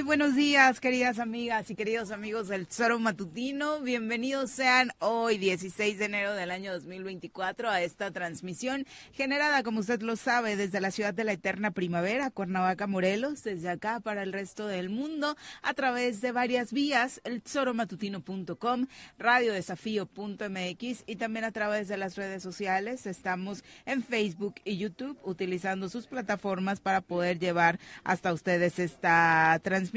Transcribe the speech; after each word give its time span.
Muy 0.00 0.06
buenos 0.06 0.34
días, 0.34 0.80
queridas 0.80 1.18
amigas 1.18 1.70
y 1.70 1.74
queridos 1.74 2.10
amigos 2.10 2.48
del 2.48 2.66
Tesoro 2.66 2.98
Matutino. 2.98 3.80
Bienvenidos 3.80 4.50
sean 4.50 4.92
hoy, 4.98 5.36
16 5.36 5.98
de 5.98 6.06
enero 6.06 6.32
del 6.32 6.50
año 6.50 6.72
2024, 6.72 7.68
a 7.68 7.82
esta 7.82 8.10
transmisión 8.10 8.86
generada, 9.12 9.62
como 9.62 9.80
usted 9.80 10.00
lo 10.00 10.16
sabe, 10.16 10.56
desde 10.56 10.80
la 10.80 10.90
ciudad 10.90 11.12
de 11.12 11.24
la 11.24 11.32
eterna 11.32 11.72
primavera, 11.72 12.30
Cuernavaca, 12.30 12.86
Morelos, 12.86 13.44
desde 13.44 13.68
acá 13.68 14.00
para 14.00 14.22
el 14.22 14.32
resto 14.32 14.66
del 14.66 14.88
mundo, 14.88 15.36
a 15.60 15.74
través 15.74 16.22
de 16.22 16.32
varias 16.32 16.72
vías, 16.72 17.20
el 17.24 17.42
tesoromatutino.com, 17.42 18.86
radiodesafío.mx 19.18 21.04
y 21.06 21.16
también 21.16 21.44
a 21.44 21.52
través 21.52 21.88
de 21.88 21.98
las 21.98 22.16
redes 22.16 22.42
sociales. 22.42 23.04
Estamos 23.04 23.64
en 23.84 24.02
Facebook 24.02 24.54
y 24.64 24.78
YouTube 24.78 25.18
utilizando 25.24 25.90
sus 25.90 26.06
plataformas 26.06 26.80
para 26.80 27.02
poder 27.02 27.38
llevar 27.38 27.78
hasta 28.02 28.32
ustedes 28.32 28.78
esta 28.78 29.60
transmisión. 29.62 29.89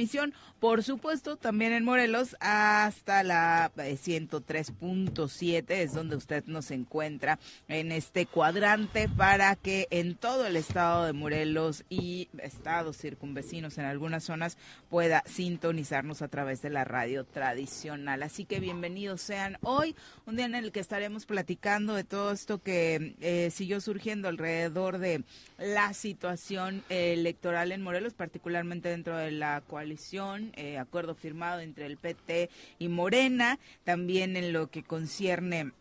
Por 0.60 0.82
supuesto, 0.82 1.36
también 1.36 1.74
en 1.74 1.84
Morelos 1.84 2.36
hasta 2.40 3.22
la 3.24 3.72
103.7 3.76 5.66
eh, 5.70 5.84
es 5.84 5.94
donde 5.94 6.16
usted 6.16 6.46
nos 6.46 6.72
encuentra 6.72 7.38
en 7.68 7.92
este 7.92 8.26
cuadrante 8.26 9.10
para 9.10 9.56
que 9.56 9.88
en 9.92 10.16
todo 10.16 10.48
el 10.48 10.56
estado 10.56 11.06
de 11.06 11.14
Morelos 11.14 11.84
y 11.90 12.30
estados 12.40 12.98
circunvecinos 12.98 13.78
en 13.78 13.86
algunas 13.86 14.24
zonas 14.24 14.58
pueda 14.90 15.24
sintonizarnos 15.26 16.22
a 16.22 16.28
través 16.28 16.62
de 16.62 16.70
la 16.70 16.86
radio 16.86 17.24
tradicional. 17.24 18.24
Así 18.24 18.46
que 18.46 18.60
bienvenidos 18.60 19.22
sean 19.22 19.58
hoy, 19.62 19.96
un 20.26 20.38
día 20.38 20.46
en 20.46 20.56
el 20.56 20.72
que 20.72 20.80
estaremos 20.80 21.26
platicando 21.26 21.94
de 21.94 22.04
todo 22.04 22.32
esto 22.32 22.62
que 22.62 23.16
eh, 23.22 23.52
siguió 23.52 23.80
surgiendo 23.82 24.28
alrededor 24.28 24.98
de 24.98 25.24
la 25.64 25.94
situación 25.94 26.84
electoral 26.90 27.72
en 27.72 27.82
Morelos, 27.82 28.14
particularmente 28.14 28.90
dentro 28.90 29.18
de 29.18 29.32
la 29.32 29.62
coalición, 29.62 30.52
eh, 30.56 30.78
acuerdo 30.78 31.16
firmado 31.16 31.62
entre 31.62 31.86
el 31.86 31.98
PT 31.98 32.50
y 32.80 32.90
Morena, 32.90 33.60
también 33.86 34.36
en 34.36 34.52
lo 34.52 34.70
que 34.70 34.84
concierne 34.84 35.72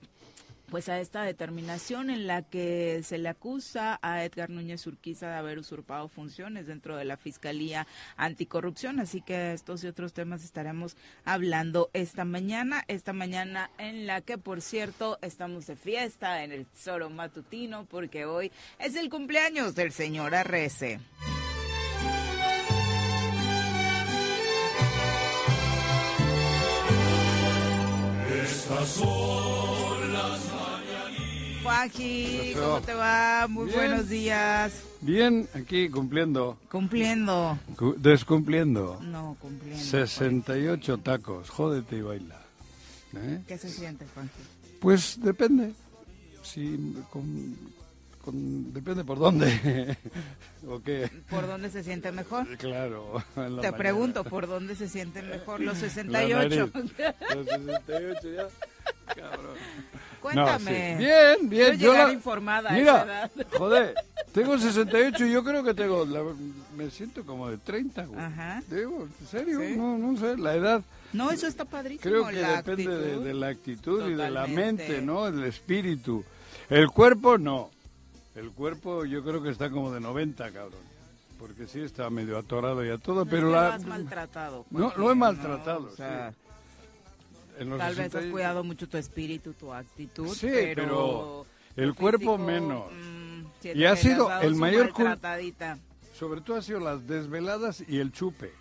pues 0.73 0.89
a 0.89 0.99
esta 1.01 1.23
determinación 1.23 2.09
en 2.09 2.27
la 2.27 2.41
que 2.41 3.03
se 3.05 3.19
le 3.19 3.29
acusa 3.29 3.99
a 4.01 4.25
Edgar 4.25 4.49
Núñez 4.49 4.87
Urquiza 4.87 5.29
de 5.29 5.35
haber 5.35 5.59
usurpado 5.59 6.09
funciones 6.09 6.67
dentro 6.67 6.97
de 6.97 7.05
la 7.05 7.19
Fiscalía 7.19 7.87
Anticorrupción. 8.17 8.99
Así 8.99 9.21
que 9.21 9.53
estos 9.53 9.85
y 9.85 9.89
otros 9.89 10.15
temas 10.15 10.43
estaremos 10.43 10.97
hablando 11.27 11.91
esta 11.93 12.25
mañana, 12.25 12.85
esta 12.89 13.13
mañana 13.13 13.71
en 13.77 14.07
la 14.07 14.23
que, 14.23 14.39
por 14.39 14.63
cierto, 14.63 15.19
estamos 15.21 15.67
de 15.67 15.77
fiesta 15.77 16.43
en 16.43 16.53
el 16.53 16.65
Tesoro 16.65 17.11
Matutino 17.11 17.85
porque 17.85 18.25
hoy 18.25 18.51
es 18.79 18.97
el 18.97 19.11
cumpleaños 19.11 19.75
del 19.75 19.93
señor 19.93 20.35
Arrece. 20.35 21.01
Estas 28.43 28.89
son 28.89 29.62
Juanji, 31.63 32.55
¿cómo 32.55 32.81
te 32.81 32.93
va? 32.95 33.47
Muy 33.49 33.71
buenos 33.71 34.09
días. 34.09 34.83
Bien, 35.01 35.49
aquí 35.55 35.89
cumpliendo. 35.89 36.59
Cumpliendo. 36.71 37.59
descumpliendo. 37.99 38.99
No, 39.03 39.37
cumpliendo. 39.41 39.83
68 39.83 40.99
tacos, 40.99 41.51
jódete 41.51 41.97
y 41.97 42.03
baila. 42.03 42.41
¿Eh? 43.15 43.43
¿Qué 43.47 43.59
se 43.59 43.69
siente, 43.69 44.07
Juanji? 44.13 44.43
Pues 44.81 45.21
depende. 45.21 45.73
Si 46.43 46.97
con, 47.11 48.73
depende 48.73 49.05
por 49.05 49.19
dónde. 49.19 49.97
¿O 50.67 50.81
qué? 50.81 51.11
¿Por 51.31 51.47
dónde 51.47 51.71
se 51.71 51.85
siente 51.85 52.11
mejor? 52.13 52.57
Claro. 52.57 53.23
Te 53.61 53.73
pregunto, 53.73 54.25
¿por 54.25 54.47
dónde 54.47 54.75
se 54.75 54.89
siente 54.89 55.23
mejor? 55.23 55.61
Los 55.61 55.79
68. 55.79 56.71
Los 56.75 57.47
68 57.47 58.29
ya. 58.35 58.49
Cabrón. 59.07 59.57
Cuéntame. 60.21 60.97
Bien, 60.99 61.49
bien. 61.49 61.79
Yo, 61.79 61.93
la... 61.93 62.13
informada 62.13 62.71
Mira, 62.71 63.29
joder, 63.59 63.95
tengo 64.33 64.57
68 64.57 65.27
y 65.27 65.33
yo 65.33 65.43
creo 65.43 65.65
que 65.65 65.75
tengo, 65.75 66.07
me 66.77 66.91
siento 66.91 67.25
como 67.27 67.51
de 67.51 67.59
30, 67.59 68.07
güey. 68.07 68.21
Ajá. 68.21 68.63
Digo, 68.69 69.09
¿en 69.21 69.27
serio? 69.27 69.59
No, 69.77 69.99
no 69.99 70.17
sé, 70.19 70.37
la 70.37 70.55
edad. 70.55 70.83
No, 71.13 71.31
eso 71.31 71.47
está 71.47 71.65
padrísimo. 71.65 72.03
Creo 72.03 72.29
que 72.29 72.37
depende 72.37 73.19
de, 73.19 73.35
la 73.35 73.49
actitud 73.49 74.09
y 74.09 74.15
de 74.15 74.31
la 74.31 74.47
mente, 74.47 75.03
¿no? 75.03 75.27
El 75.27 75.43
espíritu. 75.45 76.25
El 76.71 76.89
cuerpo, 76.89 77.37
no. 77.37 77.71
El 78.35 78.51
cuerpo 78.51 79.05
yo 79.05 79.23
creo 79.23 79.43
que 79.43 79.51
está 79.51 79.71
como 79.71 79.93
de 79.93 80.01
90, 80.01 80.51
cabrón. 80.53 80.81
Porque 81.39 81.67
sí 81.67 81.81
está 81.81 82.09
medio 82.09 82.39
atorado 82.39 82.85
y 82.85 82.89
a 82.89 82.99
todo, 82.99 83.27
pero 83.27 83.51
la... 83.51 83.69
Lo 83.69 83.73
has 83.75 83.85
maltratado. 83.85 84.65
No, 84.71 84.93
lo 84.97 85.11
he 85.11 85.15
maltratado, 85.15 85.91
o 85.93 85.97
sea, 85.97 86.33
Tal 87.59 87.95
vez 87.95 88.15
has 88.15 88.27
cuidado 88.27 88.65
mucho 88.65 88.89
tu 88.89 88.97
espíritu, 88.97 89.53
tu 89.53 89.73
actitud, 89.73 90.29
sí, 90.29 90.49
pero, 90.75 91.47
el 91.77 91.95
cuerpo 91.95 92.39
menos. 92.39 92.91
Mm, 92.93 93.45
y 93.75 93.85
ha 93.85 93.97
sido 93.97 94.31
el 94.41 94.55
mayor 94.55 94.93
sobre 96.13 96.41
todo 96.41 96.59
ha 96.59 96.63
sido 96.63 96.79
las 96.81 97.07
desveladas 97.07 97.83
y 97.89 97.99
el 97.99 98.13
chupe. 98.13 98.53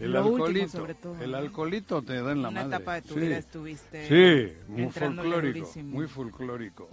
El 0.00 0.16
alcoholito, 0.16 0.86
el 1.20 1.34
alcoholito 1.34 2.02
te 2.02 2.14
da 2.22 2.32
en 2.32 2.40
la 2.42 2.48
Una 2.48 2.62
madre. 2.62 2.76
etapa 2.76 2.94
de 2.94 3.02
tu 3.02 3.14
sí. 3.14 3.20
vida 3.20 3.36
estuviste 3.36 4.08
Sí, 4.08 4.56
muy 4.68 4.90
folclórico, 4.90 5.58
durísimo. 5.58 5.90
muy 5.94 6.08
folclórico. 6.08 6.88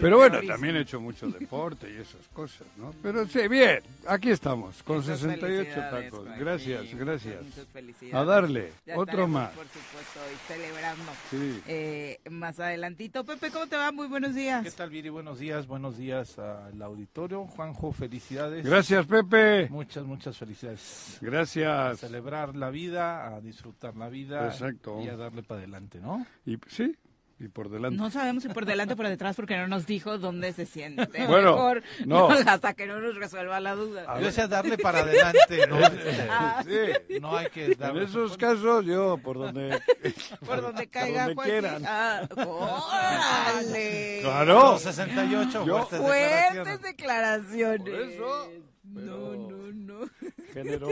Pero 0.00 0.18
bueno, 0.18 0.38
también 0.46 0.76
he 0.76 0.80
hecho 0.80 1.00
mucho 1.00 1.28
deporte 1.28 1.90
y 1.90 1.96
esas 2.00 2.28
cosas, 2.32 2.66
¿no? 2.76 2.92
Pero 3.02 3.26
sí, 3.26 3.48
bien, 3.48 3.80
aquí 4.06 4.30
estamos, 4.30 4.82
con 4.82 4.96
Muchas 4.98 5.18
68 5.20 5.40
felicidades, 5.64 6.10
tacos. 6.10 6.26
Joaquín, 6.26 6.44
Gracias, 6.44 6.82
muchas, 6.82 6.98
gracias. 6.98 7.42
muchas 7.42 8.14
A 8.14 8.24
darle, 8.24 8.72
Ya 8.86 8.98
otro 8.98 9.26
más. 9.26 9.50
Por 9.52 9.64
supuesto, 9.66 10.20
y 10.32 10.52
celebrando 10.52 11.12
Sí. 11.30 11.62
eh, 11.66 12.20
más 12.30 12.60
adelantito. 12.60 13.24
Pepe, 13.24 13.50
¿cómo 13.50 13.66
te 13.66 13.76
va? 13.76 13.92
Muy 13.92 14.08
buenos 14.08 14.34
días. 14.34 14.62
¿Qué 14.62 14.70
tal, 14.72 14.90
Viri? 14.90 15.08
Buenos 15.08 15.38
días, 15.38 15.66
buenos 15.66 15.96
días 15.96 16.38
al 16.38 16.80
auditorio. 16.82 17.46
Juanjo, 17.46 17.92
felicidades. 17.92 18.66
Gracias, 18.66 19.06
Pepe. 19.06 19.68
Muchas, 19.70 20.04
muchas 20.04 20.36
felicidades. 20.36 21.16
Gracias. 21.22 21.98
celebrar 22.00 22.41
la 22.54 22.70
vida, 22.70 23.34
a 23.34 23.40
disfrutar 23.40 23.96
la 23.96 24.08
vida. 24.08 24.46
Exacto. 24.46 25.00
Y 25.02 25.08
a 25.08 25.16
darle 25.16 25.42
para 25.42 25.60
adelante, 25.60 26.00
¿no? 26.00 26.26
Y 26.44 26.58
sí, 26.68 26.96
y 27.38 27.48
por 27.48 27.68
delante. 27.70 27.96
No 27.96 28.08
sabemos 28.10 28.42
si 28.44 28.48
por 28.50 28.64
delante 28.66 28.94
o 28.94 28.96
por 28.96 29.08
detrás 29.08 29.34
porque 29.34 29.56
no 29.56 29.66
nos 29.66 29.84
dijo 29.86 30.18
dónde 30.18 30.52
se 30.52 30.64
siente. 30.66 31.06
Bueno, 31.26 31.52
Mejor 31.54 31.82
no. 32.06 32.28
hasta 32.28 32.74
que 32.74 32.86
no 32.86 33.00
nos 33.00 33.16
resuelva 33.16 33.58
la 33.58 33.74
duda. 33.74 34.18
Yo 34.20 34.26
decía 34.26 34.46
darle 34.46 34.78
para 34.78 35.00
adelante, 35.00 35.66
¿no? 35.68 35.76
Ah. 36.30 36.62
Sí. 36.64 37.18
No 37.20 37.36
hay 37.36 37.48
que 37.50 37.72
En 37.72 37.78
darle. 37.78 38.04
esos 38.04 38.36
casos, 38.36 38.84
yo, 38.84 39.18
por 39.18 39.38
donde. 39.38 39.80
por 40.46 40.60
donde 40.62 40.86
caiga 40.88 41.20
donde 41.26 41.34
Joaquín. 41.34 41.52
quieran. 41.52 41.82
Ah, 41.86 42.28
¡órale! 42.36 44.18
Claro. 44.22 44.78
68, 44.78 45.64
Yo- 45.66 45.86
fuertes 45.86 45.98
Fuertes 46.00 46.82
declaraciones. 46.82 47.84
declaraciones. 47.84 47.90
Por 47.90 48.00
eso, 48.00 48.48
No, 48.52 48.71
pero- 48.94 49.36
no, 49.36 49.72
no. 49.72 50.10
Género 50.52 50.88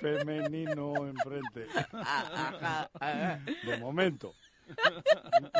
femenino 0.00 0.94
enfrente. 1.06 1.66
Ajá, 1.92 2.90
ajá. 3.00 3.40
De 3.64 3.76
momento. 3.78 4.34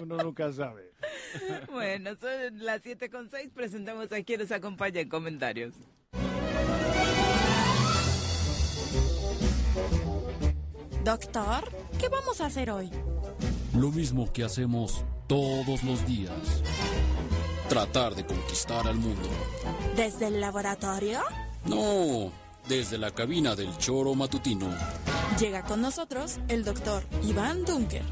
Uno 0.03 0.17
nunca 0.19 0.53
sabe. 0.53 0.93
Bueno, 1.71 2.11
son 2.21 2.59
las 2.65 2.83
7 2.83 3.09
con 3.11 3.31
6. 3.31 3.51
Presentamos 3.55 4.13
a 4.13 4.23
quien 4.23 4.41
nos 4.41 4.53
acompaña 4.53 5.01
en 5.01 5.09
comentarios. 5.09 5.75
Doctor, 11.05 11.65
¿qué 11.99 12.09
vamos 12.09 12.41
a 12.41 12.47
hacer 12.47 12.71
hoy? 12.71 12.91
Lo 13.75 13.91
mismo 13.91 14.31
que 14.33 14.45
hacemos 14.45 15.05
todos 15.27 15.83
los 15.85 16.07
días. 16.07 16.63
Tratar 17.69 18.15
de 18.15 18.25
conquistar 18.27 18.87
al 18.87 18.97
mundo. 18.97 19.29
¿Desde 19.97 20.27
el 20.29 20.41
laboratorio? 20.41 21.21
No, 21.65 22.31
desde 22.69 22.99
la 22.99 23.11
cabina 23.11 23.55
del 23.55 23.77
choro 23.79 24.15
matutino. 24.15 24.69
Llega 25.39 25.63
con 25.63 25.81
nosotros 25.81 26.39
el 26.49 26.65
doctor 26.65 27.05
Iván 27.23 27.65
Dunker. 27.65 28.03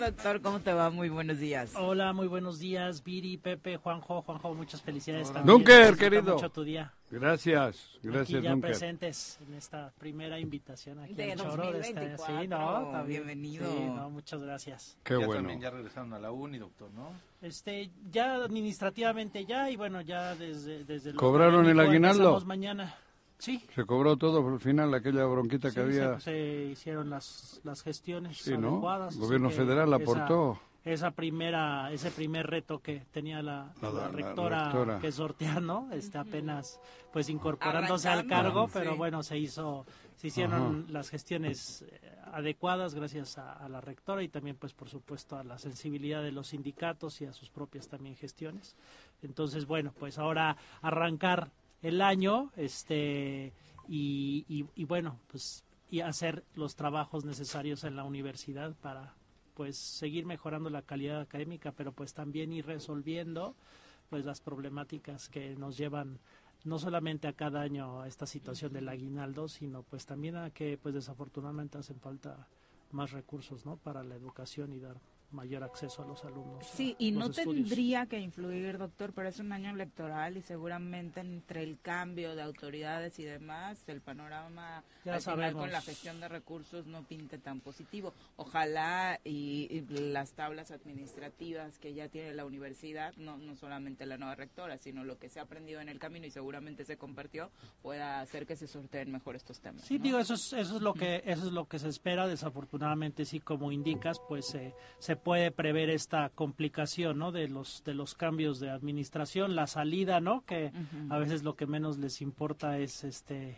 Doctor, 0.00 0.40
¿cómo 0.42 0.60
te 0.60 0.72
va? 0.72 0.90
Muy 0.90 1.08
buenos 1.08 1.38
días. 1.38 1.72
Hola, 1.76 2.12
muy 2.12 2.26
buenos 2.26 2.58
días, 2.58 3.02
Viri, 3.04 3.36
Pepe, 3.38 3.76
Juanjo, 3.76 4.22
Juanjo, 4.22 4.54
muchas 4.54 4.82
felicidades 4.82 5.32
también. 5.32 5.46
Dunker, 5.46 5.96
querido. 5.96 6.34
mucho 6.34 6.50
tu 6.50 6.62
día. 6.64 6.92
Gracias, 7.10 7.90
gracias, 8.02 8.38
aquí 8.38 8.44
ya 8.44 8.50
Dunker. 8.50 8.70
presentes 8.70 9.38
en 9.46 9.54
esta 9.54 9.92
primera 9.98 10.38
invitación 10.38 10.98
aquí 10.98 11.14
De 11.14 11.32
al 11.32 11.38
Choro. 11.38 11.70
de 11.72 11.80
este- 11.80 11.92
2024. 11.94 12.40
sí, 12.42 12.48
no, 12.48 12.90
también. 12.90 13.06
Bienvenido. 13.26 13.70
Sí, 13.72 13.80
no, 13.84 14.10
muchas 14.10 14.40
gracias. 14.40 14.98
Qué 15.04 15.14
ya 15.18 15.18
bueno. 15.26 15.34
también 15.42 15.60
ya 15.60 15.70
regresaron 15.70 16.12
a 16.12 16.18
la 16.18 16.32
uni, 16.32 16.58
doctor, 16.58 16.90
¿no? 16.92 17.12
Este, 17.40 17.90
ya 18.10 18.34
administrativamente 18.34 19.44
ya, 19.46 19.70
y 19.70 19.76
bueno, 19.76 20.00
ya 20.00 20.34
desde, 20.34 20.84
desde 20.84 21.12
lo 21.12 21.18
¿Cobraron 21.20 21.66
el 21.68 21.78
aguinaldo? 21.78 22.40
mañana. 22.44 22.94
Sí. 23.38 23.64
Se 23.74 23.84
cobró 23.84 24.16
todo 24.16 24.42
por 24.42 24.54
el 24.54 24.60
final, 24.60 24.94
aquella 24.94 25.24
bronquita 25.26 25.68
sí, 25.68 25.74
que 25.74 25.80
había. 25.82 26.20
se, 26.20 26.24
se 26.30 26.64
hicieron 26.72 27.10
las, 27.10 27.60
las 27.64 27.82
gestiones 27.82 28.38
Sí, 28.38 28.56
¿no? 28.56 28.68
adecuadas. 28.72 29.14
El 29.14 29.20
gobierno 29.20 29.50
federal 29.50 29.88
esa- 29.88 29.96
aportó. 29.96 30.58
esa 30.84 31.10
primera 31.10 31.90
ese 31.92 32.10
primer 32.10 32.46
reto 32.46 32.78
que 32.78 33.02
tenía 33.10 33.42
la, 33.42 33.72
La- 33.82 33.90
la 33.90 34.00
la 34.02 34.08
rectora, 34.08 34.98
que 35.00 35.10
sortear 35.12 35.60
no 35.62 35.88
este 35.92 36.18
apenas 36.18 36.78
pues 37.12 37.28
incorporándose 37.30 38.08
al 38.08 38.26
cargo 38.26 38.68
pero 38.72 38.94
bueno 38.96 39.22
se 39.22 39.38
hizo 39.38 39.86
se 40.16 40.26
hicieron 40.28 40.86
las 40.90 41.08
gestiones 41.08 41.82
eh, 41.88 42.12
adecuadas 42.32 42.94
gracias 42.94 43.38
a, 43.38 43.52
a 43.54 43.68
la 43.70 43.80
rectora 43.80 44.22
y 44.22 44.28
también 44.28 44.56
pues 44.56 44.74
por 44.74 44.90
supuesto 44.90 45.36
a 45.38 45.42
la 45.44 45.56
sensibilidad 45.58 46.22
de 46.22 46.32
los 46.32 46.48
sindicatos 46.48 47.20
y 47.22 47.24
a 47.24 47.32
sus 47.32 47.48
propias 47.48 47.88
también 47.88 48.14
gestiones 48.14 48.76
entonces 49.22 49.64
bueno 49.66 49.92
pues 49.98 50.18
ahora 50.18 50.56
arrancar 50.82 51.50
el 51.84 52.00
año 52.00 52.50
este 52.56 53.52
y, 53.88 54.44
y, 54.48 54.66
y 54.74 54.84
bueno 54.86 55.20
pues 55.30 55.64
y 55.90 56.00
hacer 56.00 56.44
los 56.54 56.74
trabajos 56.74 57.24
necesarios 57.24 57.84
en 57.84 57.94
la 57.94 58.04
universidad 58.04 58.74
para 58.80 59.14
pues 59.54 59.76
seguir 59.76 60.26
mejorando 60.26 60.70
la 60.70 60.82
calidad 60.82 61.20
académica, 61.20 61.72
pero 61.72 61.92
pues 61.92 62.14
también 62.14 62.52
ir 62.52 62.66
resolviendo 62.66 63.54
pues 64.10 64.24
las 64.24 64.40
problemáticas 64.40 65.28
que 65.28 65.54
nos 65.56 65.76
llevan 65.76 66.18
no 66.64 66.78
solamente 66.78 67.28
a 67.28 67.34
cada 67.34 67.60
año 67.60 68.00
a 68.00 68.08
esta 68.08 68.26
situación 68.26 68.72
del 68.72 68.88
aguinaldo, 68.88 69.46
sino 69.46 69.82
pues 69.82 70.06
también 70.06 70.36
a 70.36 70.50
que 70.50 70.78
pues 70.78 70.94
desafortunadamente 70.94 71.78
hacen 71.78 72.00
falta 72.00 72.48
más 72.90 73.12
recursos, 73.12 73.66
¿no? 73.66 73.76
para 73.76 74.02
la 74.02 74.14
educación 74.14 74.72
y 74.72 74.78
dar 74.78 74.96
mayor 75.34 75.62
acceso 75.64 76.02
a 76.02 76.06
los 76.06 76.24
alumnos. 76.24 76.64
a 76.66 76.76
Sí, 76.76 76.96
y 76.98 77.12
no 77.12 77.26
estudios. 77.26 77.68
tendría 77.68 78.06
que 78.06 78.18
influir, 78.18 78.78
doctor, 78.78 79.12
pero 79.12 79.28
es 79.28 79.38
un 79.40 79.52
año 79.52 79.70
electoral 79.70 80.36
y 80.36 80.42
seguramente 80.42 81.20
entre 81.20 81.62
el 81.62 81.78
cambio 81.80 82.34
de 82.34 82.42
autoridades 82.42 83.18
y 83.18 83.24
demás, 83.24 83.84
el 83.88 84.00
panorama 84.00 84.82
Ya 85.04 85.14
al 85.16 85.20
final 85.20 85.22
sabemos. 85.22 85.60
con 85.62 85.72
la 85.72 85.80
gestión 85.82 86.20
de 86.20 86.28
recursos 86.28 86.86
no 86.86 87.02
pinte 87.02 87.38
tan 87.38 87.60
positivo. 87.60 88.14
Ojalá 88.36 89.20
y, 89.24 89.66
y 89.70 89.80
las 90.10 90.32
tablas 90.32 90.70
administrativas 90.70 91.78
que 91.78 91.92
ya 91.94 92.08
tiene 92.08 92.32
la 92.34 92.44
universidad, 92.44 93.14
no, 93.16 93.36
no 93.36 93.56
solamente 93.56 94.06
la 94.06 94.16
nueva 94.16 94.34
rectora, 94.34 94.78
sino 94.78 95.04
lo 95.04 95.18
que 95.18 95.28
se 95.28 95.40
ha 95.40 95.42
aprendido 95.42 95.80
en 95.80 95.88
el 95.88 95.98
camino 95.98 96.26
y 96.26 96.30
seguramente 96.30 96.84
se 96.84 96.96
compartió, 96.96 97.50
pueda 97.82 98.20
hacer 98.20 98.46
que 98.46 98.56
se 98.56 98.66
sorteen 98.66 99.10
mejor 99.12 99.36
estos 99.36 99.60
temas. 99.60 99.82
Sí, 99.84 99.98
¿no? 99.98 100.04
digo, 100.04 100.18
eso 100.18 100.34
es, 100.34 100.52
eso 100.52 100.76
es 100.76 100.82
lo 100.82 100.94
que 100.94 101.22
eso 101.26 101.46
es 101.46 101.52
lo 101.52 101.66
que 101.68 101.78
se 101.78 101.88
espera. 101.88 102.26
Desafortunadamente, 102.26 103.24
sí, 103.24 103.40
como 103.40 103.72
indicas, 103.72 104.18
pues 104.28 104.54
eh, 104.54 104.74
se 104.98 105.16
puede 105.24 105.50
prever 105.50 105.90
esta 105.90 106.28
complicación, 106.30 107.18
¿no? 107.18 107.32
De 107.32 107.48
los 107.48 107.82
de 107.84 107.94
los 107.94 108.14
cambios 108.14 108.60
de 108.60 108.70
administración, 108.70 109.56
la 109.56 109.66
salida, 109.66 110.20
¿no? 110.20 110.44
Que 110.44 110.70
a 111.10 111.18
veces 111.18 111.42
lo 111.42 111.56
que 111.56 111.66
menos 111.66 111.98
les 111.98 112.20
importa 112.20 112.78
es 112.78 113.02
este 113.04 113.56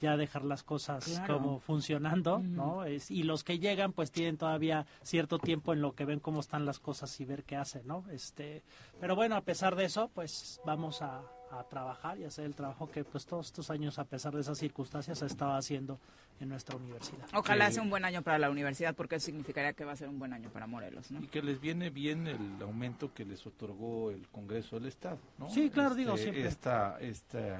ya 0.00 0.16
dejar 0.16 0.44
las 0.44 0.62
cosas 0.62 1.04
Claro. 1.04 1.38
como 1.38 1.58
funcionando, 1.58 2.38
¿no? 2.38 2.84
Es- 2.84 3.10
y 3.10 3.24
los 3.24 3.42
que 3.42 3.58
llegan 3.58 3.92
pues 3.92 4.12
tienen 4.12 4.36
todavía 4.36 4.86
cierto 5.02 5.40
tiempo 5.40 5.72
en 5.72 5.82
lo 5.82 5.92
que 5.96 6.04
ven 6.04 6.20
cómo 6.20 6.38
están 6.38 6.64
las 6.64 6.78
cosas 6.78 7.18
y 7.20 7.24
ver 7.24 7.42
qué 7.42 7.56
hacen, 7.56 7.84
¿no? 7.84 8.04
Este, 8.12 8.62
pero 9.00 9.16
bueno, 9.16 9.34
a 9.34 9.40
pesar 9.40 9.74
de 9.74 9.86
eso, 9.86 10.08
pues 10.14 10.60
vamos 10.64 11.02
a, 11.02 11.20
a 11.50 11.64
trabajar 11.64 12.18
y 12.18 12.24
hacer 12.24 12.44
el 12.44 12.54
trabajo 12.54 12.90
que 12.90 13.04
pues 13.04 13.26
todos 13.26 13.46
estos 13.46 13.70
años 13.70 13.98
a 13.98 14.04
pesar 14.04 14.34
de 14.34 14.40
esas 14.40 14.58
circunstancias 14.58 15.18
se 15.18 15.26
estaba 15.26 15.56
haciendo 15.56 15.98
en 16.40 16.48
nuestra 16.48 16.76
universidad. 16.76 17.26
Ojalá 17.34 17.70
sea 17.70 17.82
un 17.82 17.90
buen 17.90 18.04
año 18.04 18.22
para 18.22 18.38
la 18.38 18.50
universidad 18.50 18.94
porque 18.94 19.16
eso 19.16 19.26
significaría 19.26 19.72
que 19.72 19.84
va 19.84 19.92
a 19.92 19.96
ser 19.96 20.08
un 20.08 20.18
buen 20.18 20.32
año 20.32 20.50
para 20.50 20.66
Morelos, 20.66 21.10
¿no? 21.10 21.22
Y 21.22 21.26
que 21.26 21.42
les 21.42 21.60
viene 21.60 21.90
bien 21.90 22.26
el 22.26 22.62
aumento 22.62 23.12
que 23.12 23.24
les 23.24 23.46
otorgó 23.46 24.10
el 24.10 24.28
Congreso 24.28 24.78
del 24.78 24.88
Estado, 24.88 25.18
¿no? 25.38 25.48
Sí, 25.50 25.70
claro, 25.70 25.94
digo, 25.94 26.16
siempre. 26.16 26.46
Esta, 26.46 26.98
este 27.00 27.54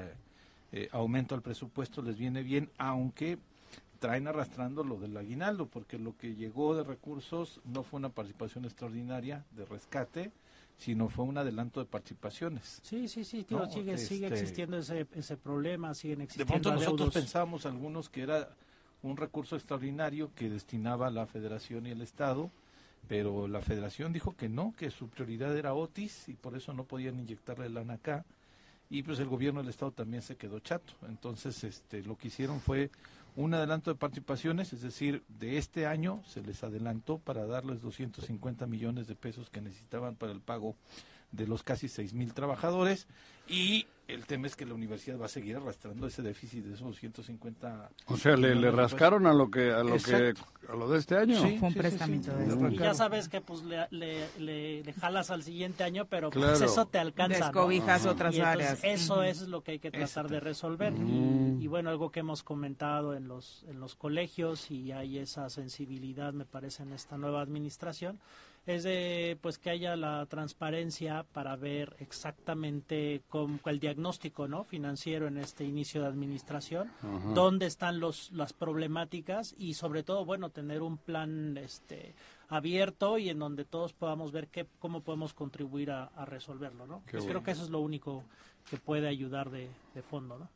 eh, 0.73 0.89
aumento 0.93 1.35
al 1.35 1.43
presupuesto 1.43 2.03
les 2.03 2.19
viene 2.19 2.43
bien, 2.43 2.71
aunque 2.79 3.39
traen 3.99 4.29
arrastrando 4.29 4.85
lo 4.85 4.97
del 4.97 5.17
aguinaldo, 5.17 5.67
porque 5.67 5.99
lo 5.99 6.17
que 6.17 6.35
llegó 6.35 6.77
de 6.77 6.85
recursos 6.85 7.61
no 7.65 7.83
fue 7.83 7.99
una 7.99 8.11
participación 8.11 8.65
extraordinaria 8.65 9.45
de 9.53 9.65
rescate, 9.65 10.31
sino 10.79 11.09
fue 11.09 11.25
un 11.25 11.37
adelanto 11.37 11.81
de 11.81 11.87
participaciones. 11.87 12.81
Sí, 12.83 13.09
sí, 13.09 13.25
sí, 13.25 13.45
tío, 13.45 13.59
No, 13.59 13.71
sigue, 13.71 13.99
sigue 13.99 14.27
este- 14.27 14.41
existiendo 14.41 14.79
ese, 14.79 15.07
ese 15.15 15.37
problema, 15.37 15.93
siguen 15.95 16.19
De 16.19 16.25
existiendo 16.25 16.71
pronto 16.71 16.75
nosotros 16.75 17.13
pensábamos 17.13 17.67
algunos 17.67 18.09
que 18.09 18.23
era 18.23 18.49
un 19.03 19.17
recurso 19.17 19.57
extraordinario 19.57 20.31
que 20.35 20.49
destinaba 20.49 21.11
la 21.11 21.27
Federación 21.27 21.87
y 21.87 21.91
el 21.91 22.01
Estado, 22.01 22.51
pero 23.09 23.49
la 23.49 23.61
Federación 23.61 24.13
dijo 24.13 24.37
que 24.37 24.49
no, 24.49 24.73
que 24.77 24.91
su 24.91 25.09
prioridad 25.09 25.57
era 25.57 25.75
Otis 25.75 26.29
y 26.29 26.35
por 26.35 26.57
eso 26.57 26.73
no 26.73 26.85
podían 26.85 27.19
inyectarle 27.19 27.69
lana 27.69 27.95
acá. 27.95 28.25
Y 28.91 29.03
pues 29.03 29.19
el 29.19 29.27
gobierno 29.29 29.61
del 29.61 29.69
Estado 29.69 29.91
también 29.93 30.23
se 30.23 30.37
quedó 30.37 30.61
chato. 30.61 30.95
Entonces, 31.09 31.63
este, 31.65 32.03
lo 32.05 32.17
que 32.17 32.29
hicieron 32.29 32.61
fue 32.61 32.91
un 33.39 33.55
adelanto 33.55 33.93
de 33.93 33.97
participaciones, 33.97 34.73
es 34.73 34.83
decir, 34.83 35.23
de 35.29 35.59
este 35.59 35.87
año 35.87 36.23
se 36.27 36.43
les 36.43 36.65
adelantó 36.65 37.19
para 37.19 37.47
darles 37.47 37.81
250 37.81 38.67
millones 38.67 39.07
de 39.07 39.15
pesos 39.15 39.49
que 39.49 39.61
necesitaban 39.61 40.17
para 40.17 40.33
el 40.33 40.41
pago 40.41 40.75
de 41.31 41.47
los 41.47 41.63
casi 41.63 41.87
6.000 41.87 42.33
trabajadores. 42.33 43.07
Y 43.47 43.87
el 44.09 44.27
tema 44.27 44.49
es 44.49 44.57
que 44.57 44.67
la 44.67 44.75
universidad 44.75 45.21
va 45.21 45.27
a 45.27 45.29
seguir 45.29 45.55
arrastrando 45.55 46.09
ese 46.09 46.23
déficit 46.23 46.65
de 46.65 46.75
esos 46.75 46.99
150 46.99 47.91
o 48.07 48.17
sea 48.17 48.37
le, 48.37 48.55
le 48.55 48.71
rascaron 48.71 49.27
a 49.27 49.35
lo 49.35 49.51
que 49.51 49.71
a 49.71 49.85
lo 49.85 49.99
que 49.99 50.35
a 50.69 50.77
lo 50.77 50.89
de 50.89 50.99
este 50.99 51.17
año 51.17 51.41
sí, 51.41 51.57
fue 51.59 51.69
un 51.69 51.75
préstamo 51.75 52.15
de 52.21 52.75
y 52.75 52.79
ya 52.79 52.93
sabes 52.95 53.29
que 53.29 53.41
pues 53.41 53.63
le, 53.63 53.87
le, 53.91 54.29
le, 54.39 54.93
jalas 54.93 55.31
al 55.31 55.43
siguiente 55.43 55.83
año 55.83 56.05
pero 56.07 56.31
pues 56.31 56.61
eso 56.61 56.87
te 56.87 56.99
alcanza 56.99 57.47
descobijas 57.47 58.05
otras 58.07 58.39
áreas. 58.39 58.81
eso, 58.83 59.23
es 59.23 59.49
lo 59.49 59.63
que 59.63 59.73
hay 59.73 59.79
que 59.79 59.91
tratar 59.91 60.29
de 60.29 60.41
resolver. 60.41 60.93
Y, 60.93 61.59
y, 61.61 61.67
bueno 61.67 61.91
algo 61.91 62.11
que 62.11 62.21
hemos 62.21 62.43
comentado 62.43 63.15
en 63.15 63.29
los 63.29 63.65
en 63.69 63.81
los 63.81 63.95
colegios 63.95 64.71
y 64.71 64.93
hay 64.93 65.19
esa 65.19 65.49
sensibilidad 65.49 66.33
me 66.33 66.45
parece 66.45 66.83
en 66.83 66.93
esta 66.93 67.17
nueva 67.17 67.41
administración 67.41 68.19
es 68.67 68.83
de 68.83 69.39
pues 69.41 69.59
que 69.59 69.71
haya 69.71 69.97
la 69.97 70.27
transparencia 70.27 71.25
para 71.33 71.57
ver 71.57 71.97
exactamente 72.01 73.23
con 73.29 73.61
el 73.65 73.81
diagnóstico 73.81 74.49
no 74.49 74.65
financiero 74.65 75.27
en 75.27 75.39
este 75.39 75.65
inicio 75.65 76.03
de 76.03 76.09
administración 76.09 76.91
dónde 77.35 77.67
están 77.67 78.01
los 78.01 78.31
las 78.33 78.53
problemáticas 78.53 79.55
y 79.59 79.75
sobre 79.75 80.03
todo 80.03 80.25
bueno 80.25 80.51
tener 80.51 80.83
un 80.83 80.99
plan 80.99 81.57
este 81.57 82.15
abierto 82.49 83.19
y 83.19 83.31
en 83.31 83.39
donde 83.39 83.65
todos 83.65 83.93
podamos 83.93 84.33
ver 84.33 84.49
qué 84.49 84.67
cómo 84.79 85.01
podemos 85.01 85.35
contribuir 85.35 85.91
a, 85.91 86.09
resolverlo 86.27 86.87
no 86.87 87.03
pues 87.11 87.25
creo 87.25 87.43
que 87.43 87.53
eso 87.53 87.65
es 87.65 87.71
lo 87.71 87.81
único 87.81 88.25
que 88.69 88.77
puede 88.77 89.09
ayudar 89.09 89.51
de, 89.51 89.69
de 89.95 90.03
fondo 90.03 90.39
no 90.39 90.49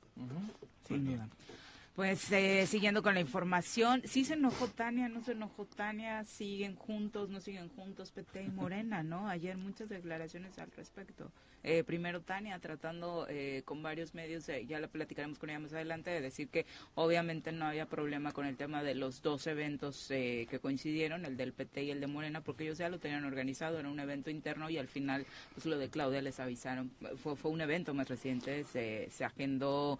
pues 1.94 2.32
eh, 2.32 2.66
siguiendo 2.66 3.02
con 3.02 3.14
la 3.14 3.20
información, 3.20 4.02
sí 4.04 4.24
se 4.24 4.34
enojó 4.34 4.68
Tania, 4.68 5.08
no 5.08 5.22
se 5.22 5.32
enojó 5.32 5.66
Tania, 5.66 6.24
siguen 6.24 6.74
juntos, 6.74 7.28
no 7.28 7.40
siguen 7.40 7.68
juntos 7.68 8.12
PT 8.12 8.44
y 8.44 8.48
Morena, 8.48 9.02
¿no? 9.02 9.28
Ayer 9.28 9.56
muchas 9.56 9.88
declaraciones 9.88 10.58
al 10.58 10.70
respecto. 10.72 11.30
Eh, 11.64 11.84
primero 11.84 12.20
Tania 12.22 12.58
tratando 12.58 13.26
eh, 13.28 13.62
con 13.64 13.82
varios 13.82 14.14
medios, 14.14 14.48
eh, 14.48 14.66
ya 14.66 14.80
la 14.80 14.88
platicaremos 14.88 15.38
con 15.38 15.50
ella 15.50 15.60
más 15.60 15.72
adelante, 15.72 16.10
de 16.10 16.20
decir 16.20 16.48
que 16.48 16.66
obviamente 16.94 17.52
no 17.52 17.66
había 17.66 17.86
problema 17.86 18.32
con 18.32 18.46
el 18.46 18.56
tema 18.56 18.82
de 18.82 18.94
los 18.94 19.22
dos 19.22 19.46
eventos 19.46 20.06
que 20.08 20.58
coincidieron, 20.60 21.24
el 21.24 21.36
del 21.36 21.52
PT 21.52 21.84
y 21.84 21.90
el 21.90 22.00
de 22.00 22.06
Morena, 22.06 22.40
porque 22.40 22.64
ellos 22.64 22.78
ya 22.78 22.88
lo 22.88 22.98
tenían 22.98 23.24
organizado, 23.24 23.78
era 23.78 23.88
un 23.88 24.00
evento 24.00 24.30
interno 24.30 24.70
y 24.70 24.78
al 24.78 24.88
final 24.88 25.24
pues 25.54 25.66
lo 25.66 25.78
de 25.78 25.88
Claudia 25.88 26.20
les 26.20 26.40
avisaron, 26.40 26.90
fue, 27.16 27.36
fue 27.36 27.50
un 27.50 27.60
evento 27.60 27.94
más 27.94 28.08
reciente, 28.08 28.64
se, 28.64 29.08
se 29.10 29.24
agendó 29.24 29.98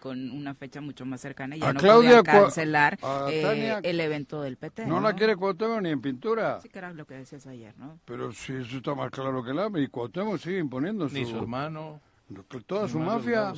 con 0.00 0.30
una 0.30 0.54
fecha 0.54 0.80
mucho 0.80 1.04
más 1.04 1.15
cercana 1.18 1.56
y 1.56 1.60
ya 1.60 1.72
no 1.72 1.80
Claudia, 1.80 2.22
cancelar 2.22 2.98
el 3.32 4.00
evento 4.00 4.42
del 4.42 4.56
PT. 4.56 4.86
No, 4.86 5.00
la 5.00 5.14
quiere 5.14 5.36
Cuauhtémoc 5.36 5.80
ni 5.80 5.90
en 5.90 6.00
pintura. 6.00 6.60
Sí 6.60 6.68
que 6.68 6.78
era 6.78 6.92
lo 6.92 7.06
que 7.06 7.14
decías 7.14 7.46
ayer, 7.46 7.74
¿no? 7.78 7.98
Pero 8.04 8.32
sí, 8.32 8.54
eso 8.54 8.76
está 8.76 8.94
más 8.94 9.10
claro 9.10 9.42
que 9.42 9.52
la 9.52 9.70
y 9.76 9.88
Cuauhtémoc 9.88 10.38
sigue 10.38 10.58
imponiendo 10.58 11.08
ni 11.08 11.24
su, 11.24 11.36
hermano. 11.36 12.00
Toda 12.66 12.88
su 12.88 12.98
mafia. 12.98 13.52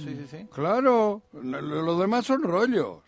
Claro, 0.53 1.23
lo, 1.33 1.99
demás 1.99 2.27
son 2.27 2.43
rollos. 2.43 2.99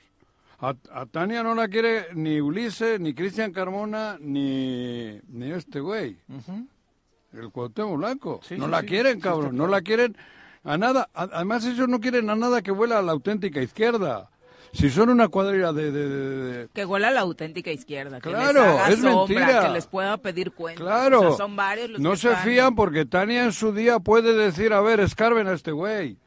A, 0.59 0.75
Tania 1.07 1.43
no 1.43 1.55
la 1.55 1.69
quiere 1.69 2.09
ni 2.15 2.41
Ulises, 2.41 3.01
ni 3.01 3.15
Cristian 3.15 3.53
Carmona, 3.53 4.19
ni, 4.21 5.19
ni 5.29 5.51
este 5.51 5.81
güey. 5.81 6.19
El 7.33 7.51
Cuauhtémoc 7.51 7.99
Blanco. 7.99 8.41
no 8.57 8.69
la 8.69 8.83
quieren, 8.83 9.21
cabrón. 9.21 9.57
No 9.57 9.67
la 9.67 9.83
quieren 9.83 10.17
a 10.65 10.77
nada. 10.77 11.09
Además, 11.15 11.65
ellos 11.67 11.89
no 11.89 12.01
quieren 12.01 12.29
a 12.31 12.37
nada 12.37 12.63
que 12.63 12.71
vuela 12.71 12.99
a 12.99 13.03
la 13.03 13.13
auténtica 13.13 13.63
izquierda 13.63 14.31
si 14.73 14.91
son 14.91 15.11
una 15.11 15.29
cuadrilla 15.29 15.73
de, 15.73 16.69
que 16.73 16.85
huela 16.85 17.11
la 17.11 17.21
auténtica 17.21 17.71
izquierda 17.71 18.21
claro 18.21 18.79
que 18.87 18.93
es 18.93 19.01
mentira. 19.01 19.63
que 19.63 19.69
les 19.71 19.87
pueda 19.87 20.17
pedir 20.17 20.53
cuentas. 20.53 20.85
Claro. 20.85 21.37
son 21.37 21.57
varios 21.57 21.91
los 21.91 22.01
no 22.01 22.17
se 22.17 22.35
fían 22.37 22.75
porque 22.75 23.05
Tania 23.05 23.45
en 23.45 23.53
su 23.53 23.73
día 23.73 23.99
puede 23.99 24.35
decir 24.35 24.73
a 24.73 24.81
ver 24.81 25.01
escarben 25.01 25.49
a 25.49 25.53
este 25.53 25.73
güey 25.73 26.19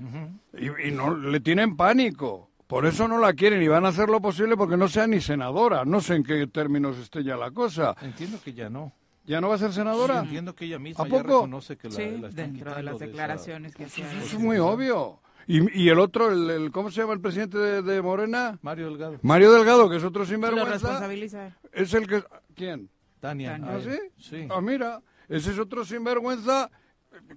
y, 0.58 0.92
no 0.92 1.16
le 1.16 1.40
tienen 1.40 1.76
pánico. 1.76 2.50
Por 2.68 2.86
eso 2.86 3.08
no 3.08 3.20
la 3.20 3.34
quieren 3.34 3.62
y 3.62 3.68
van 3.68 3.86
a 3.86 3.90
hacer 3.90 4.10
lo 4.10 4.22
posible 4.22 4.58
porque 4.58 4.78
no 4.78 4.88
sea 4.88 5.06
ni 5.06 5.22
senadora. 5.22 5.86
No 5.86 6.02
sé 6.02 6.16
en 6.16 6.24
qué 6.24 6.48
términos 6.48 6.98
esté 6.98 7.24
ya 7.24 7.36
la 7.36 7.52
cosa. 7.52 7.96
Entiendo 8.02 8.40
que 8.44 8.54
ya 8.54 8.70
no. 8.70 8.94
¿Ya 9.26 9.40
no 9.40 9.50
va 9.50 9.56
a 9.56 9.58
ser 9.58 9.72
senadora? 9.72 10.20
entiendo 10.20 10.54
que 10.54 10.66
ella 10.66 10.80
misma 10.80 11.08
ya 11.08 11.24
reconoce 11.24 11.78
que 11.78 11.88
la, 11.88 11.96
sí, 11.96 12.22
dentro 12.32 12.76
de 12.76 12.84
las 12.84 13.00
declaraciones 13.00 13.74
que 13.74 13.86
hacía. 13.86 14.12
Eso 14.12 14.38
es 14.38 14.40
muy 14.40 14.58
obvio. 14.58 15.20
Y, 15.48 15.84
y 15.84 15.90
el 15.90 16.00
otro, 16.00 16.32
el, 16.32 16.72
¿cómo 16.72 16.90
se 16.90 17.02
llama 17.02 17.14
el 17.14 17.22
presidente 17.22 17.58
de, 17.58 18.02
Morena? 18.02 18.58
Mario 18.62 18.88
Delgado. 18.88 19.20
Mario 19.22 19.52
Delgado, 19.52 19.90
que 19.90 19.98
es 19.98 20.04
otro 20.04 20.26
sinvergüenza. 20.26 20.66
Lo 20.66 20.72
responsabiliza. 20.72 21.58
Es 21.72 21.94
el 21.94 22.08
que... 22.08 22.24
¿Quién? 22.56 22.90
Tania. 23.20 23.60
¿Ah, 23.62 23.80
sí? 23.82 23.98
sí? 24.18 24.48
Ah, 24.50 24.62
mira, 24.62 25.02
ese 25.30 25.52
es 25.52 25.60
otro 25.60 25.86
sinvergüenza 25.86 26.70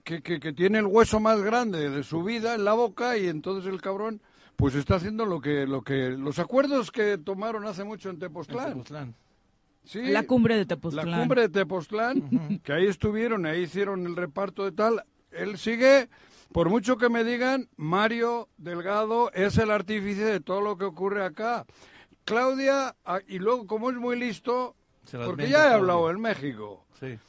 que, 0.05 0.23
que, 0.23 0.41
que, 0.41 0.53
tiene 0.53 0.79
el 0.79 0.87
hueso 0.87 1.21
más 1.21 1.41
grande 1.43 1.91
de 1.91 2.03
su 2.03 2.23
vida 2.23 2.55
en 2.55 2.65
la 2.65 2.73
boca 2.73 3.17
y 3.17 3.29
entonces 3.29 3.73
el 3.73 3.81
cabrón 3.81 4.21
pues 4.57 4.75
está 4.75 4.97
haciendo 4.97 5.27
lo 5.27 5.41
que... 5.41 5.67
lo 5.67 5.83
que 5.83 6.11
Los 6.11 6.39
acuerdos 6.39 6.91
que 6.91 7.19
tomaron 7.19 7.67
hace 7.67 7.85
mucho 7.85 8.11
en 8.11 8.19
Tepoztlán. 8.19 8.67
En 8.67 8.73
Tepoztlán. 8.73 9.15
Sí, 9.85 10.03
la 10.03 10.25
cumbre 10.25 10.57
de 10.57 10.67
Tepoztlán. 10.67 11.11
La 11.11 11.19
cumbre 11.19 11.43
de 11.43 11.49
Tepoztlán, 11.49 12.61
que 12.65 12.73
ahí 12.73 12.87
estuvieron, 12.87 13.47
ahí 13.47 13.63
hicieron 13.63 14.05
el 14.05 14.17
reparto 14.17 14.65
de 14.65 14.73
tal. 14.73 15.05
Él 15.31 15.59
sigue 15.59 16.09
por 16.53 16.71
mucho 16.71 16.97
que 16.97 17.09
me 17.09 17.25
digan, 17.25 17.69
Mario 17.76 18.49
Delgado 18.57 19.31
es 19.33 19.59
el 19.59 19.71
artífice 19.71 20.25
de 20.25 20.41
todo 20.41 20.61
lo 20.61 20.79
que 20.79 20.85
ocurre 20.85 21.25
acá. 21.25 21.67
Claudia, 22.25 22.97
ah, 23.05 23.21
y 23.29 23.38
luego 23.38 23.67
como 23.67 23.91
es 23.91 23.97
muy 23.97 24.19
listo, 24.19 24.75
porque 25.25 25.49
ya 25.49 25.69
he 25.69 25.75
hablado 25.75 26.11
en 26.11 26.21
México, 26.21 26.87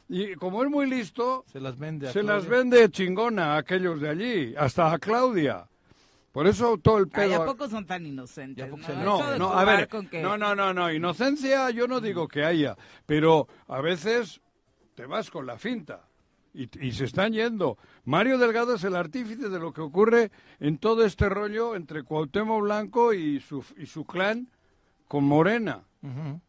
y 0.07 0.35
como 0.35 0.63
es 0.63 0.69
muy 0.69 0.89
listo, 0.89 1.45
se 1.51 1.59
las 1.59 1.77
vende, 1.77 2.11
se 2.11 2.23
las 2.23 2.47
vende 2.47 2.89
chingona 2.89 3.55
a 3.55 3.57
aquellos 3.57 3.99
de 3.99 4.09
allí, 4.09 4.55
hasta 4.55 4.91
a 4.91 4.97
Claudia. 4.97 5.67
Por 6.31 6.45
eso 6.45 6.77
todo 6.77 6.99
el 6.99 7.07
pedo. 7.07 7.41
¿A 7.41 7.45
poco 7.45 7.67
son 7.67 7.85
tan 7.85 8.05
inocentes? 8.05 8.69
No, 9.03 9.37
no, 9.37 9.53
a 9.53 9.65
ver, 9.65 9.89
no, 10.21 10.37
no, 10.37 10.55
no, 10.55 10.73
no, 10.73 10.91
inocencia 10.91 11.69
yo 11.71 11.87
no 11.87 11.99
digo 11.99 12.27
que 12.27 12.45
haya, 12.45 12.77
pero 13.05 13.47
a 13.67 13.81
veces 13.81 14.39
te 14.93 15.05
vas 15.05 15.31
con 15.31 15.45
la 15.47 15.57
finta 15.57 16.06
y, 16.57 16.91
se 16.91 17.05
están 17.05 17.33
yendo. 17.33 17.77
Mario 18.05 18.37
Delgado 18.37 18.75
es 18.75 18.83
el 18.83 18.95
artífice 18.95 19.49
de 19.49 19.59
lo 19.59 19.71
que 19.71 19.81
ocurre 19.81 20.31
en 20.59 20.77
todo 20.79 21.05
este 21.05 21.29
rollo 21.29 21.75
entre 21.75 22.03
Cuauhtémoc 22.03 22.63
Blanco 22.63 23.13
y 23.13 23.39
su, 23.39 23.63
y 23.77 23.85
su 23.85 24.05
clan 24.05 24.49
con 25.07 25.23
Morena. 25.23 25.83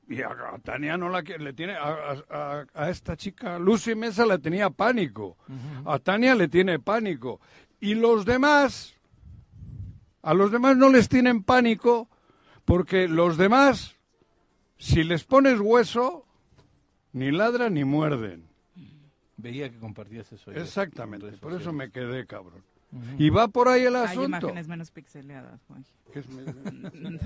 Y 0.09 0.23
a, 0.23 0.31
Tania 0.63 0.97
no 0.97 1.09
la 1.09 1.23
le 1.23 1.53
tiene 1.53 1.75
a, 1.75 2.65
a, 2.75 2.91
esta 2.91 3.17
chica 3.17 3.59
Lucy 3.59 3.95
Mesa 3.95 4.25
le 4.25 4.39
tenía 4.39 4.71
pánico. 4.71 5.37
A 5.85 5.99
Tania 5.99 6.35
le 6.35 6.49
tiene 6.49 6.79
pánico. 6.79 7.41
Y 7.81 7.95
los 7.95 8.25
demás 8.25 8.95
a 10.23 10.35
los 10.35 10.51
demás 10.51 10.77
no 10.77 10.91
les 10.91 11.09
tienen 11.09 11.43
pánico 11.43 12.09
porque 12.65 13.09
los 13.09 13.37
demás 13.37 13.97
si 14.79 15.03
les 15.03 15.25
pones 15.25 15.59
hueso 15.61 16.25
ni 17.13 17.31
ladran 17.31 17.75
ni 17.75 17.85
muerden. 17.85 18.48
Veía 19.39 19.71
que 19.71 19.79
compartías 19.79 20.31
eso. 20.33 20.51
Exactamente, 20.51 21.31
por 21.39 21.53
eso 21.55 21.73
me 21.73 21.91
quedé 21.91 22.27
cabrón. 22.27 22.63
Y 23.19 23.31
va 23.31 23.49
por 23.49 23.69
ahí 23.69 23.85
el 23.85 23.97
asunto. 23.97 24.21
Hay 24.21 24.27
imágenes 24.27 24.69
menos 24.69 24.91
pixeleadas, 24.91 25.61
Juan. 25.67 25.85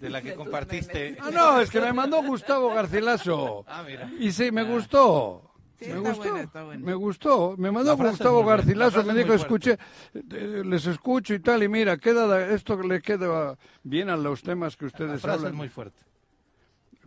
De 0.00 0.10
la 0.10 0.22
que 0.22 0.34
compartiste. 0.36 1.16
Ah, 1.20 1.30
no, 1.32 1.60
es 1.60 1.70
que 1.70 1.80
me 1.80 1.92
mandó 1.92 2.22
Gustavo 2.22 2.72
Garcilaso. 2.72 3.64
Ah, 3.66 3.82
mira. 3.86 4.10
Y 4.18 4.32
sí, 4.32 4.50
me 4.50 4.62
gustó. 4.62 5.50
me 5.80 5.98
gustó, 5.98 6.34
me 6.78 6.94
gustó, 6.94 7.54
me 7.58 7.70
mandó 7.70 7.96
Gustavo 7.96 8.44
Garcilaso, 8.44 9.02
me 9.04 9.14
dijo, 9.14 9.34
escuché, 9.34 9.78
eh, 10.14 10.62
les 10.64 10.86
escucho 10.86 11.34
y 11.34 11.40
tal, 11.40 11.62
y 11.62 11.68
mira, 11.68 11.96
queda, 11.96 12.54
esto 12.54 12.80
le 12.80 13.02
queda 13.02 13.58
bien 13.82 14.08
a 14.08 14.16
los 14.16 14.42
temas 14.42 14.76
que 14.76 14.86
ustedes 14.86 15.10
la 15.10 15.18
frase 15.18 15.38
hablan. 15.38 15.52
es 15.52 15.56
muy 15.56 15.68
fuerte. 15.68 16.00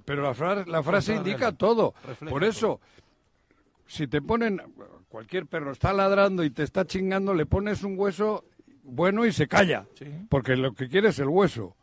Pero 0.04 0.22
la, 0.22 0.34
frase, 0.34 0.70
la 0.70 0.84
frase 0.84 1.16
indica 1.16 1.52
todo. 1.54 1.96
Por 2.30 2.44
eso, 2.44 2.80
si 3.88 4.08
te 4.08 4.22
ponen, 4.22 4.62
cualquier 5.10 5.46
perro 5.46 5.72
está 5.72 5.94
ladrando 5.94 6.44
y 6.44 6.50
te 6.50 6.64
está 6.64 6.86
chingando, 6.86 7.34
le 7.34 7.46
pones 7.46 7.84
un 7.84 7.98
hueso 7.98 8.46
bueno 8.84 9.26
y 9.26 9.32
se 9.32 9.48
calla, 9.48 9.88
porque 10.30 10.56
lo 10.56 10.74
que 10.74 10.90
quiere 10.90 11.10
es 11.10 11.20
el 11.20 11.28
hueso. 11.28 11.76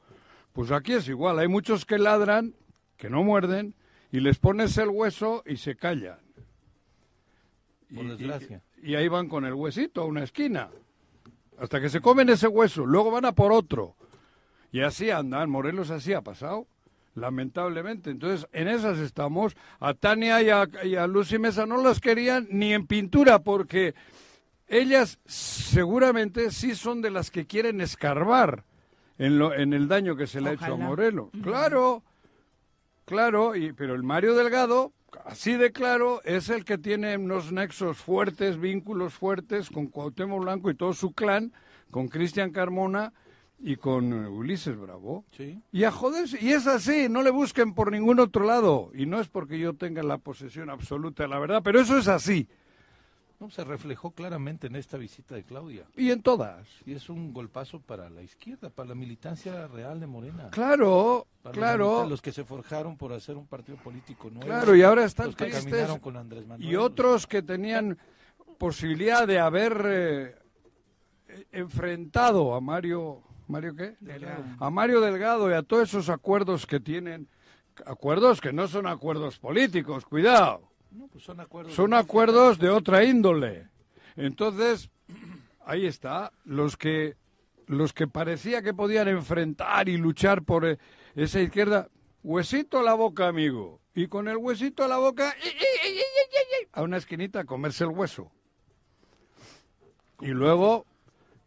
Pues 0.53 0.71
aquí 0.71 0.93
es 0.93 1.09
igual, 1.09 1.39
hay 1.39 1.49
muchos 1.49 1.87
que 1.87 1.99
ladran, 1.99 2.55
que 2.97 3.09
no 3.09 3.23
muerden, 3.23 3.75
y 4.11 4.21
les 4.21 4.39
pones 4.39 4.77
el 4.79 4.89
hueso 4.89 5.43
y 5.47 5.57
se 5.57 5.77
callan. 5.77 6.19
Por 7.95 8.07
desgracia. 8.09 8.63
Y, 8.83 8.93
y, 8.93 8.95
ahí 8.97 9.09
van 9.09 9.29
con 9.29 9.45
el 9.45 9.55
huesito 9.55 10.03
a 10.03 10.05
una 10.05 10.23
esquina, 10.23 10.71
hasta 11.59 11.81
que 11.81 11.89
se 11.89 12.01
comen 12.01 12.29
ese 12.29 12.49
hueso, 12.49 12.85
luego 12.85 13.11
van 13.11 13.25
a 13.25 13.33
por 13.33 13.53
otro. 13.53 13.97
Y 14.71 14.81
así 14.81 15.11
andan, 15.11 15.51
Morelos 15.51 15.91
así 15.91 16.13
ha 16.13 16.23
pasado 16.23 16.67
lamentablemente. 17.15 18.11
Entonces, 18.11 18.47
en 18.53 18.69
esas 18.69 18.99
estamos. 18.99 19.57
A 19.81 19.95
Tania 19.95 20.43
y 20.43 20.51
a, 20.97 21.07
Lucy 21.07 21.39
Mesa 21.39 21.67
no 21.67 21.83
las 21.83 22.01
querían 22.01 22.47
ni 22.51 22.73
en 22.73 22.87
pintura 22.87 23.41
porque 23.41 23.95
ellas 24.69 25.19
seguramente 25.27 26.51
sí 26.51 26.75
son 26.75 27.03
de 27.03 27.11
las 27.11 27.31
que 27.31 27.47
quieren 27.47 27.81
escarbar 27.81 28.65
en, 29.19 29.39
lo, 29.39 29.55
en 29.55 29.73
el 29.73 29.89
daño 29.89 30.17
que 30.17 30.27
se 30.27 30.41
le 30.41 30.51
ha 30.51 30.53
hecho 30.55 30.75
a 30.75 30.77
Morelos. 30.77 31.31
Claro, 31.43 32.03
claro, 33.05 33.55
y, 33.55 33.73
pero 33.73 33.95
el 33.95 34.03
Mario 34.03 34.35
Delgado, 34.35 34.93
así 35.27 35.57
de 35.57 35.73
claro, 35.73 36.23
es 36.25 36.49
el 36.49 36.65
que 36.65 36.79
tiene 36.79 37.17
unos 37.19 37.53
nexos 37.53 37.99
fuertes, 37.99 38.59
vínculos 38.59 39.13
fuertes 39.13 39.69
con 39.69 39.89
Cuauhtémoc 39.89 40.43
Blanco 40.43 40.71
y 40.71 40.75
todo 40.75 40.95
su 40.95 41.13
clan, 41.13 41.53
con 41.91 42.09
Cristian 42.09 42.51
Carmona 42.53 43.13
y 43.63 43.77
con 43.77 44.13
eh, 44.13 44.29
Ulises 44.29 44.77
Bravo. 44.77 45.25
Sí. 45.37 45.61
Y 45.71 45.85
a 45.85 45.93
joderse, 45.93 46.39
y 46.41 46.51
es 46.53 46.67
así, 46.67 47.09
no 47.09 47.23
le 47.23 47.31
busquen 47.31 47.75
por 47.75 47.93
ningún 47.93 48.19
otro 48.19 48.45
lado. 48.45 48.91
Y 48.95 49.07
no 49.07 49.21
es 49.21 49.29
porque 49.29 49.59
yo 49.59 49.75
tenga 49.75 50.03
la 50.03 50.19
posesión 50.19 50.69
absoluta 50.69 51.23
de 51.23 51.29
la 51.29 51.39
verdad, 51.39 51.63
pero 51.63 51.81
eso 51.81 51.97
es 51.97 52.09
así. 52.09 52.49
No, 53.39 53.51
se 53.51 53.65
reflejó 53.65 54.13
claramente 54.13 54.69
en 54.69 54.77
esta 54.77 54.97
visita 54.97 55.35
de 55.35 55.43
Claudia. 55.43 55.85
Y 55.97 56.11
en 56.11 56.23
todas. 56.23 56.69
Y 56.87 56.93
es 56.93 57.09
un 57.09 57.33
golpazo 57.33 57.81
para 57.81 58.09
la 58.09 58.23
izquierda, 58.23 58.71
para 58.71 58.91
la 58.91 58.95
militancia 58.95 59.67
real 59.67 59.99
de 59.99 60.07
Morena. 60.07 60.49
Claro, 60.51 61.27
Para 61.43 61.53
claro. 61.53 62.03
Los, 62.03 62.11
los 62.11 62.23
que 62.23 62.31
se 62.31 62.45
forjaron 62.45 62.97
por 62.97 63.13
hacer 63.13 63.37
un 63.37 63.47
partido 63.47 63.79
político 63.79 64.31
nuevo. 64.31 64.47
Claro, 64.47 64.77
y 64.77 64.83
ahora 64.83 65.05
están 65.05 65.27
los 65.27 65.37
que 65.37 65.47
tristes. 65.47 65.99
con 66.01 66.17
Andrés 66.17 66.47
Manuel. 66.47 66.69
Y 66.69 66.77
otros 66.77 67.27
que 67.27 67.43
tenían 67.43 67.99
posibilidad 68.59 69.27
de 69.27 69.41
haber 69.41 69.83
eh, 69.87 71.47
enfrentado 71.51 72.55
a 72.55 72.61
Mario, 72.61 73.23
¿Mario 73.49 73.75
qué? 73.77 73.97
Delgado. 74.01 74.45
A 74.59 74.71
Mario 74.71 75.01
Delgado 75.01 75.51
y 75.51 75.55
a 75.55 75.63
todos 75.63 75.89
esos 75.89 76.09
acuerdos 76.09 76.67
que 76.67 76.81
tienen, 76.81 77.29
acuerdos 77.87 78.41
que 78.41 78.53
no 78.53 78.69
son 78.69 78.87
acuerdos 78.87 79.39
políticos, 79.39 80.05
cuidado, 80.05 80.71
No, 80.91 81.09
pues 81.09 81.25
son 81.25 81.41
acuerdos. 81.41 81.75
son 81.75 81.91
de 81.91 81.97
acuerdos 81.97 82.59
de 82.59 82.71
otra 82.71 83.05
índole. 83.05 83.69
Entonces, 84.17 84.91
ahí 85.65 85.87
está, 85.87 86.33
los 86.45 86.77
que 86.77 87.17
los 87.67 87.93
que 87.93 88.07
parecía 88.07 88.63
que 88.63 88.75
podían 88.75 89.09
enfrentar 89.09 89.89
y 89.89 89.97
luchar 89.97 90.43
por 90.43 90.67
eh, 90.67 90.79
esa 91.15 91.41
izquierda, 91.41 91.89
huesito 92.23 92.79
a 92.79 92.83
la 92.83 92.95
boca, 92.95 93.29
amigo. 93.29 93.81
Y 93.95 94.09
con 94.09 94.29
el 94.29 94.37
huesito 94.37 94.85
a 94.85 94.89
la 94.89 94.99
boca, 94.99 95.35
a 96.73 96.83
una 96.83 96.97
esquinita 96.97 97.41
a 97.41 97.45
comerse 97.45 97.85
el 97.85 97.91
hueso. 97.91 98.31
Y 100.21 100.29
luego 100.29 100.87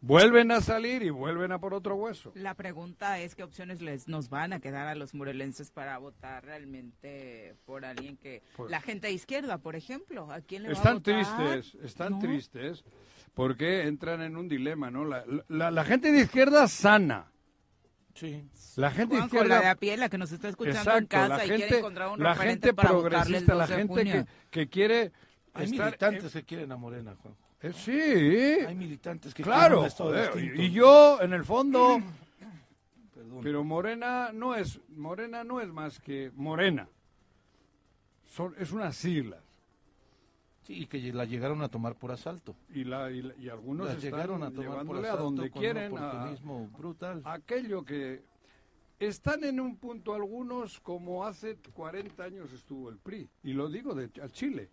vuelven 0.00 0.50
a 0.52 0.60
salir 0.60 1.02
y 1.02 1.10
vuelven 1.10 1.52
a 1.52 1.58
por 1.58 1.74
otro 1.74 1.94
hueso. 1.96 2.32
La 2.34 2.54
pregunta 2.54 3.18
es 3.18 3.34
qué 3.34 3.42
opciones 3.42 3.80
les 3.82 4.08
nos 4.08 4.28
van 4.28 4.52
a 4.52 4.60
quedar 4.60 4.86
a 4.86 4.94
los 4.94 5.14
morelenses 5.14 5.70
para 5.70 5.98
votar 5.98 6.44
realmente 6.44 7.56
por 7.64 7.84
alguien 7.84 8.16
que 8.16 8.42
Pues- 8.56 8.70
la 8.70 8.80
gente 8.80 9.08
de 9.08 9.14
izquierda, 9.14 9.58
por 9.58 9.76
ejemplo, 9.76 10.30
¿a 10.30 10.40
quién 10.40 10.62
le 10.62 10.68
va 10.68 10.74
a 10.74 10.76
Están 10.76 10.94
votar? 10.98 11.14
tristes, 11.14 11.82
están 11.84 12.12
No. 12.12 12.18
tristes 12.20 12.84
porque 13.34 13.86
entran 13.86 14.22
en 14.22 14.36
un 14.36 14.48
dilema, 14.48 14.90
¿no? 14.90 15.04
La, 15.04 15.24
la- 15.48 15.70
la 15.70 15.84
gente 15.84 16.12
de 16.12 16.20
izquierda 16.20 16.68
sana. 16.68 17.32
Sí. 18.14 18.48
La 18.76 18.90
gente 18.90 19.14
de 19.14 19.20
Juanjo, 19.20 19.36
izquierda 19.36 19.56
la 19.56 19.60
de 19.62 19.68
a 19.68 19.74
pie, 19.74 19.96
la 19.98 20.08
que 20.08 20.16
nos 20.16 20.32
está 20.32 20.48
escuchando 20.48 20.78
en 20.92 21.04
Exacto, 21.04 21.08
casa 21.08 21.36
la 21.36 21.44
y 21.44 21.48
gente, 21.48 21.62
quiere 21.66 21.78
encontrar 21.78 22.08
un 22.08 22.22
la 22.22 22.32
referente 22.32 22.68
gente 22.68 22.74
para 22.74 22.92
votarle 22.92 23.16
el 23.38 23.44
progresista, 23.44 23.52
2 23.52 23.58
la 23.58 23.66
de 23.66 23.82
gente 23.82 23.94
que, 24.04 24.10
junio. 24.10 24.26
que 24.50 24.68
quiere 24.68 25.12
Hay 25.52 25.64
estar 25.64 25.68
militantes 25.86 26.32
que 26.32 26.42
quieren 26.44 26.72
a 26.72 26.76
Morena, 26.78 27.14
Juan. 27.16 27.34
Eh, 27.62 27.72
sí, 27.72 27.92
Hay 28.66 28.74
militantes 28.74 29.32
que 29.34 29.42
claro, 29.42 29.80
un 29.80 29.86
estado 29.86 30.10
joder, 30.10 30.32
distinto. 30.34 30.62
y, 30.62 30.70
yo 30.72 31.20
en 31.20 31.32
el 31.32 31.44
fondo, 31.44 31.98
Perdón. 33.14 33.40
pero 33.42 33.64
Morena 33.64 34.30
no 34.32 34.54
es 34.54 34.78
Morena 34.90 35.42
no 35.44 35.60
es 35.60 35.68
más 35.68 35.98
que 36.00 36.30
Morena, 36.34 36.88
Son, 38.24 38.54
es 38.58 38.72
unas 38.72 38.96
siglas 38.96 39.42
Sí, 40.62 40.82
y 40.82 40.86
que 40.86 40.98
la 41.12 41.24
llegaron 41.24 41.62
a 41.62 41.68
tomar 41.68 41.94
por 41.94 42.10
asalto. 42.10 42.56
y, 42.74 42.82
la, 42.82 43.08
y, 43.12 43.22
la- 43.22 43.36
y 43.36 43.48
algunos 43.48 43.88
están 43.88 44.00
llegaron 44.02 44.42
a 44.42 44.50
tomar 44.50 44.84
por 44.84 44.96
asalto 44.98 45.18
a 45.18 45.22
donde 45.22 45.50
con 45.50 45.60
quieren, 45.62 45.92
un 45.92 45.98
a- 46.00 46.34
brutal. 46.76 47.22
aquello 47.24 47.84
que 47.84 48.24
están 48.98 49.44
en 49.44 49.60
un 49.60 49.76
punto 49.76 50.12
algunos 50.14 50.80
como 50.80 51.24
hace 51.24 51.56
40 51.72 52.24
años 52.24 52.52
estuvo 52.52 52.88
el 52.90 52.96
PRI, 52.98 53.28
y 53.44 53.52
lo 53.52 53.68
digo 53.68 53.94
de 53.94 54.10
a 54.20 54.28
Chile. 54.28 54.68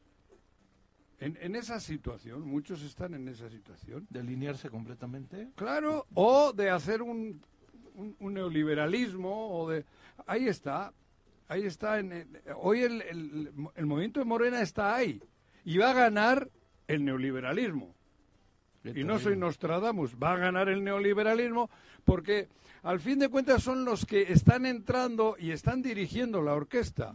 En, 1.26 1.38
en 1.42 1.56
esa 1.56 1.80
situación, 1.80 2.42
muchos 2.48 2.82
están 2.84 3.14
en 3.14 3.28
esa 3.28 3.50
situación. 3.50 4.06
De 4.10 4.20
alinearse 4.20 4.70
completamente. 4.70 5.50
Claro, 5.56 6.06
o 6.14 6.52
de 6.54 6.70
hacer 6.70 7.02
un, 7.02 7.42
un- 7.96 8.16
un 8.20 8.34
neoliberalismo, 8.34 9.58
o 9.60 9.70
de... 9.70 9.86
Ahí 10.28 10.48
está, 10.48 10.94
ahí 11.48 11.64
está. 11.66 12.00
En, 12.00 12.12
en- 12.12 12.38
hoy 12.58 12.82
el, 12.82 13.02
el- 13.02 13.52
el 13.76 13.86
movimiento 13.86 14.20
de 14.20 14.26
Morena 14.26 14.62
está 14.62 14.96
ahí, 14.96 15.22
y 15.66 15.78
va 15.78 15.92
a 15.92 15.94
ganar 15.94 16.50
el 16.88 17.06
neoliberalismo. 17.06 17.94
Y 18.84 19.06
no 19.06 19.18
soy 19.18 19.38
Nostradamus, 19.38 20.16
va 20.22 20.34
a 20.34 20.38
ganar 20.38 20.68
el 20.68 20.84
neoliberalismo 20.84 21.70
porque 22.04 22.50
al 22.82 23.00
fin 23.00 23.18
de 23.18 23.30
cuentas 23.30 23.64
son 23.64 23.86
los 23.86 24.06
que 24.06 24.24
están 24.34 24.66
entrando 24.66 25.38
y 25.40 25.52
están 25.52 25.82
dirigiendo 25.82 26.42
la 26.42 26.54
orquesta. 26.54 27.14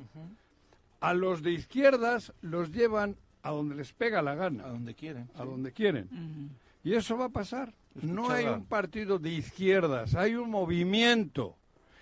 A 1.00 1.12
los 1.12 1.42
de 1.42 1.50
izquierdas 1.52 2.32
los 2.40 2.72
llevan 2.72 3.16
a 3.48 3.52
donde 3.52 3.74
les 3.74 3.92
pega 3.92 4.20
la 4.22 4.32
A 4.32 4.34
gana, 4.36 4.66
donde 4.66 4.94
quieren. 4.94 5.28
a 5.34 5.42
sí. 5.42 5.48
donde 5.48 5.72
quieren. 5.72 6.50
Y 6.84 6.94
eso 6.94 7.16
va 7.16 7.26
a 7.26 7.28
pasar. 7.30 7.72
No 7.94 8.30
hay 8.30 8.46
un 8.46 8.64
partido 8.66 9.18
de 9.18 9.30
izquierdas, 9.30 10.14
hay 10.14 10.34
un 10.34 10.50
movimiento. 10.50 11.56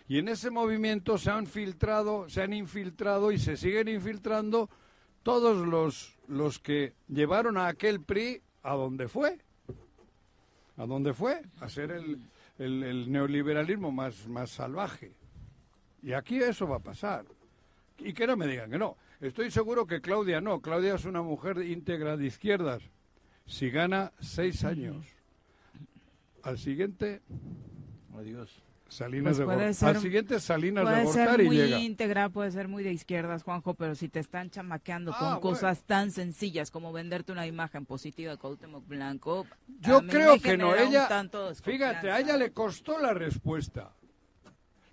Y 0.09 0.19
en 0.19 0.29
ese 0.29 0.51
movimiento 0.51 1.19
se 1.19 1.31
han 1.31 1.47
filtrado, 1.47 2.29
se 2.29 2.43
han 2.43 2.53
infiltrado 2.53 3.33
y 3.33 3.39
se 3.39 3.57
siguen 3.57 3.89
infiltrando 3.89 4.69
todos 5.23 5.67
los, 5.67 6.17
los 6.29 6.59
que 6.59 6.95
llevaron 7.09 7.57
a 7.57 7.67
aquel 7.69 8.01
PRI 8.01 8.41
a 8.63 8.75
donde 8.75 9.09
fue. 9.09 9.39
¿A 10.77 10.87
dónde 10.87 11.15
fue? 11.15 11.43
A 11.61 11.69
ser 11.69 11.91
el, 11.91 12.21
el- 12.59 12.83
el 12.85 13.11
neoliberalismo 13.11 13.91
más, 13.91 14.29
más 14.29 14.51
salvaje. 14.51 15.13
Y 16.03 16.13
aquí 16.13 16.37
eso 16.39 16.69
va 16.69 16.77
a 16.77 16.81
pasar. 16.81 17.25
Y 17.99 18.13
que 18.13 18.27
no 18.27 18.37
me 18.37 18.47
digan 18.47 18.71
que 18.71 18.79
no. 18.79 18.97
Estoy 19.21 19.51
seguro 19.51 19.87
que 19.87 20.01
Claudia 20.01 20.41
no. 20.41 20.61
Claudia 20.61 20.95
es 20.95 21.05
una 21.05 21.23
mujer 21.23 21.59
íntegra 21.59 22.17
de 22.17 22.27
izquierdas. 22.27 22.83
Si 23.47 23.71
gana 23.71 24.13
seis 24.21 24.65
años. 24.65 25.07
Al 26.43 26.59
siguiente, 26.59 27.23
Adiós. 28.17 28.63
Salinas 28.89 29.41
Pues 29.41 29.59
de 29.59 29.75
ser- 29.75 29.89
Al 29.89 29.97
siguiente, 30.01 30.39
Salinas 30.41 30.85
de 30.89 30.91
Puede 30.93 31.07
ser 31.13 31.25
Gortari 31.27 31.45
muy 31.47 31.57
llega. 31.57 31.79
íntegra, 31.81 32.29
puede 32.29 32.53
ser 32.53 32.69
muy 32.69 32.85
de 32.85 32.93
izquierdas, 32.93 33.43
Juanjo, 33.43 33.75
pero 33.75 33.97
si 33.97 34.09
te 34.09 34.21
están 34.21 34.49
chamaqueando 34.49 35.11
Ah, 35.13 35.17
con 35.19 35.29
bueno. 35.29 35.41
cosas 35.41 35.83
tan 35.83 36.13
sencillas 36.13 36.71
como 36.71 36.93
venderte 36.93 37.33
una 37.33 37.47
imagen 37.49 37.85
positiva 37.85 38.31
de 38.31 38.39
Cuauhtémoc 38.39 38.87
Blanco, 38.87 39.45
Yo 39.81 39.99
a 39.99 40.03
mí 40.03 40.09
creo 40.09 40.35
me 40.35 40.41
que 40.41 40.57
no. 40.57 40.75
Ella, 40.77 41.09
tanto 41.09 41.49
de 41.49 41.57
fíjate, 41.57 42.11
a 42.13 42.21
ella 42.21 42.37
le 42.37 42.53
costó 42.53 42.99
la 43.01 43.13
respuesta. 43.13 43.93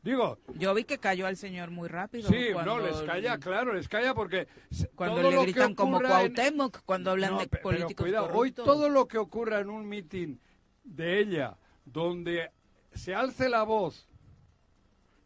Digo, 0.03 0.37
Yo 0.55 0.73
vi 0.73 0.83
que 0.83 0.97
cayó 0.97 1.25
al 1.27 1.37
señor 1.37 1.71
muy 1.71 1.87
rápido. 1.87 2.27
sí, 2.29 2.47
cuando- 2.51 2.77
no, 2.77 2.85
les 2.85 3.01
calla, 3.03 3.37
claro, 3.39 3.73
les 3.73 3.87
calla 3.87 4.13
porque 4.13 4.47
Cuando 4.95 5.15
todo 5.21 5.29
le 5.29 5.35
lo 5.37 5.41
que 5.45 5.51
gritan 5.51 5.75
como 5.75 5.95
ocurra 5.97 6.23
en- 6.23 6.33
Cuauhtémoc, 6.33 6.81
cuando 6.83 7.11
hablan 7.11 7.31
No, 7.31 7.39
de 7.39 7.47
pe- 7.47 7.49
pero 7.57 7.63
políticos 7.63 8.03
cuidado, 8.05 8.29
hoy 8.33 8.51
todo 8.51 8.89
lo 8.89 9.07
que 9.07 9.17
ocurra 9.17 9.59
en 9.61 9.69
un 9.69 9.87
mitin 9.87 10.41
de 10.83 11.19
ella, 11.19 11.55
donde 11.85 12.51
se 12.93 13.15
alce 13.15 13.47
la 13.47 13.63
voz 13.63 14.05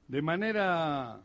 de 0.07 0.21
manera 0.21 1.21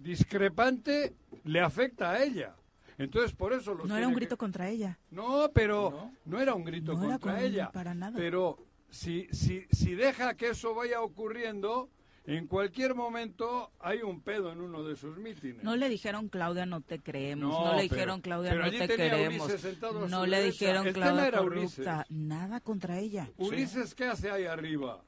discrepante, 0.00 1.14
le 1.44 1.60
afecta 1.60 2.12
a 2.12 2.22
ella. 2.22 2.54
Entonces, 2.98 3.32
por 3.34 3.52
eso 3.52 3.74
los 3.74 3.86
No 3.88 3.96
era 3.96 4.06
un 4.06 4.14
que- 4.14 4.20
grito 4.20 4.38
contra 4.38 4.68
ella. 4.68 4.96
No, 5.10 5.50
pero 5.52 5.90
¿No? 5.90 6.14
no, 6.24 6.40
era 6.40 6.54
un 6.54 6.64
grito 6.64 6.92
No 6.94 7.00
era 7.04 7.18
contra 7.18 7.34
con- 7.34 7.44
ella. 7.44 7.70
para 7.72 7.94
nada. 7.94 8.16
Pero 8.16 8.58
si, 8.90 9.26
si, 9.32 9.66
si 9.72 9.94
deja 9.94 10.34
que 10.34 10.50
eso 10.50 10.74
vaya 10.74 11.02
ocurriendo, 11.02 11.90
en 12.26 12.46
cualquier 12.46 12.94
momento 12.94 13.70
hay 13.78 14.02
un 14.02 14.20
pedo 14.20 14.50
en 14.52 14.60
uno 14.60 14.82
de 14.82 14.96
sus 14.96 15.16
mítines. 15.16 15.62
No 15.62 15.76
le 15.76 15.88
dijeron 15.88 16.28
Claudia 16.28 16.66
no 16.66 16.80
te 16.80 16.98
creemos, 17.00 17.50
No, 17.50 17.64
no, 17.66 17.72
le 17.72 17.82
pero- 17.88 17.94
dijeron 17.94 18.20
Claudia 18.20 18.50
pero 18.50 18.62
no 18.62 18.66
allí 18.68 18.78
te 18.78 18.88
queremos, 18.88 20.10
no 20.10 20.26
le 20.26 20.36
derecha. 20.38 20.52
dijeron 20.52 20.86
El 20.88 20.92
Claudia 20.94 21.26
era 21.28 21.38
corrupta, 21.38 22.04
Ulises. 22.08 22.10
nada 22.10 22.60
contra 22.60 22.98
ella. 22.98 23.28
Ulises, 23.36 23.94
¿qué 23.94 24.04
hace 24.06 24.30
ahí 24.30 24.44
arriba? 24.44 25.02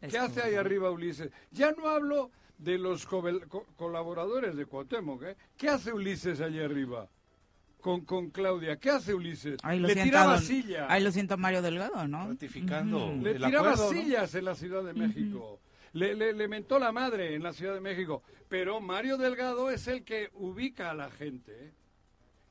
Es 0.00 0.10
¿Qué 0.12 0.18
hace 0.18 0.42
ahí 0.42 0.54
arriba 0.56 0.90
Ulises? 0.90 1.30
Ya 1.52 1.72
no 1.72 1.88
hablo 1.88 2.30
de 2.58 2.76
los 2.78 3.06
co- 3.06 3.66
colaboradores 3.76 4.54
de 4.56 4.66
Cuauhtémoc, 4.66 5.22
¿eh? 5.24 5.36
¿Qué 5.56 5.68
hace 5.68 5.92
Ulises 5.92 6.40
allí 6.40 6.60
arriba? 6.60 7.08
Con, 7.80 8.04
con 8.04 8.30
Claudia, 8.30 8.76
¿qué 8.76 8.90
hace 8.90 9.12
Ulises? 9.14 9.58
Ahí 9.64 9.80
lo 9.80 9.88
Le 9.88 9.94
sienta 9.94 10.10
tiraba 10.10 10.34
don- 10.34 10.42
silla. 10.42 10.86
Ahí 10.88 11.02
lo 11.02 11.10
siento 11.10 11.36
Mario 11.36 11.62
Delgado, 11.62 12.06
¿no? 12.06 12.28
Ratificando. 12.28 13.06
Ujú. 13.08 13.22
Le 13.22 13.30
el 13.32 13.36
tiraba 13.44 13.72
acuerdo, 13.72 13.92
¿no? 13.92 14.00
sillas 14.00 14.34
en 14.36 14.44
la 14.44 14.54
Ciudad 14.54 14.84
de 14.84 14.92
México. 14.94 15.60
Le, 15.92 16.14
le, 16.14 16.32
le 16.32 16.48
mentó 16.48 16.78
la 16.78 16.92
madre 16.92 17.34
en 17.34 17.42
la 17.42 17.52
Ciudad 17.52 17.74
de 17.74 17.80
México. 17.80 18.22
Pero 18.48 18.80
Mario 18.80 19.16
Delgado 19.18 19.70
es 19.70 19.86
el 19.88 20.04
que 20.04 20.30
ubica 20.34 20.90
a 20.90 20.94
la 20.94 21.10
gente. 21.10 21.66
¿eh? 21.66 21.72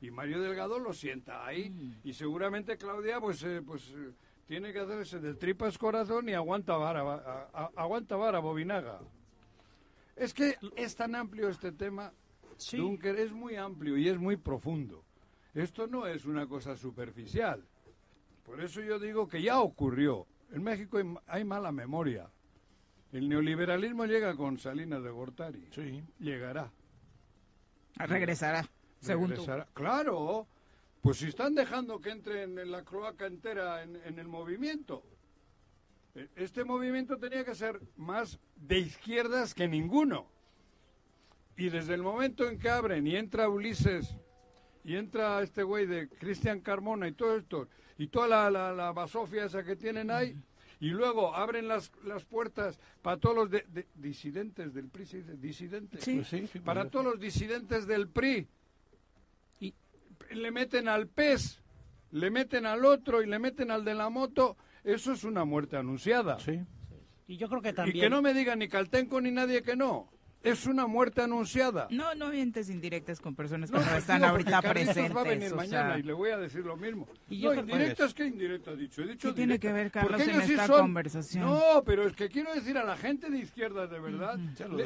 Y 0.02 0.12
Mario 0.12 0.42
Delgado 0.42 0.80
lo 0.80 0.94
sienta 0.94 1.46
ahí. 1.46 1.70
Mm. 1.70 1.94
Y 2.04 2.14
seguramente 2.14 2.78
Claudia, 2.78 3.20
pues, 3.20 3.44
eh, 3.44 3.62
pues 3.66 3.92
eh, 3.96 4.12
tiene 4.48 4.74
que 4.74 4.80
hacerse 4.80 5.20
de 5.20 5.34
tripas 5.36 5.78
corazón 5.78 6.28
y 6.30 6.34
aguanta 6.34 6.76
vara, 6.78 7.02
a- 7.02 7.50
a- 7.54 7.72
aguanta 7.76 8.16
vara, 8.16 8.40
bobinaga. 8.40 9.00
Es 10.16 10.34
que 10.34 10.56
es 10.76 10.96
tan 10.96 11.16
amplio 11.16 11.50
este 11.50 11.72
tema, 11.72 12.12
Sí. 12.58 12.78
Dunker, 12.78 13.16
es 13.18 13.32
muy 13.32 13.56
amplio 13.56 13.98
y 13.98 14.08
es 14.08 14.18
muy 14.20 14.38
profundo. 14.38 15.04
Esto 15.56 15.88
no 15.88 16.06
es 16.06 16.26
una 16.26 16.46
cosa 16.48 16.76
superficial. 16.78 17.64
Por 18.46 18.62
eso 18.62 18.82
yo 18.82 19.00
digo 19.00 19.28
que 19.28 19.42
ya 19.42 19.60
ocurrió. 19.62 20.28
En 20.52 20.62
México 20.64 21.00
hay 21.28 21.44
mala 21.44 21.72
memoria. 21.72 22.30
El 23.12 23.28
neoliberalismo 23.28 24.06
llega 24.06 24.36
con 24.36 24.58
Salinas 24.58 25.04
de 25.04 25.10
Gortari. 25.10 25.68
Sí. 25.72 26.04
Llegará. 26.20 26.72
Regresará. 27.96 28.66
Según 29.00 29.34
Claro, 29.74 30.48
pues 31.02 31.18
si 31.18 31.28
están 31.28 31.56
dejando 31.56 32.00
que 32.00 32.12
entren 32.12 32.58
en 32.58 32.72
la 32.72 32.84
cloaca 32.84 33.26
entera 33.26 33.84
en, 33.84 33.96
en 34.06 34.20
el 34.20 34.28
movimiento. 34.28 35.04
E, 36.16 36.30
este 36.36 36.64
movimiento 36.64 37.18
tenía 37.18 37.44
que 37.44 37.56
ser 37.56 37.82
más 37.98 38.40
de 38.56 38.80
izquierdas 38.80 39.54
que 39.54 39.68
ninguno. 39.68 40.28
Y 41.58 41.70
desde 41.70 41.96
el 41.96 42.04
momento 42.04 42.48
en 42.48 42.60
que 42.60 42.70
abren 42.70 43.08
y 43.08 43.16
entra 43.16 43.50
Ulises 43.50 44.16
y 44.84 44.96
entra 44.96 45.42
este 45.42 45.64
güey 45.64 45.86
de 45.86 46.10
Cristian 46.10 46.62
Carmona 46.62 47.08
y 47.08 47.12
todo 47.12 47.38
esto, 47.38 47.68
y 47.98 48.08
toda 48.08 48.28
la, 48.28 48.50
la, 48.50 48.74
la, 48.74 48.92
basofia 48.92 49.46
esa 49.46 49.64
que 49.64 49.76
tienen 49.76 50.10
ahí, 50.10 50.36
y 50.82 50.90
luego 50.90 51.36
abren 51.36 51.68
las, 51.68 51.92
las 52.04 52.26
puertas 52.26 52.80
para 53.04 53.18
todos 53.18 53.36
los 53.36 53.62
disidentes 53.94 54.74
del 54.74 54.90
PRI, 54.90 55.06
disidentes, 55.38 56.04
pues 56.04 56.64
para 56.66 56.90
todos 56.90 57.06
los 57.06 57.20
disidentes 57.20 57.86
del 57.86 58.10
PRI, 58.10 58.48
y 59.60 59.74
le 60.32 60.52
meten 60.52 60.90
al 60.90 61.08
PES, 61.08 61.62
le 62.12 62.32
meten 62.32 62.66
al 62.66 62.84
otro 62.84 63.22
y 63.22 63.28
le 63.28 63.38
meten 63.38 63.70
al 63.70 63.86
de 63.86 63.94
la 63.94 64.10
moto, 64.10 64.58
eso 64.84 65.14
es 65.14 65.24
una 65.24 65.46
muerte 65.46 65.78
anunciada. 65.78 66.40
Sí. 66.40 66.60
Y 67.28 67.38
yo 67.38 67.48
creo 67.48 67.62
que 67.62 67.74
también... 67.74 67.98
Y 67.98 68.00
que 68.02 68.10
no 68.10 68.24
me 68.24 68.34
diga 68.34 68.56
ni 68.56 68.68
Caltenco 68.68 69.22
ni 69.22 69.30
nadie 69.30 69.62
que 69.62 69.76
no 69.76 70.10
es 70.44 70.66
una 70.66 70.88
muerte 70.88 71.22
anunciada. 71.22 71.88
No, 71.92 72.16
no 72.16 72.30
mientes 72.30 72.70
indirectas 72.70 73.20
con 73.20 73.36
personas 73.36 73.70
que 73.70 73.78
no, 73.78 73.96
están 73.96 74.24
ahorita 74.24 74.62
presentes. 74.62 75.16
va 75.16 75.22
a 75.22 75.26
venir 75.26 75.54
mañana 75.54 76.00
y 76.00 76.04
le 76.04 76.14
voy 76.14 76.32
a 76.32 76.38
decir 76.38 76.66
lo 76.66 76.76
mismo. 76.76 77.08
¿Y 77.30 77.40
yo 77.40 77.54
no, 77.54 77.62
indirectas, 77.62 78.14
¿qué 78.14 78.26
indirectas 78.26 78.78
dicho? 78.78 79.02
He 79.02 79.08
dicho 79.08 79.30
¿Qué 79.30 79.36
tiene 79.36 79.60
que 79.60 79.72
ver, 79.72 79.92
Carlos, 79.92 80.22
en 80.22 80.42
esta 80.42 80.68
conversación? 80.68 81.46
No, 81.46 81.84
pero 81.86 82.08
es 82.08 82.16
que 82.16 82.30
quiero 82.30 82.54
decir 82.54 82.78
a 82.78 82.84
la 82.84 82.98
gente 82.98 83.30
de 83.30 83.40
izquierda 83.40 83.88
de 83.88 84.00
verdad, 84.00 84.38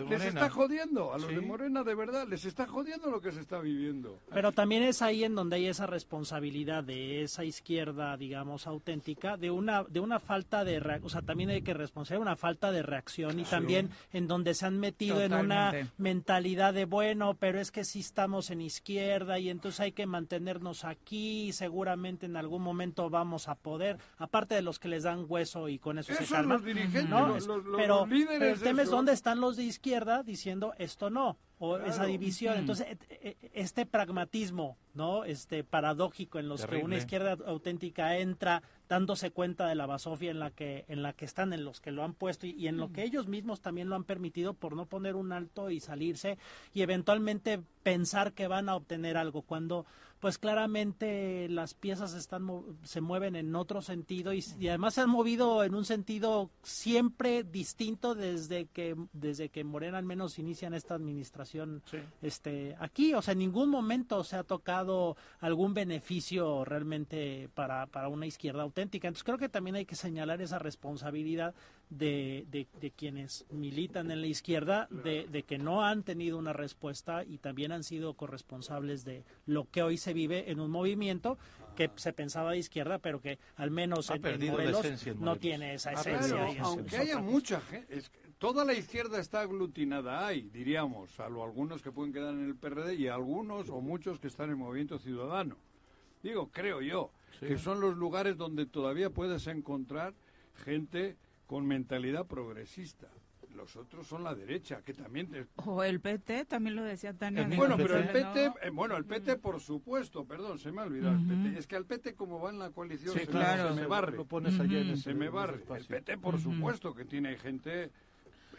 les 0.09 0.21
está 0.23 0.49
jodiendo, 0.49 1.13
a 1.13 1.17
los 1.17 1.29
de 1.29 1.41
Morena 1.41 1.83
de 1.83 1.95
verdad, 1.95 2.27
les 2.27 2.45
está 2.45 2.67
jodiendo 2.67 3.09
lo 3.09 3.21
que 3.21 3.31
se 3.31 3.39
está 3.39 3.59
viviendo. 3.59 4.19
Pero 4.33 4.51
también 4.51 4.83
es 4.83 5.01
ahí 5.01 5.23
en 5.23 5.35
donde 5.35 5.57
hay 5.57 5.67
esa 5.67 5.87
responsabilidad 5.87 6.83
de 6.83 7.23
esa 7.23 7.43
izquierda, 7.43 8.17
digamos, 8.17 8.67
auténtica, 8.67 9.37
de 9.37 9.51
una 9.51 9.83
de 9.83 9.99
una 9.99 10.19
falta 10.19 10.63
de, 10.63 10.79
o 11.01 11.09
sea, 11.09 11.21
también 11.21 11.49
hay 11.49 11.61
que 11.61 11.73
responder 11.73 12.19
una 12.19 12.35
falta 12.35 12.71
de 12.71 12.83
reacción 12.83 13.39
y 13.39 13.43
también 13.43 13.89
en 14.11 14.27
donde 14.27 14.53
se 14.53 14.65
han 14.65 14.79
metido 14.79 15.21
en 15.21 15.33
una 15.45 15.91
mentalidad 15.97 16.73
de 16.73 16.85
bueno, 16.85 17.35
pero 17.35 17.59
es 17.59 17.71
que 17.71 17.83
si 17.83 17.99
estamos 17.99 18.49
en 18.49 18.61
izquierda 18.61 19.39
y 19.39 19.49
entonces 19.49 19.79
hay 19.79 19.91
que 19.91 20.05
mantenernos 20.05 20.85
aquí 20.85 21.47
y 21.47 21.53
seguramente 21.53 22.25
en 22.25 22.37
algún 22.37 22.61
momento 22.61 23.09
vamos 23.09 23.47
a 23.47 23.55
poder, 23.55 23.97
aparte 24.17 24.55
de 24.55 24.61
los 24.61 24.79
que 24.79 24.87
les 24.87 25.03
dan 25.03 25.25
hueso 25.27 25.69
y 25.69 25.79
con 25.79 25.99
eso, 25.99 26.13
se 26.13 26.25
calman. 26.25 26.63
pero, 27.75 28.05
el 28.05 28.59
tema 28.59 28.81
es 28.81 28.89
dónde 28.89 29.13
están 29.13 29.39
los 29.39 29.57
de 29.57 29.63
izquierda 29.63 30.23
diciendo 30.23 30.73
esto 30.77 31.09
no 31.09 31.37
o 31.65 31.77
esa 31.79 32.05
división. 32.05 32.57
Entonces, 32.57 32.87
e, 32.87 32.97
e, 33.09 33.51
este 33.53 33.85
pragmatismo, 33.85 34.77
¿no? 34.93 35.25
Este 35.25 35.63
paradójico 35.63 36.39
en 36.39 36.47
los 36.47 36.65
que 36.65 36.77
una 36.77 36.97
izquierda 36.97 37.37
auténtica 37.45 38.17
entra 38.17 38.63
dándose 38.87 39.31
cuenta 39.31 39.67
de 39.67 39.75
la 39.75 39.85
basofia 39.85 40.31
en 40.31 40.39
la 40.39 40.51
que 40.51 40.85
en 40.87 41.01
la 41.01 41.13
que 41.13 41.25
están, 41.25 41.53
en 41.53 41.65
los 41.65 41.81
que 41.81 41.91
lo 41.91 42.03
han 42.03 42.13
puesto 42.13 42.47
y, 42.47 42.67
en 42.67 42.77
lo 42.77 42.91
que 42.91 43.03
ellos 43.03 43.27
mismos 43.27 43.61
también 43.61 43.89
lo 43.89 43.95
han 43.95 44.03
permitido 44.03 44.53
por 44.53 44.75
no 44.75 44.85
poner 44.85 45.15
un 45.15 45.31
alto 45.31 45.69
y 45.69 45.79
salirse 45.79 46.37
y 46.73 46.81
eventualmente 46.81 47.61
pensar 47.83 48.33
que 48.33 48.47
van 48.47 48.69
a 48.69 48.75
obtener 48.75 49.17
algo. 49.17 49.41
Cuando 49.41 49.85
pues 50.19 50.37
claramente 50.37 51.47
las 51.49 51.73
piezas 51.73 52.13
están 52.13 52.47
se 52.83 53.01
mueven 53.01 53.35
en 53.35 53.55
otro 53.55 53.81
sentido 53.81 54.33
y, 54.33 54.43
además 54.67 54.95
se 54.95 55.01
han 55.01 55.09
movido 55.09 55.63
en 55.63 55.75
un 55.75 55.85
sentido 55.85 56.49
siempre 56.63 57.43
distinto 57.43 58.15
desde 58.15 58.65
que 58.67 58.95
desde 59.13 59.49
que 59.49 59.63
Morena 59.63 59.97
al 59.97 60.05
menos 60.05 60.39
inicia 60.39 60.67
en 60.67 60.73
esta 60.73 60.95
administración 60.95 61.83
este 62.21 62.75
aquí. 62.79 63.13
O 63.13 63.21
sea 63.21 63.33
en 63.33 63.39
ningún 63.39 63.69
momento 63.69 64.23
se 64.23 64.35
ha 64.35 64.43
tocado 64.43 65.17
algún 65.39 65.73
beneficio 65.73 66.65
realmente 66.65 67.49
para, 67.53 67.85
para 67.87 68.07
una 68.07 68.25
izquierda 68.25 68.63
auténtica. 68.63 69.07
Entonces 69.07 69.23
creo 69.23 69.37
que 69.37 69.49
también 69.49 69.75
hay 69.75 69.85
que 69.85 69.95
señalar 69.95 70.41
esa 70.41 70.59
responsabilidad 70.59 71.53
de, 71.89 72.45
de, 72.49 72.67
de, 72.81 72.91
quienes 72.91 73.45
militan 73.51 74.11
en 74.11 74.21
la 74.21 74.27
izquierda 74.27 74.87
de, 74.89 75.27
de, 75.31 75.43
que 75.43 75.57
no 75.57 75.83
han 75.83 76.03
tenido 76.03 76.37
una 76.37 76.53
respuesta 76.53 77.23
y 77.23 77.37
también 77.37 77.71
han 77.71 77.83
sido 77.83 78.15
corresponsables 78.15 79.05
de 79.05 79.23
lo 79.45 79.69
que 79.69 79.83
hoy 79.83 79.97
se 79.97 80.13
vive 80.13 80.51
en 80.51 80.59
un 80.59 80.71
movimiento 80.71 81.37
que 81.75 81.91
se 81.95 82.13
pensaba 82.13 82.51
de 82.51 82.57
izquierda, 82.57 82.99
pero 82.99 83.21
que 83.21 83.37
al 83.55 83.69
menos 83.69 84.09
en, 84.09 84.21
Morelos, 84.21 84.85
no 85.19 85.35
tiene 85.37 85.75
esa 85.75 85.91
esencia. 85.93 86.47
aunque 86.61 86.97
haya 86.97 87.19
mucha 87.19 87.61
gente, 87.61 88.01
toda 88.37 88.65
la 88.65 88.73
izquierda 88.73 89.19
está 89.19 89.41
aglutinada 89.41 90.25
ahí, 90.25 90.49
diríamos, 90.51 91.11
salvo 91.11 91.43
algunos 91.43 91.81
que 91.81 91.91
pueden 91.91 92.13
quedar 92.13 92.33
en 92.33 92.45
el 92.45 92.55
PRD 92.55 92.95
y 92.95 93.07
algunos 93.07 93.69
o 93.69 93.81
muchos 93.81 94.19
que 94.19 94.27
están 94.27 94.45
en 94.45 94.51
el 94.51 94.57
Movimiento 94.57 94.97
Ciudadano. 94.97 95.57
Digo, 96.23 96.49
creo 96.51 96.81
yo, 96.81 97.11
que 97.39 97.57
son 97.57 97.79
los 97.79 97.97
lugares 97.97 98.37
donde 98.37 98.65
todavía 98.65 99.11
puedes 99.11 99.45
encontrar 99.47 100.15
gente 100.63 101.17
con 101.45 101.65
mentalidad 101.65 102.25
progresista. 102.25 103.07
Los 103.55 103.77
otros 103.77 104.05
son 104.05 104.23
la 104.23 104.35
derecha, 104.35 104.81
que 104.81 104.93
también... 104.93 105.47
O 105.55 105.81
el 105.81 106.01
PT, 106.01 106.45
también 106.45 106.75
lo 106.75 106.83
decía 106.83 107.13
Tania. 107.13 107.43
Eh, 107.43 107.55
bueno, 107.55 107.77
pero 107.77 107.97
el 107.97 108.09
PT, 108.09 108.45
eh, 108.45 108.69
bueno, 108.73 108.97
el 108.97 109.05
PT 109.05 109.37
por 109.37 109.61
supuesto, 109.61 110.25
perdón, 110.25 110.59
se 110.59 110.73
me 110.73 110.81
ha 110.81 110.83
olvidado 110.83 111.15
el 111.15 111.25
PT. 111.25 111.59
Es 111.59 111.65
que 111.65 111.77
al 111.77 111.85
PT 111.85 112.15
como 112.15 112.41
va 112.41 112.49
en 112.49 112.59
la 112.59 112.71
coalición 112.71 113.13
se, 113.13 113.25
claro, 113.25 113.73
me 113.73 113.85
barre. 113.85 114.17
Lo 114.17 114.25
pones 114.25 114.59
allá 114.59 114.79
en 114.79 114.89
ese, 114.89 115.03
se 115.03 115.13
me 115.13 115.29
barre. 115.29 115.63
El 115.73 115.85
PT 115.85 116.17
por 116.17 116.39
supuesto 116.39 116.93
que 116.93 117.05
tiene 117.05 117.37
gente... 117.37 117.91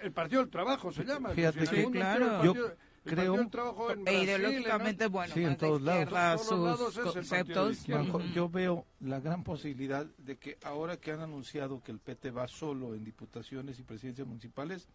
El 0.01 0.13
Partido 0.13 0.43
del 0.43 0.51
Trabajo 0.51 0.93
se 0.93 1.05
llama. 1.05 1.31
Fíjate, 1.31 1.67
sí, 1.67 1.87
claro. 1.91 2.45
Yo, 2.45 2.55
creo. 3.07 3.37
e 4.05 4.23
ideológicamente 4.23 5.07
bueno 5.07 5.33
sí, 5.33 5.45
en 5.45 5.57
todos 5.57 5.81
lados, 5.81 6.45
sus 6.45 6.99
conceptos 6.99 7.87
yo 8.35 8.49
veo 8.49 8.87
la 9.01 9.21
gran 9.21 9.43
posibilidad 9.43 10.07
de 10.19 10.37
que 10.37 10.59
ahora 10.63 10.97
que 10.99 11.13
han 11.13 11.21
anunciado 11.21 11.83
que 11.83 11.93
el 11.93 11.99
PT 11.99 12.31
va 12.31 12.49
solo 12.49 12.95
en 12.95 13.05
diputaciones 13.05 13.79
y 13.79 13.83
presidencias 13.83 14.27
municipales 14.27 14.89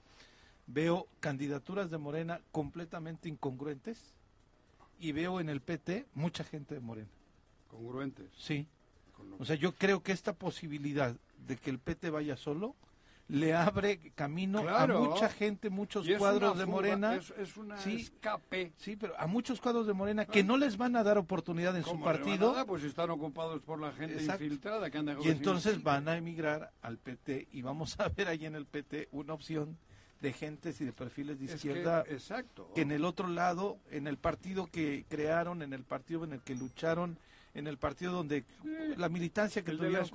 veo 0.67 1.07
candidaturas 1.19 1.89
de 1.89 1.97
Morena 1.97 2.41
completamente 2.51 3.29
incongruentes 3.29 4.13
y 4.99 5.11
veo 5.11 5.39
en 5.39 5.49
el 5.49 5.61
PT 5.61 6.05
mucha 6.13 6.43
gente 6.43 6.75
de 6.75 6.81
Morena. 6.81 7.09
Congruentes. 7.69 8.29
Sí. 8.37 8.67
O 9.39 9.45
sea 9.45 9.55
yo 9.55 9.73
creo 9.73 10.03
que 10.03 10.11
esta 10.11 10.33
posibilidad 10.33 11.15
de 11.47 11.57
que 11.57 11.69
el 11.69 11.79
PT 11.79 12.09
vaya 12.09 12.37
solo 12.37 12.75
le 13.27 13.53
abre 13.53 14.11
camino 14.15 14.67
a 14.67 14.87
mucha 14.87 15.29
gente, 15.29 15.69
muchos 15.69 16.07
cuadros 16.17 16.57
de 16.57 16.65
Morena. 16.65 17.15
Es, 17.15 17.57
una 17.57 17.75
escape. 17.75 18.73
Sí, 18.77 18.95
pero 18.95 19.17
a 19.19 19.27
muchos 19.27 19.61
cuadros 19.61 19.87
de 19.87 19.93
Morena 19.93 20.25
que 20.25 20.43
no 20.43 20.57
les 20.57 20.77
van 20.77 20.95
a 20.95 21.03
dar 21.03 21.17
oportunidad 21.17 21.75
en 21.75 21.83
su 21.83 21.99
partido. 21.99 22.55
pues 22.65 22.83
están 22.83 23.09
ocupados 23.09 23.61
por 23.61 23.79
la 23.79 23.91
gente 23.93 24.23
infiltrada 24.23 24.89
que 24.89 24.97
anda 24.97 25.15
Y 25.23 25.29
entonces 25.29 25.81
van 25.81 26.07
a 26.07 26.17
emigrar 26.17 26.71
al 26.81 26.97
PT 26.97 27.47
y 27.51 27.61
vamos 27.61 27.99
a 27.99 28.09
ver 28.09 28.27
ahí 28.27 28.45
en 28.45 28.55
el 28.55 28.65
PT 28.65 29.09
una 29.11 29.33
opción 29.33 29.77
de 30.21 30.33
gentes 30.33 30.79
y 30.81 30.85
de 30.85 30.93
perfiles 30.93 31.39
de 31.39 31.45
izquierda 31.45 32.03
exacto. 32.07 32.71
que 32.75 32.81
en 32.81 32.91
el 32.91 33.05
otro 33.05 33.27
lado, 33.27 33.79
en 33.89 34.05
el 34.05 34.17
partido 34.17 34.67
que 34.67 35.05
crearon, 35.09 35.63
en 35.63 35.73
el 35.73 35.83
partido 35.83 36.23
en 36.23 36.33
el 36.33 36.41
que 36.41 36.55
lucharon 36.55 37.17
en 37.53 37.67
el 37.67 37.77
partido 37.77 38.13
donde 38.13 38.45
la 38.97 39.09
militancia 39.09 39.63
que 39.63 39.71
tuvieron 39.71 40.09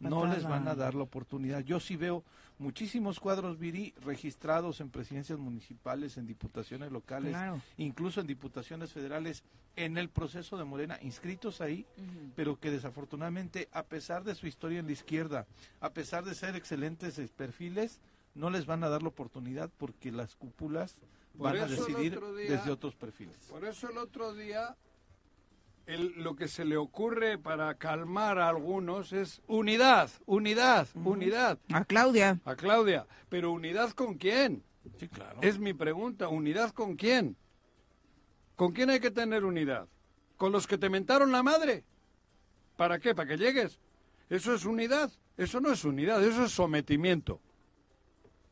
no, 0.00 0.26
les 0.26 0.44
van 0.44 0.68
a 0.68 0.74
dar 0.74 0.94
la 0.94 1.02
oportunidad. 1.02 1.60
Yo 1.60 1.80
sí 1.80 1.96
veo 1.96 2.24
muchísimos 2.58 3.20
cuadros 3.20 3.58
Viri 3.58 3.94
registrados 4.04 4.80
en 4.80 4.90
presidencias 4.90 5.38
municipales, 5.38 6.16
en 6.16 6.26
diputaciones 6.26 6.90
locales, 6.92 7.36
incluso 7.76 8.20
en 8.20 8.26
diputaciones 8.26 8.92
federales, 8.92 9.42
en 9.76 9.96
el 9.96 10.10
proceso 10.10 10.58
de 10.58 10.64
Morena, 10.64 10.98
inscritos 11.02 11.60
ahí, 11.60 11.86
pero 12.36 12.58
que 12.58 12.70
desafortunadamente, 12.70 13.68
a 13.72 13.84
pesar 13.84 14.24
de 14.24 14.34
su 14.34 14.46
historia 14.46 14.80
en 14.80 14.86
la 14.86 14.92
izquierda, 14.92 15.46
a 15.80 15.90
pesar 15.90 16.24
de 16.24 16.34
ser 16.34 16.56
excelentes 16.56 17.18
perfiles, 17.30 18.00
no 18.34 18.50
les 18.50 18.66
van 18.66 18.82
a 18.84 18.88
dar 18.88 19.02
la 19.02 19.08
oportunidad 19.08 19.70
porque 19.78 20.10
las 20.10 20.36
cúpulas 20.36 20.96
van 21.34 21.56
a 21.56 21.66
decidir 21.66 22.18
desde 22.20 22.70
otros 22.70 22.94
perfiles. 22.94 23.36
Por 23.48 23.64
eso 23.64 23.90
el 23.90 23.98
otro 23.98 24.34
día 24.34 24.76
lo 25.86 26.36
que 26.36 26.48
se 26.48 26.64
le 26.64 26.76
ocurre 26.76 27.38
para 27.38 27.74
calmar 27.74 28.38
a 28.38 28.48
algunos 28.48 29.12
es 29.12 29.42
unidad, 29.46 30.10
unidad, 30.26 30.88
unidad. 30.94 31.58
A 31.72 31.84
Claudia. 31.84 32.40
A 32.44 32.54
Claudia. 32.56 33.06
Pero 33.28 33.52
unidad 33.52 33.90
con 33.90 34.14
quién? 34.14 34.62
Sí, 34.98 35.08
claro. 35.08 35.38
Es 35.42 35.58
mi 35.58 35.74
pregunta, 35.74 36.28
unidad 36.28 36.70
con 36.70 36.96
quién? 36.96 37.36
¿Con 38.56 38.72
quién 38.72 38.90
hay 38.90 39.00
que 39.00 39.10
tener 39.10 39.44
unidad? 39.44 39.88
¿Con 40.36 40.52
los 40.52 40.66
que 40.66 40.78
te 40.78 40.88
mentaron 40.88 41.32
la 41.32 41.42
madre? 41.42 41.84
¿Para 42.76 42.98
qué? 42.98 43.14
¿Para 43.14 43.28
que 43.28 43.36
llegues? 43.36 43.78
Eso 44.28 44.54
es 44.54 44.64
unidad. 44.64 45.10
Eso 45.36 45.60
no 45.60 45.72
es 45.72 45.84
unidad, 45.84 46.22
eso 46.22 46.44
es 46.44 46.52
sometimiento 46.52 47.40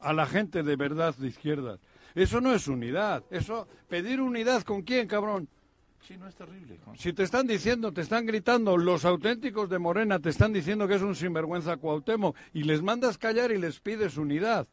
a 0.00 0.12
la 0.12 0.26
gente 0.26 0.62
de 0.62 0.76
verdad 0.76 1.14
de 1.14 1.28
izquierda. 1.28 1.78
Eso 2.14 2.40
no 2.40 2.54
es 2.54 2.66
unidad. 2.66 3.22
Eso, 3.30 3.68
pedir 3.88 4.20
unidad 4.20 4.62
con 4.62 4.82
quién, 4.82 5.06
cabrón? 5.06 5.48
Sí, 6.02 6.16
no 6.16 6.26
es 6.28 6.34
terrible. 6.34 6.78
Si 6.96 7.12
te 7.12 7.22
están 7.22 7.46
diciendo, 7.46 7.92
te 7.92 8.00
están 8.00 8.26
gritando, 8.26 8.76
los 8.76 9.04
auténticos 9.04 9.68
de 9.68 9.78
Morena 9.78 10.18
te 10.18 10.30
están 10.30 10.52
diciendo 10.52 10.88
que 10.88 10.94
es 10.94 11.02
un 11.02 11.14
sinvergüenza 11.14 11.76
Cuauhtémoc 11.76 12.36
y 12.52 12.64
les 12.64 12.82
mandas 12.82 13.18
callar 13.18 13.52
y 13.52 13.58
les 13.58 13.80
pides 13.80 14.16
unidad. 14.16 14.66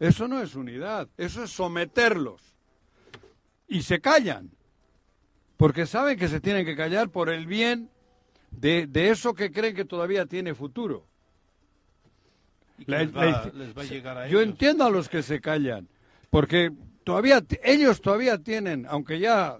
Eso 0.00 0.28
no 0.28 0.40
es 0.40 0.54
unidad, 0.54 1.08
eso 1.16 1.44
es 1.44 1.50
someterlos. 1.50 2.42
Y 3.68 3.82
se 3.82 4.00
callan. 4.00 4.50
porque 5.56 5.86
saben 5.86 6.18
que 6.18 6.28
se 6.28 6.40
tienen 6.40 6.66
que 6.66 6.76
callar 6.76 7.08
por 7.10 7.30
el 7.30 7.46
bien 7.46 7.90
de, 8.50 8.86
de 8.86 9.10
eso 9.10 9.34
que 9.34 9.50
creen 9.50 9.74
que 9.74 9.84
todavía 9.84 10.26
tiene 10.26 10.54
futuro. 10.54 11.06
les, 12.78 13.14
va, 13.14 13.50
les, 13.54 13.76
va, 13.76 13.82
a 13.82 13.84
llegar 13.84 14.18
a 14.18 14.28
yo 14.28 14.40
entiendo 14.40 14.84
a 14.84 14.90
los 14.90 15.08
que 15.08 15.22
se 15.22 15.40
callan, 15.40 15.88
porque 16.28 16.72
todavía 17.04 17.42
ellos 17.62 18.00
todavía 18.00 18.38
tienen, 18.38 18.86
aunque 18.86 19.18
ya 19.18 19.58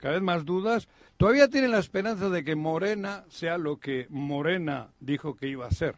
cada 0.00 0.14
vez 0.14 0.22
más 0.22 0.44
dudas, 0.44 0.88
todavía 1.16 1.48
tienen 1.48 1.70
la 1.70 1.78
esperanza 1.78 2.28
de 2.28 2.42
que 2.42 2.56
Morena 2.56 3.24
sea 3.28 3.58
lo 3.58 3.78
que 3.78 4.06
Morena 4.08 4.88
dijo 5.00 5.36
que 5.36 5.48
iba 5.48 5.66
a 5.66 5.70
ser. 5.70 5.96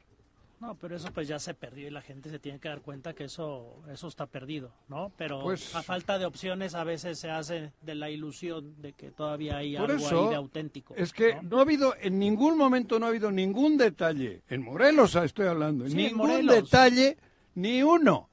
No, 0.62 0.76
pero 0.76 0.94
eso 0.94 1.08
pues 1.12 1.26
ya 1.26 1.40
se 1.40 1.54
perdió 1.54 1.88
y 1.88 1.90
la 1.90 2.02
gente 2.02 2.30
se 2.30 2.38
tiene 2.38 2.60
que 2.60 2.68
dar 2.68 2.82
cuenta 2.82 3.14
que 3.14 3.24
eso 3.24 3.82
eso 3.92 4.06
está 4.06 4.26
perdido, 4.26 4.72
¿no? 4.86 5.10
Pero 5.16 5.42
Pues- 5.42 5.74
a 5.74 5.82
falta 5.82 6.20
de 6.20 6.24
opciones 6.24 6.76
a 6.76 6.84
veces 6.84 7.18
se 7.18 7.30
hace 7.30 7.72
de 7.80 7.94
la 7.96 8.10
ilusión 8.10 8.80
de 8.80 8.92
que 8.92 9.10
todavía 9.10 9.56
hay 9.56 9.74
algo 9.74 9.94
eso, 9.94 10.22
ahí 10.22 10.28
de 10.28 10.36
auténtico. 10.36 10.94
Es 10.96 11.12
que 11.12 11.34
¿no? 11.34 11.42
¿no? 11.42 11.58
ha 11.58 11.62
habido, 11.62 11.94
en 12.00 12.20
ningún 12.20 12.56
momento 12.56 13.00
no 13.00 13.06
ha 13.06 13.08
habido 13.08 13.32
ningún 13.32 13.76
detalle. 13.76 14.42
En 14.48 14.62
Morelos 14.62 15.16
ah, 15.16 15.24
estoy 15.24 15.48
hablando. 15.48 15.88
Sí, 15.88 15.96
ningún 15.96 16.46
detalle, 16.46 17.18
ni 17.56 17.82
uno. 17.82 18.28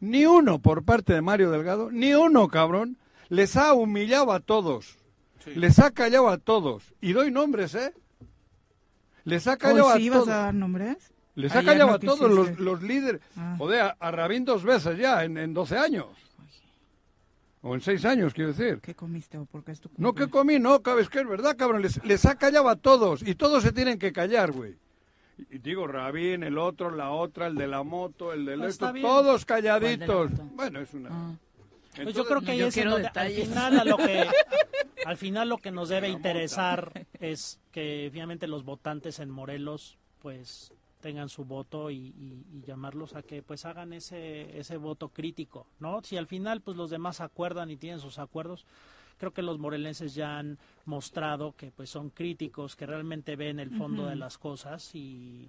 Ni 0.00 0.26
uno 0.26 0.60
por 0.60 0.84
parte 0.84 1.14
de 1.14 1.22
Mario 1.22 1.50
Delgado, 1.50 1.90
ni 1.90 2.12
uno, 2.12 2.48
cabrón. 2.48 2.98
Les 3.28 3.56
ha 3.56 3.74
humillado 3.74 4.32
a 4.32 4.40
todos. 4.40 4.98
Les 5.46 5.78
ha 5.78 5.90
callado 5.90 6.28
a 6.28 6.38
todos. 6.38 6.94
Y 7.00 7.12
doy 7.12 7.30
nombres, 7.30 7.74
¿eh? 7.74 7.92
Les 9.24 9.46
ha 9.46 9.56
callado 9.56 9.90
a 9.90 9.96
sí 9.96 10.08
vas 10.08 10.20
todos. 10.20 10.28
a 10.28 10.36
dar 10.36 10.54
nombres. 10.54 11.12
Les 11.34 11.54
ha 11.54 11.62
callado 11.62 11.90
no 11.90 11.94
a 11.94 11.98
todos 11.98 12.58
los, 12.58 12.82
líderes. 12.82 13.20
Ah. 13.36 13.54
Joder, 13.58 13.80
a, 13.82 13.96
a 14.00 14.10
Rabín 14.10 14.44
dos 14.44 14.64
veces 14.64 14.98
ya, 14.98 15.24
en, 15.24 15.38
en 15.38 15.54
12 15.54 15.78
años. 15.78 16.06
O 17.62 17.74
en 17.74 17.80
6 17.80 18.04
años, 18.04 18.34
quiero 18.34 18.52
decir. 18.52 18.80
¿Qué 18.80 18.94
comiste 18.94 19.36
o 19.38 19.44
por 19.44 19.64
qué 19.64 19.72
es 19.72 19.80
tu 19.80 19.90
No, 19.96 20.14
que 20.14 20.28
comí, 20.28 20.58
no, 20.58 20.80
cabrón, 20.80 21.02
es 21.02 21.08
que 21.08 21.20
es 21.20 21.28
verdad, 21.28 21.56
cabrón, 21.56 21.82
les, 21.82 22.02
les 22.04 22.24
ha 22.24 22.36
callado 22.36 22.68
a 22.68 22.76
todos 22.76 23.26
y 23.26 23.34
todos 23.34 23.62
se 23.62 23.72
tienen 23.72 23.98
que 23.98 24.12
callar, 24.12 24.52
güey. 24.52 24.76
Y 25.38 25.56
y 25.56 25.58
digo, 25.58 25.86
Rabín, 25.86 26.42
el 26.42 26.58
otro, 26.58 26.90
la 26.90 27.10
otra, 27.10 27.46
el 27.46 27.54
de 27.54 27.68
la 27.68 27.82
moto, 27.82 28.32
el 28.32 28.44
del 28.44 28.60
No, 28.60 28.66
esto, 28.66 28.92
todos 29.00 29.44
¿Cuál 29.44 29.62
de 29.62 29.68
calladitos. 29.68 30.30
Bueno, 30.54 30.80
es 30.80 30.94
una... 30.94 31.10
Ah. 31.12 31.34
Pues 31.94 32.14
yo 32.14 32.22
Entonces, 32.22 32.26
creo 32.26 32.40
que 32.42 32.50
ahí 32.52 32.58
yo 32.58 32.66
es 32.66 32.76
en 32.76 32.82
quiero 32.82 32.90
donde 32.92 33.08
al 33.08 33.32
final 33.32 33.80
a 33.80 33.84
lo 33.84 33.96
que 33.96 34.26
al 35.06 35.16
final 35.16 35.48
lo 35.48 35.58
que 35.58 35.70
nos 35.70 35.88
debe 35.88 36.08
interesar 36.08 37.06
es 37.20 37.60
que 37.72 38.08
finalmente 38.12 38.46
los 38.46 38.64
votantes 38.64 39.18
en 39.18 39.30
Morelos 39.30 39.96
pues 40.20 40.72
tengan 41.00 41.28
su 41.28 41.44
voto 41.44 41.90
y, 41.90 41.96
y- 42.18 42.44
y 42.52 42.62
llamarlos 42.66 43.14
a 43.14 43.22
que 43.22 43.42
pues 43.42 43.64
hagan 43.64 43.92
ese 43.92 44.58
ese 44.58 44.76
voto 44.76 45.08
crítico, 45.10 45.66
¿no? 45.80 46.02
Si 46.02 46.16
al 46.16 46.26
final 46.26 46.60
pues 46.60 46.76
los 46.76 46.90
demás 46.90 47.20
acuerdan 47.20 47.70
y 47.70 47.76
tienen 47.76 48.00
sus 48.00 48.18
acuerdos, 48.18 48.66
creo 49.16 49.32
que 49.32 49.42
los 49.42 49.58
morelenses 49.58 50.14
ya 50.14 50.38
han 50.38 50.58
mostrado 50.84 51.54
que 51.56 51.70
pues 51.70 51.88
son 51.90 52.10
críticos, 52.10 52.76
que 52.76 52.86
realmente 52.86 53.36
ven 53.36 53.60
el 53.60 53.70
fondo 53.70 54.06
de 54.06 54.16
las 54.16 54.38
cosas 54.38 54.94
y 54.94 55.48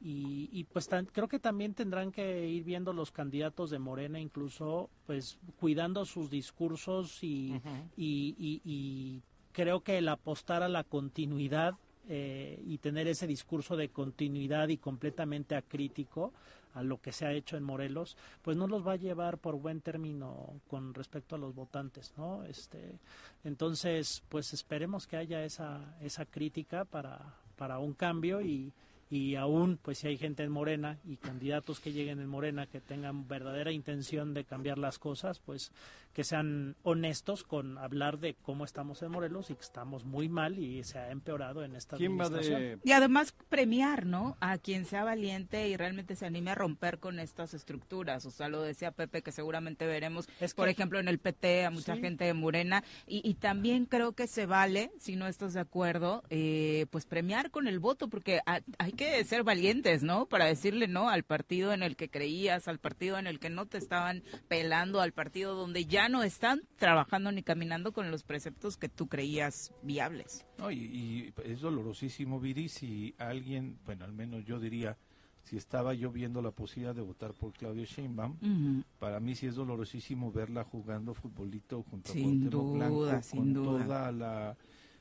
y, 0.00 0.48
y, 0.52 0.64
pues 0.64 0.86
tan- 0.88 1.06
creo 1.06 1.26
que 1.28 1.38
también 1.40 1.74
tendrán 1.74 2.12
que 2.12 2.46
ir 2.48 2.62
viendo 2.64 2.92
los 2.92 3.10
candidatos 3.10 3.70
de 3.70 3.78
Morena 3.80 4.20
incluso 4.20 4.90
pues 5.06 5.38
cuidando 5.58 6.04
sus 6.04 6.30
discursos 6.30 7.22
y, 7.24 7.60
y, 7.96 8.34
y- 8.38 8.60
y 8.64 9.22
creo 9.52 9.80
que 9.80 9.98
el 9.98 10.08
apostar 10.08 10.62
a 10.62 10.68
la 10.68 10.84
continuidad 10.84 11.74
eh, 12.08 12.62
y 12.64 12.78
tener 12.78 13.06
ese 13.08 13.26
discurso 13.26 13.76
de 13.76 13.88
continuidad 13.90 14.68
y 14.68 14.76
completamente 14.78 15.56
acrítico 15.56 16.32
a 16.74 16.82
lo 16.82 17.00
que 17.00 17.12
se 17.12 17.26
ha 17.26 17.32
hecho 17.32 17.56
en 17.56 17.64
Morelos, 17.64 18.16
pues 18.42 18.56
no 18.56 18.66
los 18.68 18.86
va 18.86 18.92
a 18.92 18.96
llevar 18.96 19.38
por 19.38 19.56
buen 19.56 19.80
término 19.80 20.60
con 20.68 20.94
respecto 20.94 21.34
a 21.34 21.38
los 21.38 21.54
votantes, 21.54 22.14
¿no? 22.16 22.44
Este, 22.44 22.98
entonces, 23.44 24.22
pues 24.28 24.52
esperemos 24.52 25.06
que 25.06 25.16
haya 25.16 25.44
esa 25.44 25.96
esa 26.00 26.24
crítica 26.24 26.84
para 26.84 27.34
para 27.56 27.78
un 27.80 27.94
cambio 27.94 28.40
y 28.40 28.72
y 29.10 29.34
aún 29.36 29.78
pues 29.80 29.98
si 29.98 30.08
hay 30.08 30.18
gente 30.18 30.42
en 30.42 30.50
Morena 30.52 30.98
y 31.04 31.16
candidatos 31.16 31.80
que 31.80 31.92
lleguen 31.92 32.20
en 32.20 32.28
Morena 32.28 32.66
que 32.66 32.80
tengan 32.80 33.26
verdadera 33.28 33.72
intención 33.72 34.34
de 34.34 34.44
cambiar 34.44 34.78
las 34.78 34.98
cosas, 34.98 35.38
pues 35.40 35.72
que 36.12 36.24
sean 36.24 36.74
honestos 36.82 37.44
con 37.44 37.78
hablar 37.78 38.18
de 38.18 38.34
cómo 38.34 38.64
estamos 38.64 39.02
en 39.02 39.12
Morelos 39.12 39.50
y 39.50 39.54
que 39.54 39.60
estamos 39.62 40.04
muy 40.04 40.28
mal 40.28 40.58
y 40.58 40.82
se 40.82 40.98
ha 40.98 41.10
empeorado 41.10 41.62
en 41.64 41.76
esta 41.76 41.96
¿Quién 41.96 42.18
va 42.18 42.24
administración. 42.24 42.60
de...? 42.60 42.78
Y 42.84 42.92
además 42.92 43.32
premiar, 43.48 44.04
¿no? 44.04 44.36
A 44.40 44.58
quien 44.58 44.84
sea 44.84 45.04
valiente 45.04 45.68
y 45.68 45.76
realmente 45.76 46.16
se 46.16 46.26
anime 46.26 46.50
a 46.50 46.54
romper 46.56 46.98
con 46.98 47.18
estas 47.20 47.54
estructuras. 47.54 48.26
O 48.26 48.30
sea, 48.30 48.48
lo 48.48 48.62
decía 48.62 48.90
Pepe, 48.90 49.22
que 49.22 49.30
seguramente 49.32 49.86
veremos, 49.86 50.28
Es 50.40 50.54
por 50.54 50.68
ejemplo, 50.68 50.98
en 50.98 51.08
el 51.08 51.18
PT, 51.18 51.64
a 51.66 51.70
mucha 51.70 51.94
Sí. 51.94 52.00
gente 52.00 52.24
de 52.24 52.34
Morena. 52.34 52.82
Y, 53.06 53.20
y 53.28 53.34
también 53.34 53.84
creo 53.86 54.12
que 54.12 54.26
se 54.26 54.46
vale, 54.46 54.90
si 54.98 55.14
no 55.16 55.26
estás 55.28 55.54
de 55.54 55.60
acuerdo, 55.60 56.24
eh, 56.30 56.86
pues 56.90 57.06
premiar 57.06 57.50
con 57.50 57.68
el 57.68 57.78
voto, 57.78 58.08
porque 58.08 58.40
ha- 58.46 58.60
hay 58.78 58.92
que 58.98 59.24
ser 59.24 59.44
valientes, 59.44 60.02
¿no? 60.02 60.26
Para 60.26 60.44
decirle 60.44 60.88
no 60.88 61.08
al 61.08 61.22
partido 61.22 61.72
en 61.72 61.82
el 61.82 61.96
que 61.96 62.10
creías, 62.10 62.68
al 62.68 62.78
partido 62.78 63.16
en 63.18 63.26
el 63.26 63.38
que 63.38 63.48
no 63.48 63.64
te 63.66 63.78
estaban 63.78 64.22
pelando, 64.48 65.00
al 65.00 65.12
partido 65.12 65.54
donde 65.54 65.86
ya 65.86 66.08
no 66.08 66.22
están 66.24 66.62
trabajando 66.76 67.32
ni 67.32 67.42
caminando 67.42 67.92
con 67.92 68.10
los 68.10 68.24
preceptos 68.24 68.76
que 68.76 68.88
tú 68.88 69.06
creías 69.06 69.72
viables. 69.82 70.44
No, 70.58 70.70
y, 70.70 70.76
y 70.76 71.34
es 71.44 71.60
dolorosísimo, 71.60 72.40
Viri, 72.40 72.68
si 72.68 73.14
alguien, 73.18 73.78
bueno, 73.86 74.04
al 74.04 74.12
menos 74.12 74.44
yo 74.44 74.58
diría, 74.58 74.98
si 75.44 75.56
estaba 75.56 75.94
yo 75.94 76.10
viendo 76.10 76.42
la 76.42 76.50
posibilidad 76.50 76.94
de 76.94 77.02
votar 77.02 77.32
por 77.32 77.52
Claudio 77.52 77.84
Sheinbaum, 77.84 78.82
para 78.98 79.20
mí 79.20 79.36
sí 79.36 79.46
es 79.46 79.54
dolorosísimo 79.54 80.32
verla 80.32 80.64
jugando 80.64 81.14
futbolito 81.14 81.84
junto 81.84 82.12
Sin 82.12 82.48
a 82.48 82.50
Cuauhtémoc 82.50 82.74
Blanco, 82.74 83.22
sin 83.22 83.38
con 83.38 83.54
duda. 83.54 83.84
toda 83.86 84.12
la... 84.12 84.56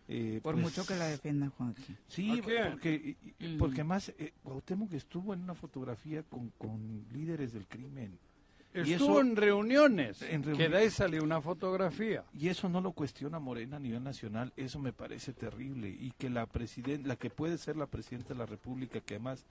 eh, 0.08 0.39
Por 0.41 0.54
pues, 0.56 0.63
mucho 0.65 0.86
que 0.86 0.96
la 0.96 1.08
defienda 1.08 1.50
Juanji. 1.50 1.96
Sí, 2.08 2.41
porque, 2.43 3.15
y- 3.39 3.46
y- 3.46 3.56
Mm. 3.56 3.58
porque 3.58 3.84
más 3.84 4.10
eh, 4.10 4.34
Cuauhtémoc 4.43 4.93
estuvo 4.93 5.34
en 5.34 5.41
una 5.41 5.54
fotografía 5.54 6.24
con, 6.24 6.50
con 6.58 7.06
líderes 7.12 7.54
del 7.54 7.67
crimen. 7.67 8.17
Y 8.74 8.93
Estuvo 8.93 9.20
eso- 9.20 9.22
en 9.22 9.36
reuniones, 9.36 10.22
en 10.22 10.43
que 10.43 10.70
de 10.70 10.78
ahí 10.78 10.89
salió 10.91 11.24
una 11.24 11.41
fotografía. 11.41 12.24
Y 12.34 12.50
eso 12.50 12.70
no 12.70 12.80
lo 12.80 12.91
cuestiona 12.91 13.39
Morena 13.39 13.78
a 13.78 13.80
nivel 13.80 14.04
nacional, 14.04 14.54
eso 14.56 14.78
me 14.80 14.93
parece 14.93 15.34
terrible. 15.34 15.89
Y 15.89 16.12
que 16.17 16.30
la 16.30 16.46
presidenta, 16.46 17.08
la 17.08 17.15
que 17.15 17.30
puede 17.32 17.58
ser 17.58 17.76
la 17.76 17.88
presidenta 17.88 18.30
de 18.34 18.39
la 18.39 18.46
República, 18.46 19.00
que 19.02 19.15
además, 19.15 19.46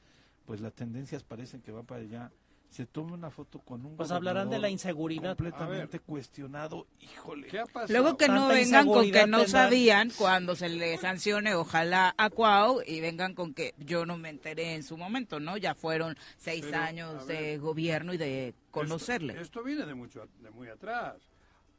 pues 0.45 0.61
las 0.61 0.75
tendencias 0.75 1.25
parecen 1.25 1.61
que 1.61 1.73
van 1.73 1.87
para 1.87 2.03
allá, 2.03 2.31
se 2.71 2.87
tome 2.87 3.13
una 3.13 3.31
foto 3.31 3.59
con 3.61 3.87
un 3.87 3.97
Pues 3.97 4.11
hablarán 4.11 4.51
de 4.51 4.59
la 4.59 4.69
inseguridad. 4.69 5.37
completamente 5.37 6.01
cuestionado. 6.01 6.87
Híjole. 7.01 7.47
¿Qué 7.47 7.61
ha 7.61 7.67
pasado? 7.67 7.93
Luego 8.01 8.17
que 8.19 8.29
no 8.29 8.49
vengan 8.49 8.87
con 8.87 9.11
que 9.11 9.27
no 9.27 9.47
sabían 9.47 10.11
cuando 10.17 10.57
se 10.57 10.69
le 10.69 10.99
sancione, 10.99 11.55
ojalá 11.55 12.15
a 12.19 12.31
Cuau, 12.31 12.83
y 12.87 13.01
vengan 13.01 13.35
con 13.35 13.55
que 13.55 13.75
yo 13.79 14.05
no 14.05 14.19
me 14.19 14.29
enteré 14.29 14.75
en 14.75 14.83
su 14.83 14.97
momento, 14.97 15.41
¿no? 15.41 15.57
Ya 15.57 15.75
fueron 15.75 16.17
seis 16.37 16.67
Pero, 16.67 16.83
años 16.83 17.27
ver, 17.27 17.37
de 17.39 17.59
gobierno 17.59 18.13
y 18.13 18.19
de 18.19 18.55
conocerle. 18.71 19.33
Esto, 19.35 19.43
esto 19.45 19.63
viene 19.65 19.87
de 19.87 19.95
mucho 19.95 20.29
de 20.41 20.51
muy 20.51 20.69
atrás. 20.69 21.17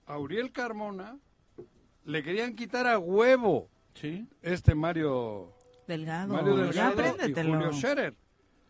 A 0.05 0.17
Uriel 0.17 0.51
Carmona 0.51 1.17
le 2.05 2.23
querían 2.23 2.55
quitar 2.55 2.87
a 2.87 2.97
huevo 2.97 3.69
Sí, 3.95 4.27
este 4.43 4.75
Mario, 4.75 5.53
Delgado, 5.87 6.33
Mario 6.33 6.71
ya 6.71 6.91
Delgado 6.91 7.27
y. 7.27 7.33
Julio 7.33 7.73
Scherer. 7.73 8.15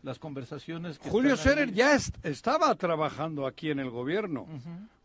Las 0.08 0.18
conversaciones 0.18 0.98
que 0.98 1.08
Julio 1.10 1.36
Scherer 1.36 1.72
ya 1.72 1.94
est- 1.94 2.16
estaba 2.24 2.74
trabajando 2.74 3.46
aquí 3.46 3.70
en 3.70 3.78
el 3.78 3.90
gobierno 3.90 4.46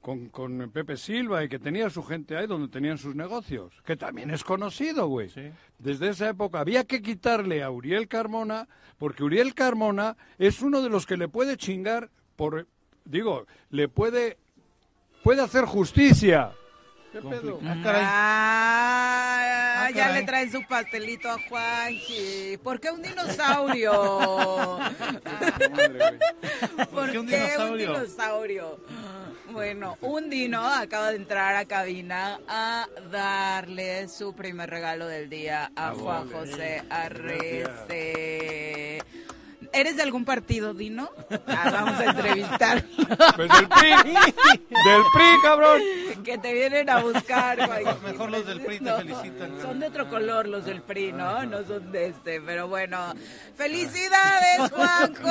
con, 0.02 0.30
con 0.30 0.72
Pepe 0.72 0.98
Silva 0.98 1.44
y 1.44 1.50
que 1.50 1.60
tenía 1.60 1.90
su 1.90 2.04
gente 2.04 2.36
ahí 2.38 2.48
donde 2.48 2.68
tenían 2.70 2.98
sus 2.98 3.14
negocios, 3.16 3.74
que 3.86 3.96
también 3.96 4.32
es 4.32 4.44
conocido, 4.44 5.08
güey. 5.08 5.30
Sí. 5.30 5.52
Desde 5.78 6.10
esa 6.10 6.30
época 6.30 6.60
había 6.60 6.84
que 6.86 7.02
quitarle 7.02 7.62
a 7.64 7.70
Uriel 7.70 8.08
Carmona, 8.08 8.68
porque 8.98 9.24
Uriel 9.24 9.54
Carmona 9.54 10.16
es 10.40 10.62
uno 10.62 10.82
de 10.82 10.90
los 10.90 11.06
que 11.06 11.18
le 11.18 11.28
puede 11.28 11.58
chingar 11.58 12.10
por, 12.36 12.66
digo, 13.06 13.46
le 13.70 13.88
puede, 13.90 14.38
puede 15.24 15.42
hacer 15.42 15.66
justicia. 15.66 16.52
¿Qué 17.12 17.20
pedo? 17.22 17.60
Ah, 17.64 17.78
caray. 17.84 18.06
Ah, 19.84 19.88
Ah, 19.88 19.92
ya 19.92 20.06
caray. 20.08 20.22
le 20.22 20.26
traen 20.26 20.52
su 20.52 20.64
pastelito 20.68 21.30
a 21.30 21.38
Juanji. 21.50 22.58
¿Por 22.64 22.80
qué 22.80 22.92
un 22.92 23.02
dinosaurio? 23.02 24.80
Güey. 25.74 26.88
¿Por 26.92 27.12
qué 27.12 27.20
un 27.20 27.26
dinosaurio? 27.28 27.72
un 27.72 27.78
dinosaurio? 27.78 28.80
Bueno, 29.52 29.98
un 30.02 30.30
dino 30.30 30.66
acaba 30.68 31.12
de 31.12 31.18
entrar 31.18 31.56
a 31.56 31.66
cabina 31.66 32.40
a 32.48 32.88
darle 33.12 34.08
su 34.08 34.34
primer 34.34 34.70
regalo 34.70 35.08
del 35.08 35.30
día 35.30 35.72
a 35.76 35.92
Juan 35.92 36.30
José 36.32 36.82
Arrece. 36.90 39.00
¿Eres 39.74 39.98
de 39.98 40.04
algún 40.04 40.24
partido, 40.24 40.74
Dino? 40.74 41.10
Ah, 41.48 41.70
vamos 41.72 42.00
a 42.00 42.06
entrevistar. 42.06 42.84
Pues 43.36 43.50
del 43.50 43.68
PRI, 43.68 43.90
del 43.90 45.02
PRI, 45.14 45.26
cabrón. 45.44 45.82
que 46.24 46.38
te 46.38 46.54
vienen 46.54 46.90
a 46.90 47.00
buscar. 47.00 47.58
Juanji. 47.66 48.06
Mejor 48.06 48.32
los 48.32 48.46
del 48.46 48.62
PRI 48.62 48.78
te 48.80 48.86
No, 48.86 48.98
felicitan. 48.98 49.62
Son 49.62 49.80
de 49.80 49.88
otro 49.88 50.10
color 50.10 50.48
los 50.48 50.66
del 50.66 50.82
PRI, 50.82 51.12
¿no? 51.14 51.44
No 51.46 51.64
son 51.66 51.92
de 51.92 52.08
este, 52.08 52.40
pero 52.42 52.68
bueno. 52.68 53.14
¡Felicidades, 53.56 54.72
Juanjo! 54.72 55.24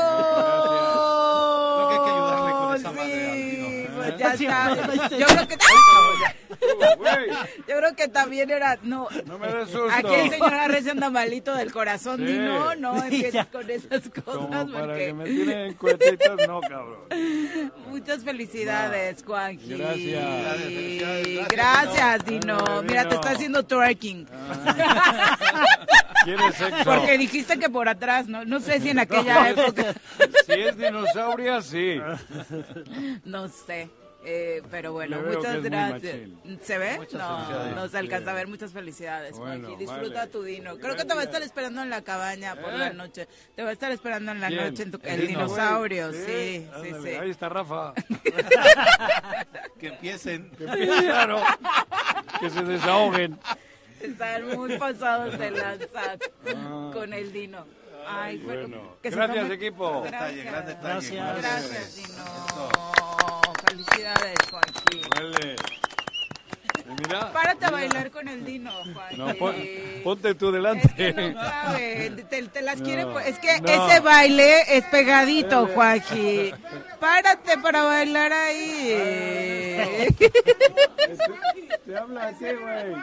Creo 1.76 1.88
que 1.88 1.94
hay 1.94 2.00
que 2.04 2.10
ayudarle 2.10 2.52
con 2.52 2.76
esa 2.76 2.90
madre 2.92 3.12
Sí, 3.12 3.56
Dino, 3.56 3.66
¿eh? 3.68 3.81
Pues 4.02 4.18
Ya 4.18 4.34
está. 4.34 5.08
Yo 5.18 5.26
creo 5.26 5.48
que. 5.48 5.56
Yo 7.68 7.76
creo 7.78 7.96
que 7.96 8.08
también 8.08 8.50
era. 8.50 8.78
No. 8.82 9.08
No 9.26 9.38
me 9.38 9.48
des 9.48 9.68
susto. 9.70 9.88
Aquí 9.90 10.14
el 10.14 10.30
señor 10.30 10.54
Arrece 10.54 10.90
anda 10.90 11.10
malito 11.10 11.54
del 11.54 11.72
corazón. 11.72 12.18
Sí. 12.18 12.24
Di 12.24 12.38
no, 12.38 12.74
no 12.76 13.02
empieces 13.02 13.46
con 13.46 13.68
esas 13.70 14.02
Como 14.24 14.48
cosas. 14.48 14.70
para 14.70 14.94
que 14.96 15.08
Porque... 15.08 15.14
me 15.14 15.24
tiren 15.24 15.74
cuetitos, 15.74 16.46
no, 16.46 16.60
cabrón. 16.60 17.72
Muchas 17.88 18.22
felicidades, 18.24 19.22
Juanji. 19.24 19.76
Gracias. 19.76 20.24
Gracias, 21.48 21.48
Gracias, 21.48 22.24
Dino. 22.26 22.82
Mira, 22.82 23.08
te 23.08 23.14
está 23.14 23.30
haciendo 23.30 23.64
twerking. 23.64 24.26
¿Quieres 26.24 26.54
sexo? 26.54 26.84
Porque 26.84 27.18
dijiste 27.18 27.58
que 27.58 27.68
por 27.68 27.88
atrás, 27.88 28.28
¿no? 28.28 28.44
No 28.44 28.60
sé 28.60 28.80
si 28.80 28.90
en 28.90 28.98
aquella 29.00 29.50
época. 29.50 29.94
Si 30.46 30.52
es 30.52 30.76
dinosauria, 30.76 31.60
sí. 31.62 32.00
No 33.24 33.48
sé. 33.48 33.90
Eh, 34.24 34.62
pero 34.70 34.92
bueno, 34.92 35.20
Le 35.20 35.30
que 35.30 35.36
muchas 35.36 35.62
gracias. 35.64 36.16
¿Se 36.62 36.78
ve? 36.78 36.96
Muchas 36.96 37.14
no, 37.14 37.70
no 37.74 37.88
se 37.88 37.98
alcanza 37.98 38.30
a 38.30 38.34
ver. 38.34 38.46
Muchas 38.46 38.70
felicidades, 38.72 39.36
Bueno, 39.36 39.66
Juanji. 39.68 39.84
Disfruta 39.84 40.18
vale. 40.20 40.30
tu 40.30 40.42
dino. 40.44 40.76
Creo 40.78 40.94
que 40.96 41.04
te 41.04 41.12
va 41.14 41.20
a 41.22 41.24
estar 41.24 41.42
esperando 41.42 41.82
en 41.82 41.90
la 41.90 42.02
cabaña 42.02 42.54
por 42.54 42.72
¿Eh? 42.72 42.78
la 42.78 42.92
noche. 42.92 43.26
Te 43.56 43.62
va 43.64 43.70
a 43.70 43.72
estar 43.72 43.90
esperando 43.90 44.30
en 44.30 44.40
la 44.40 44.46
¿Quién? 44.48 44.64
noche 44.64 44.82
en 44.84 44.90
tu- 44.92 45.00
¿El 45.02 45.20
el 45.22 45.26
dino? 45.26 45.40
dinosaurio. 45.40 46.12
Sí, 46.12 46.68
Sí, 46.82 46.92
sí. 47.02 47.08
Ahí 47.10 47.30
está 47.30 47.48
Rafa. 47.48 47.94
Que 49.80 49.88
empiecen. 49.88 50.50
Claro. 50.50 51.42
Que 52.38 52.48
se 52.50 52.62
desahoguen. 52.62 53.36
Están 54.00 54.46
muy 54.56 54.78
pasados 54.78 55.36
de 55.38 55.50
lanza 55.50 56.16
con 56.92 57.12
el 57.12 57.32
Dino. 57.32 57.66
Ay, 58.06 58.38
Bueno, 58.38 58.96
que 59.02 59.10
gracias, 59.10 59.50
equipo. 59.50 60.02
Gracias. 60.02 60.44
Gracias, 60.74 61.96
Dino. 61.96 62.22
Felicidades, 63.72 64.34
Juanji. 64.50 65.00
Vale. 65.16 65.56
Mira. 66.98 67.32
Párate 67.32 67.64
a 67.64 67.70
bailar 67.70 68.10
con 68.10 68.28
el 68.28 68.44
Dino. 68.44 68.70
No, 69.16 69.34
pon- 69.36 69.54
ponte 70.04 70.34
tú 70.34 70.48
Es 70.48 70.52
delante. 70.52 70.88
que 70.94 71.12
no 72.10 72.26
te, 72.28 72.42
te 72.48 72.60
las 72.60 72.82
quiere, 72.82 73.04
No, 73.04 73.12
po- 73.14 73.20
es 73.20 73.38
que 73.38 73.48
ese 73.64 74.00
baile 74.00 74.76
es 74.76 74.84
pegadito, 74.86 75.68
Juanji. 75.68 76.52
Párate 77.00 77.56
para 77.62 77.84
bailar 77.84 78.30
ahí. 78.32 80.12
Te 81.86 81.96
habla 81.96 82.28
así, 82.28 82.44
güey. 82.44 82.94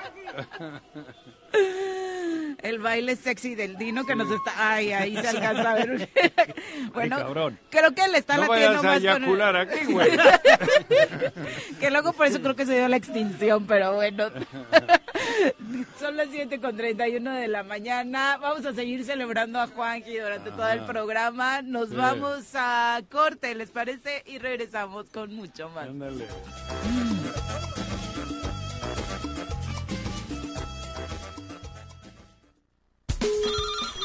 El 2.61 2.79
baile 2.79 3.15
sexy 3.15 3.55
del 3.55 3.77
Dino 3.77 4.05
que 4.05 4.15
nos 4.15 4.29
está, 4.29 4.51
ay, 4.73 4.91
ahí 4.91 5.15
se 5.15 5.27
alcanza 5.29 5.71
a 5.71 5.75
ver. 5.75 6.09
Bueno, 6.93 7.17
creo 7.69 7.93
que 7.93 8.07
le 8.09 8.17
está 8.17 8.35
No 8.35 8.47
latiendo 8.47 8.81
vayas 8.83 9.05
a 9.15 9.19
más 9.19 9.25
con 9.27 9.41
el- 9.41 9.55
aquí, 9.55 9.85
güey. 9.93 10.09
que 11.79 11.89
luego 11.91 12.11
por 12.13 12.25
eso 12.27 12.41
creo 12.41 12.55
que 12.55 12.65
se 12.65 12.75
dio 12.75 12.87
la 12.89 12.97
extinción, 12.97 13.65
pero 13.65 13.93
bueno. 13.93 14.25
Son 15.99 16.17
las 16.17 16.27
7 16.31 16.59
con 16.59 16.75
31 16.75 17.33
de 17.33 17.47
la 17.47 17.63
mañana. 17.63 18.37
Vamos 18.41 18.65
a 18.65 18.73
seguir 18.73 19.05
celebrando 19.05 19.59
a 19.61 19.67
Juanji 19.67 20.17
durante 20.17 20.51
todo 20.51 20.67
el 20.69 20.81
programa. 20.81 21.61
Nos 21.61 21.89
Sí. 21.89 21.95
vamos 21.95 22.43
a 22.55 23.01
corte, 23.09 23.55
¿les 23.55 23.69
parece? 23.71 24.23
Y 24.25 24.37
regresamos 24.39 25.09
con 25.09 25.33
mucho 25.33 25.69
más. 25.69 25.87
Ándale. 25.87 26.25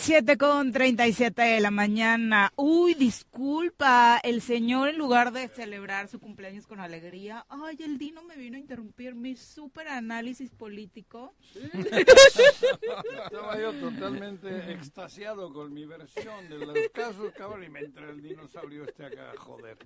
7 0.00 0.38
con 0.38 0.72
37 0.72 1.42
de 1.42 1.60
la 1.60 1.70
mañana. 1.70 2.50
Uy, 2.56 2.94
disculpa, 2.94 4.18
el 4.22 4.40
señor 4.40 4.88
en 4.88 4.96
lugar 4.96 5.30
de 5.30 5.46
celebrar 5.48 6.08
su 6.08 6.18
cumpleaños 6.18 6.66
con 6.66 6.80
alegría, 6.80 7.44
ay, 7.50 7.76
el 7.80 7.98
Dino 7.98 8.22
me 8.22 8.34
vino 8.36 8.56
a 8.56 8.60
interrumpir 8.60 9.14
mi 9.14 9.36
súper 9.36 9.88
análisis 9.88 10.50
político. 10.52 11.34
Estaba 13.24 13.60
yo 13.60 13.74
totalmente 13.74 14.72
extasiado 14.72 15.52
con 15.52 15.74
mi 15.74 15.84
versión 15.84 16.48
de 16.48 16.58
los 16.58 16.78
casos, 16.94 17.32
cabrón, 17.36 17.64
y 17.64 17.68
me 17.68 17.80
entra 17.80 18.08
el 18.08 18.22
dinosaurio 18.22 18.84
este 18.84 19.04
acá, 19.04 19.34
joder. 19.36 19.76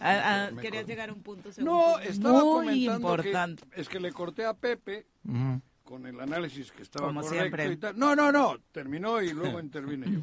Ah, 0.00 0.50
ah, 0.52 0.60
querías 0.60 0.86
llegar 0.86 1.08
a 1.08 1.14
un 1.14 1.22
punto 1.22 1.50
seguro. 1.50 1.72
No, 1.72 1.98
estaba 1.98 2.44
Muy 2.44 2.66
comentando 2.66 3.08
importante. 3.08 3.64
Es 3.74 3.88
que 3.88 4.00
le 4.00 4.12
corté 4.12 4.44
a 4.44 4.52
Pepe 4.52 5.06
con 5.84 6.06
el 6.06 6.18
análisis 6.20 6.72
que 6.72 6.82
estaba 6.82 7.08
Como 7.08 7.20
correcto 7.20 7.42
siempre. 7.56 7.72
y 7.72 7.76
tal. 7.76 7.98
No, 7.98 8.16
no, 8.16 8.32
no, 8.32 8.56
terminó 8.72 9.20
y 9.22 9.32
luego 9.32 9.60
intervine 9.60 10.06
yo. 10.10 10.20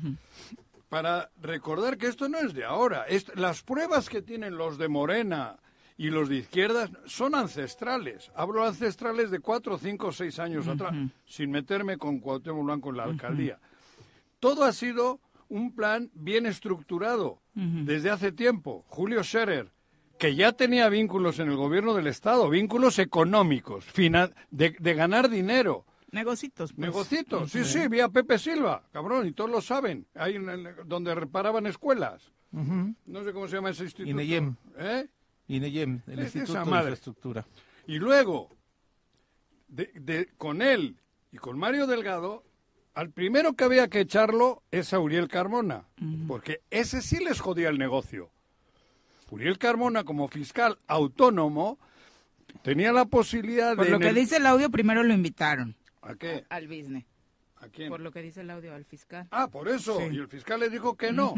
Para 0.89 1.29
recordar 1.41 1.97
que 1.97 2.07
esto 2.07 2.27
no 2.27 2.39
es 2.39 2.53
de 2.53 2.65
ahora. 2.65 3.05
Es- 3.07 3.33
las 3.35 3.61
pruebas 3.63 4.09
que 4.09 4.21
tienen 4.21 4.57
los 4.57 4.77
de 4.77 4.87
Morena 4.89 5.57
y 5.97 6.09
los 6.09 6.27
de 6.29 6.37
izquierdas 6.37 6.89
son 7.05 7.35
ancestrales. 7.35 8.31
Hablo 8.35 8.65
ancestrales 8.65 9.29
de 9.31 9.39
cuatro, 9.39 9.77
cinco, 9.77 10.11
seis 10.11 10.39
años 10.39 10.67
atrás, 10.67 10.93
sin 11.25 11.51
meterme 11.51 11.97
con 11.97 12.19
Cuauhtémoc 12.19 12.65
Blanco 12.65 12.89
en 12.89 12.97
la 12.97 13.03
alcaldía. 13.03 13.59
Todo 14.39 14.63
ha 14.63 14.73
sido 14.73 15.19
un 15.47 15.75
plan 15.75 16.09
bien 16.13 16.45
estructurado 16.47 17.41
desde 17.53 18.09
hace 18.09 18.31
tiempo. 18.31 18.83
Julio 18.87 19.23
Scherer, 19.23 19.71
que 20.21 20.35
ya 20.35 20.51
tenía 20.51 20.87
vínculos 20.87 21.39
en 21.39 21.49
el 21.49 21.55
gobierno 21.55 21.95
del 21.95 22.05
Estado, 22.05 22.47
vínculos 22.47 22.99
económicos, 22.99 23.85
de, 24.51 24.75
de 24.77 24.93
ganar 24.93 25.29
dinero. 25.31 25.83
Negocitos. 26.11 26.73
pues. 26.73 26.79
Negocitos, 26.89 27.51
sí, 27.51 27.65
sí, 27.65 27.87
vi 27.87 28.01
a 28.01 28.09
Pepe 28.09 28.37
Silva, 28.37 28.83
cabrón, 28.93 29.25
y 29.27 29.31
todos 29.31 29.49
lo 29.49 29.61
saben, 29.61 30.05
ahí 30.13 30.37
donde 30.85 31.15
reparaban 31.15 31.65
escuelas. 31.65 32.31
No 32.51 33.23
sé 33.23 33.33
cómo 33.33 33.47
se 33.47 33.55
llama 33.55 33.71
ese 33.71 33.85
instituto. 33.85 34.11
INEYEM. 34.11 34.55
¿Eh? 34.77 35.07
INEYEM, 35.47 36.01
el 36.05 36.19
Es- 36.19 36.35
Instituto 36.35 36.65
de. 36.65 36.77
Infraestructura. 36.77 37.45
Y 37.87 37.97
luego, 37.97 38.49
de, 39.69 39.89
de- 39.95 40.27
con 40.37 40.61
él 40.61 40.97
y 41.31 41.37
con 41.37 41.57
Mario 41.57 41.87
Delgado, 41.87 42.43
al 42.93 43.09
primero 43.09 43.53
que 43.53 43.63
había 43.63 43.87
que 43.87 44.01
echarlo 44.01 44.61
es 44.69 44.93
a 44.93 44.99
Uriel 44.99 45.29
Carmona, 45.29 45.85
porque 46.27 46.61
ese 46.69 47.01
sí 47.01 47.23
les 47.23 47.39
jodía 47.39 47.69
el 47.69 47.79
negocio. 47.79 48.29
Uriel 49.31 49.57
Carmona, 49.57 50.03
como 50.03 50.27
fiscal 50.27 50.77
autónomo, 50.87 51.79
tenía 52.61 52.91
la 52.91 53.05
posibilidad 53.05 53.75
Por 53.75 53.85
de... 53.85 53.91
lo 53.91 53.95
en 53.97 54.01
que 54.03 54.09
el- 54.09 54.15
dice 54.15 54.37
el 54.37 54.45
audio, 54.45 54.69
primero 54.69 55.01
lo 55.03 55.13
invitaron 55.13 55.75
¿A 56.03 56.13
qué? 56.15 56.45
al 56.49 56.67
business. 56.67 57.05
¿A 57.57 57.67
quién? 57.69 57.89
Por 57.89 57.99
lo 58.01 58.11
que 58.11 58.21
dice 58.21 58.41
el 58.41 58.49
audio 58.49 58.73
al 58.75 58.85
fiscal. 58.85 59.27
Ah, 59.31 59.47
por 59.47 59.67
eso. 59.69 59.97
Sí. 59.99 60.15
Y 60.15 60.17
el 60.17 60.27
fiscal 60.27 60.59
le 60.59 60.69
dijo 60.69 60.95
que 60.97 61.11
no. 61.11 61.33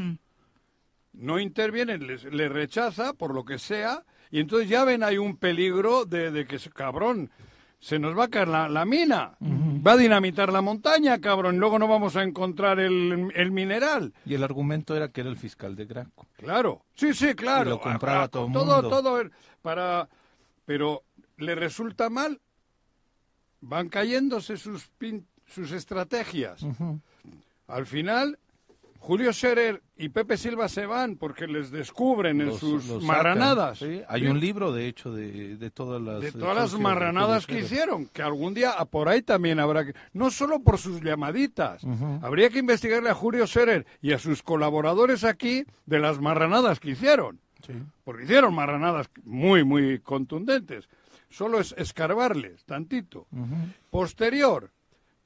No 1.14 1.40
interviene, 1.40 1.98
le, 2.00 2.18
le 2.18 2.50
rechaza 2.50 3.14
por 3.14 3.34
lo 3.36 3.46
que 3.46 3.60
sea, 3.60 4.04
y 4.32 4.40
entonces 4.40 4.68
ya 4.68 4.84
ven 4.84 5.04
hay 5.04 5.18
un 5.20 5.38
peligro 5.38 6.06
de, 6.06 6.32
de 6.32 6.48
que, 6.48 6.58
se- 6.58 6.72
cabrón, 6.72 7.30
se 7.84 8.00
nos 8.00 8.18
va 8.18 8.24
a 8.24 8.28
caer 8.30 8.48
la, 8.48 8.70
la 8.70 8.86
mina, 8.86 9.36
va 9.42 9.92
a 9.92 9.98
dinamitar 9.98 10.54
la 10.54 10.62
montaña, 10.62 11.20
cabrón, 11.20 11.58
luego 11.60 11.78
no 11.80 11.86
vamos 11.90 12.16
a 12.16 12.24
encontrar 12.24 12.80
el, 12.80 13.30
el 13.36 13.52
mineral. 13.52 14.14
Y 14.26 14.36
el 14.36 14.44
argumento 14.46 14.96
era 14.96 15.10
que 15.10 15.20
era 15.20 15.30
el 15.30 15.36
fiscal 15.36 15.76
de 15.76 15.84
Graco. 15.86 16.26
Claro, 16.38 16.86
sí, 16.96 17.14
sí, 17.14 17.34
claro. 17.36 17.66
Y 17.66 17.74
lo 17.74 17.82
compraba 17.82 18.22
Ah, 18.22 18.24
ah, 18.24 18.28
todo 18.30 18.48
el 18.48 18.54
todo, 18.54 18.74
mundo. 18.82 18.90
todo, 18.90 19.22
eh, 19.22 19.30
para, 19.62 20.08
pero 20.66 21.04
le 21.36 21.56
resulta 21.56 22.10
mal, 22.10 22.40
van 23.60 23.90
cayéndose 23.90 24.56
sus 24.56 24.90
pin- 24.98 25.26
sus 25.46 25.74
estrategias. 25.74 26.66
Al 27.68 27.86
final, 27.86 28.40
Julio 29.06 29.34
Scherer 29.34 29.84
y 29.98 30.08
Pepe 30.08 30.38
Silva 30.38 30.70
se 30.70 30.86
van 30.86 31.18
porque 31.18 31.46
les 31.46 31.72
descubren 31.72 32.40
en 32.40 32.48
Los- 32.48 32.60
sus 32.62 32.86
los 32.88 33.04
marranadas. 33.04 33.80
sacan, 33.80 33.96
sí. 33.98 34.02
Hay 34.08 34.28
un 34.28 34.40
libro, 34.40 34.72
de 34.72 34.88
hecho, 34.88 35.12
de, 35.12 35.58
de 35.58 35.70
todas 35.72 36.02
las... 36.02 36.22
de 36.22 36.30
eh, 36.30 36.32
todas 36.32 36.56
las 36.56 36.80
marranadas 36.80 37.46
que 37.46 37.60
hicieron, 37.60 38.06
que 38.06 38.22
algún 38.22 38.54
día 38.54 38.74
por 38.90 39.10
ahí 39.10 39.22
también 39.22 39.60
habrá 39.60 39.84
que... 39.86 39.94
No 40.14 40.32
solo 40.32 40.62
por 40.62 40.78
sus 40.78 41.02
llamaditas, 41.02 41.84
habría 42.22 42.50
que 42.50 42.60
investigarle 42.60 43.10
a 43.10 43.14
Julio 43.14 43.46
Scherer 43.46 43.86
y 44.02 44.14
a 44.14 44.20
sus 44.20 44.42
colaboradores 44.42 45.26
aquí 45.26 45.66
de 45.86 46.00
las 46.00 46.22
marranadas 46.22 46.80
que 46.80 46.92
hicieron. 46.92 47.42
Sí. 47.68 47.74
Porque 48.06 48.24
hicieron 48.24 48.56
marranadas 48.56 49.10
muy, 49.26 49.66
muy 49.66 50.00
contundentes. 50.00 50.88
Solo 51.30 51.60
es 51.60 51.76
escarbarles 51.78 52.64
tantito. 52.64 53.28
Posterior, 53.90 54.72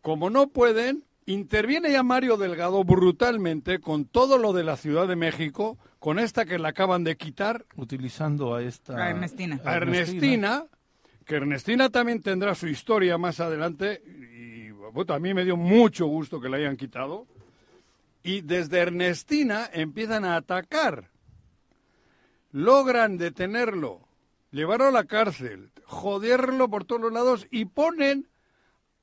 como 0.01 0.32
no 0.32 0.47
pueden, 0.47 1.03
interviene 1.28 1.91
ya 1.91 2.03
Mario 2.03 2.38
Delgado 2.38 2.84
brutalmente 2.84 3.80
con 3.80 4.05
todo 4.05 4.38
lo 4.38 4.53
de 4.53 4.63
la 4.63 4.78
Ciudad 4.78 5.07
de 5.07 5.17
México, 5.17 5.78
con 5.99 6.19
esta 6.19 6.45
que 6.45 6.57
la 6.57 6.69
acaban 6.69 7.03
de 7.03 7.17
quitar, 7.17 7.65
Utilizando 7.75 8.55
a 8.55 8.63
esta... 8.63 8.95
A 8.95 9.09
Ernestina. 9.09 9.59
a 9.63 9.75
Ernestina, 9.75 10.65
que 11.25 11.36
Ernestina 11.36 11.89
también 11.89 12.21
tendrá 12.21 12.55
su 12.55 12.67
historia 12.67 13.17
más 13.17 13.41
adelante, 13.41 14.01
y 14.05 14.71
bueno, 14.71 15.13
a 15.13 15.19
mí 15.19 15.34
me 15.34 15.43
dio 15.43 15.57
mucho 15.57 16.07
gusto 16.07 16.39
que 16.39 16.47
la 16.47 16.57
hayan 16.57 16.78
quitado, 16.78 17.28
y 18.23 18.41
desde 18.41 18.80
Ernestina 18.80 19.69
empiezan 19.73 20.23
a 20.23 20.38
atacar, 20.38 21.11
logran 22.53 23.17
detenerlo, 23.17 24.07
llevarlo 24.51 24.88
a 24.88 24.91
la 24.91 25.03
cárcel, 25.03 25.71
joderlo 25.84 26.69
por 26.69 26.86
todos 26.86 27.01
los 27.01 27.11
lados 27.11 27.47
y 27.51 27.65
ponen 27.65 28.30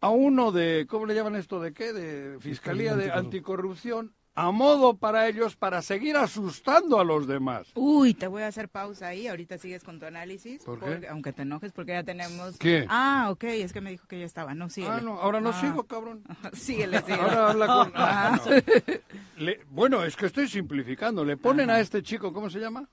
a 0.04 0.10
uno 0.10 0.52
de, 0.52 0.86
¿cómo 0.88 1.06
le 1.06 1.14
llaman 1.14 1.36
esto? 1.36 1.60
¿De 1.60 1.72
qué? 1.72 1.92
De 1.92 2.38
Fiscalía 2.40 2.94
de 2.94 3.10
Anticorrupción, 3.10 4.14
a 4.34 4.50
modo 4.50 4.96
para 4.96 5.28
ellos, 5.28 5.54
para 5.56 5.80
seguir 5.80 6.16
asustando 6.16 6.98
a 7.00 7.04
los 7.04 7.26
demás. 7.26 7.68
Uy, 7.74 8.14
te 8.14 8.26
voy 8.26 8.42
a 8.42 8.48
hacer 8.48 8.68
pausa 8.68 9.06
ahí. 9.08 9.28
Ahorita 9.28 9.56
sigues 9.58 9.84
con 9.84 9.98
tu 10.00 10.06
análisis. 10.06 10.62
¿Por 10.64 10.78
qué? 10.80 10.86
porque- 10.86 11.08
aunque 11.08 11.32
te 11.32 11.42
enojes, 11.42 11.72
porque 11.72 11.92
ya 11.92 12.02
tenemos. 12.02 12.58
¿Qué? 12.58 12.84
Ah, 12.88 13.28
ok, 13.30 13.44
es 13.44 13.72
que 13.72 13.80
me 13.80 13.90
dijo 13.90 14.06
que 14.08 14.18
ya 14.18 14.26
estaba. 14.26 14.54
No, 14.54 14.68
síguele. 14.68 14.94
Ah, 14.94 15.00
no, 15.00 15.20
ahora 15.20 15.40
no 15.40 15.50
Ah. 15.50 15.60
sigo, 15.60 15.84
cabrón. 15.84 16.22
síguele, 16.52 16.98
síguele. 17.00 17.22
Ahora 17.22 17.50
habla 17.50 17.66
con... 17.66 17.92
Ajá. 17.94 18.34
Ah, 18.34 18.40
no. 18.44 19.42
Le- 19.44 19.60
bueno, 19.70 20.04
es 20.04 20.16
que 20.16 20.26
estoy 20.26 20.48
simplificando. 20.48 21.24
Le 21.24 21.36
ponen 21.36 21.70
a 21.70 21.80
este 21.80 22.02
chico, 22.02 22.32
¿cómo 22.32 22.50
se 22.50 22.58
llama? 22.58 22.88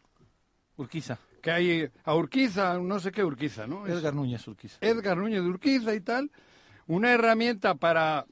Urquiza. 0.77 1.17
Que 1.41 1.51
hay 1.51 1.89
a 2.05 2.15
Urquiza, 2.15 2.77
no 2.77 2.99
sé 2.99 3.11
qué 3.11 3.23
Urquiza, 3.23 3.65
¿no? 3.67 3.87
Es 3.87 3.93
Edgar 3.93 4.13
Núñez 4.13 4.47
Urquiza. 4.47 4.77
Edgar 4.79 5.17
Núñez 5.17 5.41
de 5.41 5.49
Urquiza 5.49 5.93
y 5.95 6.01
tal. 6.01 6.31
Una 6.91 7.11
herramienta 7.13 7.75
para 7.75 8.25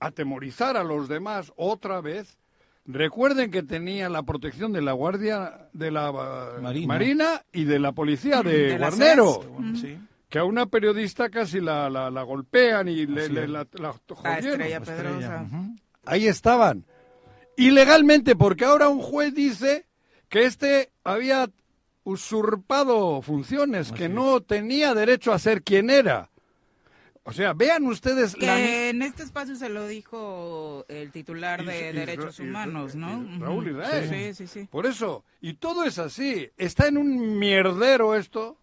atemorizar 0.00 0.76
a 0.76 0.82
los 0.82 1.08
demás 1.08 1.52
otra 1.56 2.00
vez. 2.00 2.36
Recuerden 2.84 3.50
que 3.50 3.62
tenía 3.62 4.08
la 4.08 4.22
protección 4.24 4.72
de 4.72 4.82
la 4.82 4.92
Guardia 4.92 5.68
de 5.72 5.90
la 5.92 6.10
uh, 6.10 6.60
Marina. 6.62 7.42
y 7.52 7.64
de 7.64 7.78
la 7.78 7.92
Policía 7.92 8.42
de, 8.42 8.70
De 8.72 8.78
Guarnero. 8.78 9.34
CES. 9.40 9.48
Bueno, 9.50 9.76
sí. 9.78 9.98
Que 10.28 10.38
a 10.40 10.44
una 10.44 10.66
periodista 10.66 11.28
casi 11.30 11.60
la, 11.60 11.88
la- 11.88 12.10
la 12.10 12.22
golpean 12.24 12.88
y 12.88 13.06
le, 13.06 13.28
le- 13.28 13.46
la, 13.48 13.66
la 13.74 13.90
estrella 14.38 14.80
La 14.80 14.84
Pedrosa. 14.84 15.46
Ahí 16.04 16.26
estaban. 16.26 16.84
Ilegalmente, 17.56 18.34
porque 18.34 18.64
ahora 18.64 18.88
un 18.88 19.00
juez 19.00 19.32
dice 19.34 19.86
que 20.28 20.44
este 20.44 20.90
había 21.04 21.48
usurpado 22.04 23.22
funciones, 23.22 23.92
que 23.92 24.08
no 24.08 24.40
tenía 24.40 24.94
derecho 24.94 25.32
a 25.32 25.38
ser 25.38 25.62
quien 25.62 25.90
era. 25.90 26.30
O 27.28 27.32
sea, 27.32 27.52
vean 27.54 27.84
ustedes 27.86 28.34
Que 28.36 28.46
la... 28.46 28.88
en 28.88 29.02
este 29.02 29.24
espacio 29.24 29.56
se 29.56 29.68
lo 29.68 29.86
dijo 29.88 30.84
el 30.88 31.10
titular 31.10 31.64
de 31.64 31.90
y- 31.90 31.92
Derechos 31.92 32.38
y- 32.38 32.42
Humanos, 32.44 32.94
¿no? 32.94 33.26
Raúl. 33.40 33.70
Israel. 33.70 34.08
Sí, 34.08 34.46
sí, 34.46 34.60
sí. 34.62 34.68
Por 34.70 34.86
eso, 34.86 35.24
y 35.40 35.54
todo 35.54 35.84
es 35.84 35.98
así. 35.98 36.48
Está 36.56 36.86
en 36.86 36.98
un 36.98 37.38
mierdero 37.38 38.14
esto, 38.14 38.58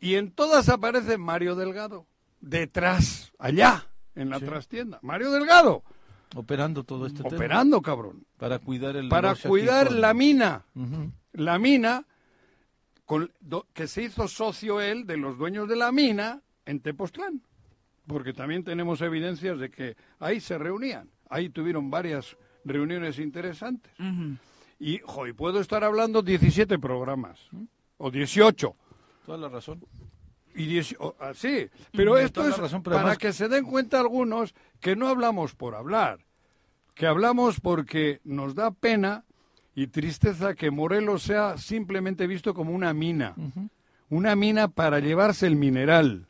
y 0.00 0.16
en 0.16 0.32
todas 0.32 0.68
aparece 0.68 1.16
Mario 1.16 1.54
Delgado. 1.54 2.06
Detrás, 2.40 3.32
allá, 3.38 3.86
en 4.14 4.30
la 4.30 4.40
Sí. 4.40 4.44
trastienda. 4.46 4.98
Mario 5.02 5.30
Delgado, 5.30 5.82
Operando 6.34 6.82
todo 6.82 7.06
este 7.06 7.22
tema. 7.22 7.36
operando, 7.36 7.80
cabrón. 7.82 8.26
Para 8.36 8.58
cuidar 8.58 8.96
el 8.96 9.08
Para 9.08 9.34
cuidar 9.36 9.92
la 9.92 10.12
mina. 10.12 10.64
La 11.32 11.58
mina, 11.58 12.04
con, 13.04 13.30
do- 13.40 13.66
que 13.72 13.86
se 13.86 14.02
hizo 14.02 14.26
socio 14.26 14.80
él 14.80 15.06
de 15.06 15.16
los 15.16 15.38
dueños 15.38 15.68
de 15.68 15.76
la 15.76 15.92
mina 15.92 16.42
en 16.64 16.80
Tepoztlán, 16.80 17.42
porque 18.06 18.32
también 18.32 18.64
tenemos 18.64 19.00
evidencias 19.00 19.58
de 19.58 19.70
que 19.70 19.96
ahí 20.18 20.40
se 20.40 20.58
reunían, 20.58 21.08
ahí 21.28 21.48
tuvieron 21.48 21.90
varias 21.90 22.36
reuniones 22.64 23.18
interesantes. 23.18 23.92
Y, 24.78 24.98
jo, 25.04 25.26
y 25.26 25.32
puedo 25.32 25.60
estar 25.60 25.82
hablando 25.84 26.22
17 26.22 26.78
programas, 26.78 27.48
o 27.98 28.10
18, 28.10 28.74
Toda 29.24 29.38
la 29.38 29.48
razón. 29.48 29.82
y 30.54 30.66
10 30.66 30.96
o- 30.98 31.14
ah, 31.20 31.32
sí, 31.34 31.68
pero 31.92 32.16
esto 32.18 32.42
es 32.42 32.50
la 32.50 32.56
razón, 32.64 32.82
pero 32.82 32.94
para 32.96 33.06
además- 33.08 33.18
que 33.18 33.32
se 33.32 33.48
den 33.48 33.64
cuenta 33.64 33.98
algunos 34.00 34.54
que 34.80 34.94
no 34.96 35.08
hablamos 35.08 35.54
por 35.54 35.74
hablar, 35.74 36.20
que 36.94 37.06
hablamos 37.06 37.60
porque 37.60 38.20
nos 38.24 38.54
da 38.54 38.70
pena 38.70 39.24
y 39.74 39.88
tristeza 39.88 40.54
que 40.54 40.70
Morelos 40.70 41.22
sea 41.22 41.56
simplemente 41.58 42.26
visto 42.26 42.54
como 42.54 42.72
una 42.72 42.92
mina, 42.94 43.34
una 44.08 44.36
mina 44.36 44.68
para 44.68 45.00
llevarse 45.00 45.46
el 45.46 45.56
mineral. 45.56 46.26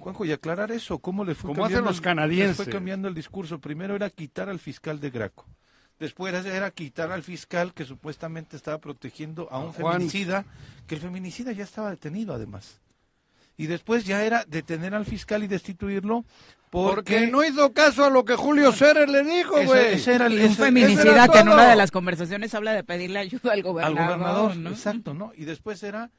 Juanjo, 0.00 0.24
y 0.24 0.32
aclarar 0.32 0.72
eso, 0.72 0.98
¿cómo 0.98 1.24
le 1.24 1.34
fue 1.34 1.50
cambiando 1.50 1.76
hacen 1.76 1.84
los 1.84 1.96
el- 1.96 2.02
canadienses. 2.02 2.58
le 2.58 2.64
fue 2.64 2.72
cambiando 2.72 3.08
el 3.08 3.14
discurso? 3.14 3.58
Primero 3.60 3.94
era 3.94 4.10
quitar 4.10 4.48
al 4.48 4.58
fiscal 4.58 4.98
de 5.00 5.10
Graco. 5.10 5.46
Después 5.98 6.34
era 6.46 6.70
quitar 6.70 7.12
al 7.12 7.22
fiscal 7.22 7.74
que 7.74 7.84
supuestamente 7.84 8.56
estaba 8.56 8.78
protegiendo 8.78 9.48
a 9.50 9.58
un 9.58 9.72
Juan. 9.72 9.94
feminicida, 9.94 10.44
que 10.86 10.94
el 10.94 11.00
feminicida 11.02 11.52
ya 11.52 11.64
estaba 11.64 11.90
detenido 11.90 12.34
además. 12.34 12.80
Y 13.58 13.66
después 13.66 14.06
ya 14.06 14.24
era 14.24 14.44
detener 14.48 14.94
al 14.94 15.04
fiscal 15.04 15.42
y 15.44 15.46
destituirlo 15.46 16.24
porque, 16.70 16.94
Porque 17.14 17.26
no 17.26 17.44
hizo 17.44 17.72
caso 17.74 18.04
a 18.06 18.10
lo 18.10 18.24
que 18.24 18.34
Julio 18.36 18.72
Scherer 18.72 19.08
le 19.10 19.22
dijo, 19.24 19.56
güey. 19.62 19.94
un 20.46 20.54
feminicida 20.54 21.28
que 21.28 21.40
en 21.40 21.48
una 21.50 21.68
de 21.68 21.76
las 21.76 21.90
conversaciones 21.90 22.54
habla 22.54 22.72
de 22.72 22.84
pedirle 22.84 23.18
ayuda 23.18 23.52
al 23.52 23.58
al 23.58 23.62
gobernador. 23.62 24.06
gobernador, 24.06 24.56
¿no? 24.56 24.70
exacto, 24.70 25.12
¿no? 25.12 25.32
Y 25.36 25.44
después 25.44 25.82
era 25.82 26.10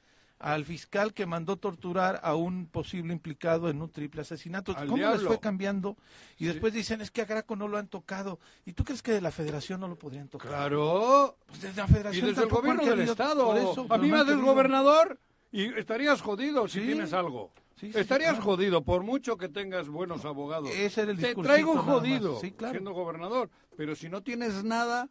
al 0.42 0.66
fiscal 0.66 1.14
que 1.14 1.26
mandó 1.26 1.56
torturar 1.58 2.20
a 2.24 2.36
un 2.36 2.66
posible 2.66 3.14
implicado 3.14 3.70
en 3.70 3.82
un 3.82 3.90
triple 3.92 4.22
asesinato. 4.22 4.76
Al 4.76 4.88
¿Cómo 4.88 4.98
les 5.12 5.22
fue 5.22 5.40
cambiando? 5.40 5.98
Y 6.38 6.46
después 6.46 6.74
dicen, 6.74 7.00
es 7.02 7.12
que 7.12 7.22
a 7.22 7.26
Graco 7.26 7.56
no 7.56 7.68
lo 7.68 7.78
han 7.78 7.88
tocado. 7.88 8.40
¿Y 8.66 8.74
tú 8.74 8.84
crees 8.84 9.04
que 9.04 9.12
de 9.12 9.22
la 9.22 9.32
federación 9.32 9.80
no 9.80 9.88
lo 9.88 9.98
podrían 9.98 10.28
tocar? 10.28 10.50
Claro. 10.50 11.38
Pues 11.46 11.62
desde 11.62 11.82
la 11.82 11.88
Y 11.88 11.92
federación 11.94 12.26
desde 12.28 12.44
el 12.44 12.50
gobierno 12.50 12.84
del 12.86 13.00
Estado. 13.02 13.56
eso, 13.56 13.86
a 13.90 13.98
mí 13.98 14.12
haces 14.12 14.26
querido. 14.26 14.46
gobernador 14.46 15.20
y 15.52 15.66
estarías 15.78 16.22
jodido 16.22 16.68
si 16.68 16.82
tienes 16.82 17.14
algo. 17.14 17.52
Sí, 17.80 17.92
estarías 17.96 18.32
claro. 18.34 18.46
jodido, 18.46 18.84
por 18.84 19.04
mucho 19.04 19.38
que 19.38 19.50
tengas 19.50 19.90
buenos 19.90 20.24
abogados. 20.26 20.70
Ese 20.72 21.02
era 21.02 21.12
el 21.12 21.18
Te 21.20 21.36
traigo 21.36 21.76
más. 21.76 21.86
jodido 21.86 22.40
claro. 22.58 22.72
siendo 22.74 22.92
gobernador. 22.94 23.50
Pero 23.76 23.96
si 23.96 24.08
no 24.10 24.22
tienes 24.22 24.64
nada 24.64 25.10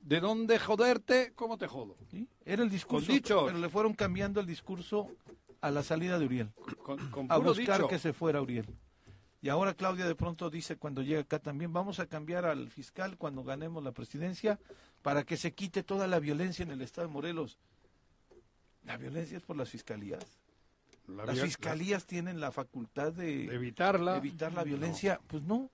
de 0.00 0.20
dónde 0.20 0.58
joderte, 0.58 1.32
¿cómo 1.34 1.58
te 1.58 1.66
jodo? 1.66 1.96
Sí, 2.10 2.28
Era 2.44 2.62
el 2.62 2.70
discurso, 2.70 3.12
pero 3.24 3.58
le 3.58 3.68
fueron 3.68 3.94
cambiando 3.94 4.40
el 4.40 4.46
discurso 4.46 5.08
a 5.60 5.70
la 5.70 5.82
salida 5.82 6.18
de 6.18 6.24
Uriel. 6.24 6.50
Con, 6.82 6.98
con 7.10 7.30
a 7.30 7.36
buscar 7.36 7.78
dicho. 7.78 7.88
que 7.88 7.98
se 7.98 8.12
fuera 8.12 8.40
Uriel. 8.40 8.66
Y 9.42 9.48
ahora 9.48 9.72
Claudia 9.74 10.06
de 10.06 10.14
pronto 10.14 10.50
dice 10.50 10.76
cuando 10.76 11.00
llega 11.02 11.20
acá 11.20 11.38
también, 11.38 11.72
vamos 11.72 11.98
a 11.98 12.06
cambiar 12.06 12.44
al 12.44 12.70
fiscal 12.70 13.16
cuando 13.16 13.42
ganemos 13.42 13.82
la 13.82 13.92
presidencia 13.92 14.58
para 15.02 15.24
que 15.24 15.36
se 15.38 15.52
quite 15.54 15.82
toda 15.82 16.06
la 16.06 16.18
violencia 16.18 16.62
en 16.62 16.70
el 16.70 16.82
estado 16.82 17.06
de 17.08 17.12
Morelos. 17.14 17.58
¿La 18.84 18.96
violencia 18.96 19.36
es 19.38 19.42
por 19.42 19.56
las 19.56 19.70
fiscalías? 19.70 20.24
La 21.06 21.24
¿Las 21.26 21.40
fiscalías 21.40 22.06
tienen 22.06 22.38
la 22.40 22.52
facultad 22.52 23.12
de 23.12 23.46
de 23.48 23.54
evitarla. 23.54 24.16
evitar 24.18 24.52
la 24.52 24.62
violencia? 24.62 25.20
Pues 25.26 25.42
no. 25.42 25.70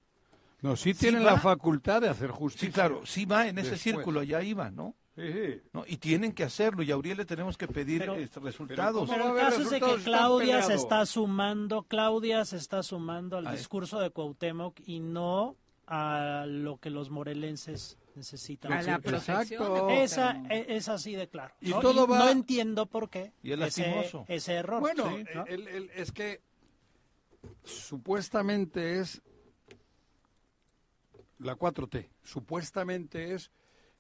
No, 0.63 0.75
sí 0.77 0.95
tienen 0.95 1.25
la 1.25 1.39
facultad 1.39 2.01
de 2.01 2.09
hacer 2.09 2.31
justicia. 2.31 2.69
Sí, 2.69 2.73
claro, 2.73 3.03
sí 3.05 3.25
va 3.27 3.47
en 3.49 3.59
ese 3.59 3.71
Después. 3.73 3.81
círculo, 3.83 4.21
allá 4.21 4.43
iba, 4.43 4.71
¿no? 4.71 4.95
Sí, 5.15 5.23
sí. 5.33 5.61
¿no? 5.73 5.85
Y 5.87 5.97
tienen 5.99 6.33
que 6.33 6.45
hacerlo, 6.45 6.83
y 6.83 6.91
a 6.91 6.97
Uriel 6.97 7.17
le 7.19 7.25
tenemos 7.25 7.57
que 7.57 7.69
pedir 7.69 8.01
Pero- 8.01 8.17
este, 8.17 8.41
resultados. 8.41 9.09
¿cómo 9.09 9.13
Pero 9.13 9.31
el 9.39 9.45
caso 9.45 9.63
es 9.63 9.71
de 9.71 9.81
que 9.81 9.95
Claudia 10.05 10.63
se 10.63 10.75
está 10.75 11.07
sumando, 11.07 11.83
Claudia 11.85 12.45
se 12.45 12.57
está 12.57 12.83
sumando 12.83 13.39
al 13.39 13.51
discurso 13.57 13.99
de 14.01 14.11
Cuauhtémoc 14.11 14.79
y 14.87 15.01
no 15.01 15.57
a 15.87 16.45
lo 16.49 16.79
que 16.79 16.91
los 16.91 17.11
morelenses 17.11 17.97
necesitan. 18.15 18.73
A 18.73 18.83
la 18.83 18.95
Exacto. 18.97 19.89
Esa 19.91 20.43
e- 20.51 20.67
es 20.77 20.89
así 20.89 21.15
de 21.15 21.29
claro. 21.29 21.55
Y 21.61 21.71
¿no? 21.71 21.81
todo 21.81 22.07
va- 22.07 22.19
no 22.19 22.29
entiendo 22.31 22.87
por 22.87 23.09
qué 23.09 23.33
Y 23.43 23.53
es 23.53 23.61
ese, 23.79 24.11
ese 24.29 24.53
error. 24.55 24.81
Bueno, 24.81 25.09
Sí, 25.17 25.25
¿no? 25.35 25.47
el- 25.47 25.69
el- 25.69 25.91
es 25.95 26.13
que 26.13 26.41
supuestamente 27.65 29.01
es 29.01 29.23
la 31.39 31.57
4T. 31.57 32.09
Supuestamente 32.23 33.35
es 33.35 33.51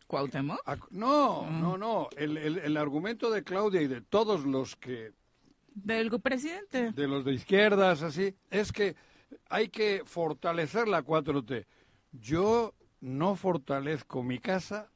¿Cuauhtémoc? 0.06 0.62
Ac- 0.64 0.88
No, 0.90 1.50
no, 1.50 1.76
no. 1.76 2.08
El, 2.16 2.36
el- 2.36 2.58
el 2.58 2.76
argumento 2.76 3.30
de 3.30 3.42
Claudia 3.42 3.82
y 3.82 3.88
de 3.88 4.00
todos 4.00 4.44
los 4.44 4.76
que, 4.76 5.12
Del 5.74 6.10
presidente. 6.20 6.92
de 6.92 7.08
los 7.08 7.24
de 7.24 7.32
izquierdas, 7.34 8.02
así, 8.02 8.34
es 8.50 8.70
que 8.70 8.94
hay 9.50 9.68
que 9.68 10.02
fortalecer 10.04 10.86
la 10.86 11.02
4T. 11.02 11.66
Yo 12.12 12.72
no 13.00 13.34
fortalezco 13.34 14.22
mi 14.22 14.38
casa 14.38 14.90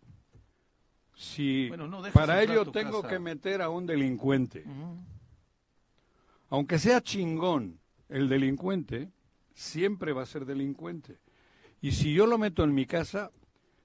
si 1.17 1.69
Bueno, 1.69 1.89
no 1.89 2.01
dejes 2.03 2.15
para 2.15 2.41
ello 2.43 2.71
tengo 2.71 3.03
casa. 3.03 3.09
que 3.15 3.19
meter 3.19 3.61
a 3.63 3.69
un 3.69 3.85
delincuente. 3.87 4.65
Aunque 6.49 6.79
sea 6.79 7.01
chingón 7.01 7.81
el 8.09 8.29
delincuente, 8.29 9.11
siempre 9.55 10.13
va 10.13 10.23
a 10.23 10.27
ser 10.27 10.45
delincuente. 10.47 11.19
Y 11.81 11.93
si 11.93 12.13
yo 12.13 12.27
lo 12.27 12.39
meto 12.39 12.65
en 12.65 12.75
mi 12.75 12.87
casa, 12.87 13.31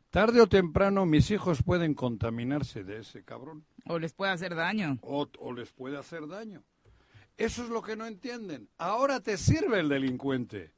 tarde 0.10 0.41
o 0.41 0.48
temprano 0.48 1.06
mis 1.06 1.32
hijos 1.32 1.64
pueden 1.64 1.93
contaminarse 1.93 2.84
de 2.84 3.00
ese 3.00 3.24
cabrón. 3.24 3.66
O 3.88 4.00
les 4.00 4.14
puede 4.14 4.32
hacer 4.32 4.56
daño. 4.56 4.98
O, 5.02 5.28
o 5.39 5.54
les 5.54 5.72
puede 5.72 5.98
hacer 5.98 6.28
daño. 6.28 6.64
Eso 7.38 7.64
es 7.64 7.70
lo 7.70 7.82
que 7.82 7.96
no 7.96 8.06
entienden. 8.06 8.70
Ahora 8.78 9.20
te 9.20 9.38
sirve 9.38 9.80
el 9.80 9.89
delincuente. 9.89 10.72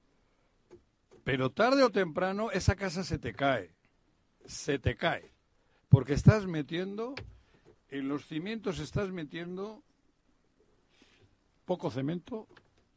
Pero 1.23 1.51
tarde 1.51 1.83
o 1.83 1.91
temprano 1.91 2.51
esa 2.51 2.75
casa 2.75 3.03
se 3.03 3.17
te 3.17 3.33
cae. 3.33 3.75
Se 4.45 4.79
te 4.79 4.95
cae. 4.95 5.31
Porque 5.89 6.13
estás 6.13 6.45
metiendo, 6.45 7.15
en 7.89 8.07
los 8.07 8.25
cimientos 8.25 8.79
estás 8.79 9.09
metiendo 9.11 9.83
poco 11.65 11.91
cemento 11.91 12.47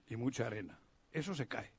y 0.08 0.16
mucha 0.16 0.46
arena. 0.46 0.78
Eso 1.12 1.34
se 1.34 1.46
cae. 1.46 1.72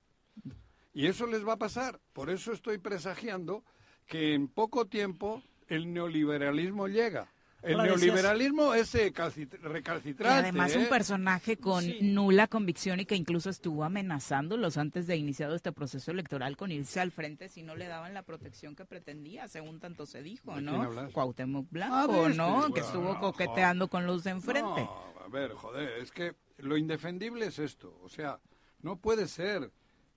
Y 0.94 1.08
eso 1.08 1.26
les 1.28 1.48
va 1.48 1.54
a 1.54 1.58
pasar. 1.58 2.00
Por 2.14 2.30
eso 2.30 2.52
estoy 2.52 2.78
presagiando 2.78 3.64
que 4.08 4.34
en 4.34 4.48
poco 4.48 4.86
tiempo 4.88 5.42
el 5.68 5.94
neoliberalismo 5.94 6.88
llega. 6.88 7.32
El 7.62 7.78
neoliberalismo 7.78 8.74
es 8.74 8.96
eh, 8.96 9.14
recalcitrante. 9.62 10.28
además 10.28 10.76
un 10.76 10.82
¿eh? 10.84 10.88
personaje 10.88 11.58
con 11.58 11.84
Sí. 11.84 12.00
nula 12.02 12.48
convicción 12.48 13.00
y 13.00 13.06
que 13.06 13.16
incluso 13.16 13.52
estuvo 13.52 13.84
amenazándolos 13.84 14.78
antes 14.78 15.06
de 15.06 15.16
iniciado 15.16 15.56
este 15.56 15.72
proceso 15.72 16.10
electoral 16.10 16.58
con 16.58 16.72
irse 16.72 17.00
al 17.00 17.12
frente 17.12 17.50
si 17.50 17.62
no 17.62 17.76
le 17.76 17.88
daban 17.88 18.16
la 18.16 18.24
protección 18.24 18.76
que 18.76 18.84
pretendía, 18.84 19.48
según 19.48 19.80
tanto 19.80 20.08
se 20.08 20.24
dijo, 20.24 20.56
¿De 20.56 20.62
¿no? 20.64 21.12
Cuauhtémoc 21.12 21.70
Blanco, 21.70 22.30
¿no? 22.30 22.74
que 22.74 22.80
estuvo 22.80 23.14
no, 23.14 23.20
coqueteando 23.20 23.88
con 23.89 24.08
los 24.08 24.24
de 24.24 24.32
enfrente. 24.32 24.82
No, 24.82 25.14
a 25.24 25.28
ver, 25.30 25.54
joder, 25.54 26.00
es 26.00 26.12
que 26.12 26.34
lo 26.58 26.78
indefendible 26.78 27.46
es 27.46 27.60
esto. 27.60 27.96
O 28.02 28.10
sea, 28.10 28.39
no 28.82 28.96
puede 28.98 29.28
ser 29.28 29.72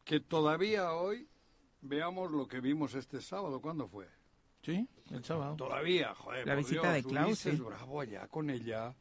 que 0.04 0.20
todavía 0.20 0.92
hoy 0.92 1.28
veamos 1.80 2.30
lo 2.30 2.46
que 2.46 2.60
vimos 2.60 2.94
este 2.94 3.20
sábado. 3.20 3.60
¿Cuándo 3.60 3.88
fue? 3.88 4.06
Sí, 4.62 4.88
el 5.10 5.24
sábado. 5.24 5.56
Todavía, 5.56 6.14
joder. 6.14 6.46
La 6.46 6.54
visita 6.54 6.92
Dios, 6.92 7.04
de 7.04 7.10
Klaus, 7.10 7.26
Ulises 7.26 7.54
sí. 7.56 7.60
Bravo 7.62 8.00
allá 8.00 8.26
con 8.28 8.48
ella. 8.50 8.94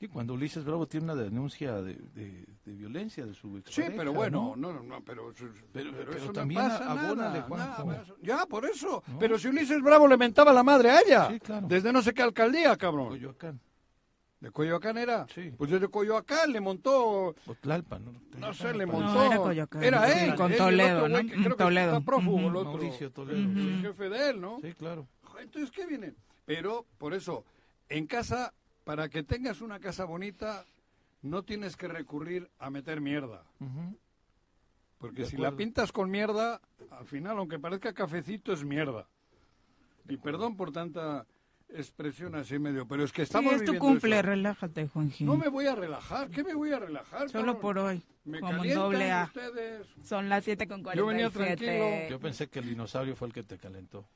Y 0.00 0.06
cuando 0.06 0.34
Ulises 0.34 0.64
Bravo 0.64 0.86
tiene 0.86 1.04
una 1.04 1.16
denuncia 1.16 1.82
de, 1.82 1.94
de- 1.94 2.46
de 2.64 2.72
violencia 2.74 3.26
de 3.26 3.34
su 3.34 3.50
Sí, 3.50 3.56
expareja, 3.80 3.94
pero 3.96 4.12
bueno, 4.12 4.54
¿no? 4.56 4.72
no, 4.74 4.80
no, 4.82 5.00
pero, 5.02 5.32
pero, 5.36 5.52
Pero- 5.72 5.90
pero 5.96 6.12
eso 6.12 6.32
también 6.32 6.62
no 6.62 6.68
pasa 6.68 6.90
abónale, 6.92 7.44
nada, 7.48 8.04
Ya, 8.22 8.46
por 8.46 8.64
eso. 8.66 9.02
Pero 9.18 9.38
si 9.38 9.48
Ulises 9.48 9.82
Bravo 9.82 10.06
le 10.06 10.16
mentaba 10.16 10.52
la 10.52 10.62
madre 10.62 10.90
a 10.90 11.00
ella. 11.00 11.28
Sí, 11.30 11.40
claro. 11.40 11.66
Desde 11.66 11.92
no 11.92 12.00
sé 12.02 12.14
qué 12.14 12.22
alcaldía, 12.22 12.76
cabrón. 12.76 13.08
Coyoacán. 13.08 13.60
¿De 14.40 14.52
Coyoacán 14.52 14.96
era? 14.98 15.26
Sí. 15.34 15.52
Pues 15.56 15.70
desde 15.70 15.88
Coyoacán 15.88 16.52
le 16.52 16.60
montó... 16.60 17.34
O 17.46 17.54
Tlalpan, 17.60 18.04
¿no? 18.04 18.12
No 18.38 18.54
sé, 18.54 18.72
le 18.72 18.86
No, 18.86 18.92
montó... 18.92 19.24
era 19.24 19.36
Coyoacán, 19.36 19.82
Era 19.82 20.08
sí, 20.08 20.18
él. 20.26 20.34
con 20.36 20.46
él 20.46 20.50
y 20.52 20.54
el 20.54 20.58
Toledo, 20.58 20.98
otro 21.04 21.08
¿no? 21.08 21.18
que 21.18 21.34
creo 21.34 21.56
que 21.56 21.64
Toledo. 21.64 21.92
está 21.96 22.04
prófugo, 22.04 22.38
el 22.38 22.56
otro. 22.56 22.72
Mauricio 22.72 23.10
Toledo, 23.10 23.36
El 23.38 23.54
sí. 23.54 23.78
jefe 23.82 24.08
de 24.08 24.30
él, 24.30 24.40
¿no? 24.40 24.60
Sí, 24.62 24.72
claro. 24.74 25.08
Entonces, 25.40 25.70
¿qué 25.72 25.86
viene? 25.86 26.14
Pero, 26.46 26.86
por 26.98 27.14
eso, 27.14 27.44
en 27.88 28.06
casa, 28.06 28.52
para 28.84 29.08
que 29.08 29.22
tengas 29.24 29.60
una 29.60 29.80
casa 29.80 30.04
bonita, 30.04 30.64
no 31.22 31.42
tienes 31.42 31.76
que 31.76 31.88
recurrir 31.88 32.48
a 32.60 32.70
meter 32.70 33.00
mierda. 33.00 33.42
Porque 34.98 35.22
De 35.22 35.28
si 35.28 35.36
la 35.36 35.52
pintas 35.52 35.90
con 35.92 36.10
mierda, 36.10 36.60
al 36.92 37.06
final, 37.06 37.38
aunque 37.38 37.58
parezca 37.58 37.92
cafecito, 37.92 38.52
es 38.52 38.64
mierda. 38.64 39.06
Y 40.08 40.16
perdón 40.16 40.56
por 40.56 40.70
tanta 40.72 41.26
expresión 41.70 42.34
así 42.34 42.58
medio, 42.58 42.86
pero 42.88 43.04
es 43.04 43.12
que 43.12 43.22
Sí, 43.22 43.24
estamos 43.24 43.54
es 43.54 43.64
tu 43.64 43.76
cumple, 43.78 44.16
eso. 44.18 44.26
relájate, 44.26 44.88
Juanji. 44.88 45.24
No 45.24 45.36
me 45.36 45.48
voy 45.48 45.66
a 45.66 45.74
relajar, 45.74 46.28
¿qué 46.30 46.42
me 46.42 46.54
voy 46.54 46.72
a 46.72 46.78
relajar? 46.78 47.28
Solo 47.28 47.44
cabrón? 47.54 47.60
por 47.60 47.78
hoy, 47.78 48.02
Me 48.24 48.40
como 48.40 48.64
doble 48.64 49.10
A. 49.12 49.24
ustedes. 49.24 49.86
Son 50.02 50.28
las 50.28 50.44
7 50.44 50.66
con 50.66 50.82
Yo 50.94 51.06
venía 51.06 51.30
47. 51.30 52.08
Yo 52.10 52.20
pensé 52.20 52.48
que 52.48 52.58
el 52.60 52.66
dinosaurio 52.68 53.14
fue 53.16 53.28
el 53.28 53.34
que 53.34 53.42
te 53.42 53.58
calentó. 53.58 54.08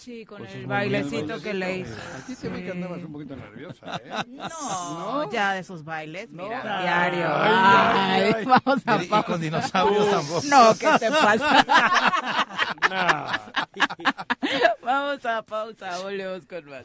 Sí, 0.00 0.24
con 0.24 0.38
Con 0.38 0.46
el 0.46 0.52
sus 0.60 0.66
bailecito 0.66 1.42
que 1.42 1.52
le 1.52 1.76
hizo. 1.78 1.92
A 1.94 2.24
ti 2.26 2.34
te 2.34 2.48
ve 2.48 2.64
que 2.64 2.70
andabas 2.70 3.04
un 3.04 3.12
poquito 3.12 3.36
nerviosa, 3.36 4.00
¿eh? 4.02 4.10
No, 4.28 5.30
ya 5.30 5.52
de 5.52 5.60
esos 5.60 5.84
bailes, 5.84 6.30
mira, 6.32 6.62
Ay, 6.78 6.82
diario. 6.84 7.28
ay, 7.34 8.22
Ay, 8.22 8.32
ay, 8.36 8.44
vamos 8.46 8.82
a 8.86 8.98
pausa. 8.98 9.22
con 9.24 9.40
dinosaurios 9.42 10.10
tampoco. 10.10 10.40
No, 10.48 10.74
¿qué 10.78 10.98
te 10.98 11.10
pasa? 11.10 12.46
Nah. 12.90 13.36
vamos 14.82 15.24
a 15.26 15.42
pausa, 15.42 15.98
volvemos 15.98 16.46
con 16.46 16.64
más. 16.64 16.84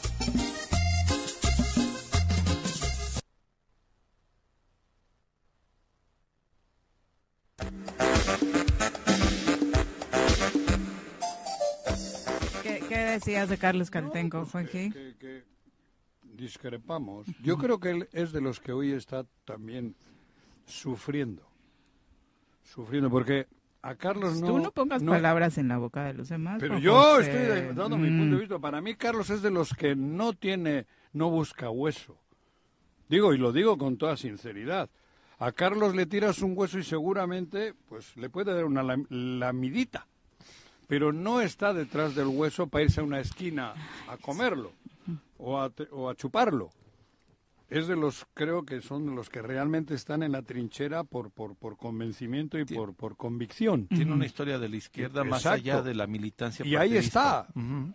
decías 13.11 13.49
de 13.49 13.57
Carlos 13.57 13.89
Caltenco, 13.91 14.45
Juanji? 14.45 14.89
que, 14.91 15.15
que 15.19 15.43
discrepamos. 16.23 17.27
Yo 17.41 17.57
creo 17.57 17.79
que 17.79 17.91
él 17.91 18.09
es 18.11 18.31
de 18.31 18.41
los 18.41 18.59
que 18.59 18.71
hoy 18.71 18.91
está 18.91 19.25
también 19.45 19.95
sufriendo. 20.65 21.47
Sufriendo, 22.63 23.09
porque 23.09 23.47
a 23.81 23.95
Carlos 23.95 24.39
no... 24.39 24.47
Tú 24.47 24.59
no 24.59 24.71
pongas 24.71 25.01
no- 25.01 25.11
palabras 25.11 25.57
en 25.57 25.67
la 25.67 25.77
boca 25.77 26.03
de 26.05 26.13
los 26.13 26.29
demás. 26.29 26.57
Pero 26.59 26.77
yo 26.79 26.93
José. 27.15 27.57
estoy 27.59 27.75
dando 27.75 27.97
mi 27.97 28.09
Mm. 28.09 28.19
punto 28.19 28.35
de 28.35 28.41
vista. 28.41 28.59
Para 28.59 28.81
mí 28.81 28.95
Carlos 28.95 29.29
es 29.29 29.41
de 29.41 29.51
los 29.51 29.73
que 29.73 29.95
no 29.95 30.33
tiene, 30.33 30.85
no 31.13 31.29
busca 31.29 31.69
hueso. 31.69 32.17
Digo, 33.09 33.33
y 33.33 33.37
lo 33.37 33.51
digo 33.51 33.77
con 33.77 33.97
toda 33.97 34.15
sinceridad. 34.15 34.89
A 35.39 35.51
Carlos 35.51 35.95
le 35.95 36.05
tiras 36.05 36.41
un 36.41 36.53
hueso 36.55 36.77
y 36.79 36.83
seguramente 36.83 37.73
pues 37.89 38.15
le 38.15 38.29
puede 38.29 38.53
dar 38.53 38.63
una 38.65 38.83
lam- 38.83 39.07
lamidita. 39.09 40.07
Pero 40.91 41.13
no 41.13 41.39
está 41.39 41.73
detrás 41.73 42.15
del 42.15 42.27
hueso 42.27 42.67
para 42.67 42.83
irse 42.83 42.99
a 42.99 43.05
una 43.05 43.21
esquina 43.21 43.73
a 44.09 44.17
comerlo 44.17 44.73
o 45.37 45.57
a, 45.57 45.71
o 45.89 46.09
a 46.09 46.15
chuparlo. 46.15 46.69
Es 47.69 47.87
de 47.87 47.95
los, 47.95 48.27
creo 48.33 48.65
que 48.65 48.81
son 48.81 49.05
de 49.05 49.15
los 49.15 49.29
que 49.29 49.41
realmente 49.41 49.93
están 49.95 50.21
en 50.21 50.33
la 50.33 50.41
trinchera 50.41 51.05
por, 51.05 51.31
por, 51.31 51.55
por 51.55 51.77
convencimiento 51.77 52.59
y 52.59 52.65
por, 52.65 52.93
por 52.93 53.15
convicción. 53.15 53.87
Tiene 53.87 54.11
una 54.11 54.25
historia 54.25 54.59
de 54.59 54.67
la 54.67 54.75
izquierda 54.75 55.23
más 55.23 55.45
allá 55.45 55.81
de 55.81 55.95
la 55.95 56.07
militancia 56.07 56.65
Y 56.65 56.75
ahí 56.75 56.97
está, 56.97 57.47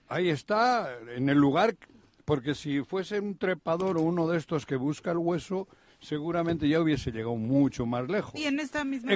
ahí 0.08 0.30
está, 0.30 0.88
en 1.14 1.28
el 1.28 1.36
lugar, 1.36 1.76
porque 2.24 2.54
si 2.54 2.82
fuese 2.82 3.20
un 3.20 3.36
trepador 3.36 3.98
o 3.98 4.00
uno 4.00 4.26
de 4.26 4.38
estos 4.38 4.64
que 4.64 4.76
busca 4.76 5.10
el 5.10 5.18
hueso, 5.18 5.68
seguramente 6.00 6.68
ya 6.68 6.80
hubiese 6.80 7.10
llegado 7.10 7.34
mucho 7.36 7.86
más 7.86 8.08
lejos. 8.08 8.34
Y 8.38 8.44
en 8.44 8.60
esta 8.60 8.84
misma 8.84 9.12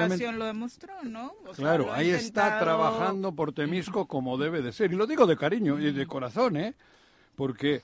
administración 0.00 0.38
lo 0.38 0.44
demostró, 0.46 0.92
¿no? 1.04 1.32
O 1.46 1.52
Claro, 1.52 1.92
ahí 1.92 2.10
está 2.10 2.58
trabajando 2.64 3.32
por 3.32 3.52
Temisco 3.52 4.06
como 4.06 4.36
debe 4.36 4.60
de 4.62 4.72
ser. 4.72 4.92
Y 4.92 4.96
lo 4.96 5.06
digo 5.06 5.26
de 5.26 5.36
cariño 5.36 5.78
y 5.80 5.92
de 5.92 6.06
corazón, 6.06 6.56
¿eh? 6.56 6.74
Porque 7.36 7.82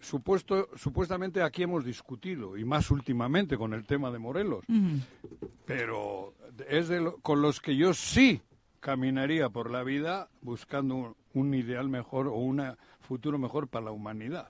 supuesto, 0.00 0.68
supuestamente 0.76 1.42
aquí 1.42 1.62
hemos 1.62 1.84
discutido, 1.84 2.56
y 2.56 2.64
más 2.64 2.90
últimamente 2.90 3.56
con 3.56 3.72
el 3.72 3.84
tema 3.86 4.10
de 4.10 4.18
Morelos, 4.18 4.64
pero 5.64 6.34
es 6.68 6.88
de 6.88 7.00
lo- 7.00 7.16
con 7.18 7.42
los 7.42 7.60
que 7.60 7.76
yo 7.76 7.94
sí 7.94 8.40
caminaría 8.80 9.48
por 9.48 9.70
la 9.70 9.82
vida 9.84 10.28
buscando 10.40 10.94
un, 10.96 11.16
un 11.34 11.54
ideal 11.54 11.88
mejor 11.88 12.26
o 12.26 12.34
un 12.34 12.62
futuro 13.00 13.38
mejor 13.38 13.68
para 13.68 13.86
la 13.86 13.90
humanidad. 13.92 14.48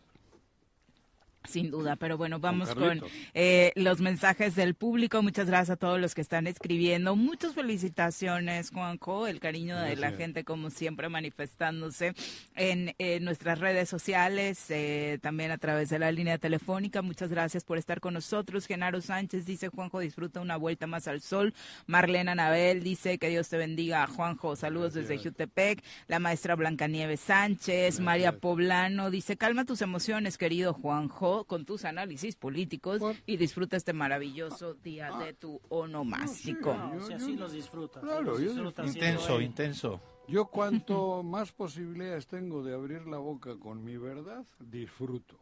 Sin 1.48 1.70
duda, 1.70 1.96
pero 1.96 2.16
bueno, 2.16 2.38
vamos 2.38 2.74
con, 2.74 3.02
eh, 3.34 3.72
los 3.74 4.00
mensajes 4.00 4.54
del 4.54 4.74
público. 4.74 5.22
Muchas 5.22 5.46
gracias 5.46 5.70
a 5.70 5.76
todos 5.76 6.00
los 6.00 6.14
que 6.14 6.20
están 6.20 6.46
escribiendo. 6.46 7.16
Muchas 7.16 7.54
felicitaciones, 7.54 8.70
Juanjo. 8.70 9.26
El 9.26 9.40
cariño 9.40 9.78
de 9.78 9.96
la 9.96 10.12
gente, 10.12 10.44
como 10.44 10.70
siempre, 10.70 11.08
manifestándose 11.08 12.14
en 12.54 12.94
eh, 12.98 13.20
nuestras 13.20 13.58
redes 13.58 13.88
sociales, 13.88 14.64
eh, 14.70 15.18
también 15.20 15.50
a 15.50 15.58
través 15.58 15.88
de 15.90 15.98
la 15.98 16.12
línea 16.12 16.38
telefónica. 16.38 17.02
Muchas 17.02 17.30
gracias 17.30 17.64
por 17.64 17.78
estar 17.78 18.00
con 18.00 18.14
nosotros. 18.14 18.66
Genaro 18.66 19.00
Sánchez 19.00 19.44
dice, 19.44 19.68
Juanjo, 19.68 20.00
disfruta 20.00 20.40
una 20.40 20.56
vuelta 20.56 20.86
más 20.86 21.08
al 21.08 21.20
sol. 21.20 21.54
Marlena 21.86 22.32
Anabel 22.32 22.82
dice, 22.82 23.18
que 23.18 23.28
Dios 23.28 23.48
te 23.48 23.56
bendiga, 23.56 24.06
Juanjo. 24.06 24.56
Saludos 24.56 24.94
desde 24.94 25.18
Jutepec. 25.18 25.82
La 26.06 26.18
maestra 26.18 26.54
Blancanieves 26.54 27.20
Sánchez. 27.20 28.00
María 28.00 28.38
Poblano 28.38 29.10
dice, 29.10 29.36
calma 29.36 29.64
tus 29.64 29.82
emociones, 29.82 30.38
querido 30.38 30.74
Juanjo, 30.74 31.31
con 31.46 31.64
tus 31.64 31.84
análisis 31.84 32.36
políticos 32.36 33.00
y 33.26 33.36
disfruta 33.36 33.76
este 33.76 33.92
maravilloso 33.92 34.74
día 34.74 35.10
de 35.18 35.32
tu 35.34 35.60
onomástico. 35.68 36.74
No, 36.74 37.00
si 37.06 37.12
así 37.14 37.36
los 37.36 37.52
disfrutas. 37.52 38.02
Claro, 38.02 38.22
los 38.22 38.40
yo 38.40 38.50
disfrutas 38.52 38.86
Intenso, 38.94 39.40
intenso. 39.40 40.00
Yo 40.28 40.46
cuanto 40.46 41.22
más 41.24 41.52
posibilidades 41.52 42.26
tengo 42.26 42.62
de 42.62 42.74
abrir 42.74 43.06
la 43.06 43.18
boca 43.18 43.56
con 43.58 43.84
mi 43.84 43.96
verdad, 43.96 44.44
disfruto. 44.60 45.38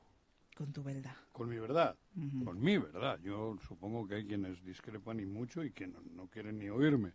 Con 0.57 0.73
tu 0.75 0.83
verdad. 0.83 1.15
Con 1.33 1.49
mi 1.49 1.59
verdad. 1.59 1.97
Con 2.45 2.61
mi 2.61 2.77
verdad. 2.77 3.19
Yo 3.23 3.57
supongo 3.67 4.07
que 4.07 4.17
hay 4.17 4.27
quienes 4.27 4.63
discrepan 4.63 5.19
y 5.21 5.25
mucho 5.25 5.65
y 5.65 5.71
que 5.71 5.87
no, 5.87 6.01
no 6.15 6.27
quieren 6.27 6.59
ni 6.59 6.69
oírme. 6.69 7.13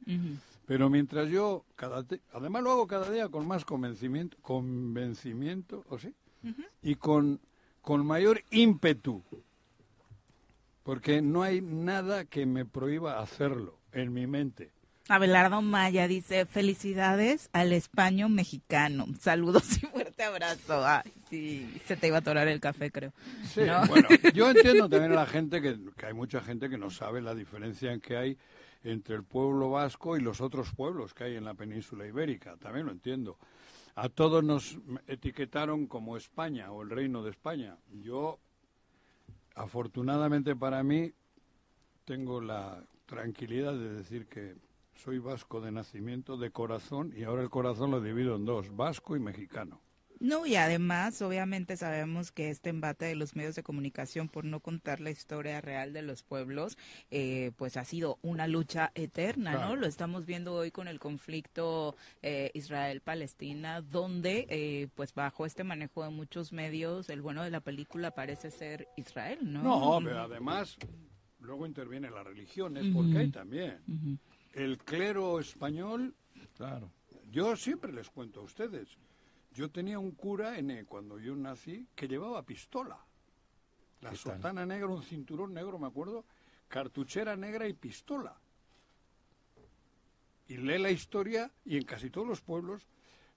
Pero 0.66 0.90
mientras 0.90 1.30
yo, 1.30 1.64
cada 1.76 2.04
te- 2.04 2.22
además 2.34 2.64
lo 2.64 2.72
hago 2.72 2.88
cada 2.88 3.12
día 3.12 3.30
con 3.30 3.48
más 3.48 3.64
convencimiento, 3.64 4.36
convencimiento, 4.42 5.84
¿o 5.90 6.00
sí? 6.00 6.14
Y 6.82 6.96
con, 6.96 7.40
con 7.86 8.04
mayor 8.04 8.44
ímpetu. 8.50 9.24
Porque 10.84 11.22
no 11.22 11.44
hay 11.44 11.62
nada 11.62 12.26
que 12.26 12.48
me 12.48 12.66
prohíba 12.66 13.20
hacerlo 13.20 13.80
en 13.92 14.12
mi 14.12 14.26
mente. 14.26 14.72
Abelardo 15.08 15.62
Maya 15.62 16.08
dice, 16.08 16.48
felicidades 16.48 17.50
al 17.54 17.72
español 17.74 18.32
mexicano. 18.32 19.06
Saludos 19.20 19.78
y 19.78 19.86
fuerte 19.86 20.24
abrazo. 20.24 20.84
Ay, 20.84 21.14
sí, 21.30 21.80
se 21.86 21.96
te 21.96 22.08
iba 22.08 22.18
a 22.18 22.20
atorar 22.22 22.48
el 22.48 22.60
café, 22.60 22.90
creo. 22.90 23.14
Sí, 23.54 23.62
¿No? 23.62 23.86
bueno, 23.86 24.08
yo 24.34 24.50
entiendo 24.50 24.90
también 24.90 25.12
a 25.12 25.16
la 25.16 25.26
gente 25.28 25.62
que, 25.62 25.78
que 25.96 26.08
hay 26.08 26.14
mucha 26.14 26.42
gente 26.42 26.70
que 26.70 26.80
no 26.80 26.90
sabe 26.90 27.22
la 27.22 27.36
diferencia 27.36 27.96
que 28.00 28.18
hay 28.18 28.38
entre 28.84 29.16
el 29.16 29.24
pueblo 29.24 29.70
vasco 29.70 30.18
y 30.18 30.22
los 30.22 30.42
otros 30.42 30.72
pueblos 30.74 31.14
que 31.14 31.26
hay 31.26 31.36
en 31.36 31.46
la 31.46 31.54
península 31.54 32.08
ibérica. 32.08 32.58
También 32.58 32.88
lo 32.88 32.92
entiendo. 32.92 33.38
A 33.96 34.10
todos 34.10 34.44
nos 34.44 34.78
etiquetaron 35.08 35.88
como 35.88 36.18
España 36.18 36.70
o 36.72 36.82
el 36.82 36.90
Reino 36.90 37.24
de 37.24 37.32
España. 37.32 37.78
Yo, 38.02 38.40
afortunadamente 39.56 40.54
para 40.54 40.84
mí, 40.84 41.14
tengo 42.04 42.42
la 42.42 42.86
tranquilidad 43.06 43.72
de 43.72 43.94
decir 43.94 44.28
que 44.28 44.58
soy 44.96 45.20
vasco 45.20 45.62
de 45.62 45.72
nacimiento, 45.72 46.36
de 46.36 46.52
corazón, 46.52 47.14
y 47.16 47.24
ahora 47.24 47.42
el 47.42 47.50
corazón 47.50 47.92
lo 47.92 48.02
divido 48.02 48.36
en 48.36 48.44
dos, 48.44 48.76
vasco 48.76 49.16
y 49.16 49.20
mexicano. 49.20 49.80
No, 50.20 50.46
y 50.46 50.56
además, 50.56 51.22
obviamente 51.22 51.76
sabemos 51.78 52.32
que 52.32 52.50
este 52.50 52.70
embate 52.70 53.06
de 53.06 53.16
los 53.16 53.36
medios 53.36 53.56
de 53.56 53.64
comunicación 53.64 54.30
por 54.30 54.46
no 54.46 54.60
contar 54.60 55.02
la 55.02 55.12
historia 55.12 55.60
real 55.62 55.94
de 55.94 56.02
los 56.02 56.24
pueblos, 56.24 56.78
eh, 57.12 57.52
pues 57.58 57.78
ha 57.78 57.84
sido 57.84 58.18
una 58.22 58.48
lucha 58.48 58.92
eterna, 58.96 59.54
¿no? 59.54 59.76
Lo 59.76 59.88
estamos 59.88 60.26
viendo 60.26 60.54
hoy 60.54 60.72
con 60.72 60.88
el 60.88 61.00
conflicto 61.00 61.96
eh, 62.22 62.52
Israel-Palestina, 62.54 63.82
donde, 63.82 64.48
eh, 64.50 64.88
pues 64.96 65.14
bajo 65.14 65.46
este 65.46 65.64
manejo 65.64 66.04
de 66.04 66.10
muchos 66.10 66.54
medios, 66.54 67.10
el 67.10 67.22
bueno 67.22 67.44
de 67.44 67.52
la 67.52 67.60
película 67.60 68.12
parece 68.12 68.52
ser 68.52 68.88
Israel, 68.96 69.40
¿no? 69.42 69.64
No, 69.64 70.00
pero 70.04 70.22
además 70.22 70.78
luego 71.40 71.66
intervienen 71.68 72.14
las 72.14 72.26
religiones, 72.26 72.86
Ujú. 72.86 72.94
porque 73.04 73.18
hay 73.18 73.30
también. 73.32 74.20
El 74.54 74.78
clero 74.78 75.40
español, 75.40 76.16
claro. 76.56 76.92
Yo 77.32 77.56
siempre 77.56 77.92
les 77.92 78.10
cuento 78.10 78.40
a 78.40 78.44
ustedes. 78.44 78.98
Yo 79.56 79.72
tenía 79.72 79.98
un 80.00 80.12
cura 80.12 80.60
en 80.60 80.70
eh, 80.70 80.86
cuando 80.86 81.18
yo 81.18 81.34
nací 81.34 81.88
que 81.96 82.10
llevaba 82.10 82.44
pistola. 82.44 83.00
La 84.02 84.14
sotana 84.14 84.66
negra, 84.66 84.88
un 84.88 85.02
cinturón 85.02 85.54
negro, 85.54 85.80
me 85.80 85.88
acuerdo, 85.88 86.26
cartuchera 86.68 87.38
negra 87.38 87.66
y 87.66 87.74
pistola. 87.74 88.38
Y 90.50 90.58
lee 90.58 90.78
la 90.78 90.92
historia 90.92 91.50
y 91.64 91.78
en 91.78 91.86
casi 91.86 92.10
todos 92.10 92.28
los 92.28 92.42
pueblos 92.42 92.86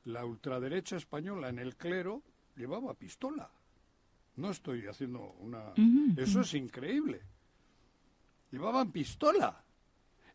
la 0.04 0.24
ultraderecha 0.24 0.96
española 0.96 1.50
en 1.50 1.60
el 1.60 1.76
clero 1.76 2.22
llevaba 2.56 2.94
pistola. 2.94 3.48
No 4.34 4.50
estoy 4.50 4.86
haciendo 4.86 5.20
una... 5.38 5.72
Eso 6.16 6.40
es 6.40 6.52
increíble. 6.54 7.22
Llevaban 8.50 8.90
pistola. 8.90 9.62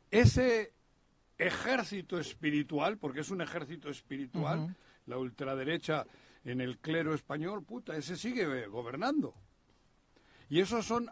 Ese 0.10 0.72
ejército 1.38 2.18
espiritual, 2.20 2.98
porque 2.98 3.20
es 3.20 3.32
un 3.32 3.42
ejército 3.42 3.90
espiritual. 3.90 4.76
La 5.06 5.18
ultraderecha 5.18 6.06
en 6.46 6.62
el 6.62 6.78
clero 6.80 7.14
español, 7.14 7.64
puta, 7.64 7.96
ese 7.96 8.16
sigue 8.16 8.44
eh, 8.44 8.68
gobernando. 8.68 9.34
Y 10.50 10.60
esos 10.60 10.86
son 10.86 11.10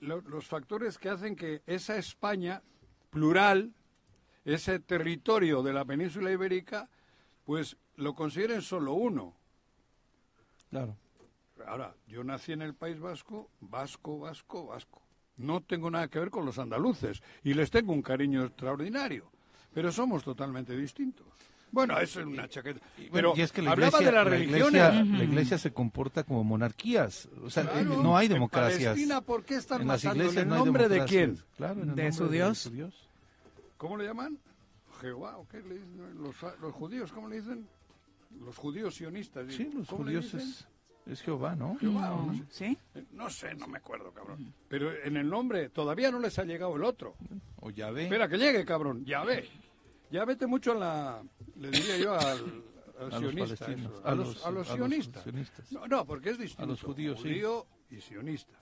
lo- 0.00 0.20
los 0.22 0.46
factores 0.46 0.98
que 0.98 1.08
hacen 1.08 1.36
que 1.36 1.62
esa 1.66 1.96
España 1.96 2.62
plural, 3.10 3.72
ese 4.44 4.80
territorio 4.80 5.62
de 5.62 5.72
la 5.72 5.84
península 5.84 6.32
ibérica, 6.32 6.88
pues 7.44 7.76
lo 7.96 8.14
consideren 8.14 8.62
solo 8.62 8.94
uno. 8.94 9.34
Claro. 10.70 10.96
Ahora, 11.66 11.94
yo 12.08 12.24
nací 12.24 12.52
en 12.52 12.62
el 12.62 12.74
País 12.74 12.98
Vasco, 12.98 13.50
vasco, 13.60 14.18
vasco, 14.18 14.66
vasco. 14.66 15.02
No 15.36 15.60
tengo 15.60 15.90
nada 15.90 16.08
que 16.08 16.18
ver 16.18 16.30
con 16.30 16.44
los 16.44 16.58
andaluces 16.58 17.22
y 17.44 17.54
les 17.54 17.70
tengo 17.70 17.92
un 17.92 18.02
cariño 18.02 18.44
extraordinario, 18.44 19.30
pero 19.72 19.92
somos 19.92 20.24
totalmente 20.24 20.76
distintos. 20.76 21.26
Bueno, 21.72 21.98
eso 21.98 22.20
es 22.20 22.26
una 22.26 22.46
chaqueta. 22.48 22.80
Pero 23.10 23.32
y 23.36 23.40
es 23.40 23.50
que 23.50 23.62
la 23.62 23.72
hablaba 23.72 23.98
iglesia, 23.98 24.06
de 24.06 24.12
las 24.16 24.24
la 24.24 24.30
religiones. 24.30 24.94
iglesia- 24.94 25.18
la 25.18 25.24
iglesia 25.24 25.58
se 25.58 25.72
comporta 25.72 26.22
como 26.22 26.44
monarquías. 26.44 27.28
O 27.42 27.50
sea, 27.50 27.64
Claro, 27.64 28.02
no 28.02 28.16
hay 28.16 28.26
en 28.26 28.32
democracias. 28.34 28.84
Palestina, 28.92 29.20
¿por 29.22 29.44
qué 29.44 29.56
están 29.56 29.80
En 29.82 29.88
las 29.88 30.04
matando? 30.04 30.22
¿En 30.24 30.28
iglesias 30.28 30.42
el 30.44 30.48
no 30.50 30.54
hay 30.56 30.64
nombre 30.64 30.88
de 30.88 31.04
quién? 31.06 31.38
Claro, 31.56 31.72
en 31.82 31.88
el 31.90 31.94
De 31.96 32.10
nombre 32.10 32.12
su 32.12 32.28
Dios. 32.28 32.70
¿Cómo 33.78 33.96
le 33.96 34.04
llaman? 34.04 34.38
Jehová, 35.00 35.36
¿o 35.38 35.48
qué 35.48 35.58
le 35.60 35.74
dicen? 35.74 36.22
Los, 36.22 36.36
los 36.60 36.72
judíos, 36.74 37.10
¿cómo 37.12 37.28
le 37.28 37.40
dicen? 37.40 37.66
Los 38.44 38.56
judíos 38.56 38.94
sionistas. 38.94 39.52
Sí, 39.52 39.70
los 39.74 39.88
¿Cómo 39.88 40.04
le 40.04 40.12
judíos 40.20 40.34
es, 40.34 40.66
es 41.06 41.20
Jehová, 41.22 41.56
¿no? 41.56 41.76
Jehová, 41.80 42.12
o 42.14 42.26
no 42.26 42.34
sé. 42.34 42.44
¿Sí? 42.50 42.78
Eh, 42.94 43.04
No 43.12 43.28
sé, 43.28 43.54
no 43.54 43.66
me 43.66 43.78
acuerdo, 43.78 44.12
cabrón. 44.12 44.52
Pero 44.68 44.92
en 45.04 45.16
el 45.16 45.28
nombre 45.28 45.70
todavía 45.70 46.10
no 46.10 46.18
les 46.20 46.38
ha 46.38 46.44
llegado 46.44 46.76
el 46.76 46.84
otro. 46.84 47.16
O 47.60 47.70
Yahvé. 47.70 48.04
Espera, 48.04 48.28
que 48.28 48.36
llegue, 48.38 48.64
cabrón. 48.64 49.04
Ya 49.04 49.24
ve. 49.24 49.48
Ya 50.12 50.24
vete 50.24 50.46
mucho 50.46 50.72
a 50.72 50.74
la... 50.74 51.22
Le 51.56 51.70
diría 51.70 51.96
yo 51.96 52.12
al, 52.14 52.20
al 53.00 53.12
A 53.14 53.18
los 53.18 53.30
sionista. 53.32 53.64
palestinos, 53.66 53.92
eso, 53.98 54.06
A, 54.06 54.14
los, 54.14 54.26
los- 54.28 54.46
a 54.46 54.50
los 54.50 54.70
a 54.70 54.76
los 54.76 54.76
sionistas. 54.88 55.22
sionistas. 55.24 55.72
No, 55.72 55.86
no, 55.88 56.06
porque 56.06 56.30
es 56.30 56.38
distinto. 56.38 56.62
A 56.62 56.66
los 56.66 56.82
judíos, 56.82 57.16
sí. 57.18 57.28
Judío 57.28 57.66
y 57.90 58.00
sionista. 58.00 58.52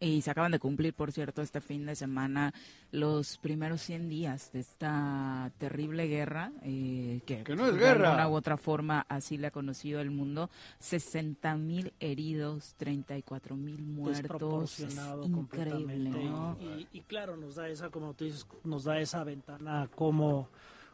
Y 0.00 0.22
se 0.22 0.30
acaban 0.30 0.52
de 0.52 0.58
cumplir, 0.58 0.94
por 0.94 1.12
cierto, 1.12 1.42
este 1.42 1.60
fin 1.60 1.86
de 1.86 1.94
semana 1.96 2.54
los 2.92 3.36
primeros 3.38 3.80
100 3.82 4.08
días 4.08 4.50
de 4.52 4.60
esta 4.60 5.50
terrible 5.58 6.06
guerra, 6.06 6.52
eh, 6.62 7.20
que, 7.26 7.42
Que 7.44 7.56
no 7.56 7.66
es 7.66 7.74
de 7.74 7.78
guerra. 7.80 8.10
alguna 8.10 8.28
u 8.28 8.34
otra 8.34 8.56
forma 8.56 9.04
así 9.08 9.36
le 9.38 9.48
ha 9.48 9.50
conocido 9.50 10.00
el 10.00 10.10
mundo. 10.10 10.50
60 10.78 11.56
mil 11.56 11.92
heridos, 12.00 12.74
34 12.78 13.56
mil 13.56 13.78
muertos. 13.82 14.80
Es 14.80 14.96
increíble. 15.24 16.10
¿no? 16.10 16.56
Y, 16.60 16.86
y 16.92 17.00
claro, 17.02 17.36
nos 17.36 17.56
da 17.56 17.68
esa, 17.68 17.90
como 17.90 18.14
tú 18.14 18.24
dices, 18.24 18.46
nos 18.64 18.84
da 18.84 18.98
esa 19.00 19.24
ventana 19.24 19.88
como 19.94 20.48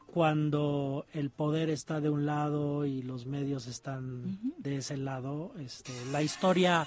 cuando 0.07 1.07
el 1.13 1.31
poder 1.31 1.71
está 1.71 2.01
de 2.01 2.11
un 2.11 2.27
lado 2.27 2.87
y 2.87 3.03
los 3.03 3.27
medios 3.27 3.67
están 3.67 4.39
de 4.59 4.77
ese 4.77 4.97
lado, 4.97 5.53
este, 5.59 5.93
la 6.13 6.23
historia 6.23 6.87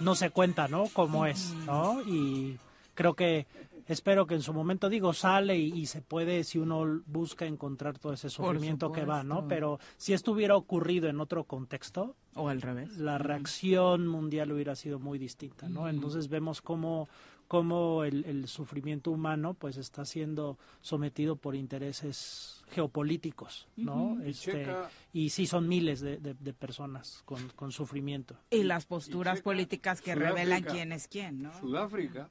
no 0.00 0.14
se 0.14 0.30
cuenta, 0.30 0.68
¿no? 0.68 0.84
Como 0.92 1.26
es, 1.26 1.54
¿no? 1.66 2.00
Y 2.02 2.58
creo 2.94 3.14
que 3.14 3.46
espero 3.88 4.26
que 4.26 4.34
en 4.34 4.42
su 4.42 4.52
momento 4.52 4.88
digo 4.88 5.12
sale 5.12 5.58
y, 5.58 5.72
y 5.72 5.86
se 5.86 6.02
puede 6.02 6.44
si 6.44 6.58
uno 6.58 7.00
busca 7.06 7.46
encontrar 7.46 7.98
todo 7.98 8.12
ese 8.12 8.30
sufrimiento 8.30 8.92
que 8.92 9.04
va, 9.04 9.24
¿no? 9.24 9.48
Pero 9.48 9.80
si 9.96 10.12
esto 10.12 10.32
hubiera 10.32 10.56
ocurrido 10.56 11.08
en 11.08 11.20
otro 11.20 11.44
contexto 11.44 12.14
o 12.34 12.48
al 12.48 12.62
revés, 12.62 12.98
la 12.98 13.18
reacción 13.18 14.06
mundial 14.06 14.52
hubiera 14.52 14.76
sido 14.76 14.98
muy 14.98 15.18
distinta, 15.18 15.68
¿no? 15.68 15.88
Entonces 15.88 16.28
vemos 16.28 16.62
cómo 16.62 17.08
cómo 17.48 18.04
el, 18.04 18.24
el 18.26 18.46
sufrimiento 18.46 19.10
humano 19.10 19.54
pues 19.54 19.76
está 19.78 20.04
siendo 20.04 20.58
sometido 20.82 21.36
por 21.36 21.56
intereses 21.56 22.62
geopolíticos, 22.70 23.66
¿no? 23.76 24.18
Y 24.24 24.30
Este, 24.30 24.64
checa- 24.66 24.90
y 25.14 25.30
sí 25.30 25.46
son 25.46 25.66
miles 25.66 26.00
de, 26.00 26.18
de- 26.18 26.34
de 26.34 26.52
personas 26.52 27.22
con, 27.24 27.48
con 27.56 27.72
sufrimiento. 27.72 28.36
Y 28.50 28.62
las 28.64 28.84
posturas 28.86 29.40
políticas 29.40 30.00
que 30.02 30.12
Sudáfrica. 30.12 30.34
revelan 30.34 30.62
quién 30.64 30.92
es 30.92 31.08
quién, 31.08 31.42
¿no? 31.42 31.58
Sudáfrica, 31.58 32.28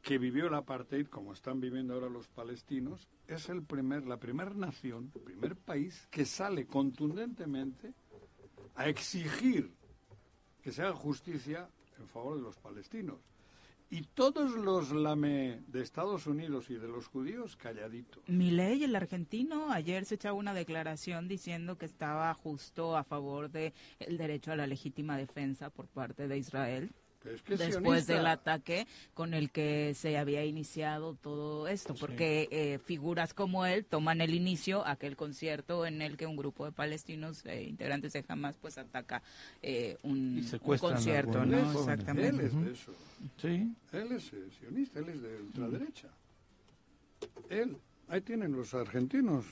que 0.00 0.18
vivió 0.18 0.46
el 0.46 0.54
apartheid 0.54 1.08
como 1.08 1.32
están 1.32 1.60
viviendo 1.60 1.94
ahora 1.94 2.08
los 2.08 2.28
palestinos, 2.28 3.08
es 3.26 3.48
el 3.48 3.64
primer, 3.64 4.06
la 4.06 4.18
primera 4.18 4.54
nación, 4.54 5.10
el 5.16 5.20
primer 5.22 5.56
país 5.56 6.06
que 6.12 6.24
sale 6.24 6.66
contundentemente 6.66 7.92
a 8.76 8.88
exigir 8.88 9.72
que 10.62 10.70
se 10.70 10.82
haga 10.82 10.92
justicia 10.94 11.68
en 11.98 12.06
favor 12.08 12.36
de 12.36 12.42
los 12.42 12.56
palestinos. 12.58 13.16
Y 13.90 14.02
todos 14.02 14.52
los 14.52 14.90
lame 14.92 15.62
de 15.68 15.82
Estados 15.82 16.26
Unidos 16.26 16.70
y 16.70 16.74
de 16.74 16.88
los 16.88 17.06
judíos 17.06 17.56
calladitos. 17.56 18.22
Milei, 18.28 18.82
el 18.82 18.96
argentino, 18.96 19.70
ayer 19.70 20.04
se 20.04 20.16
echaba 20.16 20.34
una 20.34 20.54
declaración 20.54 21.28
diciendo 21.28 21.78
que 21.78 21.86
estaba 21.86 22.32
justo 22.34 22.96
a 22.96 23.04
favor 23.04 23.50
de 23.50 23.72
el 24.00 24.16
derecho 24.16 24.52
a 24.52 24.56
la 24.56 24.66
legítima 24.66 25.16
defensa 25.16 25.70
por 25.70 25.86
parte 25.86 26.26
de 26.26 26.38
Israel. 26.38 26.90
Es 27.24 27.42
que 27.42 27.54
es 27.54 27.60
después 27.60 28.04
sionista. 28.04 28.14
del 28.14 28.26
ataque 28.26 28.86
con 29.14 29.34
el 29.34 29.50
que 29.50 29.94
se 29.94 30.18
había 30.18 30.44
iniciado 30.44 31.14
todo 31.14 31.68
esto, 31.68 31.94
porque 31.94 32.48
eh, 32.50 32.78
figuras 32.84 33.34
como 33.34 33.66
él 33.66 33.84
toman 33.84 34.20
el 34.20 34.34
inicio, 34.34 34.86
aquel 34.86 35.16
concierto 35.16 35.86
en 35.86 36.02
el 36.02 36.16
que 36.16 36.26
un 36.26 36.36
grupo 36.36 36.64
de 36.64 36.72
palestinos 36.72 37.44
eh, 37.46 37.62
integrantes 37.62 38.12
de 38.12 38.24
Hamas 38.28 38.56
pues 38.56 38.78
ataca 38.78 39.22
eh, 39.62 39.96
un, 40.02 40.44
concierto, 40.78 41.44
¿no? 41.44 41.72
Exactamente. 41.72 42.28
Él 42.28 42.40
es 42.40 42.64
de 42.64 42.72
eso. 42.72 42.92
Sí. 43.40 43.74
Él 43.92 44.12
es 44.12 44.32
eh, 44.32 44.50
sionista, 44.58 44.98
él 44.98 45.08
es 45.08 45.22
de 45.22 45.36
ultraderecha. 45.40 46.08
Él, 47.48 47.76
ahí 48.08 48.20
tienen 48.20 48.52
los 48.52 48.74
argentinos 48.74 49.44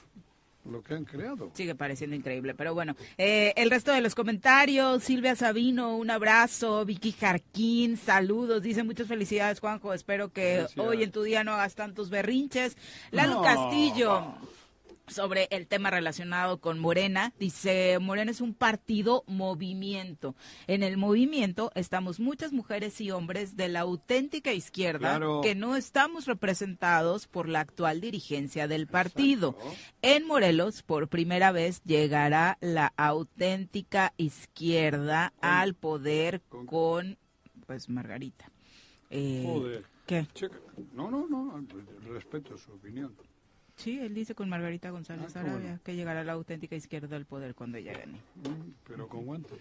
lo 0.65 0.83
que 0.83 0.95
han 0.95 1.05
creado. 1.05 1.51
Sigue 1.55 1.75
pareciendo 1.75 2.15
increíble, 2.15 2.55
pero 2.55 2.73
bueno. 2.75 2.95
Eh, 3.19 3.53
el 3.57 3.71
resto 3.71 3.93
de 3.93 4.01
los 4.01 4.15
comentarios, 4.15 5.03
Silvia 5.03 5.35
Sabino, 5.35 5.97
un 5.97 6.11
abrazo, 6.11 6.85
Vicky 6.85 7.13
Jarquín, 7.13 7.97
saludos, 7.97 8.63
dice 8.63 8.83
muchas 8.85 9.09
felicidades 9.09 9.59
Juanjo, 9.61 9.93
espero 9.93 10.33
que 10.33 10.59
Gracias. 10.59 10.79
hoy 10.87 11.03
en 11.03 11.11
tu 11.11 11.23
día 11.23 11.43
no 11.45 11.53
hagas 11.53 11.75
tantos 11.75 12.11
berrinches. 12.11 12.77
Lalo 13.11 13.35
No. 13.35 13.43
Castillo. 13.43 14.35
Sobre 15.13 15.47
el 15.51 15.67
tema 15.67 15.91
relacionado 15.91 16.59
con 16.61 16.79
Morena, 16.79 17.35
dice 17.39 17.99
Morena 18.01 18.31
es 18.31 18.41
un 18.41 18.55
partido 18.55 19.25
movimiento. 19.27 20.35
En 20.67 20.83
el 20.83 20.97
movimiento 20.97 21.71
estamos 21.75 22.19
muchas 22.19 22.53
mujeres 22.55 22.99
y 23.03 23.11
hombres 23.11 23.55
de 23.57 23.69
la 23.69 23.81
auténtica 23.81 24.55
izquierda 24.55 25.11
Claro. 25.11 25.41
que 25.43 25.55
no 25.55 25.77
estamos 25.77 26.25
representados 26.27 27.27
por 27.27 27.47
la 27.49 27.61
actual 27.61 28.01
dirigencia 28.01 28.69
del 28.69 28.87
partido. 28.87 29.55
En 30.01 30.27
Morelos, 30.27 30.83
por 30.83 31.09
primera 31.09 31.53
vez, 31.53 31.83
llegará 31.85 32.57
la 32.63 32.95
auténtica 32.97 34.15
izquierda 34.17 35.35
al 35.43 35.75
poder 35.75 36.41
con, 36.67 37.19
pues, 37.67 37.91
Margarita. 37.91 38.51
Eh, 39.11 39.45
Joder. 39.47 39.85
¿Qué? 40.07 40.27
Checa. 40.35 40.59
No, 40.95 41.11
no, 41.11 41.27
no, 41.29 41.65
respeto 42.09 42.57
su 42.57 42.73
opinión. 42.73 43.15
Sí, 43.83 43.99
él 43.99 44.14
dice 44.14 44.35
con 44.37 44.49
Margarita 44.49 44.91
González 44.91 45.35
Ah, 45.37 45.41
Arabia 45.41 45.59
bueno. 45.61 45.80
que 45.83 45.97
llegará 45.97 46.22
la 46.22 46.33
auténtica 46.35 46.76
izquierda 46.76 47.16
al 47.16 47.26
poder 47.26 47.55
cuando 47.57 47.78
ella 47.78 47.93
gane. 47.93 48.20
Pero 48.87 49.09
con 49.09 49.26
guante. 49.26 49.55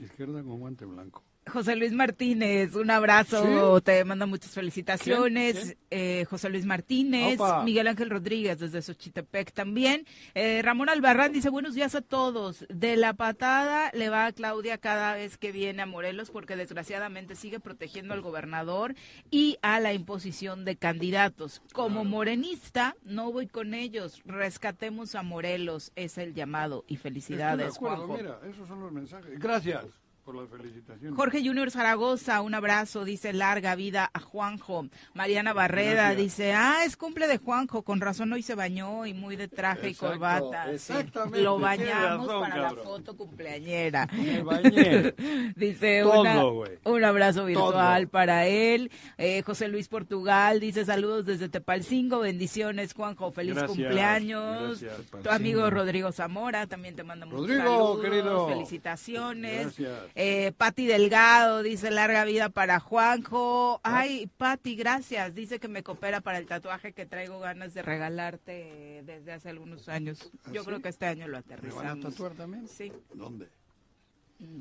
Izquierda 0.00 0.42
con 0.42 0.58
guante 0.58 0.84
blanco. 0.84 1.22
José 1.46 1.76
Luis 1.76 1.92
Martínez, 1.92 2.74
un 2.74 2.90
abrazo, 2.90 3.76
¿Sí? 3.78 3.82
te 3.84 4.04
manda 4.04 4.26
muchas 4.26 4.52
felicitaciones. 4.52 5.54
¿Quién? 5.62 5.78
Eh, 5.90 6.24
José 6.28 6.48
Luis 6.48 6.64
Martínez, 6.64 7.38
Opa. 7.38 7.62
Miguel 7.64 7.86
Ángel 7.86 8.10
Rodríguez 8.10 8.58
desde 8.58 8.80
Xochitepec 8.82 9.52
también. 9.52 10.06
Eh, 10.34 10.62
Ramón 10.62 10.88
Albarrán 10.88 11.32
dice 11.32 11.50
buenos 11.50 11.74
días 11.74 11.94
a 11.94 12.00
todos. 12.00 12.66
De 12.68 12.96
la 12.96 13.12
patada 13.14 13.90
le 13.94 14.08
va 14.08 14.26
a 14.26 14.32
Claudia 14.32 14.78
cada 14.78 15.14
vez 15.14 15.36
que 15.36 15.52
viene 15.52 15.82
a 15.82 15.86
Morelos 15.86 16.30
porque 16.30 16.56
desgraciadamente 16.56 17.36
sigue 17.36 17.60
protegiendo 17.60 18.14
al 18.14 18.22
gobernador 18.22 18.94
y 19.30 19.58
a 19.62 19.80
la 19.80 19.92
imposición 19.92 20.64
de 20.64 20.76
candidatos. 20.76 21.62
Como 21.72 22.04
morenista, 22.04 22.96
no 23.04 23.30
voy 23.32 23.46
con 23.48 23.74
ellos. 23.74 24.22
Rescatemos 24.24 25.14
a 25.14 25.22
Morelos, 25.22 25.92
es 25.94 26.18
el 26.18 26.34
llamado. 26.34 26.84
Y 26.88 26.94
Estoy 26.94 26.96
de 26.96 27.02
felicidades, 27.20 27.76
acuerdo, 27.76 28.06
Juanjo. 28.06 28.16
mira, 28.22 28.40
esos 28.50 28.66
son 28.66 28.80
los 28.80 28.92
mensajes. 28.92 29.38
Gracias 29.38 29.84
por 30.24 30.34
las 30.36 30.48
felicitaciones. 30.48 31.14
Jorge 31.16 31.44
Junior 31.44 31.70
Zaragoza, 31.70 32.40
un 32.40 32.54
abrazo, 32.54 33.04
dice 33.04 33.32
larga 33.32 33.74
vida 33.74 34.10
a 34.12 34.20
Juanjo. 34.20 34.86
Mariana 35.12 35.52
Barreda 35.52 36.12
Gracias. 36.12 36.16
dice, 36.16 36.52
ah, 36.54 36.78
es 36.86 36.96
cumple 36.96 37.26
de 37.26 37.38
Juanjo, 37.38 37.82
con 37.82 38.00
razón 38.00 38.32
hoy 38.32 38.42
se 38.42 38.54
bañó 38.54 39.06
y 39.06 39.12
muy 39.14 39.36
de 39.36 39.48
traje 39.48 39.88
Exacto, 39.88 40.06
y 40.06 40.10
corbata. 40.18 40.72
Exactamente, 40.72 41.40
Lo 41.42 41.58
bañamos 41.58 42.26
razón, 42.26 42.40
para 42.42 42.54
cabrón. 42.54 42.76
la 42.78 42.82
foto 42.84 43.16
cumpleañera. 43.16 44.08
Me 44.12 44.42
bañé. 44.42 45.14
dice 45.56 46.00
Todo, 46.02 46.20
una- 46.22 46.44
un 46.84 47.04
abrazo 47.04 47.44
virtual 47.44 48.02
Todo. 48.04 48.10
para 48.10 48.46
él. 48.46 48.90
Eh, 49.18 49.42
José 49.42 49.68
Luis 49.68 49.88
Portugal 49.88 50.58
dice 50.60 50.84
saludos 50.84 51.26
desde 51.26 51.48
Tepalcingo, 51.48 52.20
bendiciones 52.20 52.94
Juanjo, 52.94 53.30
feliz 53.30 53.54
Gracias, 53.56 53.76
cumpleaños. 53.76 54.80
gracias. 54.80 55.22
Tu 55.22 55.30
amigo 55.30 55.68
Rodrigo 55.70 56.12
Zamora 56.12 56.66
también 56.66 56.96
te 56.96 57.02
manda 57.04 57.26
muchos 57.26 57.40
Rodrigo, 57.42 57.62
saludos, 57.62 58.00
querido. 58.02 58.48
felicitaciones. 58.48 59.62
Gracias. 59.78 59.90
Eh, 60.16 60.52
Pati 60.56 60.86
Delgado 60.86 61.62
dice 61.64 61.90
larga 61.90 62.24
vida 62.24 62.48
para 62.48 62.78
Juanjo. 62.78 63.80
Ay, 63.82 64.28
Pati, 64.36 64.76
gracias. 64.76 65.34
Dice 65.34 65.58
que 65.58 65.66
me 65.68 65.82
coopera 65.82 66.20
para 66.20 66.38
el 66.38 66.46
tatuaje 66.46 66.92
que 66.92 67.04
traigo 67.04 67.40
ganas 67.40 67.74
de 67.74 67.82
regalarte 67.82 69.02
desde 69.04 69.32
hace 69.32 69.48
algunos 69.48 69.88
años. 69.88 70.30
¿Ah, 70.44 70.50
Yo 70.52 70.60
sí? 70.62 70.66
creo 70.66 70.80
que 70.80 70.88
este 70.90 71.06
año 71.06 71.26
lo 71.26 71.38
¿Me 71.38 71.42
van 71.42 71.50
a 71.50 71.54
aterrizamos. 71.56 72.04
tatuar 72.04 72.32
también? 72.34 72.68
Sí, 72.68 72.92
¿Dónde? 73.12 73.48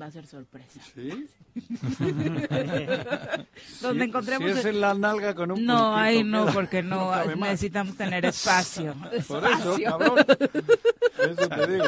va 0.01 0.05
a 0.05 0.11
ser 0.11 0.25
sorpresa. 0.27 0.79
¿Sí? 0.95 1.27
Donde 3.81 4.05
encontremos 4.05 4.51
Si 4.53 4.59
es 4.59 4.65
en 4.65 4.81
la 4.81 4.93
nalga 4.93 5.33
con 5.35 5.51
un 5.51 5.65
No, 5.65 5.95
ahí 5.95 6.23
no, 6.23 6.45
queda- 6.45 6.53
porque 6.53 6.83
no, 6.83 7.25
necesitamos 7.35 7.97
tener 7.97 8.25
espacio. 8.25 8.95
Por 9.27 9.43
eso, 9.45 9.77
cabrón. 9.83 10.17
Eso 11.19 11.49
te 11.49 11.67
digo. 11.67 11.85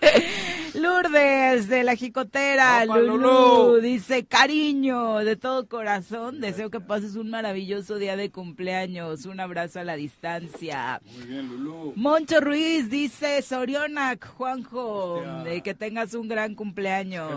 Lourdes 0.74 1.68
de 1.68 1.82
la 1.82 1.96
Jicotera, 1.96 2.82
Opa, 2.84 2.98
Lulú, 2.98 3.18
Lulú. 3.18 3.80
dice 3.80 4.24
cariño 4.26 5.18
de 5.18 5.36
todo 5.36 5.66
corazón, 5.66 6.40
deseo 6.40 6.70
que 6.70 6.80
pases 6.80 7.16
un 7.16 7.30
maravilloso 7.30 7.96
día 7.96 8.16
de 8.16 8.30
cumpleaños, 8.30 9.24
un 9.26 9.40
abrazo 9.40 9.80
a 9.80 9.84
la 9.84 9.96
distancia. 9.96 11.00
Muy 11.16 11.26
bien, 11.26 11.48
Lulú. 11.48 11.92
Moncho 11.96 12.40
Ruiz 12.40 12.90
dice 12.90 13.40
Sorionac, 13.42 14.26
Juanjo, 14.34 15.22
que 15.64 15.74
tengas 15.74 16.14
un 16.14 16.28
gran 16.28 16.54
cumpleaños. 16.54 17.32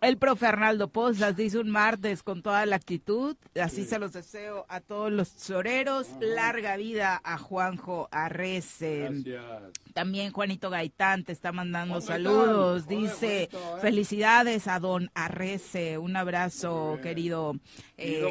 El 0.00 0.16
profe 0.18 0.46
Arnaldo 0.46 0.88
Pozas 0.88 1.36
dice 1.36 1.58
un 1.58 1.70
martes 1.70 2.22
con 2.22 2.42
toda 2.42 2.64
la 2.66 2.76
actitud, 2.76 3.36
así 3.60 3.84
se 3.84 3.98
los 3.98 4.12
deseo 4.12 4.66
a 4.68 4.80
todos 4.80 5.12
los 5.12 5.28
soreros, 5.28 6.08
larga 6.20 6.76
vida 6.76 7.20
a 7.22 7.38
Juanjo 7.38 8.08
Arrece. 8.10 9.08
Gracias. 9.10 9.72
También 9.94 10.32
Juanito 10.32 10.70
Gaitán 10.70 11.24
te 11.24 11.32
está 11.32 11.52
mandando 11.52 12.00
Juan 12.00 12.06
Gaitán. 12.06 12.29
Saludos. 12.30 12.86
Dice 12.86 13.42
¿eh? 13.44 13.48
felicidades 13.80 14.68
a 14.68 14.78
don 14.78 15.10
Arrece. 15.14 15.96
Un 15.98 16.16
abrazo, 16.16 16.98
querido 17.02 17.54
eh, 17.96 18.22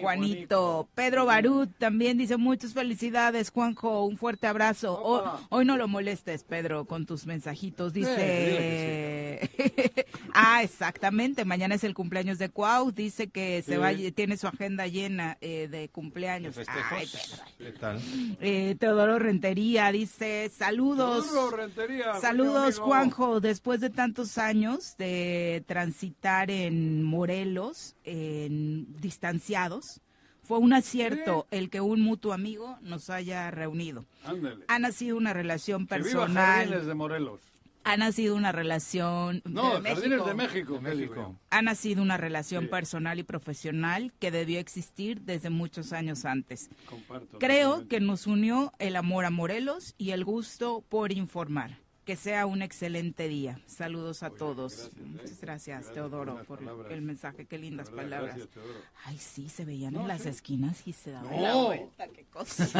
Juanito. 0.00 0.88
Pedro 0.94 1.26
Barut 1.26 1.70
también 1.78 2.18
dice 2.18 2.36
muchas 2.36 2.74
felicidades, 2.74 3.50
Juanjo. 3.50 4.04
Un 4.04 4.18
fuerte 4.18 4.46
abrazo. 4.46 5.00
Opa. 5.00 5.40
hoy 5.50 5.64
no 5.64 5.76
lo 5.76 5.86
molestes, 5.86 6.42
Pedro, 6.42 6.86
con 6.86 7.06
tus 7.06 7.26
mensajitos. 7.26 7.92
Dice. 7.92 9.50
Ah, 10.38 10.62
exactamente. 10.62 11.46
Mañana 11.46 11.76
es 11.76 11.84
el 11.84 11.94
cumpleaños 11.94 12.38
de 12.38 12.50
Cuau. 12.50 12.92
Dice 12.92 13.28
que 13.28 13.62
se 13.62 13.78
va, 13.78 13.90
tiene 14.14 14.36
su 14.36 14.46
agenda 14.46 14.86
llena 14.86 15.38
eh, 15.40 15.66
de 15.70 15.76
¿De 15.76 15.90
cumpleaños. 15.90 16.56
Ay, 16.56 16.64
festejos? 16.64 16.98
Pedro. 16.98 17.44
¿Qué 17.58 17.78
tal? 17.78 18.00
Eh, 18.40 18.76
Teodoro 18.78 19.18
Rentería 19.18 19.92
dice 19.92 20.48
saludos. 20.48 21.26
Teodoro 21.26 21.56
Rentería, 21.58 22.14
Saludos. 22.14 22.78
Juanjo. 22.78 23.40
Después 23.46 23.80
de 23.80 23.90
tantos 23.90 24.38
años 24.38 24.96
de 24.98 25.62
transitar 25.68 26.50
en 26.50 27.04
Morelos, 27.04 27.94
en 28.02 28.92
distanciados, 29.00 30.00
fue 30.42 30.58
un 30.58 30.72
acierto 30.72 31.46
el 31.52 31.70
que 31.70 31.80
un 31.80 32.00
mutuo 32.00 32.32
amigo 32.32 32.76
nos 32.82 33.08
haya 33.08 33.48
reunido. 33.52 34.04
Ándale. 34.24 34.64
Ha 34.66 34.80
nacido 34.80 35.16
una 35.16 35.32
relación 35.32 35.86
Que 35.86 35.98
viva 35.98 36.26
personal. 36.26 36.86
De 36.86 36.94
Morelos. 36.94 37.40
Ha 37.84 37.96
nacido 37.96 38.34
una 38.34 38.50
relación 38.50 39.42
No, 39.44 39.74
de 39.74 39.80
México. 39.94 40.24
de 40.26 40.34
México. 40.34 40.80
De 40.80 40.90
¿qué 40.90 40.96
digo 40.96 41.14
México. 41.14 41.36
Ha 41.50 41.62
nacido 41.62 42.02
una 42.02 42.16
relación 42.16 42.64
Sí. 42.64 42.70
personal 42.70 43.20
y 43.20 43.22
profesional 43.22 44.12
que 44.18 44.32
debió 44.32 44.58
existir 44.58 45.20
desde 45.20 45.50
muchos 45.50 45.92
años 45.92 46.24
antes. 46.24 46.68
Comparto. 46.90 47.38
Creo 47.38 47.68
totalmente. 47.68 47.96
que 47.96 48.00
nos 48.00 48.26
unió 48.26 48.72
el 48.80 48.96
amor 48.96 49.24
a 49.24 49.30
Morelos 49.30 49.94
y 49.98 50.10
el 50.10 50.24
gusto 50.24 50.82
por 50.88 51.12
informar. 51.12 51.78
Que 52.06 52.14
sea 52.14 52.46
un 52.46 52.62
excelente 52.62 53.26
día. 53.26 53.58
Saludos 53.66 54.22
a 54.22 54.28
Oye, 54.28 54.36
todos. 54.38 54.72
gracias, 54.76 54.94
eh. 54.96 55.00
Muchas 55.06 55.40
gracias, 55.40 55.76
Gracias 55.78 55.92
Teodoro, 55.94 56.40
por 56.44 56.60
palabras. 56.60 56.92
el 56.92 57.02
mensaje. 57.02 57.46
Qué 57.46 57.58
lindas 57.58 57.90
verdad, 57.90 58.04
palabras. 58.04 58.36
gracias. 58.36 58.64
Ay, 59.04 59.18
sí, 59.18 59.48
se 59.48 59.64
veían 59.64 59.92
No, 59.92 60.02
en 60.02 60.08
las 60.08 60.22
sí. 60.22 60.28
esquinas 60.28 60.86
y 60.86 60.92
se 60.92 61.10
daban 61.10 61.34
No. 61.34 61.42
la 61.42 61.54
vuelta. 61.56 62.06
Qué 62.14 62.24
cosa. 62.26 62.64
Sí. 62.64 62.78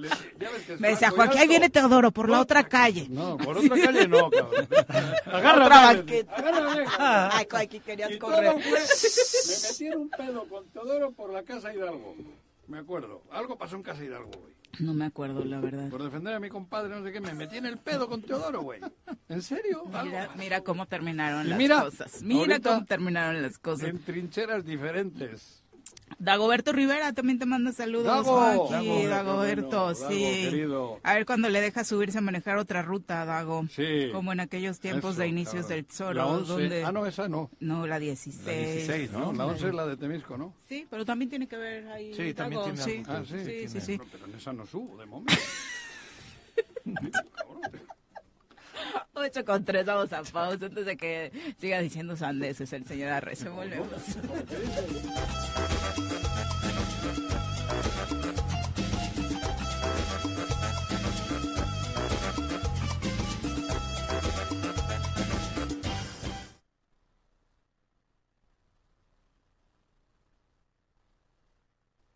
Le- 0.00 0.76
Me 0.78 0.88
decía, 0.88 1.10
Joaquín, 1.10 1.38
ahí 1.40 1.46
viene 1.48 1.70
Teodoro 1.70 2.10
por 2.10 2.28
la 2.28 2.40
otra 2.40 2.64
calle. 2.68 3.06
No, 3.08 3.36
por 3.36 3.58
otra 3.58 3.76
calle 3.78 4.08
no, 4.08 4.28
cabrón. 4.30 4.66
Otra 5.26 5.68
banqueta. 5.68 6.34
Agárrame, 6.34 6.84
cabrón. 6.84 7.30
Ay, 7.32 7.46
Joaquín, 7.48 7.82
querías 7.82 8.10
Y 8.10 8.18
correr. 8.18 8.50
todo 8.50 8.60
fue, 8.60 8.70
me 8.80 9.68
metieron 9.70 10.02
un 10.02 10.10
pedo 10.10 10.48
con 10.48 10.66
Teodoro 10.70 11.12
por 11.12 11.32
la 11.32 11.42
casa 11.44 11.72
Hidalgo. 11.72 12.16
Me 12.66 12.78
acuerdo. 12.78 13.22
Algo 13.30 13.58
pasó 13.58 13.76
en 13.76 13.82
Casa 13.82 14.04
Hidalgo, 14.04 14.30
güey. 14.40 14.54
No 14.78 14.94
me 14.94 15.04
acuerdo, 15.04 15.44
la 15.44 15.60
verdad. 15.60 15.90
Por 15.90 16.02
defender 16.02 16.34
a 16.34 16.40
mi 16.40 16.48
compadre, 16.48 16.94
no 16.94 17.04
sé 17.04 17.12
qué, 17.12 17.20
me 17.20 17.34
metí 17.34 17.58
en 17.58 17.66
el 17.66 17.78
pedo 17.78 18.08
con 18.08 18.22
Teodoro, 18.22 18.62
güey. 18.62 18.80
¿En 19.28 19.42
serio? 19.42 19.84
Mira, 20.02 20.30
mira 20.36 20.60
cómo 20.62 20.86
terminaron 20.86 21.48
las 21.48 21.58
mira, 21.58 21.82
cosas. 21.82 22.22
Mira 22.22 22.58
cómo 22.60 22.84
terminaron 22.84 23.42
las 23.42 23.58
cosas. 23.58 23.88
En 23.88 23.98
trincheras 23.98 24.64
diferentes. 24.64 25.61
Dagoberto 26.18 26.72
Rivera 26.72 27.12
también 27.12 27.38
te 27.38 27.46
manda 27.46 27.72
saludos. 27.72 28.06
Dago. 28.06 28.68
Dagoberto, 29.08 29.94
sí. 29.94 30.48
Querido. 30.50 31.00
A 31.02 31.14
ver 31.14 31.26
cuando 31.26 31.48
le 31.48 31.60
deja 31.60 31.84
subirse 31.84 32.18
a 32.18 32.20
manejar 32.20 32.58
otra 32.58 32.82
ruta, 32.82 33.24
Dago. 33.24 33.66
Sí. 33.70 34.08
Como 34.12 34.32
en 34.32 34.40
aquellos 34.40 34.80
tiempos 34.80 35.12
Eso, 35.12 35.20
de 35.20 35.28
inicios 35.28 35.68
del 35.68 35.86
11. 35.88 36.14
donde... 36.46 36.84
Ah, 36.84 36.92
no, 36.92 37.06
esa 37.06 37.28
no. 37.28 37.50
No, 37.60 37.86
la 37.86 37.98
16. 37.98 38.46
La 38.46 38.52
16, 38.52 39.12
¿no? 39.12 39.32
La 39.32 39.46
11 39.46 39.68
es 39.68 39.74
la 39.74 39.86
de 39.86 39.96
Temisco, 39.96 40.36
¿no? 40.36 40.54
Sí, 40.68 40.86
pero 40.88 41.04
también 41.04 41.28
tiene 41.28 41.46
que 41.46 41.56
ver 41.56 41.88
ahí. 41.88 42.14
Sí, 42.14 42.34
también 42.34 42.62
Dago, 42.62 42.74
tiene 42.74 42.82
sí. 42.82 43.02
Ah, 43.08 43.22
sí, 43.24 43.38
sí, 43.38 43.44
tiene 43.44 43.68
sí, 43.68 43.80
sí. 43.80 44.00
Pero 44.10 44.26
en 44.26 44.34
esa 44.34 44.52
no 44.52 44.66
subo, 44.66 44.96
de 44.98 45.06
momento. 45.06 45.34
8 49.14 49.44
con 49.44 49.64
3, 49.64 49.86
vamos 49.86 50.12
a 50.12 50.22
pausa 50.22 50.66
antes 50.66 50.84
de 50.86 50.96
que 50.96 51.32
siga 51.58 51.80
diciendo 51.80 52.16
sandeces 52.16 52.72
el 52.72 52.84
señor 52.84 53.10
Arrece. 53.10 53.48
Volvemos. 53.48 53.88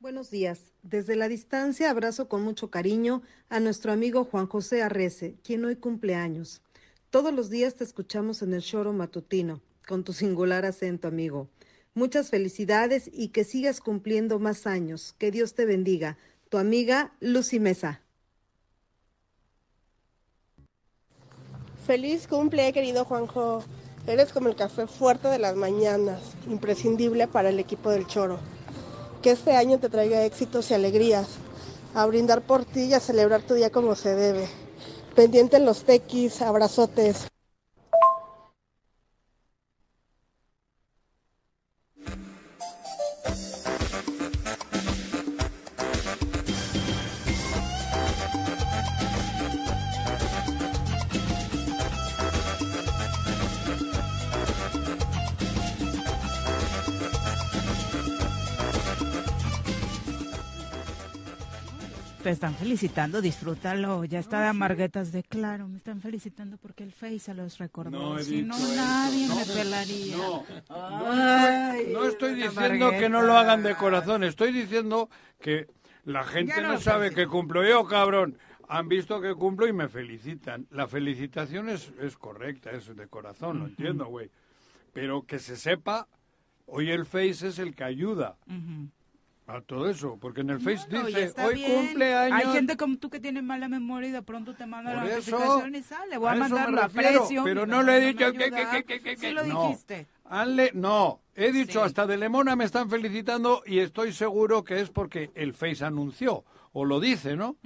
Buenos 0.07 0.31
días. 0.31 0.73
Desde 0.85 1.17
la 1.17 1.27
distancia 1.27 1.91
abrazo 1.91 2.29
con 2.29 2.43
mucho 2.43 2.71
cariño 2.71 3.23
a 3.49 3.59
nuestro 3.59 3.91
amigo 3.91 4.25
Juan 4.25 4.47
José 4.47 4.81
Arrece, 4.81 5.35
quien 5.43 5.65
hoy 5.65 5.75
cumple 5.75 6.15
años. 6.15 6.63
Todos 7.11 7.35
los 7.35 7.51
días 7.51 7.75
te 7.75 7.83
escuchamos 7.83 8.41
en 8.41 8.55
el 8.55 8.63
choro 8.63 8.93
matutino, 8.93 9.63
con 9.85 10.05
tu 10.05 10.13
singular 10.13 10.65
acento, 10.65 11.09
amigo. 11.09 11.49
Muchas 11.93 12.31
felicidades 12.31 13.11
y 13.13 13.31
que 13.31 13.43
sigas 13.43 13.81
cumpliendo 13.81 14.39
más 14.39 14.69
años. 14.69 15.13
Que 15.19 15.33
Dios 15.33 15.55
te 15.55 15.65
bendiga. 15.65 16.17
Tu 16.51 16.59
amiga 16.59 17.13
Lucy 17.19 17.59
Mesa. 17.59 18.01
Feliz 21.85 22.29
cumple, 22.29 22.73
querido 22.73 23.05
Juanjo. 23.05 23.65
Eres 24.07 24.33
como 24.33 24.49
el 24.49 24.55
café 24.55 24.87
fuerte 24.87 25.27
de 25.27 25.41
las 25.41 25.57
mañanas, 25.57 26.23
imprescindible 26.49 27.27
para 27.27 27.49
el 27.49 27.59
equipo 27.59 27.91
del 27.91 28.07
Choro. 28.07 28.39
Que 29.27 29.33
este 29.33 29.57
año 29.57 29.81
te 29.81 29.89
traiga 29.89 30.25
éxitos 30.25 30.71
y 30.71 30.75
alegrías, 30.75 31.27
a 31.97 32.07
brindar 32.07 32.43
por 32.43 32.65
ti 32.65 32.85
y 32.85 32.95
a 32.95 33.01
celebrar 33.01 33.43
tu 33.43 33.55
día 33.55 33.71
como 33.71 33.97
se 33.97 34.15
debe. 34.15 34.47
Pendiente 35.17 35.57
en 35.57 35.65
los 35.65 35.83
tequis, 35.83 36.43
abrazotes. 36.43 37.27
Están 62.37 62.55
felicitando, 62.55 63.23
disfrútalo. 63.23 64.05
Ya 64.05 64.19
está 64.19 64.43
de 64.43 64.49
amarguetas 64.49 65.11
de 65.11 65.23
claro. 65.23 65.69
Me 65.69 65.79
están 65.79 66.03
felicitando 66.03 66.59
porque 66.59 66.85
el 66.85 66.93
Face 66.93 67.19
se 67.19 67.35
los 67.35 67.57
recordó. 67.59 67.91
No 67.91 68.19
si 68.19 68.43
no, 68.43 68.55
eso. 68.55 68.75
nadie 68.77 69.27
No, 69.27 69.37
me 69.37 69.45
pelaría. 69.47 70.17
No, 70.17 70.45
Ay, 70.69 71.89
no 71.93 72.05
estoy 72.05 72.35
diciendo 72.35 72.91
que 72.91 73.09
no 73.09 73.23
lo 73.23 73.37
hagan 73.39 73.63
de 73.63 73.75
corazón, 73.75 74.23
estoy 74.23 74.53
diciendo 74.53 75.09
que 75.41 75.67
la 76.05 76.25
gente 76.25 76.61
no 76.61 76.75
no 76.75 76.81
sabe 76.81 77.11
que 77.13 77.27
cumplo 77.27 77.67
yo, 77.67 77.87
cabrón. 77.87 78.39
Han 78.69 78.89
visto 78.89 79.21
que 79.21 79.35
cumplo 79.35 79.67
y 79.67 79.73
me 79.73 79.89
felicitan. 79.89 80.67
La 80.71 80.87
felicitación 80.87 81.71
es, 81.71 81.93
es 82.01 82.17
correcta, 82.17 82.71
es 82.73 82.95
de 82.95 83.07
corazón, 83.09 83.61
lo 83.61 83.67
entiendo, 83.67 84.07
güey. 84.07 84.31
Pero 84.93 85.23
que 85.23 85.39
se 85.39 85.57
sepa, 85.57 86.07
hoy 86.67 86.91
el 86.91 87.07
Face 87.07 87.49
es 87.49 87.59
el 87.59 87.75
que 87.75 87.85
ayuda. 87.85 88.37
A 89.49 89.61
todo 89.61 89.89
eso, 89.89 90.19
porque 90.21 90.41
en 90.41 90.51
el 90.51 90.61
Face 90.61 90.87
No, 90.91 91.05
dice, 91.07 91.33
hoy 91.45 91.55
bien. 91.55 91.87
cumple 91.87 92.15
años. 92.15 92.39
Hay 92.47 92.53
gente 92.53 92.77
como 92.77 92.97
tú 92.99 93.09
que 93.11 93.21
tiene 93.21 93.43
mala 93.43 93.69
memoria 93.69 94.09
y 94.09 94.13
de 94.13 94.23
pronto 94.23 94.55
te 94.55 94.67
manda 94.67 94.93
la 94.95 95.05
eso, 95.07 95.31
notificación 95.39 95.75
y 95.77 95.83
sale. 95.83 96.19
Voy 96.19 96.31
a, 96.31 96.35
mandar 96.35 96.73
la 96.73 96.89
presión. 96.89 97.45
pero 97.45 97.65
no 97.67 97.83
le 97.83 97.97
he 97.99 98.07
dicho 98.13 98.33
que- 98.33 98.51
que- 98.51 98.85
que- 98.85 99.01
que- 99.03 99.17
Sí 99.17 99.31
lo 99.31 99.45
no. 99.45 99.69
dijiste. 99.69 100.07
No, 100.75 101.21
he 101.37 101.53
dicho 101.53 101.83
hasta 101.85 102.07
de 102.07 102.17
Lemona 102.17 102.57
me 102.57 102.65
están 102.65 102.91
felicitando 102.91 103.63
y 103.67 103.79
estoy 103.79 104.13
seguro 104.13 104.65
que 104.65 104.81
es 104.81 104.91
porque 104.91 105.31
el 105.35 105.55
Face 105.55 105.85
anunció, 105.85 106.45
o 106.73 106.85
lo 106.85 106.99
dice, 106.99 107.37
¿no? 107.37 107.57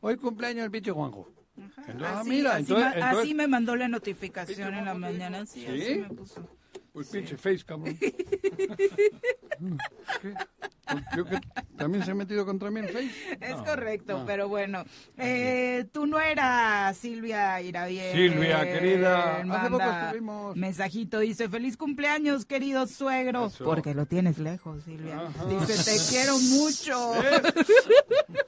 Hoy 0.00 0.16
cumpleaños 0.16 0.64
el 0.64 0.70
pinche 0.70 0.92
Juanjo. 0.92 1.28
Entonces, 1.56 2.02
ah, 2.06 2.20
Así, 2.20 2.30
mira, 2.30 2.52
así 2.52 2.60
entonces- 2.72 3.02
así 3.02 3.34
me 3.34 3.48
mandó 3.48 3.74
la 3.74 3.88
notificación 3.88 4.74
en 4.74 4.84
la 4.84 4.94
mañana. 4.94 5.44
Sí, 5.44 5.62
¿Sí? 5.66 5.66
así 5.82 5.94
me 5.98 6.08
puso. 6.10 6.48
Pues 6.98 7.10
pinche 7.10 7.36
Face, 7.36 7.64
cabrón. 7.64 7.96
¿Qué? 10.20 10.34
Pues 10.90 11.04
Yo 11.16 11.24
que 11.26 11.38
también 11.76 12.02
se 12.04 12.10
ha 12.12 12.14
metido 12.14 12.44
contra 12.46 12.70
mí 12.70 12.80
el 12.80 12.88
Face. 12.88 13.10
Es 13.40 13.56
No, 13.58 13.64
correcto, 13.64 14.18
no. 14.20 14.26
pero 14.26 14.48
bueno. 14.48 14.84
Eh, 15.18 15.86
tú 15.92 16.06
no 16.06 16.18
eras 16.18 16.96
Silvia 16.96 17.60
Irabiel. 17.60 18.12
Silvia, 18.16 18.62
querida, 18.64 19.36
hace 19.42 19.70
poco 19.70 19.82
estuvimos. 19.84 20.56
Mensajito 20.56 21.18
dice, 21.20 21.48
feliz 21.48 21.76
cumpleaños, 21.76 22.46
querido 22.46 22.86
suegro. 22.86 23.46
Eso. 23.46 23.64
Porque 23.64 23.94
lo 23.94 24.06
tienes 24.06 24.38
lejos, 24.38 24.82
Silvia. 24.84 25.20
Ajá. 25.28 25.44
Dice, 25.44 25.74
te 25.84 25.98
quiero 26.10 26.38
mucho. 26.38 27.14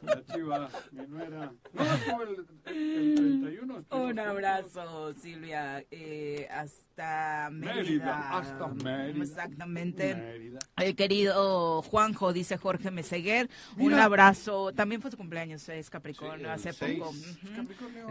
La 0.03 0.25
chiva, 0.35 0.69
mi 0.93 1.07
nuera. 1.07 1.53
No, 1.75 2.23
el, 2.23 2.31
el 2.31 3.41
31. 3.41 3.79
estuvo. 3.81 4.01
Un 4.03 4.19
abrazo, 4.19 5.13
Silvia, 5.15 5.85
eh, 5.91 6.49
hasta 6.51 7.49
Mérida. 7.53 7.75
Mérida, 7.75 8.37
hasta 8.41 8.69
Mérida. 8.69 9.23
Exactamente. 9.25 10.15
Mérida. 10.15 10.59
El 10.77 10.97
querido 10.97 11.83
Juanjo, 11.83 12.33
dice 12.33 12.57
Jorge 12.57 12.91
Meseguer, 12.91 13.49
un 13.77 13.89
Mira. 13.93 14.05
abrazo. 14.05 14.73
También 14.73 15.01
fue 15.01 15.11
su 15.11 15.17
cumpleaños, 15.17 15.69
es 15.69 15.91
Capricornio, 15.91 16.51
hace 16.51 16.73
seis. 16.73 16.99
poco. 16.99 17.15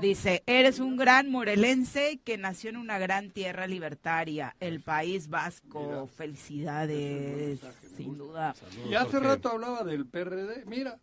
Dice, 0.02 0.44
eres 0.46 0.80
un 0.80 0.96
gran 0.98 1.30
morelense 1.32 2.20
que 2.24 2.38
nació 2.38 2.70
en 2.70 2.78
una 2.78 3.00
gran 3.00 3.32
tierra 3.32 3.68
libertaria, 3.68 4.56
el 4.60 4.82
País 4.82 5.28
Vasco. 5.30 6.08
Felicidades, 6.16 7.60
sin 7.98 8.18
duda. 8.18 8.54
Y 8.90 8.94
hace 8.96 9.20
rato 9.20 9.50
hablaba 9.50 9.84
del 9.84 10.06
PRD, 10.06 10.66
mira, 10.66 11.00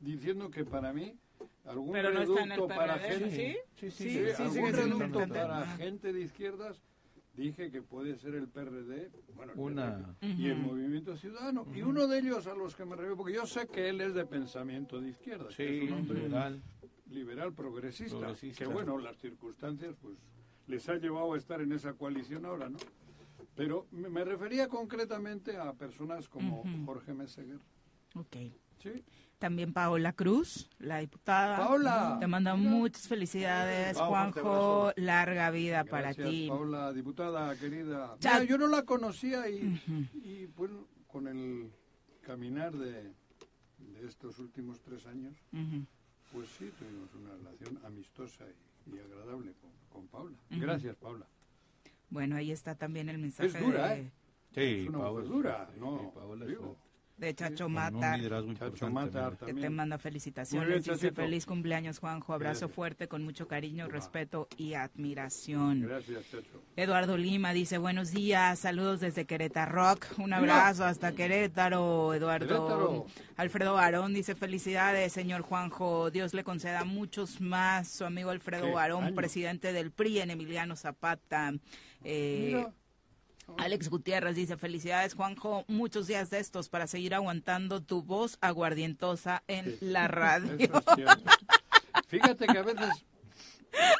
diciendo 0.00 0.50
que 0.50 0.64
para 0.64 0.92
mí 0.92 1.14
algún 1.64 1.92
Pero 1.92 2.10
no 2.12 2.22
está 2.22 2.42
en 2.44 2.52
el 2.52 2.56
reducto 2.58 2.74
para 2.74 2.96
PRD, 2.96 3.18
gente, 3.30 3.36
¿sí? 3.36 3.56
sí, 3.76 3.90
Sí, 3.90 4.10
sí, 4.10 4.32
sí, 4.34 4.42
algún 4.42 4.72
reducto 4.72 5.28
para 5.28 5.66
gente 5.76 6.12
de 6.12 6.20
izquierdas, 6.22 6.82
dije 7.38 7.70
que 7.70 7.82
puede 7.82 8.16
ser 8.18 8.34
el 8.34 8.48
PRD, 8.48 9.10
bueno, 9.34 9.52
el 9.52 9.58
Una- 9.58 10.16
PRD 10.20 10.32
y 10.34 10.46
el. 10.48 10.58
Movimiento 10.58 11.16
Ciudadano, 11.16 11.66
y 11.74 11.82
uno 11.82 12.06
de 12.06 12.18
ellos 12.18 12.46
a 12.46 12.54
los 12.54 12.74
que 12.74 12.84
me 12.84 12.96
refiero, 12.96 13.16
porque 13.16 13.34
yo 13.34 13.46
sé 13.46 13.66
que 13.68 13.88
él 13.88 14.00
es 14.00 14.12
de 14.14 14.26
pensamiento 14.26 15.00
de 15.00 15.10
izquierda, 15.10 15.48
que 15.56 15.84
es 15.84 15.90
un 15.90 15.98
hombre 15.98 16.18
liberal. 16.22 16.62
liberal 17.10 17.52
progresista, 17.54 18.18
Progresista. 18.18 18.64
que 18.64 18.70
bueno, 18.70 18.98
las 18.98 19.16
circunstancias 19.18 19.94
pues 20.02 20.16
les 20.66 20.86
ha 20.88 20.96
llevado 20.96 21.32
a 21.34 21.38
estar 21.38 21.60
en 21.60 21.72
esa 21.72 21.94
coalición 21.94 22.44
ahora, 22.44 22.68
¿no? 22.68 22.78
Pero 23.54 23.86
me 23.92 24.24
refería 24.24 24.68
concretamente 24.68 25.56
a 25.56 25.72
personas 25.72 26.28
como. 26.28 26.62
Jorge 26.86 27.14
Meseguer. 27.14 27.58
Ok. 28.14 28.36
Sí. 28.78 29.04
También 29.38 29.72
Paola 29.72 30.12
Cruz, 30.14 30.68
la 30.80 30.98
diputada. 30.98 31.58
Paola. 31.58 32.16
Te 32.18 32.26
manda 32.26 32.56
muchas 32.56 33.06
felicidades, 33.06 33.96
Juanjo. 33.96 34.92
larga 34.96 35.50
vida 35.50 35.84
para 35.84 36.12
Gracias, 36.12 36.28
ti. 36.28 36.46
Paula, 36.48 36.92
diputada 36.92 37.54
querida. 37.56 38.16
Mira, 38.18 38.42
yo 38.44 38.58
no 38.58 38.66
la 38.66 38.82
conocía 38.82 39.48
y, 39.48 39.80
y, 40.24 40.46
bueno, 40.56 40.86
con 41.06 41.28
el 41.28 41.70
caminar 42.22 42.72
de, 42.76 43.04
de 43.04 44.08
estos 44.08 44.40
últimos 44.40 44.80
tres 44.80 45.06
años, 45.06 45.34
pues 46.32 46.48
sí, 46.58 46.70
tuvimos 46.76 47.08
una 47.14 47.34
relación 47.36 47.78
amistosa 47.86 48.44
y, 48.44 48.96
y 48.96 48.98
agradable 48.98 49.52
con, 49.60 49.70
con 49.88 50.06
Paula. 50.08 50.36
Gracias, 50.50 50.96
Paula. 50.96 51.26
Bueno, 52.10 52.34
ahí 52.36 52.50
está 52.50 52.74
también 52.74 53.08
el 53.08 53.18
mensaje. 53.18 53.56
Es 53.56 53.60
dura, 53.64 53.88
de- 53.90 54.00
¿eh? 54.00 54.12
Sí, 54.54 54.82
es 54.82 54.88
una 54.88 54.98
Paola 54.98 55.10
mujer 55.10 55.24
es 55.24 55.30
dura, 55.30 55.70
¿no? 55.78 55.98
sí, 56.00 56.06
Paola 56.14 56.44
es 56.44 56.50
digo. 56.50 56.76
De 57.18 57.34
Chacho 57.34 57.68
Mata. 57.68 58.16
Chacho 58.18 59.46
que 59.46 59.54
te 59.54 59.70
manda 59.70 59.98
felicitaciones. 59.98 60.84
bien, 60.84 60.96
Dice 60.98 61.12
feliz 61.12 61.46
cumpleaños, 61.46 61.98
Juanjo. 61.98 62.32
Abrazo 62.32 62.60
Gracias. 62.60 62.74
fuerte 62.74 63.08
con 63.08 63.24
mucho 63.24 63.46
cariño, 63.48 63.88
respeto 63.88 64.48
y 64.56 64.74
admiración. 64.74 65.82
Gracias, 65.82 66.30
Chacho. 66.30 66.62
Eduardo 66.76 67.16
Lima 67.16 67.52
dice 67.52 67.78
buenos 67.78 68.12
días, 68.12 68.58
saludos 68.58 69.00
desde 69.00 69.24
Querétaro 69.26 69.72
Rock, 69.72 70.06
un 70.18 70.32
abrazo 70.32 70.84
hasta 70.84 71.12
Querétaro, 71.12 72.14
Eduardo. 72.14 72.46
Querétaro. 72.46 73.06
Alfredo 73.36 73.74
Barón 73.74 74.14
dice 74.14 74.34
felicidades, 74.34 75.12
señor 75.12 75.42
Juanjo, 75.42 76.10
Dios 76.10 76.34
le 76.34 76.44
conceda 76.44 76.84
muchos 76.84 77.40
más. 77.40 77.88
Su 77.88 78.04
amigo 78.04 78.30
Alfredo. 78.30 78.72
Barón, 78.72 79.14
presidente 79.14 79.72
del 79.72 79.90
PRI 79.90 80.20
en 80.20 80.30
Emiliano 80.30 80.76
Zapata. 80.76 81.52
Eh. 82.04 82.64
Alex 83.56 83.88
Gutiérrez 83.88 84.36
dice, 84.36 84.56
felicidades 84.56 85.14
Juanjo, 85.14 85.64
muchos 85.68 86.06
días 86.06 86.30
de 86.30 86.38
estos 86.38 86.68
para 86.68 86.86
seguir 86.86 87.14
aguantando 87.14 87.82
tu 87.82 88.02
voz 88.02 88.38
aguardientosa 88.40 89.42
en 89.48 89.76
la 89.80 90.08
radio. 90.08 90.52
Eso 90.58 90.78
es 90.78 90.94
cierto. 90.94 91.30
Fíjate 92.08 92.46
que 92.46 92.58
a 92.58 92.62
veces 92.62 92.90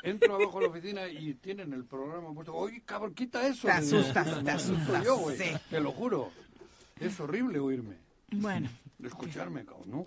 entro 0.03 0.35
abajo 0.35 0.59
a 0.59 0.63
la 0.63 0.69
oficina 0.69 1.09
y 1.09 1.35
tienen 1.35 1.73
el 1.73 1.85
programa 1.85 2.33
puesto. 2.33 2.55
Oye, 2.55 2.83
cabrón, 2.85 3.15
quita 3.15 3.47
eso. 3.47 3.67
Te 3.67 3.73
asustas, 3.73 4.45
te 4.45 4.51
asustas, 4.51 5.05
yo, 5.05 5.31
sí. 5.37 5.57
Te 5.71 5.81
lo 5.81 5.93
juro. 5.93 6.31
Es 6.99 7.19
horrible 7.21 7.59
oírme. 7.59 7.97
Bueno. 8.31 8.69
Escucharme, 9.03 9.65
cabrón. 9.65 9.91
No. 9.91 10.07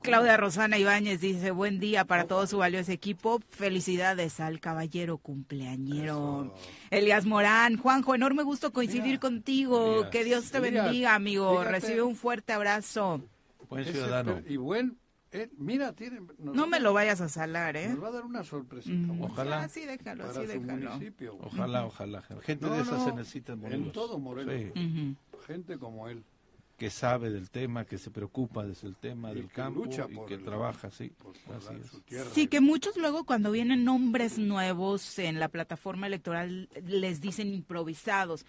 Claudia 0.00 0.36
Rosana 0.38 0.78
Ibáñez 0.78 1.20
dice, 1.20 1.50
buen 1.50 1.78
día 1.80 2.06
para 2.06 2.24
todo 2.26 2.46
su 2.46 2.58
valioso 2.58 2.90
equipo. 2.92 3.40
Felicidades 3.50 4.40
al 4.40 4.58
caballero 4.60 5.18
cumpleañero. 5.18 6.54
Elías 6.90 7.26
Morán, 7.26 7.76
Juanjo, 7.76 8.14
enorme 8.14 8.42
gusto 8.42 8.72
coincidir 8.72 9.18
contigo. 9.20 9.96
Elías. 9.96 10.10
Que 10.10 10.24
Dios 10.24 10.50
te 10.50 10.58
Elías, 10.58 10.84
bendiga, 10.84 11.14
amigo. 11.14 11.50
fíjate. 11.58 11.70
Recibe 11.70 12.02
un 12.02 12.16
fuerte 12.16 12.52
abrazo. 12.54 13.20
Buen 13.68 13.82
Ese 13.82 13.92
ciudadano. 13.92 14.36
per- 14.36 14.50
Y 14.50 14.56
buen. 14.56 14.96
eh, 15.32 15.50
mira, 15.58 15.92
tiene. 15.92 16.20
nos 16.38 16.54
No 16.56 16.66
me 16.66 16.80
lo 16.80 16.94
vayas 16.94 17.20
a 17.20 17.28
salar, 17.28 17.76
¿eh? 17.76 17.88
Nos 17.90 18.02
va 18.02 18.08
a 18.08 18.12
dar 18.12 18.24
una 18.24 18.44
sorpresita. 18.44 19.12
Mm. 19.12 19.22
Ojalá. 19.24 19.64
Ah, 19.64 19.68
sí, 19.68 19.84
déjalo, 19.84 20.22
para 20.28 20.40
sí, 20.40 20.46
su 20.46 20.52
déjalo. 20.60 20.90
municipio. 20.90 21.36
Ojalá, 21.42 21.84
ojalá. 21.84 22.22
Gente 22.22 22.64
No, 22.66 22.74
de 22.74 22.80
esas 22.82 22.98
no, 23.00 23.04
se 23.04 23.14
necesita 23.14 23.52
en 23.52 23.58
Morelos. 23.60 23.86
En 23.88 23.92
todo 23.92 24.18
Morelos. 24.18 24.54
Sí, 24.54 24.70
Ujú. 24.80 25.42
Gente 25.46 25.78
como 25.78 26.08
él. 26.08 26.24
Que 26.76 26.90
sabe 26.90 27.30
del 27.30 27.48
tema, 27.50 27.84
que 27.86 27.96
se 27.96 28.10
preocupa 28.10 28.64
desde 28.64 28.86
el 28.88 28.96
tema 28.96 29.32
Y 29.32 29.36
del 29.36 29.48
campo 29.48 29.84
lucha 29.84 30.06
y 30.10 30.26
que 30.26 30.34
el- 30.34 30.44
trabaja, 30.44 30.90
sí. 30.90 31.08
por- 31.10 31.32
por 31.46 31.56
así 31.56 31.68
la- 32.10 32.20
es. 32.22 32.28
Sí, 32.34 32.48
que 32.48 32.60
muchos 32.60 32.96
luego 32.96 33.24
cuando 33.24 33.50
vienen 33.50 33.84
nombres 33.84 34.38
nuevos 34.38 35.18
en 35.18 35.40
la 35.40 35.48
plataforma 35.48 36.06
electoral 36.06 36.68
les 36.84 37.20
dicen 37.20 37.52
improvisados. 37.54 38.44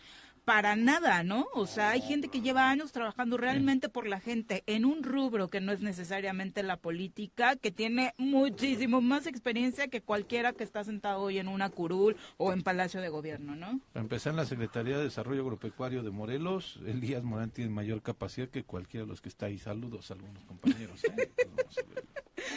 Para 0.47 0.77
nada, 0.77 1.23
¿no? 1.23 1.45
O 1.55 1.67
sea, 1.67 1.89
hay 1.89 1.99
gente 1.99 2.29
que 2.29 2.39
lleva 2.39 2.69
años 2.69 2.93
trabajando 2.93 3.35
realmente 3.35 3.89
por 3.89 4.07
la 4.07 4.21
gente 4.21 4.63
en 4.65 4.85
un 4.85 5.03
rubro 5.03 5.49
que 5.49 5.59
no 5.59 5.73
es 5.73 5.81
necesariamente 5.81 6.63
la 6.63 6.77
política, 6.77 7.57
que 7.57 7.69
tiene 7.69 8.13
muchísimo 8.17 9.01
más 9.01 9.27
experiencia 9.27 9.89
que 9.89 9.99
cualquiera 9.99 10.53
que 10.53 10.63
está 10.63 10.85
sentado 10.85 11.19
hoy 11.19 11.37
en 11.39 11.49
una 11.49 11.69
curul 11.69 12.15
o 12.37 12.53
en 12.53 12.61
Palacio 12.63 13.01
de 13.01 13.09
Gobierno, 13.09 13.57
¿no? 13.57 13.81
Para 13.91 14.03
empezar, 14.03 14.31
en 14.31 14.37
la 14.37 14.45
Secretaría 14.45 14.97
de 14.97 15.03
Desarrollo 15.03 15.41
Agropecuario 15.41 16.01
de 16.01 16.11
Morelos, 16.11 16.79
Elías 16.87 17.25
Morán 17.25 17.51
tiene 17.51 17.69
mayor 17.69 18.01
capacidad 18.01 18.47
que 18.47 18.63
cualquiera 18.63 19.03
de 19.05 19.09
los 19.09 19.19
que 19.19 19.27
está 19.27 19.47
ahí. 19.47 19.57
Saludos 19.57 20.11
a 20.11 20.13
algunos 20.13 20.45
compañeros. 20.45 21.03
¿eh? 21.03 21.29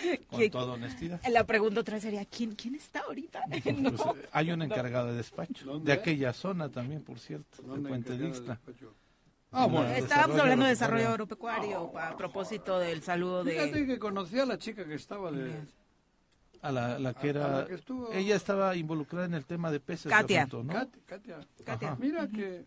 Ver. 0.05 0.20
Con 0.28 0.38
¿Qué- 0.38 0.51
toda 0.51 0.74
honestidad. 0.74 1.20
La 1.30 1.45
pregunta 1.45 1.80
otra 1.80 1.99
sería, 2.01 2.24
¿quién, 2.24 2.55
quién 2.55 2.74
está 2.74 3.01
ahorita? 3.01 3.41
No. 3.80 3.93
Pues, 3.93 4.16
eh, 4.24 4.28
hay 4.32 4.51
un 4.53 4.62
encargado 4.62 5.09
de 5.09 5.14
despacho, 5.14 5.64
¿Dónde? 5.64 5.86
de 5.93 5.99
aquella 5.99 6.32
zona 6.32 6.68
también, 6.70 7.03
por 7.03 7.18
cierto, 7.18 7.62
de 7.82 7.88
¿Dónde 7.90 8.06
Puente 8.08 8.28
despacho? 8.28 8.94
Ah, 9.52 9.66
bueno. 9.66 9.88
Estábamos 9.90 10.38
hablando 10.38 10.64
de 10.64 10.70
desarrollo 10.70 11.08
agropecuario. 11.08 11.76
agropecuario 11.76 12.12
a 12.14 12.16
propósito 12.16 12.78
del 12.78 13.02
saludo 13.02 13.44
Fíjate 13.44 13.80
de... 13.80 13.86
que 13.86 13.98
conocí 13.98 14.38
a 14.38 14.46
la 14.46 14.58
chica 14.58 14.84
que 14.84 14.94
estaba 14.94 15.32
de... 15.32 15.52
A 16.62 16.70
la, 16.70 16.98
la 16.98 17.14
que 17.14 17.20
A- 17.20 17.22
a 17.26 17.30
era, 17.30 17.58
la 17.60 17.66
que 17.66 17.74
estuvo- 17.74 18.12
ella 18.12 18.36
estaba 18.36 18.76
involucrada 18.76 19.24
en 19.26 19.34
el 19.34 19.46
tema 19.46 19.70
de 19.72 19.80
peces. 19.80 20.04
de 20.04 20.10
Katia. 20.10 20.46
¿no? 20.52 20.64
Kat- 20.72 20.90
Katia. 21.06 21.38
Katia. 21.64 21.96
Mira 21.98 22.28
que 22.28 22.66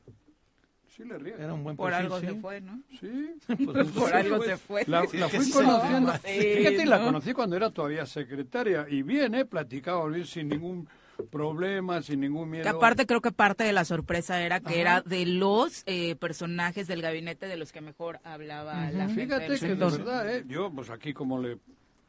sí 0.87 1.03
le 1.05 1.17
riega. 1.19 1.43
Era 1.43 1.53
un 1.53 1.63
buen 1.63 1.77
Por 1.77 1.91
perfil, 1.91 2.05
algo 2.05 2.19
sí. 2.19 2.25
se 2.25 2.33
fue, 2.41 2.59
¿no? 2.61 2.81
Sí. 2.99 3.35
Por, 3.65 3.91
Por 3.93 4.13
algo 4.13 4.43
se 4.43 4.57
fue. 4.57 4.83
La, 4.87 5.03
fui 5.03 5.19
conociendo. 5.51 6.11
Fíjate, 6.13 6.85
la 6.87 6.97
¿no? 6.99 7.05
conocí 7.05 7.33
cuando 7.33 7.55
era 7.55 7.69
todavía 7.69 8.05
secretaria. 8.07 8.87
Y 8.89 9.03
bien, 9.03 9.35
¿eh? 9.35 9.45
Platicaba 9.45 10.07
bien 10.09 10.25
sin 10.25 10.49
ningún 10.49 10.89
problema, 11.31 12.01
sin 12.01 12.19
ningún 12.21 12.49
miedo. 12.49 12.63
Que 12.63 12.69
aparte 12.69 13.05
creo 13.05 13.21
que 13.21 13.31
parte 13.31 13.63
de 13.63 13.73
la 13.73 13.85
sorpresa 13.85 14.41
era 14.41 14.59
que 14.59 14.73
Ajá. 14.73 14.79
era 14.81 15.01
de 15.01 15.25
los 15.25 15.83
eh, 15.85 16.15
personajes 16.15 16.87
del 16.87 17.01
gabinete 17.01 17.47
de 17.47 17.57
los 17.57 17.71
que 17.71 17.81
mejor 17.81 18.19
hablaba 18.23 18.89
la 18.91 19.07
gente. 19.07 19.23
Fíjate 19.25 19.59
que 19.59 19.67
de 19.67 19.75
verdad, 19.75 20.35
¿eh? 20.35 20.43
Yo, 20.47 20.71
pues 20.71 20.89
aquí 20.89 21.13
como 21.13 21.39
le 21.41 21.57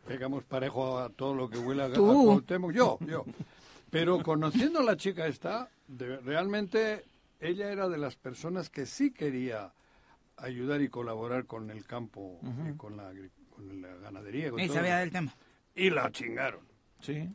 pegamos 0.07 0.45
parejo 0.45 0.99
a 0.99 1.09
todo 1.11 1.35
lo 1.35 1.49
que 1.49 1.59
huele 1.59 1.83
a, 1.83 1.87
a 1.87 1.93
Tú. 1.93 2.25
Cuauhtémoc, 2.25 2.73
yo, 2.73 2.99
yo. 3.07 3.25
Pero 3.91 4.23
conociendo 4.23 4.81
a 4.81 4.83
la 4.83 4.97
chica 4.97 5.27
esta, 5.27 5.69
de- 5.87 6.19
realmente 6.19 7.05
ella 7.41 7.71
era 7.71 7.89
de 7.89 7.99
las 7.99 8.17
personas 8.17 8.69
que 8.71 8.87
sí 8.87 9.13
quería 9.13 9.73
ayudar 10.37 10.83
y 10.83 10.89
colaborar 10.89 11.47
con 11.47 11.71
el 11.71 11.85
campo 11.87 12.41
y 12.69 12.77
con 12.77 12.97
la, 12.97 13.13
con 13.55 13.81
la 13.81 13.89
ganadería. 13.97 14.51
Con 14.51 14.61
Y 14.61 14.67
todo 14.67 14.77
sabía 14.79 14.99
del 14.99 15.13
tema. 15.13 15.35
Y 15.77 15.91
la 15.91 16.11
chingaron, 16.11 16.61
Sí. 17.01 17.29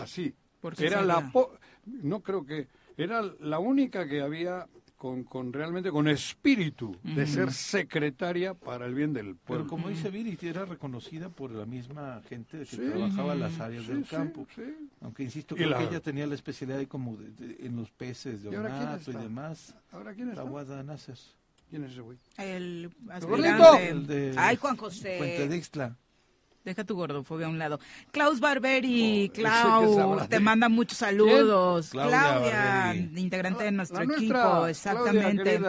así. 0.00 0.34
Porque 0.62 0.86
Era 0.86 1.02
la... 1.02 1.30
po- 1.30 1.52
no 1.84 2.20
creo 2.22 2.46
que... 2.46 2.68
Era 2.96 3.20
la 3.40 3.58
única 3.58 4.06
que 4.08 4.22
había 4.22 4.66
con, 4.96 5.24
con 5.24 5.52
realmente 5.52 5.90
con 5.90 6.06
espíritu 6.06 6.96
de 7.02 7.26
ser 7.26 7.52
secretaria 7.52 8.54
para 8.54 8.86
el 8.86 8.94
bien 8.94 9.12
del 9.12 9.34
Pero 9.34 9.36
pueblo. 9.44 9.66
como 9.66 9.88
dice 9.88 10.10
Viri, 10.10 10.38
era 10.42 10.64
reconocida 10.64 11.28
por 11.28 11.50
la 11.50 11.66
misma 11.66 12.22
gente 12.28 12.58
que 12.60 12.66
Sí. 12.66 12.76
trabajaba 12.76 13.32
en 13.32 13.40
las 13.40 13.58
áreas 13.58 13.84
Sí, 13.84 13.92
del 13.92 14.04
campo. 14.06 14.46
sí. 14.54 14.62
Aunque 15.00 15.24
insisto, 15.24 15.56
creo 15.56 15.70
la- 15.70 15.78
que 15.78 15.84
ella 15.84 16.00
tenía 16.00 16.24
la 16.28 16.36
especialidad 16.36 16.78
ahí 16.78 16.86
como 16.86 17.16
de- 17.16 17.30
de- 17.32 17.66
en 17.66 17.74
los 17.74 17.90
peces 17.90 18.44
de 18.44 18.50
¿Y 18.52 18.54
ahora 18.54 18.68
quién 18.68 18.82
ornato 18.88 19.10
y 19.10 19.14
demás. 19.14 19.74
¿Ahora 19.90 20.14
quién 20.14 20.28
está? 20.28 20.82
Nasser. 20.84 21.18
¿Quién 21.68 21.84
es 21.84 21.92
ese 21.92 22.00
güey? 22.02 22.18
El. 22.36 22.90
El 23.80 24.06
de 24.06 24.34
Ay, 24.36 24.56
Juan 24.56 24.76
José. 24.76 25.16
Puente. 25.18 25.48
Deja 26.64 26.84
tu 26.84 26.94
gordofobia 26.94 27.46
a 27.46 27.50
un 27.50 27.58
lado. 27.58 27.80
Klaus 28.12 28.38
Barberi, 28.38 29.30
Clau, 29.34 29.94
sabrá 29.96 30.28
te 30.28 30.38
manda 30.38 30.68
muchos 30.68 30.98
saludos. 30.98 31.90
¿Quién? 31.90 32.06
Claudia 32.06 32.94
integrante 33.16 33.64
de 33.64 33.72
nuestro 33.72 34.04
La 34.04 34.14
equipo, 34.14 34.34
nuestra, 34.34 34.70
exactamente. 34.70 35.60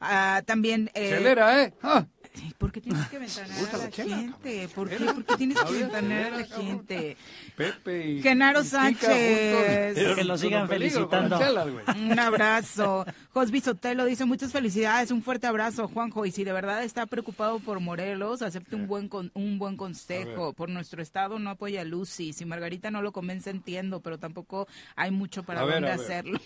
Ah, 0.00 0.42
también... 0.44 0.90
eh, 0.94 1.10
Celera, 1.10 1.62
¿eh? 1.62 1.74
Ah, 1.82 2.06
¿Por 2.58 2.72
qué 2.72 2.80
tienes 2.80 3.06
que 3.08 3.18
ventanear 3.18 3.74
a 3.74 3.78
la 3.78 3.90
gente? 3.90 4.68
¿Por 4.74 4.88
qué, 4.88 4.96
Celera. 4.96 5.14
¿Por 5.14 5.24
qué 5.24 5.36
tienes 5.36 5.60
que 5.60 5.72
ventanear 5.72 6.32
a 6.32 6.36
la 6.38 6.44
gente? 6.46 7.16
Pepe 7.56 8.08
y... 8.10 8.22
Genaro 8.22 8.64
Sánchez. 8.64 9.96
juntos. 9.96 10.14
Que 10.16 10.24
lo 10.24 10.38
sigan 10.38 10.68
felicitando. 10.68 11.38
Un 11.94 12.18
abrazo. 12.18 13.04
Josby 13.34 13.60
Sotelo 13.60 14.04
dice 14.06 14.24
muchas 14.24 14.50
felicidades, 14.52 15.10
un 15.10 15.22
fuerte 15.22 15.46
abrazo, 15.46 15.88
Juanjo. 15.88 16.24
Y 16.24 16.30
si 16.30 16.44
de 16.44 16.52
verdad 16.52 16.82
está 16.84 17.04
preocupado 17.06 17.58
por 17.60 17.80
Morelos, 17.80 18.40
acepte 18.42 18.76
un 18.76 18.86
buen 18.86 19.08
con- 19.08 19.30
un 19.34 19.58
buen 19.58 19.76
consejo. 19.76 20.52
Por 20.54 20.68
nuestro 20.70 21.02
estado 21.02 21.38
no 21.38 21.50
apoya 21.50 21.82
a 21.82 21.84
Lucy. 21.84 22.32
Si 22.32 22.44
Margarita 22.46 22.90
no 22.90 23.02
lo 23.02 23.12
convence, 23.12 23.50
entiendo, 23.50 24.00
pero 24.00 24.18
tampoco 24.18 24.66
hay 24.96 25.10
mucho 25.10 25.42
para 25.42 25.60
A 25.60 25.64
dónde 25.64 25.80
ver. 25.82 25.90
hacerlo. 25.90 26.40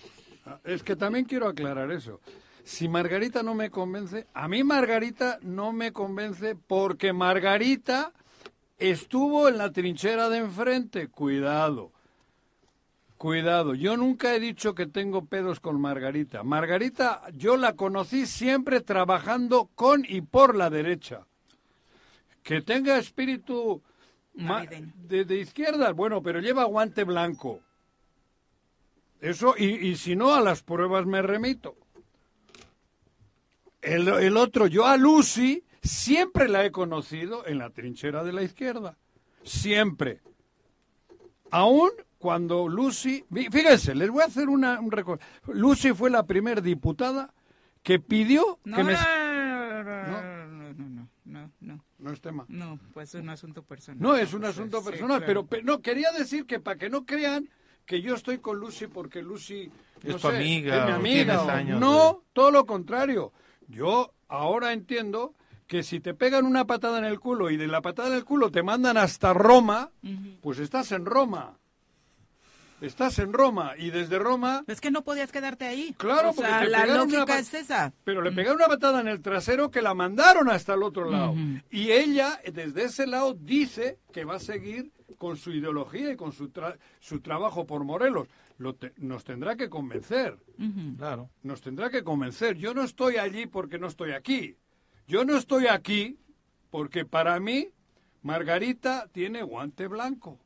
Ah, 0.45 0.59
Es 0.64 0.82
que 0.82 0.97
también 0.97 1.24
quiero 1.24 1.49
aclarar 1.49 1.91
eso. 1.93 2.20
Si 2.67 2.89
Margarita 2.89 3.45
no 3.45 3.55
me 3.55 3.71
convence, 3.71 4.27
a 4.35 4.49
mí 4.49 4.64
Margarita 4.64 5.39
no 5.43 5.73
me 5.73 5.93
convence 5.93 6.57
porque 6.57 7.12
Margarita 7.12 8.12
estuvo 8.77 9.49
en 9.49 9.57
la 9.57 9.71
trinchera 9.71 10.29
de 10.29 10.39
enfrente. 10.39 11.07
Cuidado. 11.07 11.93
Cuidado, 13.19 13.75
yo 13.75 13.97
nunca 13.97 14.35
he 14.35 14.41
dicho 14.41 14.75
que 14.75 14.89
tengo 14.89 15.27
pedos 15.27 15.61
con 15.61 15.81
Margarita. 15.81 16.43
Margarita, 16.43 17.23
yo 17.35 17.57
la 17.57 17.77
conocí 17.77 18.27
siempre 18.27 18.81
trabajando 18.81 19.71
con 19.77 20.05
y 20.05 20.23
por 20.23 20.57
la 20.57 20.69
derecha. 20.69 21.25
Que 22.43 22.62
tenga 22.62 22.99
espíritu 22.99 23.81
de, 24.35 25.25
de 25.25 25.37
izquierda, 25.37 25.93
bueno, 25.93 26.21
pero 26.21 26.41
lleva 26.41 26.64
guante 26.64 27.05
blanco. 27.05 27.61
Eso, 29.21 29.55
y, 29.57 29.67
y 29.67 29.95
si 29.95 30.17
no, 30.17 30.35
a 30.35 30.41
las 30.41 30.64
pruebas 30.64 31.07
me 31.07 31.23
remito. 31.23 31.77
El, 33.87 34.09
el 34.09 34.37
otro, 34.37 34.66
yo 34.66 34.84
a 34.87 34.97
Lucy 34.97 35.62
siempre 35.82 36.49
la 36.49 36.64
he 36.64 36.72
conocido 36.72 37.47
en 37.47 37.59
la 37.59 37.70
trinchera 37.70 38.24
de 38.24 38.32
la 38.32 38.43
izquierda. 38.43 38.97
Siempre. 39.45 40.20
Aún 41.51 41.91
cuando 42.18 42.68
Lucy, 42.68 43.24
fí- 43.30 43.51
fíjense, 43.51 43.95
les 43.95 44.11
voy 44.11 44.22
a 44.22 44.26
hacer 44.26 44.49
una, 44.49 44.80
un 44.80 44.91
recuerdo. 44.91 45.22
Lucy 45.49 45.93
fue 45.93 46.11
la 46.11 46.24
primera 46.26 46.61
diputada 46.61 47.32
que 47.82 48.01
pidió 48.01 48.59
No, 48.64 48.76
que 48.76 48.84
me... 48.84 48.93
no, 48.95 49.84
no, 49.84 49.84
no, 49.84 50.72
no, 50.72 50.72
no, 50.74 51.09
no, 51.24 51.51
no, 51.61 51.84
No 51.99 52.11
es 52.12 52.20
tema. 52.20 52.45
no, 52.49 52.80
pues 52.93 53.14
es 53.14 53.20
un 53.22 53.28
asunto 53.28 53.62
personal. 53.62 54.03
No, 54.03 54.16
es 54.16 54.32
un 54.34 54.41
Pues, 54.41 54.51
asunto 54.51 54.80
sí, 54.80 54.91
personal, 54.91 55.18
claro. 55.18 55.26
pero, 55.26 55.47
pe- 55.47 55.62
no, 55.62 55.80
quería 55.80 56.11
decir 56.11 56.47
que 56.47 56.59
para 56.59 56.76
que 56.78 56.91
no 56.91 57.07
crean 57.07 57.49
que 57.84 58.03
yo 58.03 58.14
estoy 58.16 58.39
con 58.39 58.59
Lucy 58.59 58.89
porque 58.89 59.22
Lucy 59.22 59.70
no 60.03 60.16
Es 60.16 60.22
tu 60.22 60.28
sé, 60.30 60.37
amiga, 60.37 60.78
es 60.80 60.84
mi 60.87 60.91
amiga, 60.93 61.43
o- 61.43 61.49
años 61.51 61.78
no, 61.80 62.12
de- 62.14 62.18
todo 62.32 62.51
lo 62.51 62.66
contrario. 62.66 63.32
Yo 63.69 64.12
ahora 64.29 64.73
entiendo 64.73 65.35
que 65.67 65.83
si 65.83 66.01
te 66.01 66.14
pegan 66.14 66.47
una 66.47 66.67
patada 66.67 66.99
en 66.99 67.05
el 67.05 67.21
culo 67.21 67.51
y 67.51 67.57
de 67.57 67.67
la 67.67 67.83
patada 67.83 68.09
en 68.09 68.14
el 68.14 68.25
culo 68.25 68.51
te 68.51 68.62
mandan 68.62 68.97
hasta 68.97 69.33
Roma, 69.33 69.91
pues 70.41 70.59
estás 70.59 70.93
en 70.93 71.07
Roma. 71.07 71.59
Estás 72.81 73.19
en 73.19 73.33
Roma 73.33 73.73
y 73.79 73.89
desde 73.89 74.19
Roma... 74.19 74.62
Es 74.67 74.83
que 74.83 74.91
no 74.91 75.03
podías 75.03 75.33
quedarte 75.33 75.64
ahí. 75.64 75.95
Claro, 75.97 76.31
o 76.31 76.35
porque 76.35 76.51
sea, 76.51 76.61
te 76.61 76.69
la 76.69 76.85
una 76.85 76.97
lógica 76.97 77.39
es 77.39 77.55
esa. 77.55 77.95
Pero 78.05 78.21
le 78.21 78.33
pegaron 78.33 78.59
una 78.59 78.69
patada 78.69 79.01
en 79.01 79.09
el 79.09 79.23
trasero 79.23 79.71
que 79.71 79.81
la 79.81 79.95
mandaron 79.95 80.51
hasta 80.51 80.75
el 80.75 80.83
otro 80.83 81.11
lado. 81.11 81.35
Y 81.71 81.91
ella, 81.91 82.39
desde 82.53 82.85
ese 82.85 83.07
lado, 83.07 83.33
dice 83.33 83.99
que 84.12 84.25
va 84.25 84.37
a 84.37 84.41
seguir 84.41 84.93
con 85.18 85.36
su 85.36 85.52
ideología 85.52 86.11
y 86.12 86.16
con 86.16 86.32
su, 86.32 86.48
tra- 86.50 86.76
su 87.00 87.20
trabajo 87.20 87.66
por 87.66 87.84
Morelos. 87.84 88.28
Lo 88.59 88.74
te- 88.74 88.92
nos 88.96 89.24
tendrá 89.24 89.57
que 89.57 89.68
convencer. 89.70 90.36
Claro. 90.96 91.30
Nos 91.42 91.61
tendrá 91.61 91.90
que 91.90 92.02
convencer. 92.02 92.57
Yo 92.57 92.74
no 92.74 92.82
estoy 92.82 93.16
allí 93.16 93.46
porque 93.46 93.78
no 93.78 93.86
estoy 93.86 94.12
aquí. 94.12 94.57
Yo 95.07 95.24
no 95.24 95.36
estoy 95.36 95.66
aquí 95.68 96.18
porque 96.70 97.04
para 97.04 97.38
mí 97.38 97.68
Margarita 98.22 99.09
tiene 99.12 99.42
guante 99.42 99.86
blanco. 99.86 100.38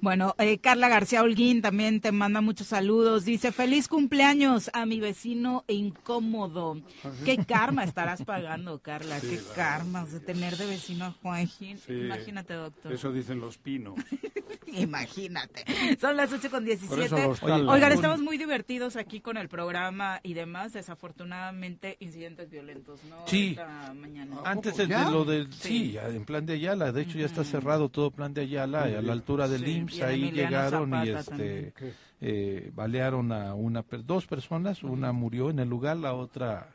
Bueno, 0.00 0.34
eh, 0.38 0.58
Carla 0.58 0.88
García 0.88 1.22
Holguín 1.22 1.62
también 1.62 2.00
te 2.00 2.12
manda 2.12 2.40
muchos 2.40 2.66
saludos. 2.68 3.24
Dice, 3.24 3.52
feliz 3.52 3.88
cumpleaños 3.88 4.70
a 4.72 4.86
mi 4.86 5.00
vecino 5.00 5.64
incómodo. 5.68 6.80
¿Qué 7.24 7.38
karma 7.44 7.84
estarás 7.84 8.22
pagando, 8.24 8.78
Carla? 8.80 9.20
Sí, 9.20 9.28
¿Qué 9.28 9.36
la- 9.36 9.54
karma 9.54 10.04
de 10.04 10.20
tener 10.20 10.56
de 10.56 10.66
vecino 10.66 11.04
a 11.06 11.10
Juanjín? 11.12 11.78
Sí, 11.78 11.92
Imagínate, 11.92 12.54
doctor. 12.54 12.92
Eso 12.92 13.12
dicen 13.12 13.40
los 13.40 13.58
pinos. 13.58 13.94
Imagínate. 14.72 15.64
Son 16.00 16.16
las 16.16 16.32
8 16.32 16.50
con 16.50 16.64
Por 16.64 16.72
eso 16.72 16.86
17. 16.88 17.28
los 17.28 17.40
talan. 17.40 17.68
Oigan, 17.68 17.92
estamos 17.92 18.20
muy 18.20 18.38
divertidos 18.38 18.96
aquí 18.96 19.20
con 19.20 19.36
el 19.36 19.48
programa 19.48 20.20
y 20.22 20.34
demás. 20.34 20.72
Desafortunadamente, 20.72 21.96
incidentes 22.00 22.50
violentos, 22.50 23.00
¿no? 23.08 23.26
Sí. 23.26 23.50
Esta 23.50 23.94
mañana. 23.94 24.36
Antes 24.44 24.76
de, 24.76 24.86
lo 24.88 25.24
del 25.24 25.52
sí, 25.52 25.96
en 26.02 26.24
plan 26.24 26.44
de 26.46 26.54
Ayala, 26.54 26.92
de 26.92 27.02
hecho 27.02 27.18
ya 27.18 27.26
está 27.26 27.44
cerrado 27.44 27.88
todo 27.88 28.10
plan 28.10 28.34
de 28.34 28.42
Ayala, 28.42 28.84
a 28.84 28.88
la 29.02 29.12
altura 29.12 29.48
del 29.48 29.64
Sí, 29.64 29.73
IMSS, 29.76 30.02
ahí 30.02 30.22
Emiliano 30.24 30.48
llegaron 30.50 30.90
y 30.90 31.08
este 31.10 31.72
eh, 32.20 32.70
balearon 32.74 33.32
a 33.32 33.54
una 33.54 33.82
per- 33.82 34.04
dos 34.04 34.26
personas, 34.26 34.82
una 34.82 35.12
murió 35.12 35.50
en 35.50 35.58
el 35.58 35.68
lugar, 35.68 35.96
la 35.96 36.14
otra 36.14 36.68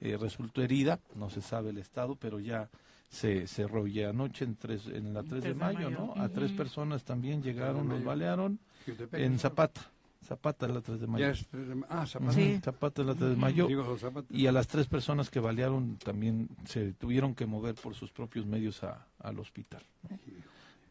eh, 0.00 0.16
resultó 0.20 0.62
herida, 0.62 1.00
no 1.14 1.30
se 1.30 1.40
sabe 1.42 1.70
el 1.70 1.78
estado, 1.78 2.16
pero 2.16 2.40
ya 2.40 2.68
se 3.08 3.46
cerró 3.46 3.86
ya 3.86 4.10
anoche 4.10 4.44
en, 4.44 4.56
tres, 4.56 4.86
en 4.86 5.12
la 5.12 5.22
3 5.22 5.42
de 5.44 5.54
mayo, 5.54 5.90
¿no? 5.90 6.14
A 6.16 6.28
tres 6.28 6.50
personas 6.52 7.04
también 7.04 7.42
llegaron, 7.42 7.88
los 7.88 8.02
balearon 8.04 8.58
en. 9.12 9.38
Zapata. 9.38 9.80
Zapata 10.24 10.66
es 10.66 10.72
la 10.72 10.80
3 10.80 11.00
de 11.00 11.06
mayo. 11.08 11.24
Ya 11.26 11.32
es 11.32 11.46
tres 11.48 11.68
de 11.68 11.74
ma- 11.74 11.86
ah, 11.90 12.06
Zapata. 12.06 12.32
Sí. 12.32 12.58
Zapata 12.62 13.02
es 13.02 13.08
la 13.08 13.14
3 13.16 13.30
de 13.30 13.36
mayo. 13.36 13.66
Digo. 13.66 13.96
Y 14.30 14.46
a 14.46 14.52
las 14.52 14.66
tres 14.68 14.86
personas 14.86 15.28
que 15.30 15.40
balearon 15.40 15.96
también 15.96 16.48
se 16.64 16.92
tuvieron 16.94 17.34
que 17.34 17.44
mover 17.44 17.74
por 17.74 17.94
sus 17.94 18.12
propios 18.12 18.46
medios 18.46 18.82
a, 18.84 19.06
al 19.18 19.38
hospital. 19.40 19.82
¿no? 20.08 20.16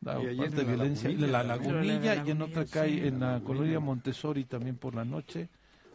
La 0.02 0.20
Y 0.22 0.36
parte 0.36 0.56
de 0.56 0.62
en 0.62 0.68
la 0.68 0.74
violencia, 0.74 1.10
Lagunilla 1.10 1.32
la 1.32 1.43
lagunilla 1.43 2.16
La 2.16 2.28
y 2.28 2.32
en 2.32 2.41
otra 2.41 2.56
Lagunilla, 2.62 2.66
calle, 2.72 3.02
sí. 3.02 3.08
en 3.08 3.20
la 3.20 3.26
Lagunilla. 3.34 3.45
colonia 3.47 3.80
Montessori 3.80 4.43
también 4.45 4.76
por 4.78 4.95
la 4.95 5.06
noche, 5.06 5.49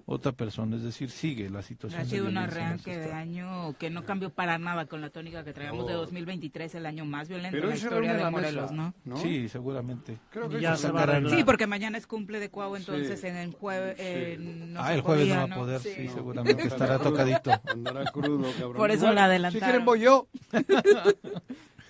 otra 0.09 0.31
persona. 0.31 0.77
Es 0.77 0.85
decir, 0.85 1.11
sigue 1.11 1.51
la 1.51 1.61
situación. 1.63 2.01
Ha 2.01 2.05
de 2.05 2.11
sido 2.11 2.29
un 2.29 2.39
arranque 2.39 2.97
de 2.97 3.13
año 3.13 3.75
que 3.77 3.91
no 3.91 4.05
cambió 4.05 4.31
para 4.31 4.57
nada 4.59 4.87
con 4.87 5.01
la 5.01 5.11
tónica 5.11 5.43
que 5.43 5.53
traíamos 5.53 5.89
de 5.89 5.95
No. 5.95 5.99
2023, 5.99 6.77
el 6.77 6.87
año 6.87 7.05
más 7.05 7.29
violento 7.29 7.51
Pero 7.57 7.65
en 7.65 7.71
la 7.71 7.77
historia 7.77 8.13
de 8.13 8.23
la 8.23 8.31
Morelos, 8.31 8.71
mesa, 8.71 8.95
¿no? 9.05 9.17
Sí, 9.17 9.49
seguramente. 9.49 10.17
Creo 10.31 10.49
que 10.49 10.61
Ya 10.61 10.77
se 10.77 10.93
va 10.93 11.03
a. 11.03 11.29
Sí, 11.29 11.43
porque 11.43 11.67
mañana 11.67 11.99
es 11.99 12.07
cumple 12.07 12.39
de 12.39 12.49
Cuau, 12.49 12.77
entonces 12.77 13.21
Sí. 13.21 13.27
en 13.27 13.37
el 13.37 13.53
jueves 13.55 13.97
eh, 13.99 14.37
no 14.39 14.81
ah, 14.81 14.87
se 14.91 14.95
el 14.95 15.01
jueves 15.01 15.23
podía, 15.25 15.35
no 15.35 15.41
va 15.41 15.45
a 15.45 15.49
¿no? 15.49 15.57
poder, 15.57 15.81
Sí. 15.81 15.91
sí, 15.97 16.09
seguramente 16.15 16.63
estará 16.69 17.01
tocadito. 17.01 17.51
Andará 17.73 18.05
crudo, 18.13 18.49
cabrón. 18.53 18.77
Por 18.77 18.93
eso 18.93 18.99
Igual, 19.01 19.15
la 19.17 19.25
adelantaron. 19.25 19.61
Si 19.61 19.65
quieren 19.65 19.85
voy 19.85 20.01
yo. 20.03 20.29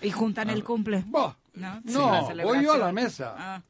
Y 0.01 0.11
juntan 0.11 0.51
el 0.51 0.65
cumple. 0.65 1.05
Bah, 1.09 1.37
¿no? 1.57 1.81
Sí, 1.87 1.93
No, 1.93 2.33
la 2.35 2.45
voy 2.45 2.63
yo 2.65 2.73
a 2.73 2.79
la 2.79 2.93
mesa. 2.93 3.35
Ah, 3.37 3.63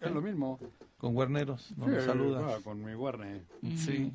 Es 0.00 0.10
lo 0.10 0.20
mismo. 0.22 0.58
Con 0.98 1.14
Guarneros, 1.14 1.72
no 1.76 1.86
Sí, 1.86 1.92
nos 1.92 2.04
saluda. 2.04 2.40
va, 2.40 2.60
con 2.60 2.82
mi 2.84 2.94
Warner. 2.94 3.42
Sí. 3.76 4.12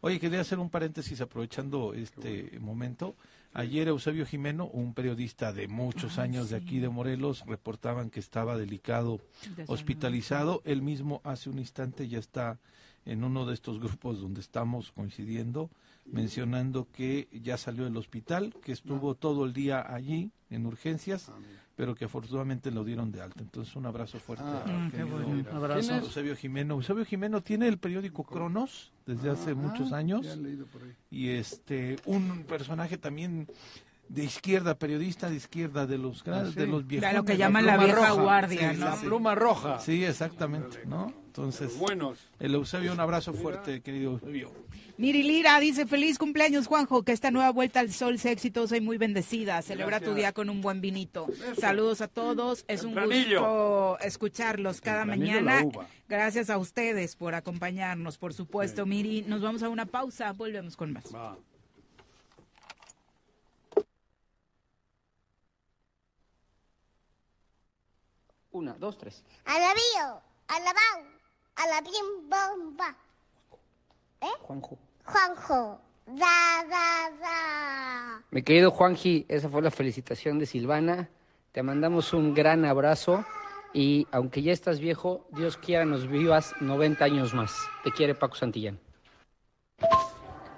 Oye, 0.00 0.18
quería 0.18 0.40
hacer 0.40 0.58
un 0.58 0.70
paréntesis 0.70 1.20
aprovechando 1.20 1.92
este 1.94 2.58
momento. 2.60 3.14
Ayer 3.52 3.88
Eusebio 3.88 4.24
Jimeno, 4.26 4.66
un 4.66 4.94
periodista 4.94 5.52
de 5.52 5.68
muchos 5.68 6.18
Ah, 6.18 6.22
años 6.22 6.50
de 6.50 6.56
aquí 6.56 6.78
de 6.78 6.88
Morelos, 6.88 7.44
reportaban 7.46 8.08
que 8.10 8.20
estaba 8.20 8.56
delicado, 8.56 9.18
De 9.56 9.66
salud. 9.66 9.70
hospitalizado. 9.70 10.62
Él 10.64 10.82
mismo 10.82 11.20
hace 11.24 11.50
un 11.50 11.58
instante 11.58 12.08
ya 12.08 12.18
está 12.18 12.58
en 13.04 13.24
uno 13.24 13.46
de 13.46 13.54
estos 13.54 13.78
grupos 13.80 14.20
donde 14.20 14.40
estamos 14.40 14.92
coincidiendo, 14.92 15.68
mencionando 16.06 16.86
que 16.92 17.28
ya 17.32 17.56
salió 17.56 17.84
del 17.84 17.96
hospital, 17.96 18.54
que 18.62 18.72
estuvo 18.72 19.14
todo 19.14 19.44
el 19.44 19.52
día 19.52 19.84
allí 19.92 20.30
en 20.48 20.66
urgencias, 20.66 21.30
pero 21.80 21.94
que 21.94 22.04
afortunadamente 22.04 22.70
lo 22.70 22.84
dieron 22.84 23.10
de 23.10 23.22
alta. 23.22 23.40
Entonces 23.40 23.74
un 23.74 23.86
abrazo 23.86 24.18
fuerte. 24.20 24.44
Ah, 24.46 24.90
qué 24.94 25.02
bueno. 25.02 25.28
Un 25.28 25.46
abrazo. 25.50 25.80
¿Quién 25.88 25.94
es? 25.94 26.02
Eusebio 26.04 26.36
Jimeno. 26.36 26.74
Eusebio 26.74 27.06
Jimeno 27.06 27.40
tiene 27.40 27.68
el 27.68 27.78
periódico 27.78 28.22
Cronos 28.22 28.92
desde 29.06 29.30
hace 29.30 29.52
Ah, 29.52 29.54
muchos 29.54 29.90
años 29.94 30.26
Ya 30.26 30.34
he 30.34 30.36
leído 30.36 30.66
por 30.66 30.82
ahí. 30.82 30.92
y 31.10 31.30
este 31.30 31.96
un 32.04 32.44
personaje 32.46 32.98
también 32.98 33.48
de 34.10 34.24
izquierda, 34.24 34.74
periodista 34.78 35.30
de 35.30 35.36
izquierda 35.36 35.86
de 35.86 35.96
los 35.96 36.22
grandes, 36.22 36.50
Ah, 36.50 36.52
sí. 36.52 36.60
de 36.60 36.66
los 36.66 36.86
viejos. 36.86 37.08
De 37.08 37.14
lo 37.16 37.24
que 37.24 37.38
llaman 37.38 37.64
la 37.64 37.76
pluma 37.78 37.84
vieja 37.86 38.08
roja. 38.10 38.22
guardia, 38.22 38.72
Sí, 38.74 38.78
¿no? 38.78 38.84
La 38.84 38.96
pluma 38.96 39.34
roja. 39.34 39.78
Sí, 39.78 40.04
exactamente, 40.04 40.84
¿no? 40.84 41.14
Entonces, 41.40 41.78
Buenos. 41.78 42.18
el 42.38 42.54
Eusebio, 42.54 42.92
un 42.92 43.00
abrazo 43.00 43.32
fuerte, 43.32 43.80
querido 43.80 44.12
Eusebio. 44.12 44.52
Miri 44.98 45.22
Lira 45.22 45.58
dice, 45.58 45.86
feliz 45.86 46.18
cumpleaños, 46.18 46.66
Juanjo, 46.66 47.02
que 47.02 47.12
esta 47.12 47.30
nueva 47.30 47.50
vuelta 47.50 47.80
al 47.80 47.90
sol 47.90 48.18
sea 48.18 48.32
exitosa 48.32 48.76
y 48.76 48.82
muy 48.82 48.98
bendecida. 48.98 49.62
Celebra 49.62 50.00
tu 50.00 50.12
día 50.12 50.32
con 50.34 50.50
un 50.50 50.60
buen 50.60 50.82
vinito. 50.82 51.28
Eso. 51.32 51.58
Saludos 51.58 52.02
a 52.02 52.08
todos. 52.08 52.66
Es 52.68 52.84
un 52.84 52.94
gusto 52.94 53.98
escucharlos 54.00 54.82
cada 54.82 55.06
mañana. 55.06 55.64
Gracias 56.06 56.50
a 56.50 56.58
ustedes 56.58 57.16
por 57.16 57.34
acompañarnos, 57.34 58.18
por 58.18 58.34
supuesto. 58.34 58.84
Miri, 58.84 59.22
nos 59.22 59.40
vamos 59.40 59.62
a 59.62 59.70
una 59.70 59.86
pausa. 59.86 60.32
Volvemos 60.34 60.76
con 60.76 60.92
más. 60.92 61.04
Va. 61.14 61.38
Una, 68.52 68.74
dos, 68.74 68.98
tres. 68.98 69.22
Alabío, 69.44 70.20
alabao, 70.48 71.06
alabim 71.62 72.28
bomba. 72.28 72.94
¿Eh? 74.20 74.26
Juanjo. 74.42 74.78
Juanjo, 75.04 75.80
da, 76.06 76.64
da, 76.68 77.10
da. 77.20 78.22
Mi 78.30 78.42
querido 78.42 78.70
Juanji, 78.70 79.26
esa 79.28 79.48
fue 79.48 79.62
la 79.62 79.70
felicitación 79.70 80.38
de 80.38 80.46
Silvana. 80.46 81.08
Te 81.52 81.62
mandamos 81.62 82.12
un 82.12 82.34
gran 82.34 82.64
abrazo 82.64 83.24
y 83.72 84.06
aunque 84.12 84.42
ya 84.42 84.52
estás 84.52 84.80
viejo, 84.80 85.26
Dios 85.30 85.56
quiera 85.56 85.84
nos 85.84 86.06
vivas 86.06 86.54
90 86.60 87.04
años 87.04 87.34
más. 87.34 87.52
Te 87.82 87.90
quiere 87.90 88.14
Paco 88.14 88.36
Santillán. 88.36 88.78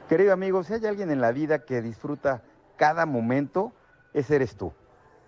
Querido 0.09 0.33
amigo, 0.33 0.63
si 0.63 0.75
hay 0.75 0.85
alguien 0.87 1.11
en 1.11 1.21
la 1.21 1.33
vida 1.33 1.65
que 1.65 1.81
disfruta 1.81 2.43
cada 2.77 3.07
momento, 3.07 3.73
ese 4.13 4.37
eres 4.37 4.57
tú. 4.57 4.73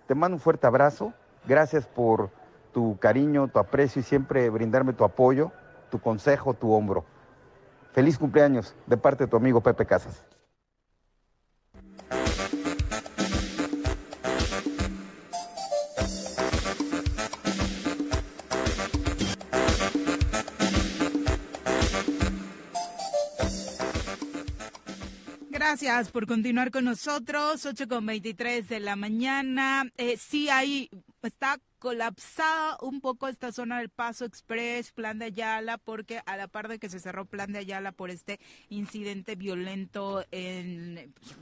Te 0.07 0.13
mando 0.13 0.35
un 0.35 0.41
fuerte 0.41 0.67
abrazo. 0.67 1.13
Gracias 1.47 1.87
por 1.87 2.29
tu 2.75 2.97
cariño, 2.99 3.47
tu 3.47 3.57
aprecio 3.57 4.01
y 4.01 4.03
siempre 4.03 4.49
brindarme 4.49 4.91
tu 4.91 5.05
apoyo, 5.05 5.51
tu 5.95 6.01
consejo, 6.01 6.53
tu 6.53 6.73
hombro. 6.73 7.05
Feliz 7.93 8.17
cumpleaños 8.17 8.75
de 8.85 8.97
parte 8.97 9.23
de 9.23 9.29
tu 9.29 9.37
amigo 9.37 9.61
Pepe 9.61 9.85
Casas. 9.85 10.25
Gracias 25.49 26.11
por 26.11 26.27
continuar 26.27 26.71
con 26.71 26.83
nosotros. 26.83 27.65
8 27.65 27.87
con 27.87 28.05
23 28.05 28.67
de 28.67 28.81
la 28.81 28.97
mañana. 28.97 29.89
Eh, 29.97 30.17
sí, 30.17 30.49
ahí 30.49 30.89
está 31.21 31.57
colapsada 31.85 32.77
un 32.81 32.99
poco 32.99 33.27
esta 33.27 33.51
zona 33.51 33.77
del 33.77 33.89
Paso 33.89 34.25
Express, 34.25 34.91
Plan 34.91 35.19
de 35.19 35.25
Ayala, 35.25 35.77
porque 35.77 36.19
a 36.25 36.35
la 36.35 36.47
par 36.47 36.67
de 36.67 36.79
que 36.79 36.89
se 36.89 36.99
cerró 36.99 37.25
Plan 37.25 37.51
de 37.53 37.59
Ayala 37.59 37.91
por 37.91 38.09
este 38.09 38.39
incidente 38.69 39.35
violento 39.35 40.25
en, 40.31 41.13
pues, 41.13 41.37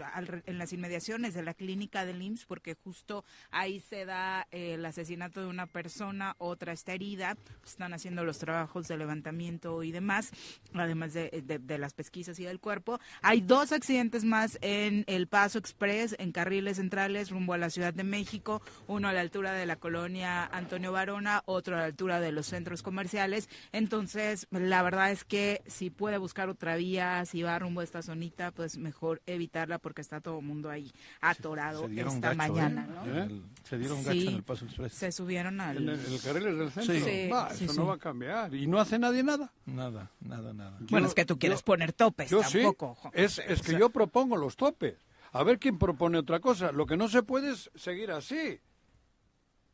en 0.46 0.58
las 0.58 0.74
inmediaciones 0.74 1.34
de 1.34 1.44
la 1.44 1.54
clínica 1.54 2.04
del 2.06 2.22
IMSS, 2.22 2.46
porque 2.46 2.76
justo 2.76 3.24
ahí 3.52 3.80
se 3.80 4.04
da 4.04 4.46
eh, 4.52 4.74
el 4.74 4.86
asesinato 4.86 5.39
de 5.39 5.48
una 5.48 5.66
persona, 5.66 6.36
otra 6.39 6.74
está 6.74 6.91
herida, 6.91 7.38
están 7.66 7.94
haciendo 7.94 8.26
los 8.26 8.38
trabajos 8.38 8.89
de 8.89 8.98
levantamiento 8.98 9.82
y 9.82 9.94
demás, 9.94 10.30
además 10.74 11.14
de, 11.14 11.41
de- 11.46 11.60
de 11.60 11.78
las 11.78 11.94
pesquisas 11.94 12.38
y 12.39 12.44
del 12.44 12.60
cuerpo. 12.60 13.00
Hay 13.22 13.39
dos 13.39 13.72
accidentes 13.72 14.26
más 14.26 14.58
en 14.62 15.06
el 15.08 15.28
Paso 15.28 15.58
Express, 15.58 16.18
en 16.20 16.34
carriles 16.34 16.76
centrales 16.78 17.30
rumbo 17.30 17.54
a 17.54 17.58
la 17.58 17.70
Ciudad 17.70 17.94
de 17.94 18.04
México, 18.04 18.62
uno 18.88 19.08
a 19.08 19.14
la 19.14 19.22
altura 19.22 19.54
de 19.54 19.66
la 19.66 19.78
colonia 19.78 20.33
Antonio 20.52 20.92
Barona, 20.92 21.44
otro 21.46 21.76
a 21.76 21.80
la 21.80 21.86
altura 21.86 22.20
de 22.20 22.32
los 22.32 22.48
centros 22.48 22.82
comerciales. 22.84 23.50
Entonces, 23.72 24.48
la 24.52 24.82
verdad 24.84 25.12
es 25.12 25.24
que 25.24 25.62
si 25.68 25.90
puede 25.90 26.18
buscar 26.18 26.49
otra 26.49 26.76
vía, 26.76 27.26
si 27.26 27.44
va 27.44 27.57
rumbo 27.60 27.82
a 27.82 27.84
esta 27.84 28.02
zonita, 28.02 28.52
pues 28.52 28.78
mejor 28.78 29.22
evitarla 29.26 29.78
porque 29.80 30.02
está 30.02 30.22
todo 30.22 30.40
el 30.40 30.45
mundo 30.45 30.70
ahí 30.70 30.91
atorado 31.22 31.82
Se 31.84 31.88
dieron 31.90 32.16
esta 32.16 32.28
gacho, 32.34 32.38
mañana, 32.38 32.88
¿eh? 33.06 33.10
¿no? 33.14 33.24
El- 33.24 33.44
se 33.64 33.78
dieron 33.78 33.98
gacho 34.03 34.12
Sí, 34.20 34.28
en 34.28 34.36
el 34.36 34.44
Paso 34.44 34.66
Express. 34.66 34.94
Se 34.94 35.12
subieron 35.12 35.60
al... 35.62 35.78
En 35.78 35.90
el, 35.90 35.99
el 36.14 36.22
carril 36.22 36.57
del 36.57 36.72
centro. 36.72 36.95
Sí. 36.95 37.30
Va, 37.32 37.49
Sí, 37.53 37.66
eso 37.66 37.74
sí. 37.74 37.80
no 37.80 37.86
va 37.88 37.95
a 37.95 37.99
cambiar. 37.99 38.53
Y 38.53 38.68
no 38.68 38.80
hace 38.80 38.98
nadie 38.99 39.24
nada. 39.24 39.52
Nada, 39.66 40.10
nada, 40.22 40.53
nada. 40.53 40.78
Bueno, 40.90 41.07
es 41.07 41.14
que 41.14 41.26
tú 41.26 41.38
quieres 41.40 41.60
yo- 41.60 41.66
poner 41.66 41.94
topes 41.94 42.30
Yo 42.30 42.41
tampoco. 42.41 42.98
sí. 43.03 43.10
Es, 43.14 43.40
es 43.40 43.62
que 43.62 43.78
yo 43.78 43.90
propongo 43.90 44.38
los 44.38 44.56
topes. 44.56 44.95
A 45.32 45.44
ver 45.44 45.57
quién 45.60 45.78
propone 45.80 46.18
otra 46.20 46.40
cosa. 46.40 46.72
Lo 46.72 46.86
que 46.86 46.95
no 46.95 47.07
se 47.10 47.24
puede 47.24 47.52
es 47.52 47.72
seguir 47.76 48.12
así. 48.12 48.60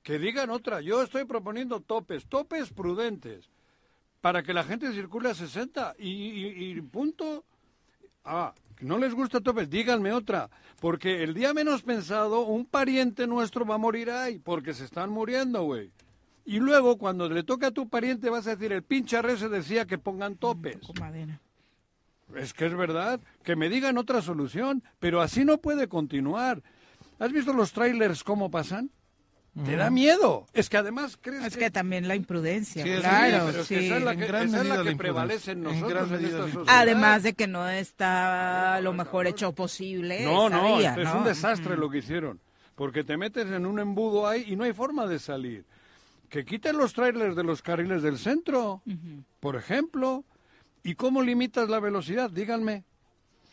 Que 0.03 0.17
digan 0.19 0.49
otra. 0.49 0.81
Yo 0.81 1.01
estoy 1.03 1.25
proponiendo 1.25 1.81
topes, 1.81 2.25
topes 2.25 2.69
prudentes, 2.71 3.49
para 4.21 4.43
que 4.43 4.53
la 4.53 4.63
gente 4.63 4.91
circule 4.93 5.29
a 5.29 5.33
60 5.35 5.95
y, 5.99 6.09
y- 6.09 6.71
y 6.77 6.81
punto. 6.81 7.43
Ah, 8.23 8.53
no 8.81 8.97
les 8.97 9.13
gusta 9.13 9.39
topes, 9.41 9.69
díganme 9.69 10.11
otra. 10.13 10.49
Porque 10.79 11.23
el 11.23 11.33
día 11.33 11.53
menos 11.53 11.83
pensado, 11.83 12.41
un 12.41 12.65
pariente 12.65 13.27
nuestro 13.27 13.65
va 13.65 13.75
a 13.75 13.79
morir 13.79 14.09
ahí, 14.09 14.39
porque 14.39 14.73
se 14.73 14.85
están 14.85 15.09
muriendo, 15.09 15.63
güey. 15.63 15.91
Y 16.45 16.59
luego, 16.59 16.97
cuando 16.97 17.29
le 17.29 17.43
toque 17.43 17.65
a 17.67 17.71
tu 17.71 17.89
pariente, 17.89 18.29
vas 18.29 18.47
a 18.47 18.55
decir, 18.55 18.71
el 18.71 18.81
pinche 18.83 19.17
se 19.37 19.49
decía 19.49 19.85
que 19.85 19.97
pongan 19.97 20.35
topes. 20.37 20.77
Es 22.35 22.53
que 22.53 22.65
es 22.67 22.75
verdad, 22.75 23.19
que 23.43 23.55
me 23.55 23.69
digan 23.69 23.97
otra 23.97 24.21
solución, 24.21 24.83
pero 24.99 25.21
así 25.21 25.43
no 25.45 25.57
puede 25.59 25.87
continuar. 25.87 26.61
¿Has 27.19 27.31
visto 27.33 27.53
los 27.53 27.71
trailers 27.73 28.23
cómo 28.23 28.49
pasan? 28.49 28.89
Te 29.65 29.75
da 29.75 29.89
miedo. 29.89 30.45
Es 30.53 30.69
que 30.69 30.77
además 30.77 31.17
crees 31.21 31.45
Es 31.45 31.57
que 31.57 31.69
también 31.71 32.07
la 32.07 32.15
imprudencia, 32.15 32.83
Sí, 32.83 32.89
claro. 32.99 33.45
pero 33.47 33.61
es 33.61 33.67
que 33.67 33.79
sí. 33.79 33.85
esa 33.85 33.97
es 33.97 34.03
la 34.03 34.15
que, 34.15 34.21
En 34.23 34.27
gran 34.27 34.47
esa 34.47 34.57
es 34.61 34.63
la 34.67 34.75
medida 34.75 34.83
que 34.83 34.91
la 34.91 34.97
prevalece 34.97 35.51
en 35.51 35.63
nosotros 35.63 36.11
en. 36.11 36.63
Además 36.67 37.23
de 37.23 37.33
que 37.33 37.47
no 37.47 37.67
está 37.69 38.79
lo 38.81 38.93
mejor 38.93 39.27
hecho 39.27 39.51
posible. 39.53 40.23
No, 40.23 40.47
esa 40.47 40.57
no, 40.57 40.77
vía, 40.77 40.95
es 40.97 41.03
¿no? 41.05 41.17
un 41.19 41.23
desastre 41.23 41.77
lo 41.77 41.89
que 41.89 41.99
hicieron. 41.99 42.39
Porque 42.75 43.03
te 43.03 43.17
metes 43.17 43.47
en 43.47 43.65
un 43.65 43.79
embudo 43.79 44.27
ahí 44.27 44.45
y 44.47 44.55
no 44.55 44.63
hay 44.63 44.73
forma 44.73 45.05
de 45.07 45.19
salir. 45.19 45.65
Que 46.29 46.45
quiten 46.45 46.77
los 46.77 46.93
trailers 46.93 47.35
de 47.35 47.43
los 47.43 47.61
carriles 47.61 48.01
del 48.01 48.17
centro, 48.17 48.81
por 49.39 49.55
ejemplo. 49.55 50.23
¿Y 50.83 50.95
cómo 50.95 51.21
limitas 51.21 51.67
la 51.67 51.79
velocidad? 51.81 52.29
Díganme. 52.29 52.83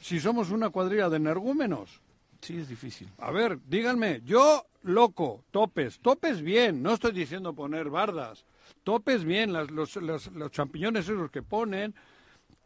Si 0.01 0.21
somos 0.21 0.51
una 0.51 0.71
cuadrilla 0.71 1.09
de 1.09 1.17
energúmenos. 1.17 2.01
Sí, 2.41 2.59
es 2.59 2.69
difícil. 2.69 3.09
A 3.19 3.31
ver, 3.31 3.59
díganme, 3.67 4.21
yo 4.25 4.67
loco, 4.83 5.45
topes, 5.51 5.99
topes 6.01 6.43
bien, 6.43 6.83
no 6.83 6.95
estoy 6.95 7.13
diciendo 7.13 7.55
poner 7.55 7.91
bardas, 7.91 8.45
topes 8.85 9.25
bien, 9.25 9.53
las- 9.53 9.71
los, 9.71 9.97
los- 9.97 10.29
los 10.33 10.51
champiñones 10.51 11.09
esos 11.09 11.31
que 11.31 11.43
ponen, 11.43 11.95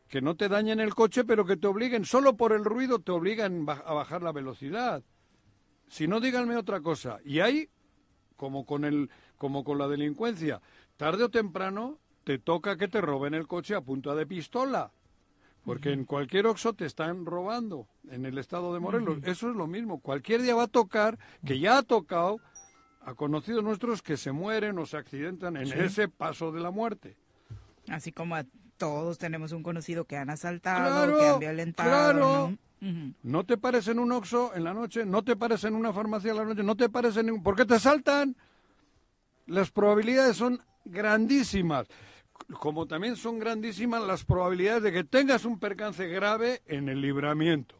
que 0.09 0.21
no 0.21 0.35
te 0.37 0.49
dañen 0.49 0.81
el 0.81 0.95
coche, 0.95 1.25
pero 1.25 1.47
que 1.47 1.57
te 1.57 1.67
obliguen, 1.69 2.05
solo 2.05 2.37
por 2.37 2.53
el 2.53 2.65
ruido 2.65 2.99
te 2.99 3.13
obligan 3.13 3.65
a 3.69 3.93
bajar 3.95 4.23
la 4.23 4.33
velocidad. 4.33 5.03
Si 5.89 6.07
no, 6.09 6.21
díganme 6.21 6.57
otra 6.57 6.81
cosa. 6.81 7.19
Y 7.25 7.41
hay, 7.41 7.69
como 8.37 8.67
con, 8.67 8.85
el, 8.85 9.09
como 9.39 9.65
con 9.65 9.79
la 9.79 9.89
delincuencia, 9.89 10.61
tarde 10.97 11.25
o 11.25 11.31
temprano 11.31 11.99
te 12.25 12.39
toca 12.39 12.77
que 12.77 12.89
te 12.89 13.01
roben 13.01 13.35
el 13.35 13.47
coche 13.47 13.75
a 13.75 13.81
punta 13.81 14.15
de 14.15 14.27
pistola. 14.27 14.93
Porque 15.65 15.93
en 15.93 16.05
cualquier 16.05 16.47
Oxxo 16.47 16.73
te 16.73 16.87
están 16.87 17.27
robando 17.27 17.87
en 18.11 18.25
el 18.27 18.39
estado 18.39 18.73
de 18.73 18.81
Morelos. 18.81 19.19
Eso 19.25 19.51
es 19.51 19.57
lo 19.57 19.67
mismo. 19.67 20.01
Cualquier 20.01 20.41
día 20.43 20.55
va 20.55 20.65
a 20.65 20.69
tocar, 20.69 21.19
que 21.45 21.59
ya 21.61 21.79
ha 21.79 21.83
tocado, 21.83 22.39
a 23.03 23.15
conocidos 23.15 23.63
nuestros 23.63 24.03
que 24.03 24.17
se 24.17 24.33
mueren 24.33 24.79
o 24.79 24.87
se 24.87 24.97
accidentan 24.97 25.57
en 25.57 25.67
Sí. 25.67 25.75
ese 25.77 26.09
paso 26.09 26.51
de 26.53 26.61
la 26.61 26.71
muerte. 26.71 27.17
Así 27.89 28.11
como 28.13 28.37
a 28.37 28.45
todos 28.79 29.19
tenemos 29.19 29.53
un 29.53 29.63
conocido 29.63 30.05
que 30.07 30.17
han 30.17 30.31
asaltado, 30.31 31.07
Claro, 31.07 31.19
que 31.19 31.29
han 31.29 31.39
violentado. 31.41 31.89
claro. 31.91 32.57
No 33.23 33.45
te 33.45 33.59
pares 33.59 33.89
en 33.89 33.99
un 33.99 34.11
Oxxo 34.13 34.55
en 34.55 34.65
la 34.65 34.73
noche, 34.73 35.05
no 35.05 35.23
te 35.23 35.37
pares 35.37 35.65
en 35.65 35.75
una 35.75 35.93
farmacia 35.93 36.31
en 36.31 36.37
la 36.39 36.45
noche, 36.47 36.63
no 36.63 36.77
te 36.77 36.89
pares 36.89 37.15
en 37.19 37.27
ningún... 37.27 37.43
¿Por 37.43 37.55
qué 37.55 37.67
te 37.67 37.79
saltan? 37.79 38.35
Las 39.47 39.71
probabilidades 39.71 40.37
son 40.39 40.63
grandísimas. 40.87 41.87
Como 42.59 42.87
también 42.87 43.17
son 43.17 43.39
grandísimas 43.39 44.03
las 44.03 44.25
probabilidades 44.25 44.83
de 44.83 44.93
que 44.93 45.05
tengas 45.05 45.45
un 45.45 45.59
percance 45.59 46.07
grave 46.09 46.63
en 46.67 46.89
el 46.89 47.01
libramiento. 47.01 47.77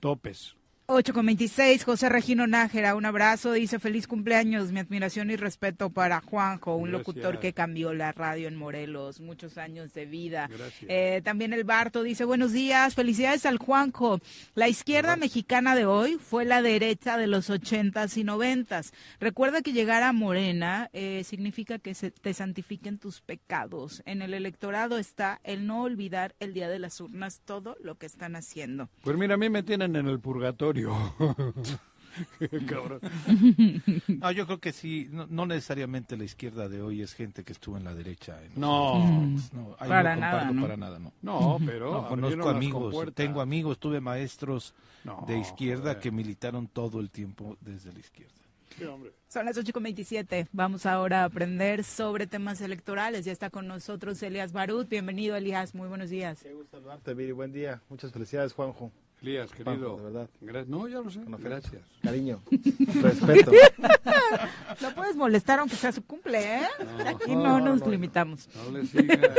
Topes. 0.00 0.56
8 0.86 1.14
con 1.14 1.24
26, 1.24 1.82
José 1.82 2.10
Regino 2.10 2.46
Nájera, 2.46 2.94
un 2.94 3.06
abrazo, 3.06 3.52
dice 3.52 3.78
feliz 3.78 4.06
cumpleaños, 4.06 4.70
mi 4.70 4.80
admiración 4.80 5.30
y 5.30 5.36
respeto 5.36 5.88
para 5.88 6.20
Juanjo, 6.20 6.76
un 6.76 6.90
Gracias. 6.90 6.98
locutor 7.08 7.40
que 7.40 7.54
cambió 7.54 7.94
la 7.94 8.12
radio 8.12 8.48
en 8.48 8.56
Morelos, 8.56 9.18
muchos 9.18 9.56
años 9.56 9.94
de 9.94 10.04
vida. 10.04 10.50
Eh, 10.82 11.22
también 11.24 11.54
el 11.54 11.64
Barto 11.64 12.02
dice 12.02 12.26
buenos 12.26 12.52
días, 12.52 12.94
felicidades 12.94 13.46
al 13.46 13.56
Juanjo. 13.56 14.20
La 14.54 14.68
izquierda 14.68 15.16
mexicana 15.16 15.74
de 15.74 15.86
hoy 15.86 16.18
fue 16.18 16.44
la 16.44 16.60
derecha 16.60 17.16
de 17.16 17.28
los 17.28 17.48
ochentas 17.48 18.18
y 18.18 18.24
noventas. 18.24 18.92
Recuerda 19.20 19.62
que 19.62 19.72
llegar 19.72 20.02
a 20.02 20.12
Morena 20.12 20.90
eh, 20.92 21.22
significa 21.24 21.78
que 21.78 21.94
se 21.94 22.10
te 22.10 22.34
santifiquen 22.34 22.98
tus 22.98 23.22
pecados. 23.22 24.02
En 24.04 24.20
el 24.20 24.34
electorado 24.34 24.98
está 24.98 25.40
el 25.44 25.66
no 25.66 25.80
olvidar 25.80 26.34
el 26.40 26.52
día 26.52 26.68
de 26.68 26.78
las 26.78 27.00
urnas 27.00 27.40
todo 27.42 27.74
lo 27.80 27.94
que 27.94 28.04
están 28.04 28.36
haciendo. 28.36 28.90
Pues 29.02 29.16
mira, 29.16 29.32
a 29.32 29.38
mí 29.38 29.48
me 29.48 29.62
tienen 29.62 29.96
en 29.96 30.08
el 30.08 30.20
purgatorio. 30.20 30.73
Cabrón. 32.68 33.00
No, 34.20 34.30
yo 34.30 34.46
creo 34.46 34.60
que 34.60 34.72
sí, 34.72 35.08
no, 35.10 35.26
no 35.28 35.46
necesariamente 35.46 36.16
la 36.16 36.22
izquierda 36.24 36.68
de 36.68 36.80
hoy 36.80 37.02
es 37.02 37.12
gente 37.12 37.42
que 37.42 37.52
estuvo 37.52 37.76
en 37.76 37.82
la 37.84 37.94
derecha. 37.94 38.40
en 38.42 38.52
No. 38.54 39.04
no, 39.52 39.76
ahí 39.80 39.88
Para 39.88 40.14
no 40.14 40.20
nada, 40.20 40.50
¿no? 40.52 40.62
para 40.62 40.76
nada, 40.76 40.98
no. 41.00 41.12
No, 41.22 41.58
pero 41.66 42.06
conozco 42.08 42.48
amigos, 42.48 42.94
tengo 43.14 43.40
amigos, 43.40 43.78
tuve 43.78 44.00
maestros 44.00 44.74
No, 45.02 45.24
de 45.26 45.38
izquierda 45.38 45.82
joder. 45.82 45.98
que 46.00 46.10
militaron 46.12 46.68
todo 46.68 47.00
el 47.00 47.10
tiempo 47.10 47.56
desde 47.60 47.92
la 47.92 47.98
izquierda. 47.98 48.32
Sí. 48.78 48.84
Son 49.28 49.46
las 49.46 49.56
8.27. 49.56 50.48
Vamos 50.52 50.84
ahora 50.86 51.22
a 51.22 51.24
aprender 51.26 51.84
sobre 51.84 52.26
temas 52.26 52.60
electorales. 52.60 53.24
Ya 53.24 53.30
está 53.32 53.48
con 53.50 53.68
nosotros 53.68 54.20
Elias 54.22 54.52
Barut. 54.52 54.88
Bienvenido, 54.88 55.36
Elias. 55.36 55.74
Muy 55.76 55.86
buenos 55.88 56.10
días. 56.10 56.42
Qué 56.42 56.52
gusto 56.52 56.78
saludarte, 56.78 57.14
Viri. 57.14 57.30
Buen 57.32 57.52
día. 57.52 57.80
Muchas 57.88 58.10
felicidades, 58.12 58.52
Juanjo. 58.52 58.90
Elías, 59.22 59.50
querido. 59.52 59.96
de 59.96 60.02
verdad. 60.04 60.28
Gra- 60.42 60.66
No, 60.66 60.86
ya 60.86 61.00
lo 61.00 61.10
sé. 61.10 61.20
Con 61.22 61.34
afecto, 61.34 61.50
Gracias. 61.50 61.82
Cariño. 62.02 62.42
Respeto. 63.02 63.52
Lo 64.82 64.94
puedes 64.94 65.16
molestar 65.16 65.60
aunque 65.60 65.76
sea 65.76 65.92
su 65.92 66.04
cumple, 66.04 66.56
¿eh? 66.58 66.66
No, 66.98 67.08
Aquí 67.08 67.34
no, 67.34 67.42
no, 67.42 67.58
no, 67.60 67.66
nos 67.70 67.80
no. 67.80 67.90
limitamos. 67.90 68.48
No 68.54 68.70
le 68.78 68.86
sigas. 68.86 69.18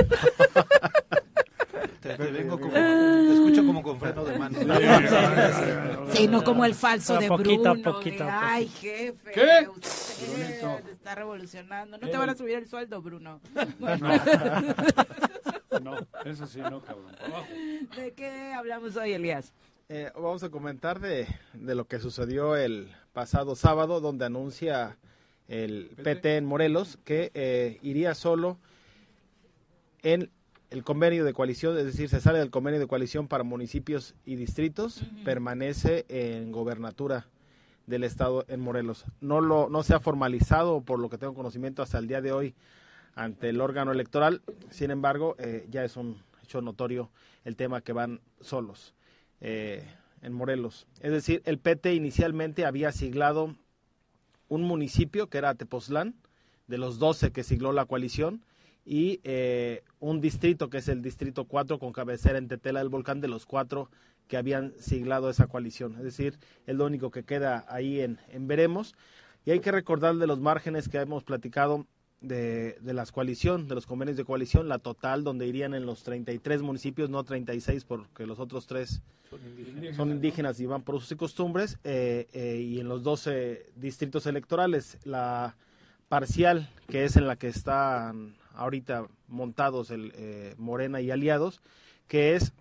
Te, 2.02 2.14
te 2.16 2.32
vengo 2.32 2.60
como, 2.60 2.72
te 2.72 3.34
escucho 3.34 3.66
como 3.66 3.82
con 3.82 4.00
freno 4.00 4.24
de 4.24 4.38
mano. 4.38 4.60
Sí, 6.14 6.28
no 6.28 6.44
como 6.44 6.64
el 6.64 6.76
falso 6.76 7.18
de 7.20 7.28
poquito 7.28 7.68
a 7.70 7.74
Bruno. 7.74 7.94
poquito, 7.94 8.24
de, 8.24 8.30
Ay, 8.30 8.68
jefe. 8.68 9.32
¿Qué? 9.34 9.68
Usted 9.76 10.88
está 10.92 11.16
revolucionando. 11.16 11.98
No 11.98 12.08
te 12.08 12.16
van 12.16 12.30
a 12.30 12.36
subir 12.36 12.58
el 12.58 12.68
sueldo, 12.68 13.02
Bruno. 13.02 13.42
No, 15.84 15.98
eso 16.26 16.48
sí, 16.48 16.60
no, 16.60 16.82
cabrón. 16.82 17.16
Abajo. 17.20 17.48
¿De 17.96 18.14
qué 18.14 18.54
hablamos 18.54 18.96
hoy, 18.96 19.14
Elías? 19.14 19.54
Eh, 19.90 20.12
vamos 20.16 20.44
a 20.44 20.50
comentar 20.50 21.00
de, 21.00 21.28
de 21.54 21.76
lo 21.76 21.86
que 21.86 22.00
sucedió 22.00 22.56
el 22.56 22.92
pasado 23.14 23.56
sábado, 23.56 24.02
donde 24.02 24.26
anuncia 24.26 24.98
el 25.48 25.92
PT 26.04 26.38
en 26.38 26.46
Morelos 26.46 26.98
que 27.04 27.32
eh, 27.34 27.78
iría 27.82 28.16
solo 28.16 28.58
en 30.02 30.32
el 30.72 30.84
convenio 30.84 31.24
de 31.24 31.34
coalición, 31.34 31.78
es 31.78 31.86
decir, 31.86 32.10
se 32.10 32.20
sale 32.20 32.40
del 32.40 32.50
convenio 32.50 32.80
de 32.80 32.88
coalición 32.88 33.28
para 33.28 33.44
municipios 33.44 34.16
y 34.26 34.36
distritos, 34.36 35.04
permanece 35.24 36.06
en 36.10 36.52
gobernatura 36.52 37.28
del 37.86 38.04
estado 38.04 38.46
en 38.48 38.60
Morelos. 38.60 39.06
No 39.22 39.42
lo 39.42 39.70
no 39.70 39.84
se 39.84 39.94
ha 39.94 40.00
formalizado 40.00 40.82
por 40.82 41.00
lo 41.00 41.10
que 41.10 41.18
tengo 41.18 41.36
conocimiento 41.36 41.84
hasta 41.84 42.00
el 42.00 42.08
día 42.08 42.22
de 42.22 42.32
hoy 42.32 42.56
ante 43.16 43.50
el 43.50 43.62
órgano 43.62 43.92
electoral. 43.92 44.42
Sin 44.70 44.92
embargo, 44.92 45.36
eh, 45.40 45.66
ya 45.70 45.84
es 45.84 45.98
un 45.98 46.22
hecho 46.44 46.62
notorio 46.62 47.10
el 47.44 47.56
tema 47.56 47.82
que 47.82 47.94
van 47.94 48.22
solos 48.42 48.94
eh, 49.42 49.84
en 50.22 50.34
Morelos. 50.34 50.88
Es 51.00 51.12
decir, 51.12 51.42
el 51.46 51.58
PT 51.58 51.96
inicialmente 51.96 52.66
había 52.66 52.92
siglado 52.92 53.56
un 54.48 54.62
municipio 54.62 55.28
que 55.28 55.38
era 55.38 55.56
Tepoztlán, 55.56 56.16
de 56.68 56.78
los 56.78 57.00
12 57.00 57.32
que 57.32 57.44
sigló 57.44 57.72
la 57.72 57.86
coalición, 57.86 58.44
y 58.86 59.20
eh, 59.24 59.84
un 60.00 60.22
distrito 60.22 60.70
que 60.70 60.78
es 60.78 60.88
el 60.88 61.02
distrito 61.02 61.46
4 61.46 61.80
con 61.80 61.92
cabecera 61.92 62.38
en 62.38 62.48
Tetela 62.48 62.80
del 62.80 62.90
Volcán 62.90 63.20
de 63.20 63.28
los 63.28 63.48
cuatro 63.48 63.90
que 64.28 64.38
habían 64.38 64.74
siglado 64.80 65.30
esa 65.30 65.48
coalición. 65.48 65.96
Es 65.98 66.04
decir, 66.04 66.38
es 66.68 66.76
lo 66.76 66.86
único 66.86 67.10
que 67.10 67.24
queda 67.24 67.66
ahí 67.68 68.02
en, 68.02 68.20
en 68.30 68.48
Veremos. 68.48 68.96
Y 69.44 69.52
hay 69.52 69.60
que 69.60 69.72
recordar 69.72 70.16
de 70.16 70.28
los 70.28 70.40
márgenes 70.40 70.90
que 70.90 70.98
hemos 71.00 71.24
platicado 71.24 71.86
de, 72.28 72.78
de 72.82 72.94
las 72.94 73.12
coalición, 73.12 73.68
de 73.68 73.76
los 73.76 73.86
convenios 73.86 74.18
de 74.18 74.26
coalición, 74.26 74.68
la 74.68 74.80
total 74.80 75.24
donde 75.24 75.48
irían 75.48 75.74
en 75.74 75.86
los 75.86 76.04
33 76.04 76.62
municipios, 76.62 77.10
no 77.10 77.24
36 77.24 77.86
porque 77.86 78.26
los 78.26 78.40
otros 78.40 78.68
tres 78.68 79.02
son 79.96 80.12
indígenas 80.12 80.60
y 80.60 80.66
van 80.66 80.84
por 80.84 81.00
sus 81.00 81.12
y 81.12 81.16
costumbres, 81.16 81.80
eh, 81.84 82.28
eh, 82.34 82.58
y 82.58 82.80
en 82.80 82.88
los 82.88 83.04
12 83.04 83.72
distritos 83.76 84.26
electorales 84.26 84.98
la 85.04 85.56
parcial, 86.08 86.70
que 86.88 87.04
es 87.04 87.16
en 87.16 87.28
la 87.28 87.36
que 87.36 87.48
están 87.48 88.36
ahorita 88.54 89.08
montados 89.28 89.92
el 89.92 90.14
eh, 90.16 90.56
Morena 90.58 91.02
y 91.02 91.12
aliados, 91.12 91.62
que 92.08 92.36
es 92.36 92.54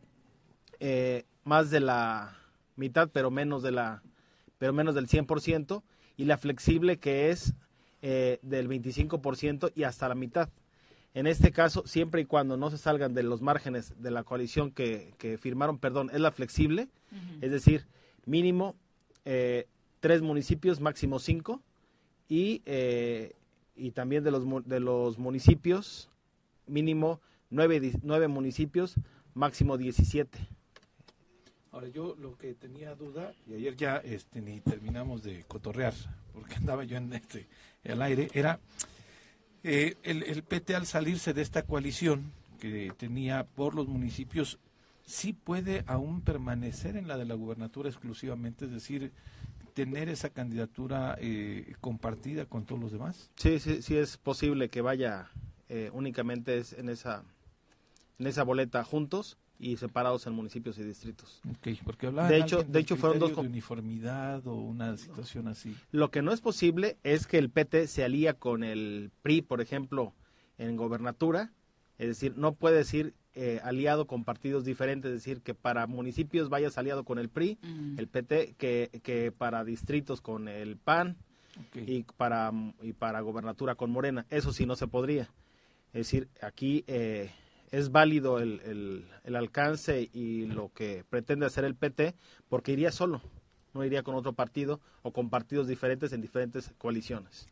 más 1.44 1.70
de 1.70 1.80
la 1.80 2.36
mitad, 2.76 3.08
pero 3.10 3.30
menos 3.30 3.62
de 3.62 3.70
la, 3.70 4.02
pero 4.58 4.74
menos 4.74 4.94
del 4.94 5.08
100%, 5.08 5.82
y 6.16 6.24
la 6.24 6.36
flexible 6.36 6.98
que 6.98 7.30
es 7.30 7.54
eh, 8.06 8.38
del 8.42 8.68
25% 8.68 9.72
y 9.74 9.84
hasta 9.84 10.08
la 10.10 10.14
mitad. 10.14 10.50
En 11.14 11.26
este 11.26 11.52
caso, 11.52 11.86
siempre 11.86 12.20
y 12.20 12.24
cuando 12.26 12.58
no 12.58 12.70
se 12.70 12.76
salgan 12.76 13.14
de 13.14 13.22
los 13.22 13.40
márgenes 13.40 13.94
de 14.02 14.10
la 14.10 14.24
coalición 14.24 14.70
que, 14.72 15.14
que 15.16 15.38
firmaron, 15.38 15.78
perdón, 15.78 16.10
es 16.12 16.20
la 16.20 16.30
flexible, 16.32 16.88
es 17.40 17.50
decir, 17.50 17.86
mínimo 18.26 18.74
eh, 19.24 19.66
tres 20.00 20.20
municipios, 20.20 20.80
máximo 20.80 21.18
cinco, 21.18 21.62
y, 22.28 22.60
eh, 22.66 23.32
y 23.74 23.92
también 23.92 24.22
de 24.22 24.32
los, 24.32 24.44
mu- 24.44 24.62
de 24.62 24.80
los 24.80 25.18
municipios, 25.18 26.10
mínimo 26.66 27.20
nueve, 27.48 27.92
nueve 28.02 28.28
municipios, 28.28 28.96
máximo 29.34 29.78
17. 29.78 30.38
Ahora 31.72 31.88
yo 31.88 32.16
lo 32.20 32.36
que 32.36 32.54
tenía 32.54 32.94
duda, 32.96 33.32
y 33.48 33.54
ayer 33.54 33.76
ya 33.76 33.96
este, 33.98 34.40
ni 34.40 34.60
terminamos 34.60 35.22
de 35.22 35.44
cotorrear, 35.44 35.94
porque 36.32 36.54
andaba 36.56 36.84
yo 36.84 36.96
en 36.96 37.12
este, 37.12 37.46
el 37.84 38.02
aire, 38.02 38.28
era 38.34 38.60
eh, 39.62 39.96
el, 40.02 40.42
PT 40.42 40.74
al 40.74 40.86
salirse 40.86 41.32
de 41.32 41.42
esta 41.42 41.62
coalición 41.62 42.32
que 42.58 42.92
tenía 42.96 43.44
por 43.44 43.74
los 43.74 43.88
municipios, 43.88 44.58
sí 45.06 45.32
puede 45.32 45.84
aún 45.86 46.22
permanecer 46.22 46.96
en 46.96 47.08
la 47.08 47.16
de 47.16 47.24
la 47.24 47.34
gubernatura 47.34 47.88
exclusivamente, 47.88 48.64
es 48.66 48.70
decir, 48.70 49.12
tener 49.74 50.08
esa 50.08 50.30
candidatura 50.30 51.16
eh, 51.20 51.74
compartida 51.80 52.46
con 52.46 52.64
todos 52.64 52.80
los 52.80 52.92
demás. 52.92 53.30
Sí, 53.36 53.58
sí, 53.58 53.82
sí 53.82 53.96
es 53.96 54.16
posible 54.16 54.68
que 54.68 54.80
vaya 54.80 55.30
eh, 55.68 55.90
únicamente 55.92 56.62
en 56.76 56.88
esa 56.88 57.24
en 58.18 58.26
esa 58.26 58.44
boleta 58.44 58.84
juntos 58.84 59.38
y 59.64 59.76
separados 59.78 60.26
en 60.26 60.34
municipios 60.34 60.78
y 60.78 60.82
distritos. 60.82 61.40
Ok, 61.48 61.68
porque 61.84 62.08
hablaban 62.08 62.30
de 62.30 62.38
hecho, 62.38 62.62
de 62.62 62.80
hecho 62.80 62.96
fueron 62.96 63.18
dos 63.18 63.34
de 63.34 63.40
uniformidad 63.40 64.46
o 64.46 64.54
una 64.56 64.96
situación 64.98 65.48
así. 65.48 65.74
Lo 65.90 66.10
que 66.10 66.20
no 66.22 66.32
es 66.32 66.40
posible 66.40 66.98
es 67.02 67.26
que 67.26 67.38
el 67.38 67.48
PT 67.50 67.86
se 67.86 68.04
alía 68.04 68.34
con 68.34 68.62
el 68.62 69.10
PRI, 69.22 69.40
por 69.42 69.60
ejemplo, 69.60 70.12
en 70.58 70.76
gobernatura. 70.76 71.50
Es 71.98 72.08
decir, 72.08 72.36
no 72.36 72.52
puede 72.54 72.76
decir 72.76 73.14
eh, 73.34 73.60
aliado 73.64 74.06
con 74.06 74.24
partidos 74.24 74.64
diferentes, 74.64 75.10
es 75.10 75.24
decir, 75.24 75.40
que 75.40 75.54
para 75.54 75.86
municipios 75.86 76.48
vayas 76.50 76.76
aliado 76.76 77.04
con 77.04 77.18
el 77.18 77.28
PRI, 77.28 77.58
Mm. 77.62 77.98
el 77.98 78.06
PT, 78.08 78.54
que, 78.58 79.00
que 79.02 79.32
para 79.32 79.64
distritos 79.64 80.20
con 80.20 80.46
el 80.48 80.76
PAN 80.76 81.16
y, 81.74 82.02
para, 82.16 82.52
y 82.82 82.92
para 82.92 83.20
gobernatura 83.22 83.76
con 83.76 83.90
Morena. 83.90 84.26
Eso 84.28 84.52
sí 84.52 84.66
no 84.66 84.76
se 84.76 84.88
podría. 84.88 85.30
Es 85.92 86.06
decir, 86.10 86.28
aquí 86.42 86.84
eh, 86.86 87.30
es 87.70 87.90
válido 87.90 88.38
el, 88.38 88.60
el- 88.64 89.06
el 89.24 89.36
alcance 89.36 90.08
y 90.12 90.46
lo 90.46 90.70
que 90.72 91.04
pretende 91.08 91.46
hacer 91.46 91.64
el 91.64 91.74
PT 91.74 92.14
porque 92.48 92.72
iría 92.72 92.92
solo, 92.92 93.20
no 93.72 93.84
iría 93.84 94.02
con 94.02 94.14
otro 94.14 94.32
partido 94.34 94.80
o 95.02 95.12
con 95.12 95.30
partidos 95.30 95.66
diferentes 95.66 96.12
en 96.12 96.20
diferentes 96.20 96.72
coaliciones. 96.78 97.46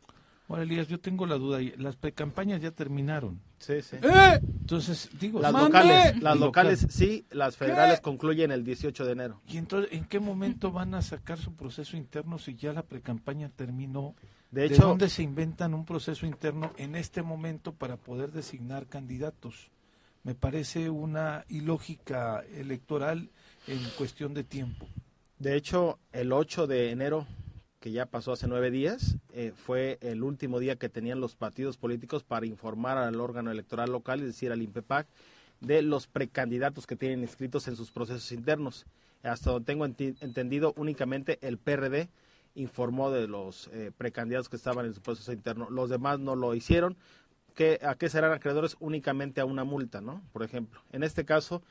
Ahora, 0.49 0.63
Elías, 0.63 0.87
yo 0.89 0.99
tengo 0.99 1.25
la 1.25 1.35
duda. 1.35 1.59
Las 1.77 1.95
precampañas 1.95 2.61
ya 2.61 2.69
terminaron. 2.71 3.39
Sí, 3.59 3.81
sí. 3.81 3.95
Entonces, 4.01 5.09
digo... 5.19 5.39
Las 5.41 5.53
¡Mande! 5.53 5.67
locales, 5.69 6.13
las 6.21 6.35
Local. 6.35 6.39
locales 6.39 6.87
sí, 6.89 7.25
las 7.31 7.55
federales 7.57 8.01
concluyen 8.01 8.51
el 8.51 8.63
18 8.63 9.05
de 9.05 9.11
enero. 9.13 9.41
¿Y 9.47 9.57
entonces 9.57 9.91
en 9.93 10.05
qué 10.05 10.19
momento 10.19 10.71
van 10.71 10.95
a 10.95 11.01
sacar 11.01 11.39
su 11.39 11.55
proceso 11.55 11.95
interno 11.97 12.37
si 12.37 12.55
ya 12.55 12.73
la 12.73 12.83
precampaña 12.83 13.49
terminó? 13.49 14.15
De 14.51 14.65
hecho- 14.65 14.83
dónde 14.87 15.09
se 15.09 15.23
inventan 15.23 15.73
un 15.73 15.85
proceso 15.85 16.25
interno 16.25 16.73
en 16.77 16.95
este 16.95 17.23
momento 17.23 17.73
para 17.73 17.97
poder 17.97 18.31
designar 18.31 18.85
candidatos? 18.87 19.71
Me 20.23 20.35
parece 20.35 20.89
una 20.89 21.43
ilógica 21.49 22.45
electoral 22.55 23.29
en 23.67 23.79
cuestión 23.97 24.33
de 24.33 24.45
tiempo. 24.45 24.87
De 25.37 25.57
hecho, 25.57 25.99
el 26.13 26.31
8 26.31 26.65
de 26.65 26.91
enero, 26.91 27.27
que 27.81 27.91
ya 27.91 28.05
pasó 28.05 28.31
hace 28.31 28.47
nueve 28.47 28.71
días, 28.71 29.17
eh, 29.33 29.51
fue 29.53 29.97
el 29.99 30.23
último 30.23 30.59
día 30.59 30.77
que 30.77 30.87
tenían 30.87 31.19
los 31.19 31.35
partidos 31.35 31.75
políticos 31.75 32.23
para 32.23 32.45
informar 32.45 32.97
al 32.97 33.19
órgano 33.19 33.51
electoral 33.51 33.91
local, 33.91 34.21
es 34.21 34.27
decir, 34.27 34.53
al 34.53 34.61
INPEPAC, 34.61 35.07
de 35.59 35.81
los 35.81 36.07
precandidatos 36.07 36.87
que 36.87 36.95
tienen 36.95 37.19
inscritos 37.19 37.67
en 37.67 37.75
sus 37.75 37.91
procesos 37.91 38.31
internos. 38.31 38.85
Hasta 39.23 39.51
donde 39.51 39.65
tengo 39.65 39.85
entendido, 39.85 40.73
únicamente 40.77 41.37
el 41.41 41.57
PRD 41.57 42.07
informó 42.55 43.11
de 43.11 43.27
los 43.27 43.67
eh, 43.73 43.91
precandidatos 43.97 44.49
que 44.49 44.55
estaban 44.55 44.85
en 44.85 44.93
su 44.93 45.01
proceso 45.01 45.33
interno. 45.33 45.69
Los 45.69 45.89
demás 45.89 46.19
no 46.19 46.35
lo 46.35 46.53
hicieron. 46.55 46.95
¿A 47.81 47.95
qué 47.95 48.09
serán 48.09 48.31
acreedores? 48.31 48.75
Únicamente 48.79 49.41
a 49.41 49.45
una 49.45 49.63
multa, 49.63 50.01
¿no? 50.01 50.21
Por 50.31 50.43
ejemplo. 50.43 50.81
En 50.91 51.03
este 51.03 51.25
caso, 51.25 51.61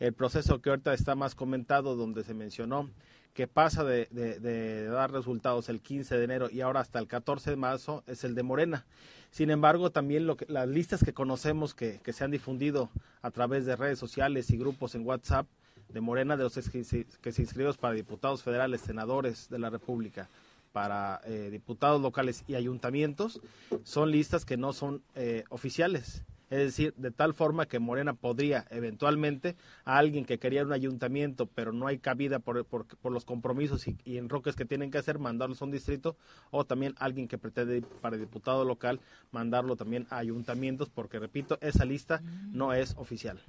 el 0.00 0.12
proceso 0.12 0.60
que 0.60 0.70
ahorita 0.70 0.94
está 0.94 1.14
más 1.14 1.34
comentado, 1.34 1.96
donde 1.96 2.24
se 2.24 2.34
mencionó 2.34 2.90
que 3.34 3.46
pasa 3.46 3.82
de, 3.84 4.88
dar 4.90 5.10
resultados 5.10 5.68
el 5.68 5.80
15 5.80 6.16
de 6.18 6.24
enero 6.24 6.50
y 6.50 6.60
ahora 6.60 6.80
hasta 6.80 6.98
el 6.98 7.06
14 7.06 7.50
de 7.50 7.56
marzo, 7.56 8.04
es 8.06 8.24
el 8.24 8.34
de 8.34 8.42
Morena. 8.42 8.84
Sin 9.30 9.50
embargo, 9.50 9.90
también 9.90 10.26
lo 10.26 10.36
que, 10.36 10.44
las 10.48 10.68
listas 10.68 11.02
que 11.02 11.14
conocemos 11.14 11.74
que, 11.74 12.00
que 12.02 12.12
se 12.12 12.24
han 12.24 12.30
difundido 12.30 12.90
a 13.22 13.30
través 13.30 13.64
de 13.64 13.76
redes 13.76 13.98
sociales 13.98 14.50
y 14.50 14.58
grupos 14.58 14.94
en 14.94 15.06
WhatsApp 15.06 15.46
de 15.88 16.00
Morena, 16.00 16.36
de 16.36 16.44
los 16.44 16.54
que 16.54 16.84
se, 16.84 17.06
que 17.06 17.32
se 17.32 17.42
inscribieron 17.42 17.74
para 17.76 17.94
diputados 17.94 18.42
federales, 18.42 18.82
senadores 18.82 19.48
de 19.48 19.58
la 19.58 19.70
República, 19.70 20.28
para 20.72 21.20
eh, 21.24 21.48
diputados 21.50 22.00
locales 22.00 22.44
y 22.48 22.54
ayuntamientos, 22.54 23.40
son 23.84 24.10
listas 24.10 24.44
que 24.44 24.56
no 24.56 24.72
son 24.72 25.02
eh, 25.14 25.44
oficiales. 25.50 26.24
Es 26.50 26.58
decir, 26.58 26.92
de 26.98 27.10
tal 27.10 27.32
forma 27.32 27.64
que 27.64 27.78
Morena 27.78 28.12
podría 28.12 28.66
eventualmente 28.70 29.56
a 29.86 29.96
alguien 29.96 30.26
que 30.26 30.38
quería 30.38 30.62
un 30.64 30.72
ayuntamiento, 30.74 31.46
pero 31.46 31.72
no 31.72 31.86
hay 31.86 31.96
cabida 31.98 32.40
por, 32.40 32.62
por- 32.66 32.84
por 32.86 33.10
los 33.10 33.24
compromisos 33.24 33.88
y, 33.88 33.96
y 34.04 34.18
enroques 34.18 34.54
que 34.54 34.66
tienen 34.66 34.90
que 34.90 34.98
hacer, 34.98 35.18
mandarlos 35.18 35.62
a 35.62 35.64
un 35.64 35.70
distrito, 35.70 36.14
o 36.50 36.66
también 36.66 36.94
alguien 36.98 37.26
que 37.26 37.38
pretende 37.38 37.80
para 38.02 38.18
diputado 38.18 38.66
local, 38.66 39.00
mandarlo 39.30 39.76
también 39.76 40.06
a 40.10 40.18
ayuntamientos, 40.18 40.90
porque 40.90 41.18
repito, 41.18 41.56
esa 41.62 41.86
lista 41.86 42.20
no 42.52 42.74
es 42.74 42.94
oficial. 42.98 43.40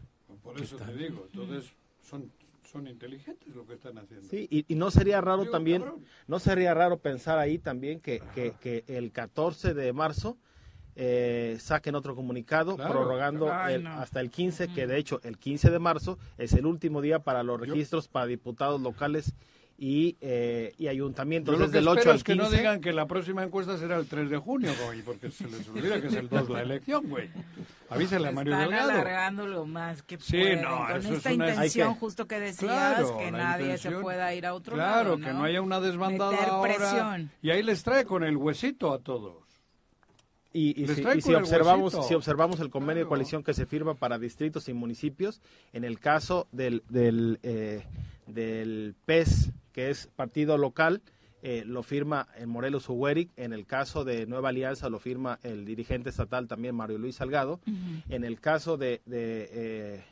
Por 0.41 0.61
eso 0.61 0.77
te 0.77 0.93
digo, 0.93 1.27
entonces 1.29 1.73
son, 2.01 2.31
son 2.73 2.87
inteligentes 2.87 3.55
lo 3.55 3.65
que 3.67 3.75
están 3.75 3.99
haciendo. 3.99 4.27
Sí, 4.27 4.47
y, 4.49 4.65
y 4.67 4.75
no 4.75 4.89
sería 4.89 5.21
raro 5.21 5.41
Digo, 5.43 5.51
también, 5.51 5.83
cabrón. 5.83 6.03
no 6.27 6.39
sería 6.39 6.73
raro 6.73 6.97
pensar 6.97 7.37
ahí 7.37 7.59
también 7.59 7.99
que, 7.99 8.21
que, 8.33 8.53
que 8.59 8.83
el 8.87 9.11
14 9.11 9.75
de 9.75 9.93
marzo 9.93 10.37
eh, 10.95 11.57
saquen 11.59 11.93
otro 11.95 12.15
comunicado 12.15 12.75
Claro. 12.75 12.91
prorrogando 12.93 13.51
Ay, 13.53 13.75
el- 13.75 13.83
no. 13.83 13.91
hasta 13.91 14.19
el 14.19 14.29
15, 14.31 14.69
que 14.73 14.87
de 14.87 14.97
hecho 14.97 15.19
el 15.23 15.37
15 15.37 15.69
de 15.71 15.79
marzo 15.79 16.17
es 16.37 16.53
el 16.53 16.65
último 16.65 17.01
día 17.01 17.19
para 17.19 17.43
los 17.43 17.59
registros 17.59 18.07
para 18.07 18.25
diputados 18.25 18.81
locales 18.81 19.33
y, 19.85 20.15
eh, 20.21 20.73
y 20.77 20.87
ayuntamientos. 20.87 21.59
Que 21.59 21.67
del 21.67 21.85
8 21.85 21.97
espero 21.99 22.11
al 22.11 22.17
es 22.17 22.23
que 22.23 22.35
no 22.35 22.43
15. 22.43 22.57
digan 22.57 22.79
que 22.79 22.93
la 22.93 23.05
próxima 23.05 23.43
encuesta 23.43 23.77
será 23.77 23.97
el 23.97 24.07
3 24.07 24.29
de 24.29 24.37
junio, 24.37 24.71
güey, 24.85 25.01
porque 25.01 25.29
se 25.29 25.45
les 25.49 25.67
olvida 25.67 25.99
que 25.99 26.07
es 26.07 26.13
el 26.13 26.29
2 26.29 26.49
la 26.51 26.61
elección, 26.61 27.09
güey. 27.09 27.29
Avísale 27.89 28.29
a 28.29 28.31
Mario 28.31 28.53
Están 28.53 28.69
Delgado. 28.69 28.91
alargando 28.91 29.45
lo 29.45 29.65
más 29.65 30.01
que 30.03 30.17
Sí, 30.19 30.37
pueden, 30.37 30.61
no, 30.61 30.77
con 30.87 30.97
eso 30.97 31.09
es 31.09 31.17
esta 31.17 31.33
una- 31.33 31.49
intención 31.49 31.93
que- 31.95 31.99
justo 31.99 32.25
que 32.27 32.39
decías, 32.39 32.71
Claro, 32.71 33.17
que 33.17 33.31
nadie 33.31 33.63
intención- 33.65 33.93
se 33.95 33.99
pueda 33.99 34.33
ir 34.33 34.45
a 34.45 34.53
otro 34.53 34.75
Claro, 34.75 35.03
lado, 35.03 35.17
que 35.17 35.33
no 35.33 35.43
haya 35.43 35.61
una 35.61 35.81
desbandada 35.81 36.31
Meter 36.31 36.47
ahora. 36.49 36.75
presión. 36.75 37.31
Y 37.41 37.49
ahí 37.49 37.61
les 37.61 37.83
trae 37.83 38.05
con 38.05 38.23
el 38.23 38.37
huesito 38.37 38.93
a 38.93 38.99
todos. 38.99 39.43
Y, 40.53 40.81
y 40.81 40.85
Les 40.85 40.95
si, 40.95 41.01
trae 41.01 41.17
y 41.17 41.21
si 41.21 41.25
con 41.27 41.35
el 41.35 41.41
observamos, 41.41 42.07
si 42.07 42.13
observamos 42.13 42.59
el 42.61 42.69
convenio 42.69 43.03
de 43.03 43.09
coalición 43.09 43.43
que 43.43 43.53
se 43.53 43.65
firma 43.65 43.95
para 43.95 44.17
distritos 44.17 44.69
y 44.69 44.73
municipios, 44.73 45.41
en 45.73 45.83
el 45.83 45.99
caso 45.99 46.47
del, 46.53 46.83
del, 46.89 47.39
eh, 47.43 47.83
del 48.27 48.95
PES, 49.05 49.51
que 49.73 49.89
es 49.89 50.07
partido 50.15 50.57
local, 50.57 51.01
eh, 51.41 51.63
lo 51.65 51.83
firma 51.83 52.27
en 52.37 52.47
Morelos 52.49 52.87
Ugueric, 52.87 53.31
en 53.35 53.51
el 53.51 53.65
caso 53.65 54.05
de 54.05 54.25
Nueva 54.27 54.49
Alianza 54.49 54.87
lo 54.89 54.99
firma 54.99 55.39
el 55.43 55.65
dirigente 55.65 56.09
estatal 56.09 56.47
también 56.47 56.73
Mario 56.75 56.97
Luis 56.99 57.15
Salgado, 57.17 57.59
en 58.07 58.23
el 58.23 58.39
caso 58.39 58.77
de, 58.77 59.01
de, 59.05 59.49
eh, 59.51 60.03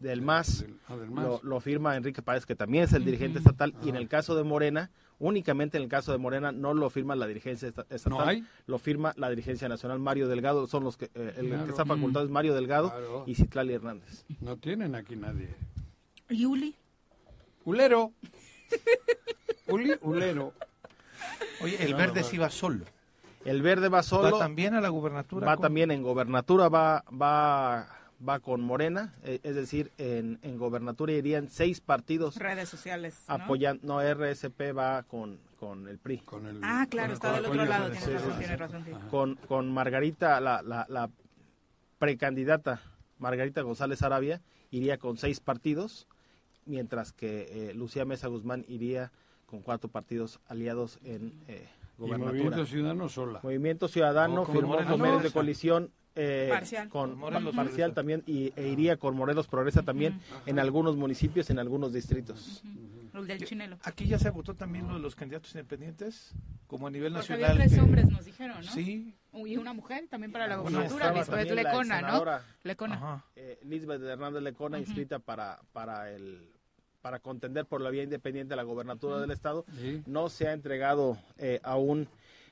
del 0.00 0.20
MAS, 0.22 0.64
ah, 0.88 0.96
del 0.96 1.10
MAS. 1.12 1.24
Lo, 1.24 1.40
lo 1.44 1.60
firma 1.60 1.94
Enrique 1.96 2.22
Páez, 2.22 2.44
que 2.44 2.56
también 2.56 2.82
es 2.84 2.92
el 2.92 3.04
dirigente 3.04 3.38
estatal, 3.38 3.72
y 3.84 3.88
en 3.90 3.94
el 3.94 4.08
caso 4.08 4.34
de 4.34 4.42
Morena, 4.42 4.90
únicamente 5.20 5.76
en 5.76 5.84
el 5.84 5.88
caso 5.88 6.10
de 6.10 6.18
Morena, 6.18 6.50
no 6.50 6.74
lo 6.74 6.90
firma 6.90 7.14
la 7.14 7.28
dirigencia 7.28 7.68
esta- 7.68 7.86
estatal, 7.90 8.28
hay? 8.28 8.44
lo 8.66 8.78
firma 8.80 9.14
la 9.16 9.30
dirigencia 9.30 9.68
nacional, 9.68 10.00
Mario 10.00 10.26
Delgado, 10.26 10.66
son 10.66 10.82
los 10.82 10.96
que, 10.96 11.04
eh, 11.14 11.34
el 11.36 11.46
Claro. 11.48 11.64
que 11.66 11.70
está 11.70 11.84
facultado 11.84 12.24
es 12.24 12.30
Mario 12.32 12.54
Delgado 12.56 12.90
Claro. 12.90 13.24
y 13.28 13.36
Citlali 13.36 13.74
Hernández. 13.74 14.24
No 14.40 14.56
tienen 14.56 14.96
aquí 14.96 15.14
nadie. 15.14 15.50
¿Y 16.30 16.44
Uli? 16.46 16.74
Ulero. 17.64 18.12
Uli, 19.68 19.94
ulero. 20.02 20.52
Oye, 21.60 21.82
el 21.84 21.92
No, 21.92 21.96
verde 21.98 22.20
no, 22.22 22.26
sí 22.26 22.38
va 22.38 22.50
solo. 22.50 22.84
El 23.44 23.62
verde 23.62 23.88
va 23.88 24.02
solo. 24.02 24.32
¿Va 24.32 24.38
también 24.38 24.74
a 24.74 24.80
la 24.80 24.88
gubernatura? 24.88 25.46
Va 25.46 25.56
también 25.56 25.90
en 25.90 26.02
gobernatura, 26.02 26.68
va, 26.68 27.04
va 27.10 27.98
va 28.26 28.40
con 28.40 28.60
Morena, 28.60 29.12
eh, 29.22 29.40
es 29.42 29.54
decir, 29.54 29.92
en, 29.98 30.38
en 30.42 30.58
gobernatura 30.58 31.12
irían 31.12 31.48
seis 31.48 31.80
partidos. 31.80 32.36
Redes 32.36 32.68
sociales. 32.68 33.22
¿no? 33.28 33.34
Apoyan, 33.34 33.78
no, 33.82 34.00
RSP 34.02 34.76
va 34.76 35.04
con, 35.04 35.38
con 35.58 35.86
el 35.88 35.98
PRI. 35.98 36.22
Ah, 36.62 36.86
claro, 36.90 37.12
está 37.12 37.32
del 37.32 37.46
otro 37.46 37.64
lado, 37.64 37.90
tienes 37.90 38.58
razón, 38.58 38.84
sí. 38.84 38.90
Con, 39.10 39.36
con 39.36 39.72
Margarita, 39.72 40.40
la, 40.40 40.62
la, 40.62 40.86
la 40.88 41.10
precandidata 41.98 42.80
Margarita 43.18 43.62
González 43.62 44.02
Arabia, 44.02 44.40
iría 44.70 44.98
con 44.98 45.16
seis 45.16 45.40
partidos, 45.40 46.06
mientras 46.68 47.12
que 47.12 47.70
eh, 47.70 47.74
Lucía 47.74 48.04
Mesa 48.04 48.28
Guzmán 48.28 48.64
iría 48.68 49.10
con 49.46 49.62
cuatro 49.62 49.88
partidos 49.90 50.38
aliados 50.46 50.98
en 51.04 51.32
eh, 51.48 51.66
Y 51.98 52.02
gobernatura. 52.02 52.32
Movimiento 52.32 52.66
Ciudadano 52.66 53.08
sola. 53.08 53.40
Movimiento 53.42 53.88
Ciudadano 53.88 54.42
O 54.42 54.44
con 54.44 54.54
firmó 54.54 54.76
convenios 54.86 55.22
de 55.22 55.30
coalición 55.30 55.90
eh, 56.14 56.48
Parcial. 56.50 56.88
con 56.88 57.10
Con 57.10 57.18
Morelos 57.20 57.54
parcial 57.54 57.92
Progresa. 57.92 57.94
también 57.94 58.22
y, 58.26 58.52
e 58.56 58.68
iría 58.68 58.96
con 58.96 59.16
Morelos 59.16 59.46
Progresa 59.46 59.82
también 59.82 60.20
en 60.46 60.58
algunos 60.58 60.96
municipios, 60.96 61.48
en 61.50 61.58
algunos 61.60 61.92
distritos. 61.92 62.62
El 63.14 63.26
del 63.26 63.44
chinelo. 63.44 63.78
Aquí 63.84 64.06
ya 64.06 64.18
se 64.18 64.28
agotó 64.28 64.54
también 64.54 64.86
lo 64.86 64.94
de 64.94 65.00
los 65.00 65.14
candidatos 65.16 65.50
independientes, 65.52 66.32
como 66.68 66.86
a 66.86 66.90
nivel 66.90 67.12
Porque 67.14 67.32
nacional. 67.32 67.50
había 67.52 67.64
tres 67.64 67.74
que- 67.74 67.80
hombres, 67.80 68.10
nos 68.10 68.24
dijeron, 68.24 68.56
¿no? 68.64 68.70
Sí. 68.72 69.14
Y 69.32 69.56
una 69.56 69.72
mujer 69.72 70.06
también 70.08 70.30
para 70.32 70.46
la 70.46 70.56
Bueno, 70.58 70.78
gobernatura, 70.78 71.20
estaba 71.20 71.42
Lisbeth 71.42 71.56
Lecona, 71.64 72.00
¿no? 72.02 72.24
Lecona. 72.64 73.24
eh, 73.36 73.58
Lisbeth 73.64 74.02
Hernández 74.02 74.42
Lecona, 74.42 74.78
inscrita 74.78 75.18
para, 75.20 75.60
para 75.72 76.10
el 76.12 76.48
para 77.00 77.20
contender 77.20 77.66
por 77.66 77.80
la 77.80 77.90
vía 77.90 78.02
independiente 78.02 78.54
a 78.54 78.56
la 78.56 78.62
gobernatura 78.62 79.18
del 79.18 79.30
estado. 79.30 79.64
No 80.06 80.28
se 80.28 80.48
ha 80.48 80.52
entregado 80.52 81.18
eh, 81.38 81.60
aún, 81.62 82.08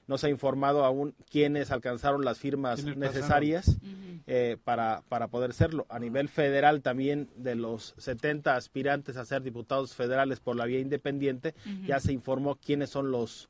no 0.07 0.19
se 0.19 0.29
ha 0.29 0.31
informado 0.31 0.85
aún 0.85 1.15
quiénes 1.31 1.71
alcanzaron 1.71 2.25
las 2.25 2.39
firmas 2.39 2.83
¿Quiénes 2.83 2.97
necesarias 2.97 3.79
eh, 4.27 4.57
para, 4.65 5.03
para 5.09 5.29
poder 5.29 5.53
serlo. 5.53 5.87
A 5.89 5.99
nivel 5.99 6.29
federal 6.29 6.83
también 6.83 7.29
de 7.37 7.55
los 7.55 7.95
70 7.99 8.55
aspirantes 8.57 9.17
a 9.17 9.25
ser 9.25 9.43
diputados 9.43 9.95
federales 9.95 10.41
por 10.41 10.57
la 10.57 10.67
vía 10.67 10.81
independiente, 10.81 11.55
ya 11.87 12.01
se 12.01 12.13
informó 12.13 12.57
quiénes 12.57 12.91
son 12.91 13.11
los 13.11 13.49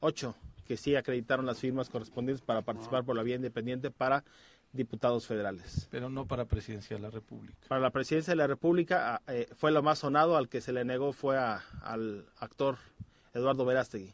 ocho 0.00 0.34
que 0.70 0.76
sí 0.76 0.94
acreditaron 0.94 1.46
las 1.46 1.58
firmas 1.58 1.88
correspondientes 1.88 2.44
para 2.44 2.62
participar 2.62 3.04
por 3.04 3.16
la 3.16 3.24
vía 3.24 3.34
independiente 3.34 3.90
para 3.90 4.22
diputados 4.72 5.26
federales. 5.26 5.88
Pero 5.90 6.08
no 6.10 6.26
para 6.26 6.44
presidencia 6.44 6.96
de 6.96 7.02
la 7.02 7.10
República. 7.10 7.58
Para 7.68 7.80
la 7.80 7.90
presidencia 7.90 8.32
de 8.32 8.36
la 8.36 8.46
República 8.46 9.16
ah, 9.16 9.22
eh, 9.32 9.48
fue 9.56 9.70
lo 9.72 9.82
más 9.82 9.98
sonado, 10.00 10.36
al 10.36 10.48
que 10.48 10.60
se 10.60 10.72
le 10.72 10.84
negó 10.84 11.12
fue 11.12 11.36
a- 11.38 11.62
al 11.82 12.26
actor 12.38 12.78
Eduardo 13.34 13.64
Verástegui. 13.64 14.12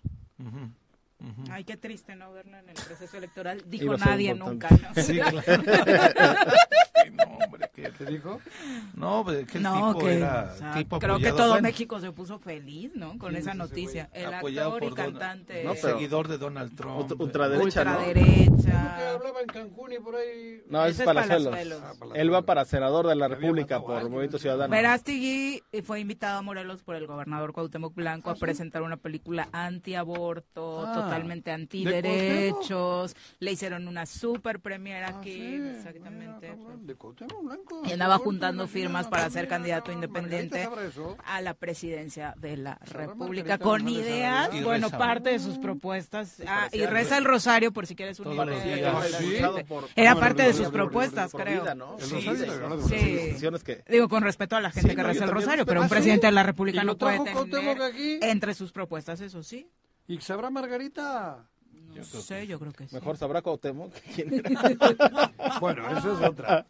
Ay, 1.50 1.64
qué 1.64 1.76
triste 1.78 2.14
no 2.14 2.30
verlo 2.32 2.58
en 2.58 2.68
el 2.68 2.74
proceso 2.74 3.16
electoral. 3.16 3.62
Dijo 3.66 3.96
nadie 3.96 4.34
nunca. 4.34 4.68
Sí, 4.94 5.18
claro. 5.30 5.42
Sí, 5.42 7.10
no, 7.12 7.24
hombre, 7.44 7.65
¿qué 7.76 7.90
te 7.90 8.04
dijo? 8.06 8.40
No, 8.94 9.22
pues, 9.24 9.46
que 9.46 9.58
el 9.58 9.62
No, 9.64 9.92
tipo 9.94 9.98
que, 10.06 10.16
era 10.16 10.50
o 10.52 10.56
sea, 10.56 10.72
tipo 10.74 10.98
creo 10.98 11.18
que 11.18 11.30
todo 11.32 11.48
bueno, 11.50 11.62
México 11.62 12.00
se 12.00 12.10
puso 12.12 12.38
feliz, 12.38 12.90
¿no? 12.94 13.10
Con 13.18 13.30
¿Quién 13.30 13.36
esa 13.36 13.52
noticia. 13.54 14.08
El 14.12 14.32
Apoyado 14.34 14.74
actor 14.74 14.90
y 14.90 14.94
cantante. 14.94 15.64
No, 15.64 15.74
pero- 15.74 15.94
seguidor 15.98 16.28
de 16.28 16.38
Donald 16.38 16.74
Trump. 16.74 16.98
Ultra- 17.00 17.16
ultraderecha, 17.24 17.84
¿no? 17.84 17.90
Ultraderecha. 17.98 18.96
Que 18.96 19.04
hablaba 19.06 19.40
en 19.42 19.46
Cancún 19.48 19.92
y 19.92 19.98
por 19.98 20.16
ahí. 20.16 20.62
No, 20.68 20.80
Ese 20.84 20.90
es 20.92 21.00
es 21.00 21.04
Palazuelos. 21.06 21.48
Palazuelos. 21.54 22.16
Él 22.16 22.32
va 22.32 22.42
para 22.42 22.64
senador 22.64 23.06
de 23.06 23.16
la 23.16 23.28
República 23.28 23.80
por 23.80 24.02
Movimiento 24.08 24.38
Ciudadano. 24.38 24.70
Verástegui 24.70 25.62
fue 25.84 26.00
invitado 26.00 26.38
a 26.38 26.42
Morelos 26.42 26.82
por 26.82 26.96
el 26.96 27.06
gobernador 27.06 27.52
Cuauhtémoc 27.52 27.94
Blanco 27.94 28.30
a 28.30 28.34
presentar 28.34 28.82
una 28.82 28.96
película 28.96 29.48
antiaborto, 29.52 30.86
Ah, 30.86 30.94
totalmente 30.94 31.50
antiderechos. 31.50 33.14
Le 33.40 33.52
hicieron 33.52 33.88
una 33.88 34.06
super 34.06 34.60
premiera 34.60 35.08
aquí, 35.18 35.54
exactamente. 35.76 36.54
De 36.82 36.94
Cuauhtémoc 36.94 37.42
Blanco. 37.44 37.65
Y 37.84 37.92
andaba 37.92 38.18
juntando 38.18 38.66
firmas 38.66 39.08
para 39.08 39.28
ser 39.30 39.48
candidato 39.48 39.92
independiente 39.92 40.68
a 41.24 41.40
la 41.40 41.54
presidencia 41.54 42.34
de 42.36 42.56
la 42.56 42.78
República. 42.84 43.58
con 43.58 43.88
ideas, 43.88 44.50
bueno, 44.62 44.90
parte 44.90 45.30
de 45.30 45.38
sus 45.38 45.58
propuestas. 45.58 46.42
Ah, 46.46 46.68
y 46.72 46.84
reza 46.86 47.18
el 47.18 47.24
rosario 47.24 47.72
por 47.72 47.86
si 47.86 47.94
quieres 47.94 48.20
un 48.20 48.36
Era 49.94 50.14
parte 50.14 50.42
de 50.42 50.52
sus 50.52 50.68
propuestas, 50.68 51.32
creo. 51.32 51.64
Digo, 53.88 54.08
con 54.08 54.22
respeto 54.22 54.56
a 54.56 54.60
la 54.60 54.70
gente 54.70 54.94
que 54.94 55.02
reza 55.02 55.24
el 55.24 55.30
rosario, 55.30 55.66
pero 55.66 55.82
un 55.82 55.88
presidente 55.88 56.26
de 56.26 56.32
la 56.32 56.42
República 56.42 56.82
¿Y 56.82 56.84
lo 56.84 56.92
no 56.92 56.98
puede 56.98 57.18
tener 57.18 57.78
entre 58.22 58.54
sus 58.54 58.72
propuestas, 58.72 59.20
eso 59.20 59.42
sí. 59.42 59.68
¿Y 60.08 60.20
sabrá 60.20 60.50
Margarita? 60.50 61.48
No 61.98 62.04
sé, 62.04 62.46
yo 62.46 62.58
creo 62.58 62.72
que 62.72 62.86
sí. 62.88 62.94
Mejor 62.94 63.16
sabrá 63.16 63.42
Cuauhtémoc 63.42 63.92
quién 64.14 64.34
era. 64.34 64.50
Bueno, 65.60 65.82
eso 65.96 66.12
es 66.18 66.28
otra. 66.28 66.66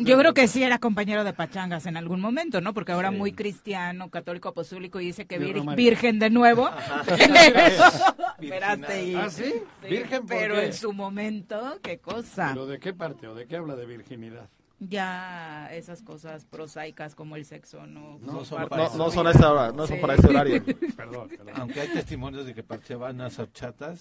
Yo 0.00 0.18
creo 0.18 0.34
que 0.34 0.46
sí 0.48 0.62
era 0.62 0.78
compañero 0.78 1.24
de 1.24 1.32
pachangas 1.32 1.86
en 1.86 1.96
algún 1.96 2.20
momento, 2.20 2.60
¿no? 2.60 2.74
Porque 2.74 2.92
ahora 2.92 3.10
muy 3.10 3.32
cristiano, 3.32 4.10
católico, 4.10 4.48
apostólico 4.50 5.00
y 5.00 5.06
dice 5.06 5.24
que 5.26 5.38
De 5.38 5.46
vir- 5.46 5.54
Romario. 5.58 5.76
virgen 5.76 6.18
de 6.18 6.30
nuevo. 6.30 6.68
Verástegui. 8.40 9.14
¿Ah, 9.14 9.30
sí? 9.30 9.62
¿Virgen 9.88 10.20
por 10.26 10.28
Pero 10.36 10.54
qué? 10.56 10.66
en 10.66 10.72
su 10.74 10.92
momento, 10.92 11.78
qué 11.82 11.98
cosa. 11.98 12.50
¿Pero 12.52 12.66
de 12.66 12.78
qué 12.78 12.92
parte 12.92 13.26
o 13.28 13.34
de 13.34 13.46
qué 13.46 13.56
habla 13.56 13.76
de 13.76 13.86
virginidad? 13.86 14.48
Ya 14.82 15.68
esas 15.72 16.00
cosas 16.02 16.46
prosaicas 16.46 17.14
como 17.14 17.36
el 17.36 17.44
sexo 17.44 17.86
no, 17.86 18.18
No 18.18 18.32
son 18.32 18.44
son 18.46 18.68
para 18.68 18.88
vida. 18.88 18.96
no 18.96 19.30
esa 19.30 19.52
hora, 19.52 19.72
no 19.72 19.86
son 19.86 20.00
para 20.00 20.14
ese 20.14 20.26
horario. 20.26 20.64
Perdón, 20.96 21.28
perdón. 21.28 21.54
Aunque 21.56 21.80
hay 21.82 21.88
testimonios 21.88 22.46
de 22.46 22.54
que 22.54 22.62
participaban 22.62 23.20
a 23.20 23.26
horchatas. 23.26 24.00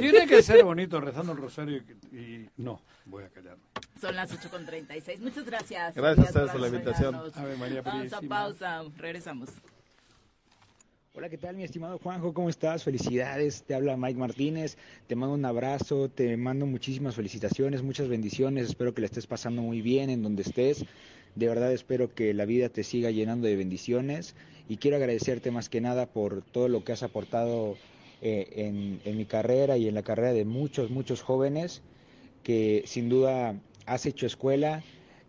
Tiene 0.00 0.26
que 0.26 0.42
ser 0.42 0.64
bonito 0.64 1.00
rezando 1.00 1.30
el 1.32 1.38
rosario 1.38 1.76
y, 2.12 2.16
y- 2.16 2.50
no, 2.56 2.82
voy 3.04 3.22
a 3.22 3.28
callarme. 3.28 3.62
Son 4.00 4.16
las 4.16 4.32
8 4.32 4.50
con 4.50 4.66
36. 4.66 5.20
Muchas 5.20 5.44
gracias. 5.44 5.94
Gracias 5.94 6.26
a 6.26 6.30
ustedes 6.30 6.50
por 6.50 6.60
la 6.60 6.66
invitación. 6.68 7.14
Ave 7.34 7.56
María 7.56 7.82
Vamos 7.82 8.12
a 8.12 8.20
pausa. 8.22 8.82
Regresamos. 8.96 9.50
Hola, 11.14 11.28
¿qué 11.28 11.36
tal 11.36 11.56
mi 11.56 11.62
estimado 11.62 11.98
Juanjo? 11.98 12.32
¿Cómo 12.32 12.48
estás? 12.48 12.84
Felicidades, 12.84 13.64
te 13.64 13.74
habla 13.74 13.98
Mike 13.98 14.18
Martínez, 14.18 14.78
te 15.06 15.14
mando 15.14 15.34
un 15.34 15.44
abrazo, 15.44 16.08
te 16.08 16.38
mando 16.38 16.64
muchísimas 16.64 17.16
felicitaciones, 17.16 17.82
muchas 17.82 18.08
bendiciones, 18.08 18.68
espero 18.68 18.94
que 18.94 19.02
la 19.02 19.08
estés 19.08 19.26
pasando 19.26 19.60
muy 19.60 19.82
bien 19.82 20.08
en 20.08 20.22
donde 20.22 20.40
estés, 20.40 20.86
de 21.34 21.48
verdad 21.48 21.70
espero 21.70 22.14
que 22.14 22.32
la 22.32 22.46
vida 22.46 22.70
te 22.70 22.82
siga 22.82 23.10
llenando 23.10 23.46
de 23.46 23.56
bendiciones. 23.56 24.34
Y 24.70 24.78
quiero 24.78 24.96
agradecerte 24.96 25.50
más 25.50 25.68
que 25.68 25.82
nada 25.82 26.06
por 26.06 26.40
todo 26.40 26.68
lo 26.68 26.82
que 26.82 26.92
has 26.92 27.02
aportado 27.02 27.76
eh, 28.22 29.00
en, 29.04 29.16
mi 29.18 29.26
carrera 29.26 29.76
y 29.76 29.88
en 29.88 29.94
la 29.94 30.02
carrera 30.02 30.32
de 30.32 30.46
muchos, 30.46 30.88
muchos 30.88 31.20
jóvenes 31.20 31.82
que 32.42 32.84
sin 32.86 33.10
duda 33.10 33.60
has 33.84 34.06
hecho 34.06 34.24
escuela, 34.24 34.82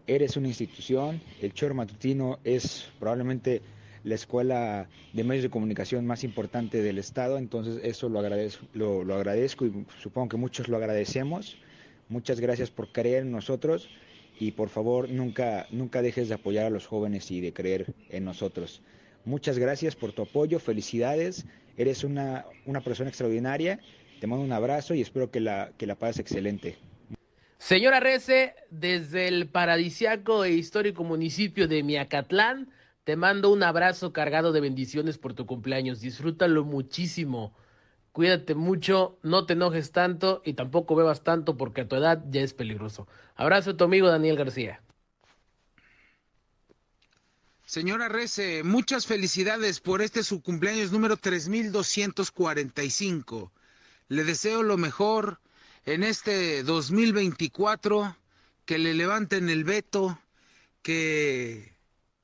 eres 0.07 0.38
una 0.38 0.47
institución, 0.47 1.22
el 1.41 1.53
Choro 1.53 1.76
Matutino 1.76 2.39
es 2.45 2.88
probablemente 2.99 3.61
la 4.04 4.16
escuela 4.16 4.90
de 5.14 5.24
medios 5.24 5.44
de 5.44 5.50
comunicación 5.50 6.06
más 6.06 6.24
importante 6.24 6.82
del 6.82 6.98
estado, 6.98 7.38
entonces 7.38 7.80
eso 7.84 8.10
lo 8.10 8.20
agradezco, 8.20 8.66
lo, 8.74 9.16
agradezco 9.16 9.66
y 9.66 9.86
supongo 10.02 10.30
que 10.30 10.38
muchos 10.38 10.68
lo 10.68 10.78
agradecemos. 10.78 11.58
Muchas 12.10 12.40
gracias 12.40 12.70
por 12.70 12.92
creer 12.92 13.24
en 13.24 13.32
nosotros 13.32 13.90
y 14.40 14.52
por 14.52 14.70
favor 14.70 15.10
nunca, 15.10 15.68
nunca 15.72 16.02
dejes 16.02 16.28
de 16.28 16.36
apoyar 16.36 16.66
a 16.66 16.70
los 16.70 16.86
jóvenes 16.86 17.32
y 17.32 17.40
de 17.40 17.54
creer 17.54 17.94
en 18.10 18.26
nosotros. 18.26 18.82
Muchas 19.26 19.58
gracias 19.58 19.96
por 19.96 20.12
tu 20.12 20.24
apoyo, 20.24 20.60
felicidades, 20.60 21.46
eres 21.78 22.04
una, 22.04 22.46
una 22.66 22.82
persona 22.82 23.10
extraordinaria, 23.10 23.80
te 24.20 24.28
mando 24.28 24.44
un 24.44 24.52
abrazo 24.52 24.94
y 24.94 25.02
espero 25.02 25.32
que 25.32 25.40
la, 25.40 25.72
que 25.78 25.88
la 25.88 25.96
pases 25.96 26.20
excelente. 26.20 26.76
Señora 27.58 28.02
Rece, 28.02 28.56
desde 28.70 29.30
el 29.30 29.48
paradisiaco 29.48 30.44
e 30.44 30.52
histórico 30.52 31.06
municipio 31.06 31.70
de 31.70 31.82
Miacatlán, 31.82 32.70
te 33.04 33.16
mando 33.16 33.52
un 33.52 33.64
abrazo 33.64 34.14
cargado 34.14 34.52
de 34.52 34.62
bendiciones 34.62 35.18
por 35.18 35.34
tu 35.34 35.46
cumpleaños. 35.46 36.00
Disfrútalo 36.00 36.64
muchísimo. 36.64 37.54
Cuídate 38.12 38.56
mucho, 38.56 39.18
no 39.24 39.46
te 39.46 39.54
enojes 39.54 39.92
tanto 39.92 40.42
y 40.46 40.54
tampoco 40.54 40.96
bebas 40.96 41.24
tanto 41.24 41.58
porque 41.58 41.82
a 41.82 41.88
tu 41.88 41.96
edad 41.96 42.24
ya 42.30 42.42
es 42.42 42.54
peligroso. 42.54 43.08
Abrazo 43.36 43.72
a 43.72 43.78
tu 43.78 43.84
amigo 43.84 44.08
Daniel 44.08 44.38
García. 44.38 44.82
Señora 47.66 48.08
Rece, 48.08 48.64
muchas 48.64 49.08
felicidades 49.08 49.80
por 49.80 50.04
este 50.04 50.24
su 50.24 50.44
cumpleaños 50.44 50.92
número 50.92 51.18
3245. 51.18 53.52
Le 54.10 54.24
deseo 54.24 54.62
lo 54.62 54.78
mejor 54.78 55.40
en 55.86 56.04
este 56.04 56.62
2024, 56.62 58.16
que 58.66 58.78
le 58.78 58.94
levanten 58.94 59.50
el 59.50 59.64
veto, 59.64 60.20
que 60.84 61.74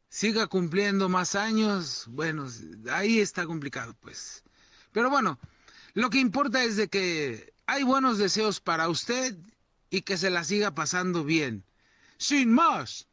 siga 0.09 0.47
cumpliendo 0.47 1.07
más 1.09 1.35
años. 1.35 2.05
Bueno, 2.09 2.47
ahí 2.91 3.19
está 3.19 3.45
complicado, 3.45 3.95
pues. 4.01 4.43
Pero 4.91 5.09
bueno, 5.09 5.39
lo 5.93 6.09
que 6.09 6.19
importa 6.19 6.63
es 6.63 6.75
de 6.75 6.89
que 6.89 7.53
hay 7.67 7.83
buenos 7.83 8.17
deseos 8.17 8.59
para 8.59 8.89
usted 8.89 9.37
y 9.89 10.01
que 10.01 10.17
se 10.17 10.29
la 10.29 10.43
siga 10.43 10.71
pasando 10.71 11.23
bien. 11.23 11.63
Sin 12.17 12.51
más. 12.51 13.08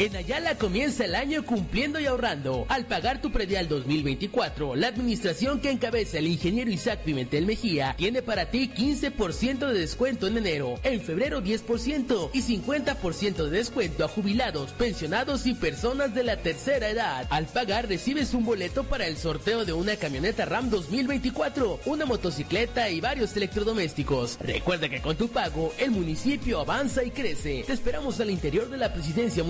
En 0.00 0.16
Ayala 0.16 0.54
comienza 0.54 1.04
el 1.04 1.14
año 1.14 1.44
cumpliendo 1.44 2.00
y 2.00 2.06
ahorrando. 2.06 2.64
Al 2.70 2.86
pagar 2.86 3.20
tu 3.20 3.30
predial 3.30 3.68
2024, 3.68 4.74
la 4.74 4.86
administración 4.86 5.60
que 5.60 5.70
encabeza 5.70 6.16
el 6.16 6.26
ingeniero 6.26 6.70
Isaac 6.70 7.00
Pimentel 7.00 7.44
Mejía 7.44 7.94
tiene 7.98 8.22
para 8.22 8.46
ti 8.46 8.70
15% 8.74 9.58
de 9.58 9.78
descuento 9.78 10.26
en 10.26 10.38
enero, 10.38 10.80
en 10.84 11.02
febrero 11.02 11.42
10% 11.42 12.30
y 12.32 12.40
50% 12.40 13.44
de 13.44 13.50
descuento 13.50 14.02
a 14.02 14.08
jubilados, 14.08 14.70
pensionados 14.72 15.44
y 15.44 15.52
personas 15.52 16.14
de 16.14 16.24
la 16.24 16.38
tercera 16.38 16.88
edad. 16.88 17.26
Al 17.28 17.44
pagar 17.44 17.86
recibes 17.86 18.32
un 18.32 18.46
boleto 18.46 18.84
para 18.84 19.06
el 19.06 19.18
sorteo 19.18 19.66
de 19.66 19.74
una 19.74 19.96
camioneta 19.96 20.46
RAM 20.46 20.70
2024, 20.70 21.80
una 21.84 22.06
motocicleta 22.06 22.88
y 22.88 23.02
varios 23.02 23.36
electrodomésticos. 23.36 24.38
Recuerda 24.40 24.88
que 24.88 25.02
con 25.02 25.16
tu 25.16 25.28
pago 25.28 25.74
el 25.76 25.90
municipio 25.90 26.60
avanza 26.60 27.04
y 27.04 27.10
crece. 27.10 27.64
Te 27.66 27.74
esperamos 27.74 28.18
al 28.18 28.30
interior 28.30 28.70
de 28.70 28.78
la 28.78 28.94
presidencia 28.94 29.44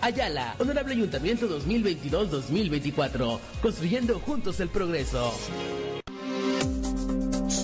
Ayala, 0.00 0.54
Honorable 0.58 0.94
Ayuntamiento 0.94 1.46
2022-2024, 1.48 3.38
construyendo 3.60 4.18
juntos 4.20 4.58
el 4.60 4.68
progreso. 4.70 5.34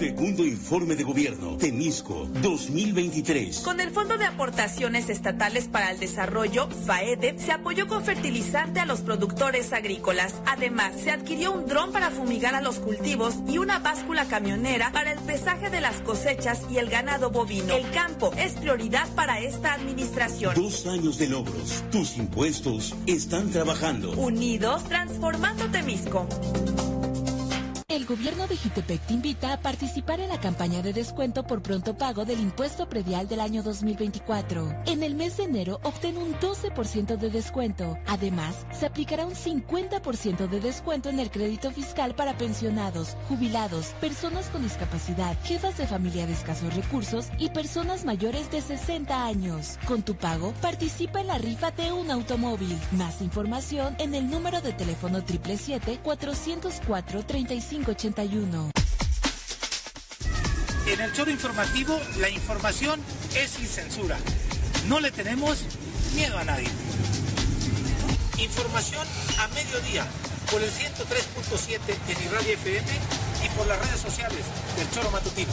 Segundo 0.03 0.45
informe 0.45 0.97
de 0.97 1.05
gobierno, 1.05 1.57
Temisco 1.59 2.27
2023. 2.43 3.61
Con 3.61 3.79
el 3.79 3.91
Fondo 3.91 4.19
de 4.19 4.24
Aportaciones 4.24 5.09
Estatales 5.09 5.69
para 5.69 5.93
el 5.93 6.01
Desarrollo, 6.01 6.66
FAEDE, 6.66 7.39
se 7.39 7.53
apoyó 7.53 7.87
con 7.87 8.03
fertilizante 8.03 8.81
a 8.81 8.85
los 8.85 9.03
productores 9.03 9.73
agrícolas. 9.73 10.35
Además, 10.45 10.95
se 11.01 11.12
adquirió 11.12 11.53
un 11.53 11.66
dron 11.66 11.93
para 11.93 12.11
fumigar 12.11 12.57
a 12.57 12.61
los 12.61 12.81
cultivos 12.81 13.37
y 13.47 13.59
una 13.59 13.79
báscula 13.79 14.24
camionera 14.24 14.91
para 14.91 15.12
el 15.12 15.20
pesaje 15.20 15.70
de 15.70 15.81
las 15.81 16.01
cosechas 16.01 16.62
y 16.69 16.79
el 16.79 16.91
ganado 16.91 17.31
bovino. 17.31 17.73
El 17.73 17.89
campo 17.93 18.33
es 18.37 18.55
prioridad 18.55 19.09
para 19.15 19.39
esta 19.39 19.74
administración. 19.74 20.57
Dos 20.57 20.85
años 20.89 21.16
de 21.19 21.29
logros. 21.29 21.85
Tus 21.93 22.16
impuestos 22.16 22.97
están 23.07 23.53
trabajando. 23.53 24.11
Unidos, 24.15 24.83
transformando 24.83 25.66
Temisco. 25.66 26.27
El 27.93 28.06
gobierno 28.06 28.47
de 28.47 28.56
Jutepec 28.56 29.02
te 29.02 29.12
invita 29.12 29.52
a 29.52 29.60
participar 29.60 30.19
en 30.20 30.31
la 30.31 30.40
campaña 30.40 30.81
de 30.81 30.94
descuento 30.94 31.43
por 31.43 31.60
pronto 31.60 31.94
pago 31.94 32.24
del 32.24 32.40
impuesto 32.40 32.89
predial 32.89 33.28
del 33.28 33.40
año 33.40 33.62
2024. 33.62 34.77
En 34.86 35.02
el 35.02 35.14
mes 35.14 35.36
de 35.36 35.44
enero 35.44 35.78
obtén 35.82 36.16
un 36.16 36.32
12% 36.36 37.19
de 37.19 37.28
descuento. 37.28 37.98
Además, 38.06 38.64
se 38.73 38.86
aplicará 38.86 39.27
un 39.27 39.35
50% 39.35 40.48
de 40.48 40.60
descuento 40.60 41.10
en 41.10 41.20
el 41.20 41.31
crédito 41.31 41.70
fiscal 41.70 42.14
para 42.14 42.39
pensionados, 42.39 43.14
jubilados, 43.28 43.89
personas 44.01 44.48
con 44.48 44.62
discapacidad, 44.62 45.36
jefas 45.44 45.77
de 45.77 45.86
familia 45.86 46.27
de 46.27 46.32
escasos 46.32 46.74
recursos 46.74 47.27
y 47.39 47.51
personas 47.51 48.06
mayores 48.06 48.51
de 48.51 48.62
60 48.62 49.27
años. 49.27 49.78
Con 49.86 50.01
tu 50.01 50.14
pago, 50.14 50.55
participa 50.62 51.20
en 51.20 51.27
la 51.27 51.36
rifa 51.36 51.73
de 51.73 51.93
un 51.93 52.10
automóvil. 52.10 52.74
Más 52.93 53.20
información 53.20 53.94
en 53.98 54.14
el 54.14 54.31
número 54.31 54.62
de 54.62 54.73
teléfono 54.73 55.19
777 55.19 56.01
404 56.02 57.27
35 57.27 57.81
81. 57.90 58.70
En 60.86 61.00
el 61.00 61.12
choro 61.12 61.30
informativo, 61.30 61.98
la 62.18 62.28
información 62.28 63.00
es 63.34 63.50
sin 63.50 63.66
censura. 63.66 64.18
No 64.88 65.00
le 65.00 65.10
tenemos 65.10 65.59
miedo 66.14 66.38
a 66.38 66.44
nadie. 66.44 66.68
Información 68.38 69.06
a 69.38 69.48
mediodía 69.48 70.06
por 70.50 70.60
el 70.62 70.70
103.7 70.70 71.78
en 72.09 72.24
Irradia 72.26 72.54
FM 72.54 72.88
y 73.44 73.48
por 73.56 73.66
las 73.66 73.78
redes 73.78 74.00
sociales 74.00 74.44
del 74.76 74.90
Choro 74.90 75.10
Matutino. 75.10 75.52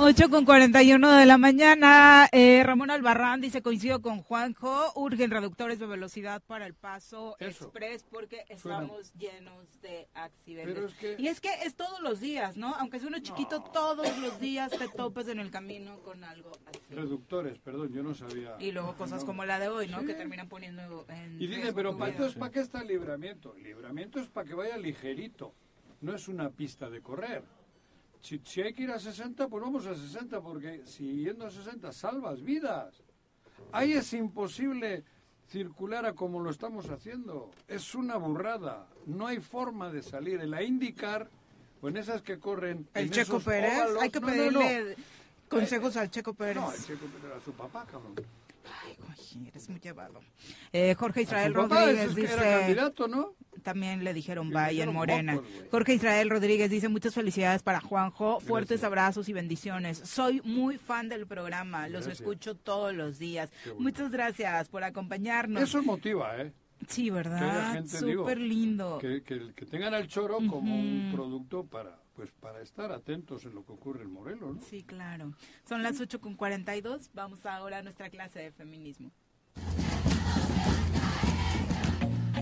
8 0.00 0.30
con 0.30 0.44
41 0.44 1.16
de 1.16 1.26
la 1.26 1.38
mañana. 1.38 2.28
Eh, 2.30 2.62
Ramón 2.64 2.90
Albarrán 2.92 3.40
dice: 3.40 3.62
Coincido 3.62 4.00
con 4.00 4.22
Juanjo. 4.22 4.92
Urgen 4.94 5.30
reductores 5.30 5.80
de 5.80 5.86
velocidad 5.86 6.40
para 6.46 6.66
el 6.66 6.74
paso 6.74 7.36
express 7.40 8.04
porque 8.04 8.44
estamos 8.48 9.12
llenos 9.14 9.80
de 9.82 10.06
accidentes. 10.14 10.94
Y 11.18 11.26
es 11.26 11.40
que 11.40 11.50
es 11.64 11.74
todos 11.74 12.00
los 12.00 12.20
días, 12.20 12.56
¿no? 12.56 12.76
Aunque 12.76 12.98
es 12.98 13.04
uno 13.04 13.18
chiquito, 13.18 13.60
todos 13.60 14.16
los 14.18 14.38
días 14.38 14.70
te 14.70 14.88
topes 14.88 15.26
en 15.26 15.40
el 15.40 15.50
camino 15.50 15.98
con 16.04 16.22
algo 16.22 16.52
así. 16.66 16.80
Reductores, 16.90 17.58
perdón, 17.58 17.92
yo 17.92 18.04
no 18.04 18.14
sabía. 18.14 18.56
Y 18.60 18.70
luego 18.70 18.96
cosas 18.96 19.24
como 19.24 19.44
la 19.44 19.58
de 19.58 19.68
hoy, 19.68 19.88
¿no? 19.88 20.04
Que 20.04 20.14
terminan 20.14 20.48
poniendo 20.48 21.06
en. 21.08 21.42
Y 21.42 21.48
dice: 21.48 21.72
Pero 21.72 21.98
¿para, 21.98 22.12
entonces, 22.12 22.38
¿para 22.38 22.52
qué 22.52 22.60
está 22.60 22.82
el 22.82 22.88
libramiento? 22.88 23.56
El 23.56 23.64
libramiento 23.64 24.20
es 24.20 24.28
para 24.28 24.46
que 24.46 24.54
vaya 24.54 24.76
ligerito. 24.76 25.52
No 26.00 26.14
es 26.14 26.28
una 26.28 26.50
pista 26.50 26.88
de 26.88 27.02
correr. 27.02 27.42
Si, 28.20 28.40
si, 28.44 28.62
hay 28.62 28.72
que 28.72 28.82
ir 28.82 28.90
a 28.90 28.98
60, 28.98 29.48
pues 29.48 29.62
vamos 29.62 29.86
a 29.86 29.94
60, 29.94 30.40
porque 30.40 30.82
si 30.84 31.24
yendo 31.24 31.46
a 31.46 31.50
60 31.50 31.92
salvas 31.92 32.42
vidas. 32.42 33.02
Ahí 33.72 33.92
es 33.92 34.12
imposible 34.12 35.04
circular 35.48 36.06
a 36.06 36.14
como 36.14 36.40
lo 36.40 36.50
estamos 36.50 36.88
haciendo. 36.90 37.50
Es 37.66 37.94
una 37.94 38.16
burrada. 38.16 38.86
No 39.06 39.26
hay 39.26 39.40
forma 39.40 39.90
de 39.90 40.02
salir. 40.02 40.40
En 40.40 40.50
la 40.50 40.62
indicar, 40.62 41.30
o 41.80 41.88
en 41.88 41.96
esas 41.96 42.22
que 42.22 42.38
corren. 42.38 42.88
El 42.94 43.10
Checo 43.10 43.40
Pérez, 43.40 43.80
hay 44.00 44.10
que 44.10 44.20
pedirle 44.20 44.96
consejos 45.48 45.96
al 45.96 46.10
Checo 46.10 46.34
Pérez. 46.34 46.56
No, 46.56 46.72
el 46.72 46.84
Checo 46.84 47.06
Pérez 47.06 47.36
a 47.36 47.40
su 47.40 47.52
papá, 47.52 47.86
cabrón. 47.86 48.14
Ay, 48.84 49.48
eres 49.48 49.68
muy 49.68 49.80
llevado. 49.80 50.20
Eh, 50.72 50.94
Jorge 50.94 51.22
Israel 51.22 51.54
Rodríguez 51.54 52.14
dice. 52.14 52.34
Era 52.34 52.60
candidato, 52.60 53.08
¿no? 53.08 53.34
También 53.62 54.04
le 54.04 54.14
dijeron 54.14 54.50
bye 54.50 54.80
en 54.80 54.92
Morena. 54.92 55.40
Jorge 55.70 55.94
Israel 55.94 56.30
Rodríguez 56.30 56.70
dice 56.70 56.88
muchas 56.88 57.14
felicidades 57.14 57.62
para 57.62 57.80
Juanjo, 57.80 58.40
fuertes 58.40 58.84
abrazos 58.84 59.28
y 59.28 59.32
bendiciones. 59.32 59.98
Soy 59.98 60.40
muy 60.44 60.78
fan 60.78 61.08
del 61.08 61.26
programa, 61.26 61.88
los 61.88 62.06
escucho 62.06 62.54
todos 62.54 62.94
los 62.94 63.18
días. 63.18 63.50
Muchas 63.78 64.10
gracias 64.10 64.68
por 64.68 64.84
acompañarnos. 64.84 65.62
Eso 65.62 65.82
motiva, 65.82 66.40
¿eh? 66.40 66.52
Sí, 66.86 67.10
¿verdad? 67.10 67.84
Súper 67.86 68.38
lindo. 68.38 68.98
Que, 69.00 69.22
que, 69.22 69.52
que, 69.52 69.66
tengan 69.66 69.94
al 69.94 70.06
choro 70.06 70.36
como 70.36 70.76
un 70.76 71.10
producto 71.12 71.64
para 71.64 71.98
pues 72.18 72.32
para 72.32 72.60
estar 72.60 72.90
atentos 72.90 73.44
en 73.44 73.54
lo 73.54 73.64
que 73.64 73.70
ocurre 73.70 74.02
en 74.02 74.12
Morelos, 74.12 74.56
¿no? 74.56 74.62
Sí, 74.62 74.82
claro. 74.82 75.34
Son 75.68 75.84
las 75.84 76.00
8 76.00 76.20
con 76.20 76.34
42. 76.34 77.10
Vamos 77.14 77.46
ahora 77.46 77.78
a 77.78 77.82
nuestra 77.82 78.10
clase 78.10 78.40
de 78.40 78.50
feminismo. 78.50 79.12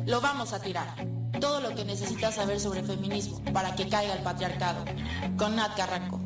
Lo 0.07 0.21
vamos 0.21 0.53
a 0.53 0.61
tirar. 0.61 0.87
Todo 1.41 1.61
lo 1.61 1.75
que 1.75 1.85
necesitas 1.85 2.37
saber 2.37 2.61
sobre 2.61 2.85
feminismo 2.85 3.43
para 3.53 3.75
que 3.75 3.89
caiga 3.89 4.15
el 4.15 4.23
patriarcado. 4.23 4.85
Con 5.37 5.57
Nat 5.57 5.77
Carranco. 5.77 6.21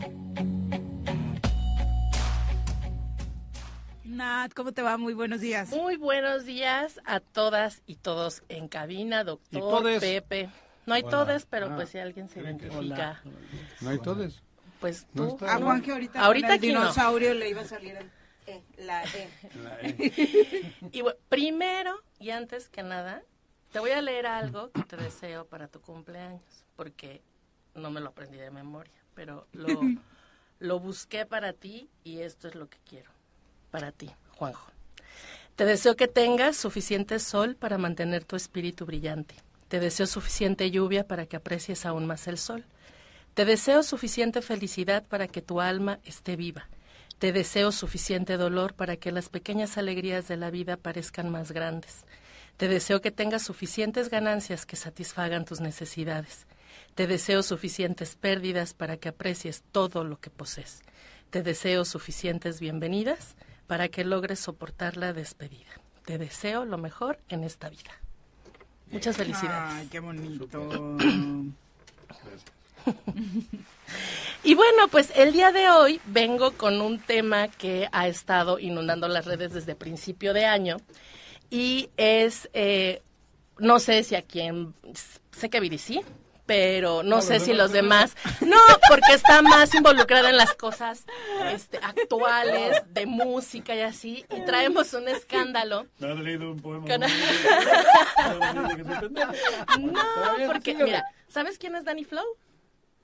Nat, 4.05 4.53
¿cómo 4.53 4.73
te 4.73 4.83
va? 4.83 4.99
Muy 4.99 5.15
buenos 5.15 5.41
días. 5.41 5.71
Muy 5.71 5.97
buenos 5.97 6.45
días 6.45 7.01
a 7.07 7.21
todas 7.21 7.81
y 7.87 7.97
todos 7.97 8.43
en 8.51 8.69
cabina, 8.69 9.25
doctor 9.25 9.83
Pepe. 9.99 10.51
No 10.85 10.93
hay 10.93 11.03
todes, 11.03 11.47
pero 11.47 11.69
ah, 11.71 11.77
pues 11.77 11.89
si 11.89 11.99
alguien 11.99 12.29
se 12.29 12.41
identifica. 12.41 13.23
¿No 13.81 13.89
hay 13.89 13.99
todes? 13.99 14.43
Pues 14.79 15.07
tú. 15.15 15.39
a 15.41 15.57
Juanque 15.57 15.93
ahorita, 15.93 16.21
ahorita 16.21 16.55
el 16.55 16.61
dinosaurio 16.61 17.33
le 17.33 17.49
iba 17.49 17.63
a 17.63 17.67
salir 17.67 17.97
el 17.97 18.11
e, 18.47 18.63
la 18.79 19.05
E. 19.05 19.29
La 19.63 19.81
e. 19.81 20.75
y 20.93 21.01
bueno, 21.01 21.19
primero 21.29 22.03
y 22.19 22.31
antes 22.31 22.69
que 22.69 22.83
nada, 22.83 23.23
te 23.73 23.79
voy 23.79 23.91
a 23.91 24.03
leer 24.03 24.27
algo 24.27 24.71
que 24.73 24.83
te 24.83 24.97
deseo 24.97 25.47
para 25.47 25.69
tu 25.69 25.81
cumpleaños, 25.81 26.65
porque 26.77 27.23
no 27.75 27.91
me 27.91 28.01
lo 28.01 28.09
aprendí 28.09 28.39
de 28.39 28.51
memoria, 28.51 29.01
pero 29.15 29.47
lo, 29.53 29.67
lo 30.59 30.81
busqué 30.81 31.27
para 31.27 31.53
ti 31.53 31.89
y 32.05 32.21
esto 32.21 32.49
es 32.49 32.55
lo 32.55 32.69
que 32.69 32.79
quiero 32.89 33.11
para 33.71 33.93
ti, 33.93 34.11
Juanjo. 34.37 34.71
Te 35.57 35.65
deseo 35.65 35.95
que 35.95 36.09
tengas 36.09 36.57
suficiente 36.57 37.19
sol 37.19 37.55
para 37.55 37.79
mantener 37.79 38.25
tu 38.25 38.37
espíritu 38.37 38.87
brillante. 38.87 39.35
Te 39.69 39.79
deseo 39.79 40.07
suficiente 40.07 40.71
lluvia 40.71 41.07
para 41.07 41.27
que 41.27 41.37
aprecies 41.37 41.87
aún 41.87 42.07
más 42.07 42.27
el 42.29 42.39
sol. 42.39 42.65
Te 43.35 43.45
deseo 43.45 43.83
suficiente 43.83 44.43
felicidad 44.43 45.05
para 45.07 45.29
que 45.29 45.43
tu 45.43 45.61
alma 45.61 46.01
esté 46.05 46.35
viva. 46.35 46.69
Te 47.19 47.33
deseo 47.33 47.71
suficiente 47.71 48.37
dolor 48.39 48.75
para 48.75 48.97
que 48.97 49.13
las 49.13 49.29
pequeñas 49.29 49.77
alegrías 49.77 50.27
de 50.27 50.39
la 50.39 50.51
vida 50.51 50.77
parezcan 50.77 51.31
más 51.31 51.53
grandes. 51.53 52.05
Te 52.61 52.69
deseo 52.69 53.01
que 53.01 53.11
tengas 53.11 53.43
suficientes 53.43 54.11
ganancias 54.11 54.67
que 54.67 54.77
satisfagan 54.77 55.47
tus 55.47 55.63
necesidades. 55.63 56.47
Te 56.95 57.07
deseo 57.07 57.43
suficientes 57.43 58.17
pérdidas 58.17 58.75
para 58.75 58.99
que 58.99 59.09
aprecies 59.09 59.63
todo 59.73 60.05
lo 60.05 60.21
que 60.21 60.29
posees. 60.29 60.83
te 61.31 61.43
deseo 61.43 61.87
suficientes 61.87 62.61
bienvenidas 62.61 63.35
para 63.67 63.89
que 63.89 64.05
logres 64.05 64.41
soportar 64.41 64.99
la 64.99 65.15
despedida. 65.15 65.71
Te 66.05 66.19
deseo 66.19 66.67
lo 66.67 66.77
mejor 66.77 67.19
en 67.31 67.45
esta 67.45 67.71
vida. 67.71 67.93
Muchas 68.91 69.17
felicidades. 69.17 69.73
Ay, 69.73 69.89
qué 69.91 70.01
bonito. 70.01 70.99
Y 74.43 74.55
bueno, 74.55 74.89
pues 74.89 75.13
el 75.17 75.33
día 75.33 75.53
de 75.53 75.69
hoy 75.69 76.01
vengo 76.07 76.53
con 76.53 76.81
un 76.81 76.99
tema 76.99 77.49
que 77.49 77.89
ha 77.93 78.09
estado 78.09 78.59
inundando 78.59 79.07
las 79.07 79.27
redes 79.27 79.53
desde 79.53 79.75
principio 79.75 80.33
de 80.33 80.47
año 80.47 80.79
y 81.51 81.91
es, 81.97 82.49
eh, 82.53 83.03
no 83.59 83.79
sé 83.79 84.03
si 84.05 84.15
a 84.15 84.23
quién, 84.23 84.75
sé 85.33 85.51
que 85.51 85.61
Viri 85.61 85.79
sí, 85.79 86.01
pero 86.47 87.05
no, 87.05 87.23
sé 87.23 87.39
si 87.39 87.53
los 87.53 87.71
demás. 87.71 88.17
No, 88.41 88.57
porque 88.89 89.13
está 89.15 89.41
más 89.41 89.73
involucrada 89.73 90.31
en 90.31 90.37
las 90.37 90.53
cosas 90.55 91.05
este, 91.53 91.79
actuales, 91.79 92.83
de 92.93 93.07
música 93.07 93.73
y 93.77 93.83
así, 93.83 94.25
y 94.37 94.45
traemos 94.45 94.93
un 94.95 95.07
escándalo. 95.09 95.87
Me 95.99 96.11
has 96.11 96.19
leído 96.19 96.51
un 96.51 96.59
poema. 96.61 96.87
Con- 96.89 97.03
No, 99.93 100.03
porque, 100.47 100.75
mira, 100.75 101.05
¿sabes 101.29 101.57
quién 101.59 101.77
es 101.77 101.85
Danny 101.85 102.05
Flow? 102.05 102.25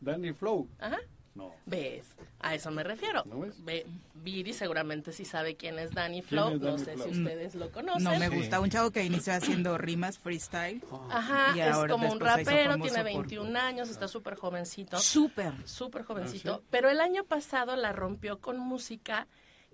Danny 0.01 0.32
Flow. 0.32 0.68
Ajá. 0.81 0.98
No. 1.37 1.55
¿Ves? 1.67 2.07
A 2.41 2.55
eso 2.55 2.71
me 2.71 2.83
refiero. 2.83 3.23
Ve, 3.59 3.87
Viri 4.15 4.53
seguramente 4.53 5.13
sí 5.13 5.25
sabe 5.25 5.55
quién 5.57 5.79
es 5.79 5.93
Danny 5.93 6.23
Flow. 6.23 6.55
es 6.55 6.61
no 6.61 6.79
sé 6.79 6.95
si 6.97 7.11
ustedes 7.11 7.55
lo 7.55 7.71
conocen. 7.71 8.05
No 8.05 8.19
me 8.19 8.29
gusta. 8.29 8.59
Un 8.61 8.71
chavo 8.71 8.91
que 8.91 9.05
inició 9.05 9.35
haciendo 9.35 9.77
rimas 9.79 10.19
freestyle. 10.19 10.83
Ajá, 11.11 11.53
Y 11.57 11.61
es 11.61 11.69
ahora 11.73 11.93
como 11.93 12.11
un 12.11 12.19
rapero, 12.21 12.75
tiene 12.77 12.99
por- 12.99 13.05
21 13.05 13.57
años, 13.57 13.89
está 13.91 14.09
súper 14.09 14.35
jovencito. 14.37 14.99
Súper. 14.99 15.53
Súper 15.69 16.03
jovencito. 16.05 16.55
¿Ah, 16.55 16.59
sí? 16.61 16.67
Pero 16.71 16.89
el 16.89 17.01
año 17.01 17.25
pasado 17.25 17.77
la 17.77 17.93
rompió 17.93 18.41
con 18.41 18.59
música 18.59 19.27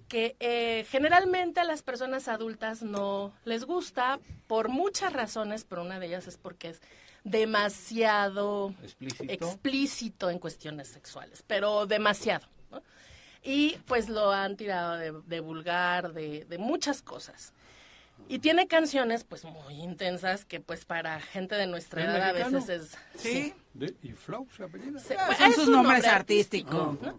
que 0.09 0.37
eh, 0.41 0.85
generalmente 0.91 1.61
a 1.61 1.65
las 1.65 1.83
personas 1.83 2.29
adultas 2.29 2.83
no 2.83 3.33
les 3.45 3.65
gusta 3.65 4.19
por 4.47 4.69
muchas 4.69 5.13
razones, 5.13 5.65
pero 5.65 5.83
una 5.83 5.99
de 6.01 6.07
ellas 6.07 6.27
es 6.27 6.37
porque 6.37 6.71
es 6.71 6.83
demasiado 7.25 8.75
Explícito. 8.83 9.33
explícito 9.33 10.31
en 10.31 10.39
cuestiones 10.39 10.89
sexuales, 10.89 11.43
pero 11.47 11.87
demasiado. 11.87 12.47
¿no? 12.71 12.83
Y 13.43 13.77
pues 13.87 14.09
lo 14.09 14.31
han 14.33 14.57
tirado 14.57 14.97
de, 14.97 15.13
de 15.27 15.41
vulgar, 15.41 16.13
de, 16.13 16.45
de 16.45 16.59
muchas 16.59 17.03
cosas. 17.03 17.53
Y 18.29 18.39
tiene 18.39 18.69
canciones 18.69 19.25
pues 19.25 19.45
muy 19.45 19.75
intensas 19.83 20.45
que 20.45 20.61
pues 20.61 20.85
para 20.85 21.21
gente 21.21 21.57
de 21.57 21.67
nuestra 21.67 22.03
¿Es 22.03 22.09
edad 22.09 22.29
a 22.29 22.33
veces 22.33 22.69
es... 22.69 22.99
Sí. 23.17 23.53
De- 23.75 23.95
¿Y 24.03 24.13
Flow 24.13 24.47
se 24.57 24.63
apellida? 24.65 25.01
Se- 25.01 25.17
Ah, 25.17 25.25
pues, 25.27 25.39
son 25.39 25.49
es 25.49 25.55
sus 25.57 25.67
un 25.67 25.73
nombres 25.73 25.99
nombre 26.03 26.11
artísticos. 26.11 27.01
¿no? 27.01 27.19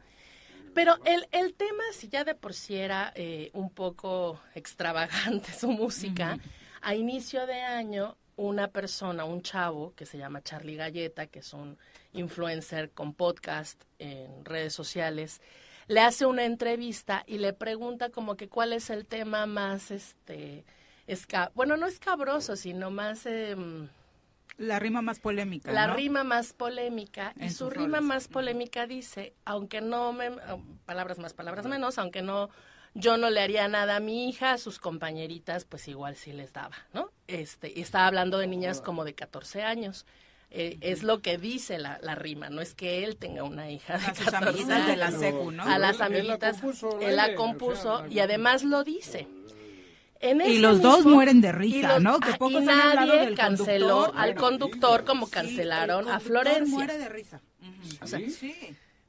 Pero 0.74 0.98
el, 1.06 1.28
el 1.32 1.54
tema, 1.54 1.84
si 1.94 2.08
ya 2.08 2.24
de 2.24 2.36
por 2.36 2.54
sí 2.54 2.76
era 2.76 3.12
eh, 3.16 3.52
un 3.54 3.70
poco 3.70 4.40
extravagante 4.56 5.52
su 5.60 5.70
música, 5.70 6.38
a 6.82 6.96
inicio 6.96 7.46
de 7.48 7.62
año, 7.62 8.16
una 8.36 8.68
persona, 8.70 9.26
un 9.26 9.42
chavo 9.42 9.94
que 9.96 10.06
se 10.06 10.18
llama 10.18 10.42
Charlie 10.42 10.76
Galleta, 10.76 11.28
que 11.28 11.40
es 11.40 11.54
un 11.54 11.78
influencer 12.14 12.92
con 12.92 13.14
podcast 13.14 13.82
en 14.00 14.46
redes 14.46 14.74
sociales, 14.74 15.42
le 15.88 16.00
hace 16.00 16.26
una 16.26 16.46
entrevista 16.46 17.24
y 17.28 17.38
le 17.40 17.54
pregunta 17.54 18.10
como 18.10 18.36
que 18.36 18.48
cuál 18.50 18.74
es 18.74 18.90
el 18.90 19.06
tema 19.06 19.46
más, 19.46 19.92
este, 19.92 20.64
esca 21.08 21.52
bueno, 21.56 21.76
no 21.78 21.88
escabroso, 21.88 22.56
sino 22.56 22.90
más... 22.90 23.26
em, 23.26 23.90
La 24.58 24.80
rima 24.80 25.02
más 25.02 25.20
polémica. 25.20 25.72
la 25.72 25.88
¿no? 25.88 25.96
rima 25.96 26.24
más 26.24 26.54
polémica 26.54 27.34
y 27.40 27.50
su 27.50 27.70
rima 27.70 27.98
roles. 27.98 28.04
más 28.04 28.28
polémica 28.28 28.88
dice, 28.88 29.34
aunque 29.46 29.82
no 29.82 30.14
me 30.14 30.32
palabras 30.86 31.20
más, 31.20 31.34
palabras 31.34 31.66
menos, 31.66 31.98
aunque 31.98 32.22
no 32.22 32.50
yo 32.96 33.18
no 33.18 33.32
le 33.32 33.42
haría 33.42 33.68
nada 33.68 33.96
a 33.96 34.00
mi 34.00 34.30
hija, 34.30 34.52
a 34.54 34.58
sus 34.60 34.78
compañeritas 34.80 35.66
pues 35.66 35.88
igual 35.88 36.16
sí 36.16 36.32
les 36.32 36.54
daba, 36.54 36.76
¿no? 36.94 37.10
Este, 37.28 37.72
y 37.76 37.82
estaba 37.82 38.08
hablando 38.08 38.38
de 38.38 38.48
niñas 38.48 38.82
como 38.82 39.06
de 39.06 39.14
14 39.16 39.64
años. 39.64 40.06
Eh, 40.56 40.78
es 40.82 41.02
lo 41.02 41.22
que 41.22 41.40
dice 41.40 41.80
la, 41.80 41.98
la 42.04 42.14
rima, 42.14 42.50
no 42.52 42.62
es 42.62 42.76
que 42.76 43.04
él 43.04 43.16
tenga 43.18 43.42
una 43.44 43.72
hija 43.72 43.98
de 43.98 44.06
A 44.06 44.14
sus 44.14 44.26
14 44.26 44.50
amiguitas 44.50 44.86
de 44.88 44.98
la 44.98 45.08
años. 45.08 45.20
secu, 45.20 45.52
¿no? 45.52 45.64
A 45.64 45.80
las 45.80 45.96
Él- 45.96 45.96
él 45.96 46.00
la 46.00 46.06
amiguitas, 46.06 46.62
compuso, 46.62 47.00
él 47.02 47.16
la 47.16 47.24
Lele, 47.28 47.38
o 47.38 47.42
compuso 47.42 47.98
sea, 48.00 48.08
y 48.08 48.20
además 48.20 48.64
lo 48.64 48.84
dice. 48.84 49.28
En 50.20 50.42
Y 50.42 50.60
los 50.60 50.80
dos 50.82 50.98
mismo- 50.98 51.16
mueren 51.16 51.42
de 51.42 51.52
risa, 51.52 51.94
los- 51.94 52.02
¿no? 52.04 52.20
Que 52.20 52.30
ah, 52.34 52.38
poco 52.38 52.62
y 52.62 52.66
nadie 52.66 53.20
del 53.26 53.36
canceló 53.36 53.88
conductor. 53.96 54.22
al 54.22 54.36
conductor 54.36 55.06
como 55.06 55.28
cancelaron 55.28 56.08
a 56.08 56.20
Florencia. 56.20 56.76
muere 56.76 56.98
de 57.00 57.10
risa. 57.10 57.42
O 58.02 58.06
sea, 58.08 58.20
sí. 58.20 58.56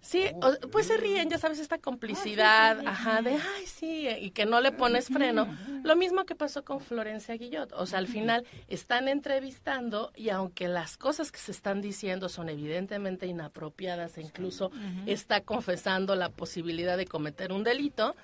Sí, 0.04 0.26
o- 0.42 0.68
pues 0.68 0.86
se 0.86 0.98
ríen, 0.98 1.30
ya 1.30 1.38
sabes, 1.38 1.58
esta 1.58 1.78
complicidad, 1.78 2.78
ajá, 2.86 3.22
de, 3.22 3.32
ay, 3.32 3.66
sí, 3.66 4.06
y 4.20 4.30
que 4.32 4.44
no 4.44 4.60
le 4.60 4.70
pones 4.70 5.06
freno. 5.08 5.48
Lo 5.82 5.96
mismo 5.96 6.26
que 6.26 6.34
pasó 6.34 6.62
con 6.62 6.80
Florencia 6.80 7.34
Guillot. 7.36 7.72
O 7.72 7.86
sea, 7.86 8.00
al 8.00 8.06
final 8.06 8.46
están 8.68 9.08
entrevistando 9.08 10.12
y 10.14 10.28
aunque 10.28 10.68
las 10.68 10.98
cosas 10.98 11.32
que 11.32 11.38
se 11.38 11.52
están 11.52 11.80
diciendo 11.80 12.28
son 12.28 12.50
evidentemente 12.50 13.26
inapropiadas 13.26 14.18
e 14.18 14.22
incluso 14.22 14.70
está 15.06 15.40
confesando 15.40 16.14
la 16.16 16.28
posibilidad 16.28 16.96
de 16.98 17.06
cometer 17.06 17.50
un 17.52 17.64
delito, 17.64 18.14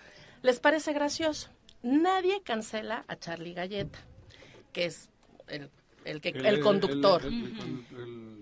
les 0.43 0.61
parece 0.61 0.93
gracioso. 0.93 1.49
Nadie 1.83 2.43
cancela 2.43 3.05
a 3.09 3.17
Charlie 3.17 3.55
Galleta, 3.55 3.99
que 4.75 4.85
es 4.85 5.09
el, 5.49 5.71
el, 6.11 6.21
que, 6.21 6.31
el, 6.31 6.61
conductor. 6.61 7.23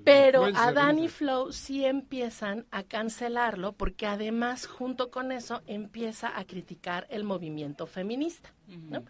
Pero 0.05 0.45
a 0.45 0.49
influencer, 0.49 0.75
Danny 0.75 1.03
dice. 1.03 1.15
Flow 1.15 1.53
sí 1.53 1.85
empiezan 1.85 2.67
a 2.71 2.83
cancelarlo 2.83 3.73
porque 3.73 4.07
además 4.07 4.67
junto 4.67 5.11
con 5.11 5.33
eso 5.33 5.63
empieza 5.67 6.39
a 6.39 6.45
criticar 6.45 7.07
el 7.11 7.25
movimiento 7.25 7.87
feminista, 7.87 8.55
¿no? 8.67 9.05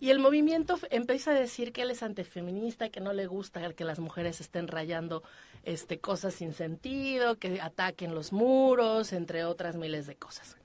Y 0.00 0.08
el 0.08 0.18
movimiento 0.18 0.78
empieza 0.90 1.32
a 1.32 1.34
decir 1.34 1.72
que 1.72 1.82
él 1.82 1.90
es 1.90 2.02
antifeminista, 2.02 2.88
que 2.88 3.00
no 3.00 3.12
le 3.12 3.26
gusta 3.26 3.74
que 3.74 3.84
las 3.84 3.98
mujeres 3.98 4.40
estén 4.40 4.66
rayando 4.66 5.22
este, 5.62 6.00
cosas 6.00 6.32
sin 6.32 6.54
sentido, 6.54 7.38
que 7.38 7.60
ataquen 7.60 8.14
los 8.14 8.32
muros, 8.32 9.12
entre 9.12 9.44
otras 9.44 9.76
miles 9.76 10.06
de 10.06 10.16
cosas. 10.16 10.56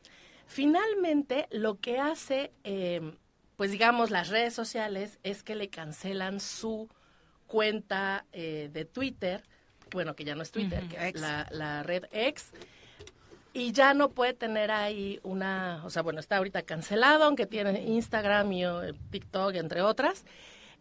Finalmente, 0.47 1.47
lo 1.51 1.81
que 1.81 1.99
hace, 1.99 2.53
eh, 2.63 3.01
pues 3.57 3.71
digamos, 3.71 4.09
las 4.09 4.29
redes 4.29 4.53
sociales 4.53 5.19
es 5.23 5.43
que 5.43 5.55
le 5.55 5.69
cancelan 5.69 6.39
su 6.39 6.87
cuenta 7.47 8.25
eh, 8.31 8.69
de 8.71 8.85
Twitter, 8.85 9.43
bueno, 9.91 10.15
que 10.15 10.23
ya 10.23 10.35
no 10.35 10.41
es 10.41 10.51
Twitter, 10.51 10.87
que 10.87 11.19
la, 11.19 11.47
la 11.51 11.83
red 11.83 12.05
X, 12.11 12.51
y 13.53 13.71
ya 13.71 13.93
no 13.93 14.09
puede 14.09 14.33
tener 14.33 14.69
ahí 14.69 15.19
una, 15.23 15.81
o 15.85 15.89
sea, 15.89 16.01
bueno, 16.01 16.19
está 16.19 16.37
ahorita 16.37 16.63
cancelado, 16.63 17.23
aunque 17.23 17.45
tiene 17.45 17.83
Instagram 17.83 18.51
y 18.51 18.65
eh, 18.65 18.93
TikTok, 19.11 19.55
entre 19.55 19.81
otras. 19.81 20.25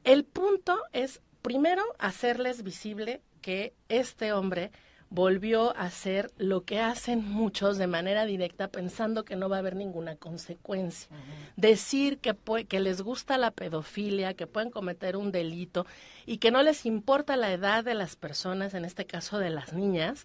El 0.03 0.25
punto 0.25 0.83
es, 0.93 1.23
primero, 1.41 1.85
hacerles 1.99 2.65
visible 2.65 3.23
que 3.41 3.75
este 3.89 4.33
hombre 4.33 4.73
volvió 5.15 5.77
a 5.77 5.83
hacer 5.83 6.33
lo 6.39 6.65
que 6.65 6.81
hacen 6.81 7.25
muchos 7.25 7.79
de 7.79 7.87
manera 7.87 8.27
directa 8.27 8.67
pensando 8.69 9.25
que 9.25 9.37
no 9.37 9.49
va 9.49 9.57
a 9.57 9.59
haber 9.61 9.77
ninguna 9.77 10.17
consecuencia. 10.17 11.09
Decir 11.57 12.19
que, 12.19 12.35
que 12.67 12.81
les 12.81 13.01
gusta 13.01 13.39
la 13.39 13.53
pedofilia, 13.53 14.35
que 14.35 14.49
pueden 14.49 14.71
cometer 14.71 15.17
un 15.17 15.31
delito 15.31 15.87
y 16.27 16.39
que 16.39 16.51
no 16.51 16.63
les 16.63 16.85
importa 16.85 17.37
la 17.37 17.53
edad 17.53 17.85
de 17.85 17.95
las 17.95 18.17
personas, 18.17 18.75
en 18.75 18.85
este 18.85 19.07
caso 19.07 19.39
de 19.39 19.51
las 19.51 19.73
niñas, 19.73 20.25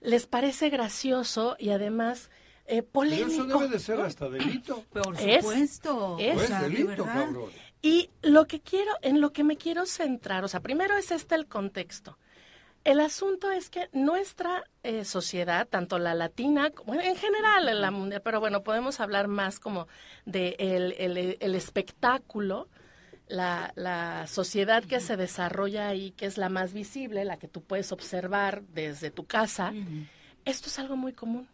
les 0.00 0.26
parece 0.26 0.70
gracioso 0.70 1.56
y 1.58 1.70
además 1.70 2.30
eh, 2.66 2.82
Pero 2.82 2.86
polémico. 2.92 3.30
eso 3.32 3.44
debe 3.46 3.66
de 3.68 3.78
ser 3.80 4.00
hasta 4.00 4.28
delito. 4.28 4.84
Por 4.92 5.16
Es- 5.20 5.42
supuesto. 5.44 6.16
es- 6.20 6.34
Pues 6.36 6.60
delito, 6.60 6.86
verdad. 7.04 7.24
cabrón. 7.26 7.50
Y 7.82 8.10
lo 8.22 8.46
que 8.46 8.60
quiero, 8.60 8.92
en 9.02 9.20
lo 9.20 9.32
que 9.32 9.42
me 9.42 9.56
quiero 9.56 9.86
centrar, 9.86 10.44
o 10.44 10.48
sea, 10.48 10.60
primero 10.60 10.96
es 10.96 11.10
este 11.10 11.34
el 11.34 11.46
contexto. 11.46 12.16
El 12.82 13.00
asunto 13.00 13.50
es 13.50 13.68
que 13.68 13.88
nuestra 13.92 14.64
eh, 14.82 15.04
sociedad, 15.04 15.68
tanto 15.68 15.98
la 15.98 16.14
latina 16.14 16.70
como 16.70 16.94
en 16.94 17.14
general 17.16 17.68
en 17.68 17.80
la 17.82 17.90
mundial, 17.90 18.22
pero 18.22 18.40
bueno, 18.40 18.62
podemos 18.62 19.00
hablar 19.00 19.28
más 19.28 19.60
como 19.60 19.86
de 20.24 20.56
el, 20.58 20.92
el- 20.98 21.36
el 21.40 21.54
espectáculo, 21.54 22.68
la, 23.28 23.72
la 23.76 24.26
sociedad 24.26 24.82
que 24.82 24.98
se 25.00 25.16
desarrolla 25.18 25.88
ahí, 25.88 26.12
que 26.12 26.24
es 26.26 26.38
la 26.38 26.48
más 26.48 26.72
visible, 26.72 27.24
la 27.24 27.36
que 27.38 27.48
tú 27.48 27.62
puedes 27.62 27.92
observar 27.92 28.62
desde 28.62 29.10
tu 29.10 29.26
casa, 29.26 29.72
esto 30.46 30.68
es 30.68 30.78
algo 30.78 30.96
muy 30.96 31.12
común. 31.12 31.48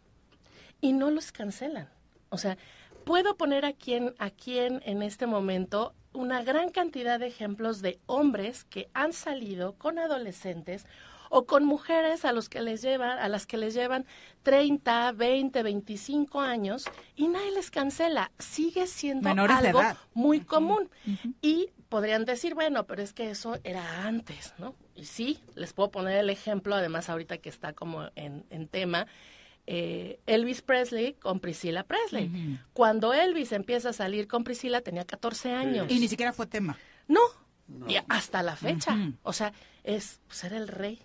Y 0.79 0.93
no 0.93 1.11
los 1.11 1.31
cancelan. 1.31 1.89
O 2.29 2.37
sea, 2.37 2.57
puedo 3.03 3.35
poner 3.35 3.65
aquí 3.65 3.95
en, 3.95 4.15
aquí 4.17 4.59
en, 4.59 4.81
en 4.85 5.01
este 5.03 5.27
momento 5.27 5.93
una 6.13 6.41
gran 6.43 6.69
cantidad 6.71 7.19
de 7.19 7.27
ejemplos 7.27 7.81
de 7.81 7.99
hombres 8.05 8.63
que 8.63 8.89
han 8.93 9.11
salido 9.13 9.73
con 9.77 9.99
adolescentes 9.99 10.85
o 11.29 11.45
con 11.45 11.65
mujeres 11.65 12.25
a 12.25 12.31
los 12.31 12.49
que 12.49 12.61
les 12.61 12.81
llevan, 12.81 13.17
a 13.19 13.27
las 13.27 13.45
que 13.45 13.57
les 13.57 13.73
llevan 13.73 14.05
30, 14.43 15.11
20, 15.13 15.63
25 15.63 16.39
años 16.39 16.85
y 17.15 17.27
nadie 17.27 17.51
les 17.51 17.71
cancela. 17.71 18.31
Sigue 18.39 18.87
siendo 18.87 19.27
Menores 19.27 19.57
algo 19.57 19.81
muy 20.13 20.41
común. 20.41 20.89
Y 21.41 21.69
podrían 21.89 22.25
decir, 22.25 22.53
bueno, 22.53 22.85
pero 22.85 23.01
es 23.01 23.13
que 23.13 23.29
eso 23.29 23.57
era 23.63 24.05
antes, 24.05 24.53
¿no? 24.57 24.75
Y 24.95 25.05
sí, 25.05 25.39
les 25.55 25.73
puedo 25.73 25.91
poner 25.91 26.17
el 26.17 26.29
ejemplo, 26.29 26.75
además 26.75 27.09
ahorita 27.09 27.37
que 27.37 27.49
está 27.49 27.73
como 27.73 28.09
en, 28.15 28.45
en 28.49 28.67
tema, 28.67 29.07
eh, 29.69 30.21
Elvis 30.25 30.61
Presley 30.61 31.13
con 31.13 31.39
Priscilla 31.41 31.83
Presley. 31.83 32.57
Cuando 32.73 33.13
Elvis 33.13 33.51
empieza 33.51 33.89
a 33.89 33.93
salir 33.93 34.27
con 34.27 34.43
Priscilla 34.45 34.81
tenía 34.81 35.05
14 35.05 35.51
años. 35.51 35.87
Y 35.89 35.99
ni 35.99 36.07
siquiera 36.07 36.31
fue 36.31 36.47
tema. 36.47 36.77
No, 37.07 37.19
y 37.87 37.97
hasta 38.07 38.41
la 38.43 38.55
fecha. 38.55 38.97
O 39.23 39.33
sea, 39.33 39.51
es 39.87 40.19
ser 40.29 40.53
el 40.53 40.67
rey. 40.67 40.99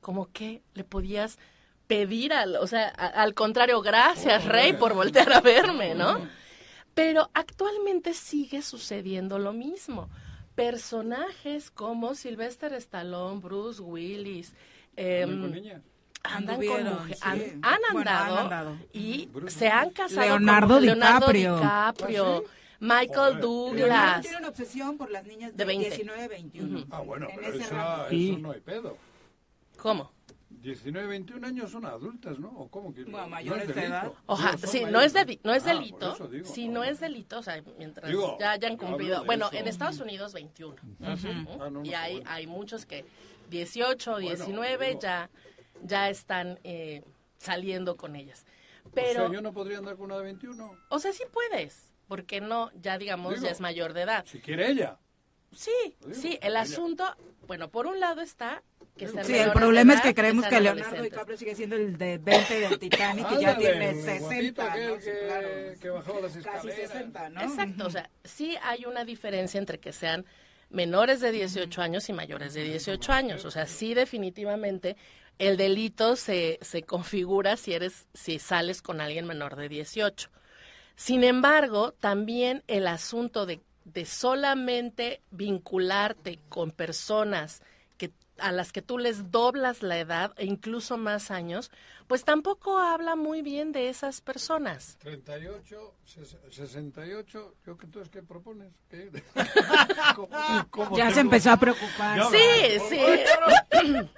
Como 0.00 0.26
que 0.32 0.62
le 0.74 0.82
podías 0.82 1.38
pedir 1.86 2.32
al, 2.32 2.56
o 2.56 2.66
sea, 2.66 2.88
a- 2.96 3.06
al 3.22 3.34
contrario, 3.34 3.80
gracias, 3.82 4.44
rey, 4.46 4.72
por 4.72 4.94
voltear 4.94 5.32
a 5.32 5.40
verme, 5.40 5.94
¿no? 5.94 6.18
Pero 6.94 7.30
actualmente 7.34 8.14
sigue 8.14 8.62
sucediendo 8.62 9.38
lo 9.38 9.52
mismo. 9.52 10.08
Personajes 10.54 11.70
como 11.70 12.14
Sylvester 12.14 12.72
Stallone, 12.74 13.40
Bruce 13.40 13.80
Willis, 13.82 14.54
em, 14.96 15.44
andan 16.24 16.56
con 16.56 16.76
Anduvieron, 16.76 16.94
mujer- 16.94 17.16
sí. 17.16 17.20
han, 17.22 17.40
han 17.62 17.80
Bueno, 17.92 18.10
han 18.10 18.38
andado 18.38 18.78
y 18.92 19.28
se 19.48 19.68
han 19.68 19.90
casado 19.90 20.20
Leonardo 20.38 20.74
con 20.76 20.86
Leonardo 20.86 21.26
DiCaprio. 21.32 21.56
DiCaprio, 21.56 22.44
¿Ah, 22.46 22.50
Michael 22.82 23.40
Douglas. 23.40 24.20
tiene 24.22 24.38
una 24.38 24.48
obsesión 24.48 24.98
por 24.98 25.10
las 25.10 25.24
niñas 25.24 25.52
de, 25.52 25.58
De 25.58 25.64
20. 25.64 25.88
19, 25.90 26.28
21. 26.28 26.84
Ah, 26.90 27.00
bueno, 27.00 27.28
En 27.30 27.36
pero 27.36 27.54
eso, 27.58 28.38
no 28.38 28.50
hay 28.52 28.60
pedo. 28.60 28.96
¿Cómo? 29.78 30.10
19, 30.50 31.08
21 31.08 31.44
años 31.46 31.70
son 31.72 31.86
adultas, 31.86 32.38
¿no? 32.38 32.48
¿O 32.50 32.68
cómo 32.68 32.92
que? 32.94 33.02
Bueno, 33.04 33.22
no 33.22 33.28
mayores 33.28 33.68
es 33.70 33.74
de 33.74 33.84
edad. 33.84 34.12
Oja, 34.26 34.50
Digo, 34.52 34.58
son 34.60 34.70
sí, 34.70 34.84
no 34.84 35.00
es, 35.00 35.12
de- 35.12 35.40
no 35.42 35.54
es 35.54 35.64
Ah, 35.66 35.72
delito. 35.74 36.28
digo, 36.28 36.46
si 36.46 36.68
no 36.68 36.84
es 36.84 37.00
delito, 37.00 37.38
o 37.38 37.42
sea, 37.42 37.62
mientras 37.78 38.08
Digo, 38.10 38.36
ya 38.38 38.52
hayan 38.52 38.76
cumplido. 38.76 39.24
Bueno, 39.24 39.46
eso. 39.46 39.56
en 39.56 39.66
Estados 39.66 39.98
Unidos 40.00 40.32
21. 40.34 40.76
Ah, 41.02 41.16
sí. 41.16 41.28
Ah, 41.30 41.56
no, 41.58 41.70
no 41.70 41.84
y 41.84 41.94
hay, 41.94 42.16
bueno. 42.16 42.30
hay 42.30 42.46
muchos 42.46 42.86
que 42.86 43.04
18, 43.50 44.12
Bueno, 44.12 44.28
19 44.28 44.88
digo. 44.88 45.00
ya, 45.00 45.30
ya 45.82 46.10
están 46.10 46.60
eh, 46.64 47.02
saliendo 47.38 47.96
con 47.96 48.14
ellas. 48.14 48.44
O 48.84 48.90
Pero, 48.90 49.20
sea, 49.26 49.32
yo 49.32 49.40
no 49.40 49.52
podría 49.52 49.78
andar 49.78 49.96
con 49.96 50.06
una 50.06 50.16
de 50.18 50.24
21. 50.24 50.70
o 50.90 50.98
sea, 51.00 51.12
sí 51.12 51.24
puedes, 51.32 51.90
porque 52.08 52.40
no, 52.40 52.70
ya 52.80 52.98
digamos, 52.98 53.34
Digo, 53.34 53.46
ya 53.46 53.50
es 53.52 53.60
mayor 53.60 53.92
de 53.92 54.02
edad. 54.02 54.24
Si 54.26 54.40
quiere 54.40 54.70
ella. 54.70 54.98
Sí, 55.54 55.70
Digo, 56.00 56.14
sí, 56.14 56.38
el 56.40 56.52
ella. 56.52 56.60
asunto, 56.62 57.04
bueno, 57.46 57.68
por 57.70 57.86
un 57.86 58.00
lado 58.00 58.20
está 58.20 58.62
que 58.96 59.08
Sí, 59.08 59.34
el 59.38 59.52
problema 59.52 59.94
es 59.94 60.02
que 60.02 60.14
creemos 60.14 60.44
sean 60.44 60.54
que 60.54 60.60
Leonardo. 60.60 61.02
DiCaprio 61.02 61.36
sigue 61.38 61.54
siendo 61.54 61.76
el 61.76 61.96
de 61.96 62.18
20 62.18 62.60
del 62.60 62.78
Titanic 62.78 63.26
y 63.32 63.40
ya 63.40 63.56
tiene 63.56 63.90
el 63.90 64.02
60. 64.02 64.20
guapito 64.20 64.62
aquel 64.62 64.88
¿no? 64.90 64.96
Sí, 64.96 65.04
que- 65.04 65.18
claro. 65.26 65.48
que 65.80 65.90
bajaba 65.90 66.20
las 66.20 66.32
Casi 66.36 66.38
escaleras. 66.68 66.90
60, 66.90 67.28
¿no? 67.30 67.40
Exacto, 67.42 67.86
o 67.86 67.90
sea, 67.90 68.10
sí 68.24 68.56
hay 68.62 68.84
una 68.84 69.04
diferencia 69.06 69.58
entre 69.58 69.78
que 69.80 69.92
sean 69.92 70.26
menores 70.68 71.20
de 71.20 71.32
18 71.32 71.80
años 71.82 72.08
y 72.08 72.12
mayores 72.12 72.52
de 72.54 72.64
18 72.64 73.12
años. 73.12 73.44
O 73.46 73.50
sea, 73.50 73.66
sí 73.66 73.94
definitivamente 73.94 74.96
el 75.38 75.56
delito 75.56 76.16
se, 76.16 76.58
se 76.60 76.82
configura 76.82 77.56
si 77.56 77.72
eres, 77.72 78.06
si 78.14 78.38
sales 78.38 78.82
con 78.82 79.00
alguien 79.00 79.26
menor 79.26 79.56
de 79.56 79.68
18. 79.70 80.30
Sin 80.96 81.24
embargo, 81.24 81.92
también 81.92 82.62
el 82.66 82.86
asunto 82.86 83.46
de, 83.46 83.60
de 83.84 84.04
solamente 84.04 85.20
vincularte 85.30 86.38
con 86.48 86.70
personas 86.70 87.62
a 88.42 88.52
las 88.52 88.72
que 88.72 88.82
tú 88.82 88.98
les 88.98 89.30
doblas 89.30 89.82
la 89.82 89.98
edad 89.98 90.32
e 90.36 90.44
incluso 90.44 90.98
más 90.98 91.30
años, 91.30 91.70
pues 92.08 92.24
tampoco 92.24 92.78
habla 92.78 93.16
muy 93.16 93.40
bien 93.42 93.72
de 93.72 93.88
esas 93.88 94.20
personas. 94.20 94.98
38, 95.00 95.94
ses- 96.04 96.36
68, 96.50 97.54
¿yo 97.64 97.76
qué 97.78 97.86
entonces 97.86 98.10
qué 98.10 98.22
propones? 98.22 98.72
¿Qué? 98.90 99.10
¿Cómo- 100.16 100.28
cómo 100.70 100.96
Ya 100.96 101.10
se 101.10 101.20
empezó 101.20 101.52
a 101.52 101.56
preocupar. 101.56 102.18
Ya, 102.18 102.24
Sí, 102.26 102.80
sí. 102.88 102.98
Este- 103.00 104.10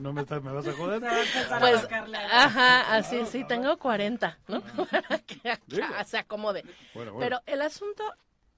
No 0.00 0.12
me, 0.12 0.22
estás- 0.24 0.42
me 0.42 0.52
vas 0.52 0.66
a 0.66 0.72
joder. 0.72 1.02
Pues, 1.60 1.86
ajá, 2.30 2.94
así, 2.94 3.24
sí, 3.30 3.44
tengo 3.46 3.78
40, 3.78 4.38
¿no? 4.48 4.62
que 5.26 5.58
Digo. 5.66 5.84
acá 5.84 6.04
se 6.04 6.18
acomode. 6.18 6.64
Bueno, 6.94 7.12
bueno. 7.14 7.18
Pero 7.20 7.42
el 7.46 7.62
asunto 7.62 8.02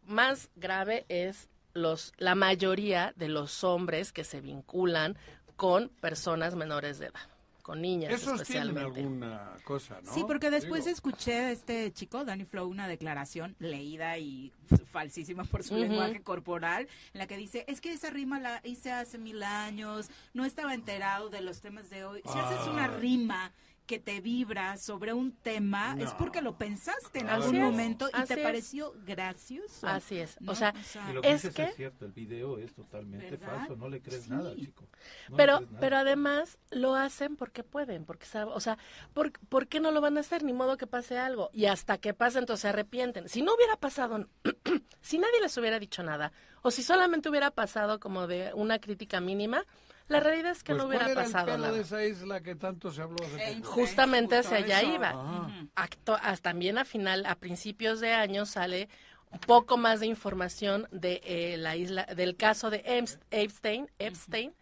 más 0.07 0.51
grave 0.55 1.05
es 1.09 1.49
los, 1.75 2.13
la 2.19 2.35
mayoría 2.35 3.13
de 3.17 3.29
los 3.29 3.65
hombres 3.65 4.13
que 4.13 4.25
se 4.25 4.41
vinculan 4.41 5.17
con 5.57 5.89
personas 6.01 6.55
menores 6.57 6.99
de 6.99 7.07
edad, 7.07 7.21
con 7.63 7.81
niñas 7.83 8.13
Esos 8.13 8.43
tienen 8.43 8.69
especialmente. 8.69 9.01
alguna 9.01 9.53
cosa, 9.65 10.01
¿no? 10.03 10.13
Sí, 10.13 10.25
porque 10.27 10.51
después 10.51 10.85
Digo, 10.85 10.95
escuché 10.95 11.35
a 11.35 11.51
este 11.53 11.93
chico, 11.93 12.25
Danny 12.25 12.45
Flow, 12.45 12.69
una 12.69 12.89
declaración 12.89 13.55
leída 13.59 14.19
y 14.19 14.53
falsísima 14.91 15.45
por 15.45 15.63
su 15.63 15.77
lenguaje 15.77 16.23
corporal, 16.23 16.89
en 17.13 17.19
la 17.19 17.27
que 17.27 17.37
dice, 17.37 17.65
es 17.69 17.81
que 17.81 17.93
esa 17.93 18.11
rima 18.11 18.41
la 18.41 18.61
hice 18.65 18.91
hace 18.93 19.19
mil 19.19 19.43
años, 19.43 20.09
no 20.33 20.45
estaba 20.45 20.75
enterado 20.75 21.29
de 21.31 21.41
los 21.41 21.61
temas 21.61 21.91
de 21.91 22.05
hoy. 22.05 22.21
Si 22.25 22.39
haces 22.39 22.67
una 22.69 22.87
Ay. 22.87 23.01
rima 23.01 23.53
que 23.87 23.99
te 23.99 24.21
vibra 24.21 24.77
sobre 24.79 25.13
un 25.13 25.33
tema, 25.33 25.97
es 25.99 26.11
porque 26.15 26.41
lo 26.41 26.57
pensaste 26.57 27.19
en 27.21 27.29
algún 27.29 27.57
es, 27.57 27.61
momento 27.63 28.09
y 28.13 28.17
así 28.17 28.29
te 28.35 28.41
es. 28.41 28.47
pareció 28.47 28.95
gracioso. 29.05 29.87
Así 29.87 30.19
es. 30.19 30.41
¿no? 30.41 30.53
O 30.53 30.55
sea, 30.55 30.73
Y 31.11 31.13
lo 31.13 31.21
que 31.23 31.31
es 31.31 31.43
dices 31.43 31.55
que... 31.55 31.63
es 31.65 31.75
cierto, 31.77 32.05
el 32.07 32.13
video 32.13 32.59
es 32.59 32.75
totalmente 32.75 33.31
¿Verdad? 33.37 33.59
falso, 33.59 33.77
no 33.77 33.89
le 33.89 34.01
crees 34.01 34.25
Sí. 34.25 34.31
nada, 34.31 34.55
chico. 34.55 34.89
No 35.29 35.37
pero, 35.37 35.61
nada. 35.61 35.79
pero 35.81 35.97
además 35.99 36.59
lo 36.71 36.95
hacen 36.95 37.37
porque 37.37 37.63
pueden, 37.63 38.05
porque 38.05 38.27
o 38.47 38.61
sea, 38.61 38.79
¿por, 39.13 39.33
¿por 39.49 39.69
qué 39.69 39.81
no 39.81 39.91
lo 39.91 40.01
van 40.01 40.17
a 40.17 40.21
hacer? 40.21 40.43
Ni 40.45 40.53
modo 40.53 40.77
que 40.77 40.87
pase 40.87 41.19
algo. 41.19 41.51
Y 41.53 41.67
hasta 41.67 41.99
que 41.99 42.15
pase, 42.15 42.39
entonces 42.39 42.63
se 42.63 42.69
arrepienten. 42.69 43.29
Si 43.29 43.43
no 43.43 43.55
hubiera 43.55 43.77
pasado, 43.77 44.27
si 45.03 45.19
nadie 45.19 45.41
les 45.43 45.57
hubiera 45.59 45.79
dicho 45.79 46.03
nada, 46.03 46.33
o 46.63 46.71
si 46.71 46.83
solamente 46.83 47.29
hubiera 47.29 47.51
pasado 47.51 48.01
como 48.01 48.27
de 48.27 48.51
una 48.55 48.79
crítica 48.79 49.21
mínima, 49.21 49.65
la 50.09 50.21
realidad 50.21 50.53
es 50.53 50.63
que 50.63 50.73
pues, 50.73 50.83
no 50.83 50.89
hubiera 50.89 51.05
¿cuál 51.05 51.13
era 51.17 51.23
pasado 51.25 51.47
el 51.47 51.53
pelo 51.53 51.65
nada. 51.65 51.77
de 51.77 51.83
esa 51.83 52.05
isla 52.05 52.43
que 52.43 52.55
tanto 52.55 52.93
se 52.93 53.03
habló 53.03 53.17
hace 53.25 53.55
poco? 53.57 53.71
Justamente 53.73 54.37
hacia 54.37 54.59
allá 54.59 54.81
eso. 54.81 54.95
iba. 54.95 55.69
Acto- 55.75 56.19
hasta 56.23 56.51
también 56.51 56.79
a 56.79 56.85
final, 56.85 57.25
a 57.27 57.37
principios 57.37 58.01
de 58.01 58.13
año 58.13 58.45
sale 58.47 58.89
un 59.31 59.39
poco 59.41 59.77
más 59.77 60.01
de 60.01 60.07
información 60.07 60.87
de 60.93 61.21
eh, 61.25 61.57
la 61.57 61.77
isla, 61.77 62.05
del 62.05 62.37
caso 62.37 62.71
de 62.71 62.83
Epstein, 63.31 63.91
Epstein, 63.99 64.55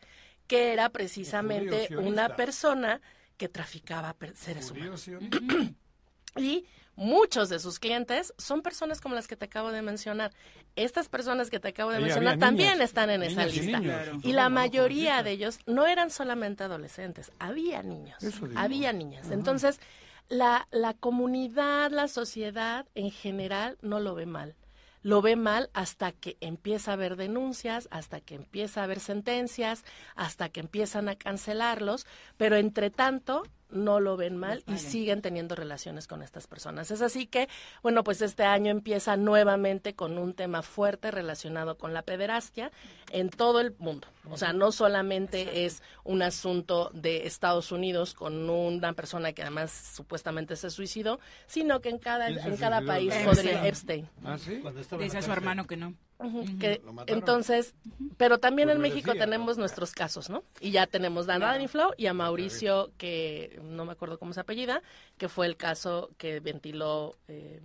que 0.47 0.73
era 0.73 0.89
precisamente 0.91 1.89
judío 1.89 2.01
una 2.01 2.37
persona 2.37 3.01
que 3.37 3.49
traficaba 3.49 4.15
seres 4.35 4.71
humanos. 4.71 5.09
Y 6.37 6.65
muchos 6.97 7.49
de 7.49 7.59
sus 7.59 7.79
clientes 7.79 8.35
son 8.39 8.63
personas 8.63 9.01
como 9.01 9.15
las 9.15 9.27
que 9.27 9.37
te 9.37 9.47
acabo 9.47 9.73
de 9.73 9.83
mencionar. 9.83 10.33
Estas 10.77 11.09
personas 11.09 11.51
que 11.51 11.61
te 11.61 11.69
acabo 11.69 11.91
de 11.91 11.97
Ahí 11.97 12.05
mencionar 12.05 12.39
también 12.39 12.73
niñas, 12.73 12.85
están 12.89 13.11
en 13.11 13.23
esa 13.23 13.47
y 13.47 13.53
lista. 13.53 13.81
niños, 13.81 14.25
Y 14.25 14.33
la 14.33 14.49
mayoría 14.49 15.23
de 15.23 15.33
ellos 15.33 15.59
no 15.67 15.87
eran 15.87 16.11
solamente 16.11 16.65
adolescentes, 16.65 17.33
había 17.39 17.83
niños, 17.83 18.23
había 18.57 18.93
niñas. 18.93 19.31
Entonces, 19.31 19.81
la, 20.29 20.67
la 20.71 20.95
comunidad, 20.95 21.91
la 21.91 22.09
sociedad 22.09 22.87
en 22.95 23.11
general 23.11 23.79
no 23.83 24.01
lo 24.01 24.15
ve 24.15 24.27
mal. 24.27 24.57
Lo 25.03 25.21
ve 25.21 25.35
mal 25.35 25.69
hasta 25.75 26.13
que 26.13 26.37
empieza 26.41 26.93
a 26.93 26.95
haber 26.95 27.17
denuncias, 27.17 27.89
hasta 27.91 28.21
que 28.21 28.37
empieza 28.37 28.81
a 28.81 28.85
haber 28.85 29.01
sentencias, 29.01 29.85
hasta 30.15 30.49
que 30.49 30.61
empiezan 30.61 31.09
a 31.09 31.17
cancelarlos, 31.17 32.07
pero 32.37 32.57
entre 32.57 32.91
tanto 32.91 33.43
no 33.73 34.01
lo 34.01 34.17
ven 34.17 34.37
mal 34.37 34.63
y 34.67 34.79
siguen 34.79 35.23
teniendo 35.23 35.55
relaciones 35.55 36.07
con 36.07 36.23
estas 36.23 36.47
personas. 36.47 36.91
Es 36.91 37.03
así 37.03 37.27
que, 37.27 37.49
bueno, 37.83 38.05
pues 38.05 38.23
este 38.23 38.45
año 38.45 38.71
empieza 38.71 39.17
nuevamente 39.17 39.95
con 39.95 40.19
un 40.19 40.35
tema 40.35 40.63
fuerte 40.63 41.11
relacionado 41.11 41.77
con 41.77 41.93
la 41.93 42.03
pederastia 42.03 42.71
en 43.11 43.31
todo 43.31 43.61
el 43.61 43.75
mundo. 43.79 44.09
O 44.31 44.37
sea, 44.37 44.53
no 44.53 44.71
solamente 44.71 45.65
es 45.65 45.83
un 46.05 46.23
asunto 46.23 46.91
de 46.95 47.27
Estados 47.27 47.73
Unidos 47.73 48.15
con 48.15 48.49
una 48.49 48.93
persona 48.93 49.33
que 49.33 49.43
además 49.43 49.93
supuestamente 49.97 50.55
se 50.57 50.71
suicidó, 50.71 51.19
sino 51.47 51.81
que 51.81 51.89
en 51.89 51.99
cada, 51.99 52.27
¿Quién 52.27 52.41
se 52.43 52.49
en 52.49 52.57
cada 52.57 52.83
país 52.83 53.13
Epstein. 53.13 53.27
podría 53.35 53.67
Epstein. 53.67 54.09
¿Ah, 54.25 54.39
sí? 54.39 54.63
Dice 54.99 55.17
la 55.17 55.23
su 55.23 55.33
hermano 55.33 55.67
que 55.67 55.77
no. 55.77 55.95
Que 56.61 56.81
entonces, 57.07 57.75
pero 58.17 58.39
también 58.39 58.69
Pues 58.69 58.77
en 58.77 58.83
México 58.83 59.11
decía, 59.11 59.25
tenemos 59.25 59.57
¿no? 59.57 59.63
nuestros 59.63 59.93
casos, 59.93 60.31
¿no? 60.31 60.45
Y 60.61 60.71
ya 60.71 60.87
tenemos 60.87 61.29
a 61.29 61.39
Danny 61.41 61.67
Flow 61.67 61.95
y 61.97 62.07
a 62.07 62.15
Mauricio, 62.15 62.93
que 62.97 63.59
no 63.65 63.85
me 63.85 63.93
acuerdo 63.93 64.21
cómo 64.21 64.33
se 64.33 64.39
apellida, 64.39 64.83
que 65.19 65.29
fue 65.29 65.47
el 65.47 65.57
caso 65.57 66.11
que 66.19 66.39
ventiló 66.39 67.17
eh, 67.27 67.61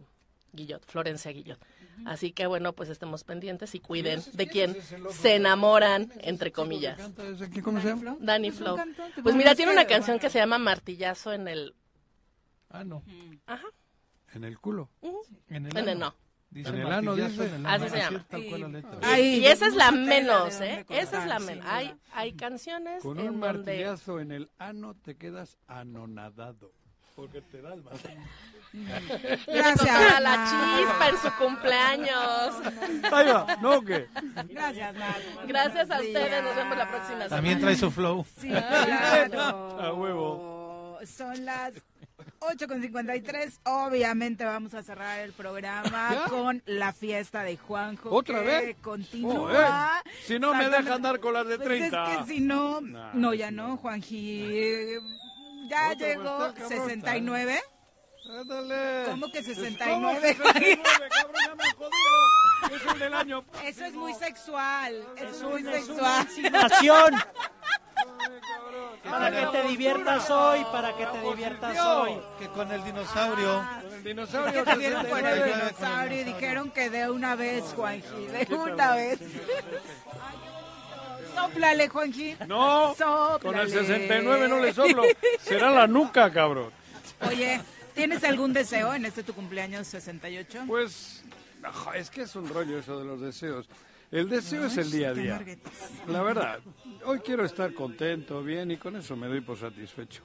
Guillot, 0.58 0.86
Florencia 0.86 1.32
Guillot. 1.32 1.58
Así 2.06 2.34
que 2.34 2.46
bueno, 2.48 2.74
pues 2.74 2.90
estemos 2.90 3.24
pendientes 3.24 3.74
y 3.76 3.80
cuiden 3.80 4.22
de 4.34 4.48
quién 4.48 4.76
se 5.10 5.36
enamoran, 5.36 6.08
¿Quién 6.08 6.12
es 6.12 6.18
ese 6.24 6.30
entre 6.30 6.52
comillas. 6.52 7.00
aquí? 7.42 7.62
¿Cómo 7.62 7.80
se 7.80 7.88
llama? 7.88 8.18
Danny 8.20 8.52
Flow. 8.52 8.76
cantante, 8.76 9.24
Pues 9.24 9.34
mira, 9.36 9.56
tiene 9.56 9.72
una 9.72 9.86
canción 9.86 10.16
bueno. 10.18 10.22
que 10.22 10.30
se 10.30 10.40
llama 10.40 10.58
Martillazo 10.58 11.32
en 11.34 11.48
el... 11.48 11.74
Ah, 12.70 12.84
no. 12.84 13.02
Ajá. 13.46 13.66
En 14.34 14.44
el 14.44 14.60
culo. 14.60 14.90
En 15.48 15.66
el, 15.66 15.72
En 15.78 15.78
el 15.78 15.90
ano. 15.90 16.00
no. 16.12 16.16
Dice 16.50 16.70
En 16.70 16.76
el 16.80 16.88
ano, 16.92 17.16
dice. 17.16 17.46
en 17.48 17.54
el 17.56 17.66
Así 17.66 17.90
se 17.90 17.98
llama. 17.98 18.26
letra. 18.70 19.00
Ay, 19.04 19.40
y 19.40 19.46
esa 19.48 19.68
es 19.68 19.76
la 19.76 19.92
menos, 19.92 20.62
¿eh? 20.62 20.86
Esa 20.90 21.22
es 21.24 21.28
la 21.28 21.40
menos. 21.40 21.66
Hay, 21.68 21.94
hay 22.14 22.34
canciones 22.34 23.02
Con 23.04 23.20
en 23.20 23.30
un 23.30 23.40
donde... 23.42 23.48
martillazo 23.72 24.20
en 24.20 24.32
el 24.32 24.50
ano 24.58 24.96
te 24.96 25.16
quedas 25.18 25.58
anonadado. 25.68 26.72
Porque 27.16 27.42
te 27.42 27.62
da 27.62 27.74
el 27.74 27.82
martillo. 27.84 28.14
Gracias. 29.48 29.88
Para 29.98 30.20
la 30.20 30.46
chispa 30.46 31.10
en 31.10 31.18
su 31.18 31.38
cumpleaños. 31.38 32.56
Ahí 33.12 33.28
va, 33.28 33.58
¿no 33.62 33.76
o 33.78 33.82
qué? 33.82 34.08
Gracias, 34.50 34.94
Nat. 34.96 35.18
Gracias 35.48 35.92
a 35.92 35.96
ustedes, 36.00 36.44
nos 36.44 36.56
vemos 36.56 36.78
la 36.78 36.88
próxima 36.88 37.14
semana. 37.16 37.30
También 37.30 37.60
trae 37.60 37.76
su 37.76 37.92
flow. 37.92 38.26
Sí, 38.40 38.50
claro. 38.50 39.80
A 39.82 39.94
huevo. 39.94 41.00
son 41.06 41.46
las 41.46 41.74
8 42.40 42.68
con 42.68 42.82
53. 42.82 43.60
Obviamente 43.66 44.46
vamos 44.46 44.74
a 44.74 44.84
cerrar 44.84 45.20
el 45.20 45.32
programa 45.34 46.26
con 46.30 46.62
la 46.66 46.94
fiesta 46.94 47.44
de 47.44 47.58
Juanjo. 47.58 48.10
¿Otra 48.12 48.40
que 48.42 48.46
vez? 48.46 48.76
Continúa. 48.82 50.02
Oh, 50.06 50.10
Si 50.26 50.40
no 50.40 50.54
me 50.54 50.66
Exactamente. 50.66 50.84
dejan 50.84 51.02
dar 51.02 51.20
con 51.20 51.34
las 51.34 51.48
de 51.48 51.58
Pues 51.58 51.68
30. 51.68 52.12
es 52.14 52.18
que 52.20 52.34
si 52.34 52.40
no, 52.42 52.82
Nah, 52.82 53.12
no, 53.14 53.34
ya 53.34 53.52
no, 53.52 53.78
Juanji. 53.78 54.96
Ya 55.70 55.92
Otra, 55.92 56.08
llegó 56.08 56.38
pues, 56.38 56.48
está 56.50 56.54
cabrón, 56.62 56.70
69. 56.90 57.62
Ándale. 58.30 59.04
¿Cómo 59.10 59.32
que 59.32 59.44
¿Cómo 59.44 59.56
69? 59.56 60.20
que 60.22 60.28
69, 60.36 61.10
cabrón? 61.10 61.36
Ya 61.46 61.56
me 61.56 61.64
han 61.64 61.76
jodido. 61.76 62.76
Es 62.76 62.94
el 62.94 63.00
del 63.00 63.14
año. 63.14 63.46
Eso 63.64 63.86
es 63.86 63.94
muy 63.94 64.14
sexual. 64.14 65.06
Eso 65.16 65.30
es 65.30 65.42
muy 65.44 65.64
sexual. 65.64 66.28
insinuación. 66.28 67.16
Para 69.10 69.32
que 69.32 69.46
te 69.48 69.68
diviertas 69.70 70.30
hoy, 70.30 70.66
para 70.72 70.96
que 70.96 71.06
te 71.06 71.22
diviertas 71.22 71.80
hoy. 71.80 72.20
Que 72.40 72.48
con 72.50 72.72
el 72.72 72.84
dinosaurio. 72.84 73.66
Con 73.82 73.94
el 73.94 74.04
dinosaurio. 74.04 74.64
que 74.64 74.72
te 74.72 74.78
vieron 74.78 75.06
por 75.06 75.20
el 75.20 75.26
69 75.26 75.56
dinosaurio 75.56 76.22
y 76.22 76.24
dijeron 76.26 76.72
que 76.72 76.90
de 76.90 77.10
una 77.10 77.36
vez, 77.36 77.64
Juanji. 77.76 78.26
De 78.28 78.56
una 78.56 78.96
vez. 78.96 79.20
Sóplale, 81.36 81.88
Juanji. 81.88 82.36
No, 82.48 82.96
Sóplale. 82.96 83.40
con 83.42 83.58
el 83.58 83.70
69 83.70 84.48
no 84.48 84.60
le 84.60 84.74
soplo. 84.74 85.04
Será 85.40 85.70
la 85.70 85.88
nuca, 85.88 86.32
cabrón. 86.34 86.72
Oye, 87.28 87.62
¿tienes 87.98 88.24
algún 88.24 88.54
deseo 88.54 88.94
en 88.94 89.06
este 89.06 89.24
tu 89.24 89.34
cumpleaños 89.34 89.88
68? 89.88 90.64
Pues, 90.68 91.24
es 91.96 92.10
que 92.10 92.22
es 92.22 92.36
un 92.36 92.48
rollo 92.48 92.80
eso 92.80 92.98
de 93.00 93.06
los 93.06 93.20
deseos. 93.20 93.68
El 94.10 94.30
deseo 94.30 94.66
es 94.68 94.78
el 94.78 94.90
día 94.90 95.10
a 95.10 95.14
día. 95.14 95.42
La 96.08 96.22
verdad, 96.22 96.60
hoy 97.04 97.20
quiero 97.20 97.44
estar 97.44 97.74
contento, 97.74 98.42
bien, 98.42 98.72
y 98.72 98.78
con 98.78 98.96
eso 98.96 99.18
me 99.18 99.28
doy 99.28 99.42
por 99.42 99.58
satisfecho. 99.60 100.24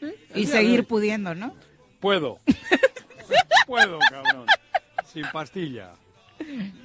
El 0.00 0.14
Y 0.34 0.46
seguir 0.46 0.86
pudiendo, 0.86 1.34
¿no? 1.34 1.56
Puedo. 1.98 2.38
Puedo, 3.66 3.98
cabrón. 4.10 4.46
Sin 5.12 5.24
pastilla. 5.32 5.94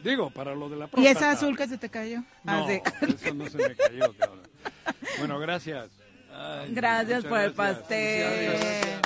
Digo, 0.04 0.30
para 0.32 0.56
lo 0.56 0.70
de 0.70 0.78
la 0.78 0.86
¿Y 0.86 0.88
próstata. 0.88 1.12
esa 1.20 1.32
azul 1.32 1.56
que 1.58 1.68
se 1.68 1.78
te 1.78 1.90
cayó? 1.90 2.24
Ah, 2.46 2.60
No, 2.60 2.68
sí. 2.68 2.82
eso 3.24 3.34
no 3.36 3.50
se 3.50 3.58
me 3.58 3.76
cayó, 3.76 4.14
cabrón. 4.18 4.48
Bueno, 5.20 5.38
gracias. 5.40 5.90
Ay, 6.34 6.72
Gracias 6.74 7.24
por 7.26 7.40
el 7.40 7.52
gracias. 7.54 7.78
pastel. 7.80 9.02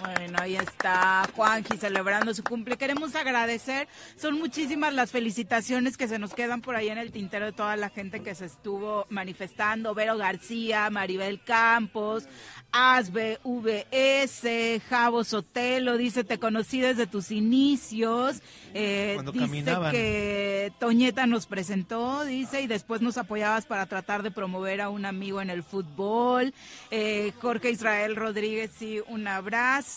Bueno, 0.00 0.38
ahí 0.40 0.56
está 0.56 1.28
Juanji 1.34 1.76
celebrando 1.76 2.32
su 2.32 2.44
cumple. 2.44 2.76
Queremos 2.76 3.14
agradecer, 3.14 3.88
son 4.16 4.38
muchísimas 4.38 4.94
las 4.94 5.10
felicitaciones 5.10 5.96
que 5.96 6.06
se 6.08 6.18
nos 6.18 6.34
quedan 6.34 6.60
por 6.60 6.76
ahí 6.76 6.88
en 6.88 6.98
el 6.98 7.10
tintero 7.10 7.46
de 7.46 7.52
toda 7.52 7.76
la 7.76 7.88
gente 7.90 8.22
que 8.22 8.34
se 8.34 8.44
estuvo 8.46 9.06
manifestando. 9.10 9.94
Vero 9.94 10.16
García, 10.16 10.88
Maribel 10.90 11.42
Campos, 11.42 12.28
Asbe 12.70 13.38
VS, 13.44 14.80
Javo 14.88 15.24
Sotelo, 15.24 15.96
dice, 15.96 16.22
te 16.22 16.38
conocí 16.38 16.80
desde 16.80 17.06
tus 17.06 17.30
inicios. 17.30 18.40
Eh, 18.74 19.12
Cuando 19.14 19.32
dice 19.32 19.46
caminaban. 19.46 19.90
que 19.90 20.72
Toñeta 20.78 21.26
nos 21.26 21.46
presentó, 21.46 22.24
dice, 22.24 22.62
y 22.62 22.66
después 22.66 23.00
nos 23.00 23.18
apoyabas 23.18 23.66
para 23.66 23.86
tratar 23.86 24.22
de 24.22 24.30
promover 24.30 24.80
a 24.80 24.90
un 24.90 25.06
amigo 25.06 25.40
en 25.40 25.50
el 25.50 25.62
fútbol. 25.62 26.54
Eh, 26.90 27.32
Jorge 27.40 27.70
Israel 27.70 28.14
Rodríguez, 28.16 28.70
sí, 28.78 29.00
un 29.08 29.26
abrazo. 29.26 29.87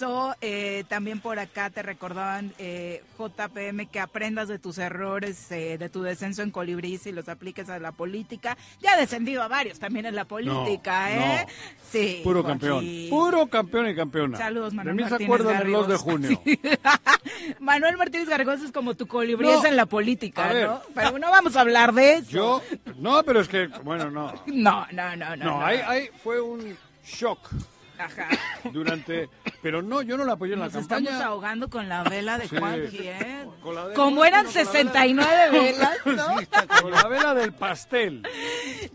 Eh, 0.42 0.84
también 0.88 1.20
por 1.20 1.38
acá 1.40 1.70
te 1.70 1.82
recordaban, 1.82 2.54
eh, 2.58 3.04
JPM, 3.18 3.88
que 3.88 4.00
aprendas 4.00 4.48
de 4.48 4.58
tus 4.58 4.78
errores, 4.78 5.52
eh, 5.52 5.78
de 5.78 5.90
tu 5.90 6.02
descenso 6.02 6.42
en 6.42 6.52
Colibrí 6.52 7.00
y 7.04 7.12
los 7.12 7.30
apliques 7.30 7.70
a 7.70 7.78
la 7.80 7.92
política. 7.92 8.58
Ya 8.82 8.94
ha 8.94 8.98
descendido 8.98 9.44
a 9.44 9.48
varios 9.48 9.80
también 9.80 10.06
en 10.06 10.16
la 10.16 10.26
política, 10.26 11.10
No, 11.10 11.22
¿eh? 11.22 11.46
no. 11.46 11.52
Sí. 11.92 12.22
Puro 12.24 12.44
campeón. 12.44 12.86
Puro 13.10 13.48
campeón 13.48 13.90
y 13.90 13.96
campeona. 13.96 14.38
Saludos, 14.38 14.74
Manuel 14.74 14.96
De 14.98 15.04
mí 15.04 15.08
se 15.08 15.12
Martínez 15.12 15.34
acuerdan 15.34 15.66
el 15.68 15.72
2 15.72 15.88
de 15.88 15.96
junio. 15.98 16.42
Sí. 16.46 16.60
Manuel 17.60 17.98
Martínez 17.98 18.30
Gargoso 18.30 18.66
es 18.66 18.72
como 18.72 18.96
tu 18.96 19.08
colibrí 19.08 19.48
No. 19.48 19.66
en 19.66 19.76
la 19.76 19.86
política, 19.86 20.50
A 20.50 20.54
ver. 20.54 20.68
¿no? 20.68 20.82
Pero 20.96 21.20
no 21.20 21.30
vamos 21.30 21.56
a 21.56 21.62
hablar 21.62 21.94
de 21.94 22.16
eso. 22.16 22.30
Yo, 22.32 22.62
no, 22.98 23.24
pero 23.24 23.42
es 23.42 23.48
que, 23.48 23.68
bueno, 23.84 24.10
no. 24.10 24.34
No, 24.48 24.86
no, 24.92 25.16
no, 25.16 25.36
no. 25.36 25.46
No, 25.46 25.66
ahí, 25.66 25.80
ahí 25.86 26.10
fue 26.24 26.40
un 26.42 26.76
shock 27.06 27.40
Ajá. 28.06 28.28
durante, 28.72 29.30
pero 29.62 29.82
no, 29.82 30.02
yo 30.02 30.18
no 30.18 30.26
la 30.26 30.34
apoyé 30.34 30.54
en 30.54 30.60
la 30.60 30.70
campaña. 30.70 31.10
estamos 31.10 31.26
ahogando 31.26 31.70
con 31.70 31.88
la 31.90 32.04
vela 32.04 32.38
de 32.38 32.48
Sí. 32.48 32.58
Juanji, 32.58 32.98
¿eh? 33.08 33.46
Con 33.62 33.76
la 33.76 33.88
de 33.88 33.94
Como 33.96 34.18
Juanji, 34.18 34.28
eran 34.28 34.46
no, 34.46 34.52
con 34.52 34.56
la 34.56 34.72
vela- 34.72 34.72
69 34.72 35.50
velas, 35.52 35.98
¿no? 36.06 36.82
Con 36.82 36.92
la 36.92 37.08
vela 37.08 37.34
del 37.34 37.54
pastel. 37.54 38.24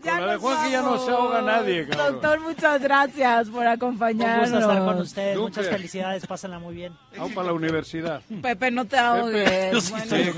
Ya 0.03 0.11
Con 0.17 0.25
la 0.27 0.31
de 0.33 0.37
Juanji 0.39 0.71
ya 0.71 0.81
no 0.81 0.97
se 1.05 1.11
ahoga 1.11 1.41
nadie, 1.41 1.87
cabrón. 1.87 2.13
Doctor, 2.13 2.39
muchas 2.41 2.81
gracias 2.81 3.49
por 3.49 3.61
Un 3.61 3.67
acompañarnos. 3.67 4.51
gusto 4.51 4.59
estar 4.71 4.85
con 4.85 4.97
ustedes. 5.01 5.35
Duque. 5.35 5.47
Muchas 5.47 5.67
felicidades. 5.69 6.27
Pásenla 6.27 6.59
muy 6.59 6.75
bien. 6.75 6.93
Vamos 7.15 7.31
para 7.33 7.47
la 7.47 7.53
universidad. 7.53 8.21
Pepe, 8.41 8.71
no 8.71 8.85
te 8.85 8.97
ahogues. 8.97 9.89
Bueno, 9.89 10.05
Sí. 10.05 10.31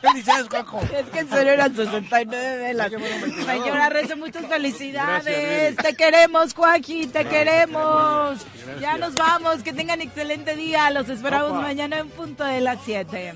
Felicidades, 0.00 0.48
Juanjo. 0.48 0.80
Es 0.94 1.06
que 1.10 1.18
en 1.20 1.28
serio 1.28 1.52
eran 1.52 1.74
69 1.74 2.58
velas. 2.58 2.90
Señora 3.46 3.88
Rece, 3.88 4.16
muchas 4.16 4.46
felicidades. 4.46 5.24
Gracias, 5.24 5.76
te 5.76 5.96
queremos, 5.96 6.54
Joaquín, 6.54 7.10
te 7.12 7.24
queremos. 7.24 8.15
Gracias. 8.16 8.80
Ya 8.80 8.96
nos 8.98 9.14
vamos. 9.14 9.62
Que 9.62 9.72
tengan 9.72 10.00
excelente 10.00 10.56
día. 10.56 10.90
Los 10.90 11.08
esperamos 11.08 11.50
Opa. 11.52 11.60
mañana 11.60 11.98
en 11.98 12.08
punto 12.10 12.44
de 12.44 12.60
las 12.60 12.78
7. 12.84 13.34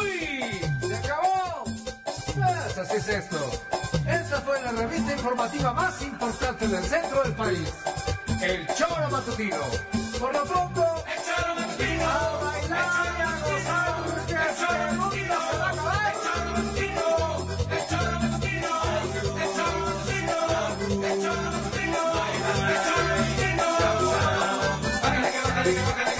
¡Uy! 0.00 0.60
¡Se 0.88 0.94
acabó! 0.96 1.64
Pues 2.34 2.78
así 2.78 2.96
es 2.96 3.08
esto. 3.08 3.50
Esta 4.06 4.40
fue 4.42 4.60
la 4.62 4.72
revista 4.72 5.12
informativa 5.12 5.72
más 5.72 6.02
importante 6.02 6.68
del 6.68 6.84
centro 6.84 7.22
del 7.22 7.32
país. 7.34 7.68
El 8.42 8.66
Choro 8.74 9.10
Matutino. 9.10 9.56
Por 10.20 10.32
lo 10.34 10.44
pronto, 10.44 11.04
el 11.06 11.22
Choro 11.24 11.54
Matutino. 11.54 12.04
A 12.04 12.44
bailar 12.44 13.23
Thank 25.64 26.08
you. 26.08 26.13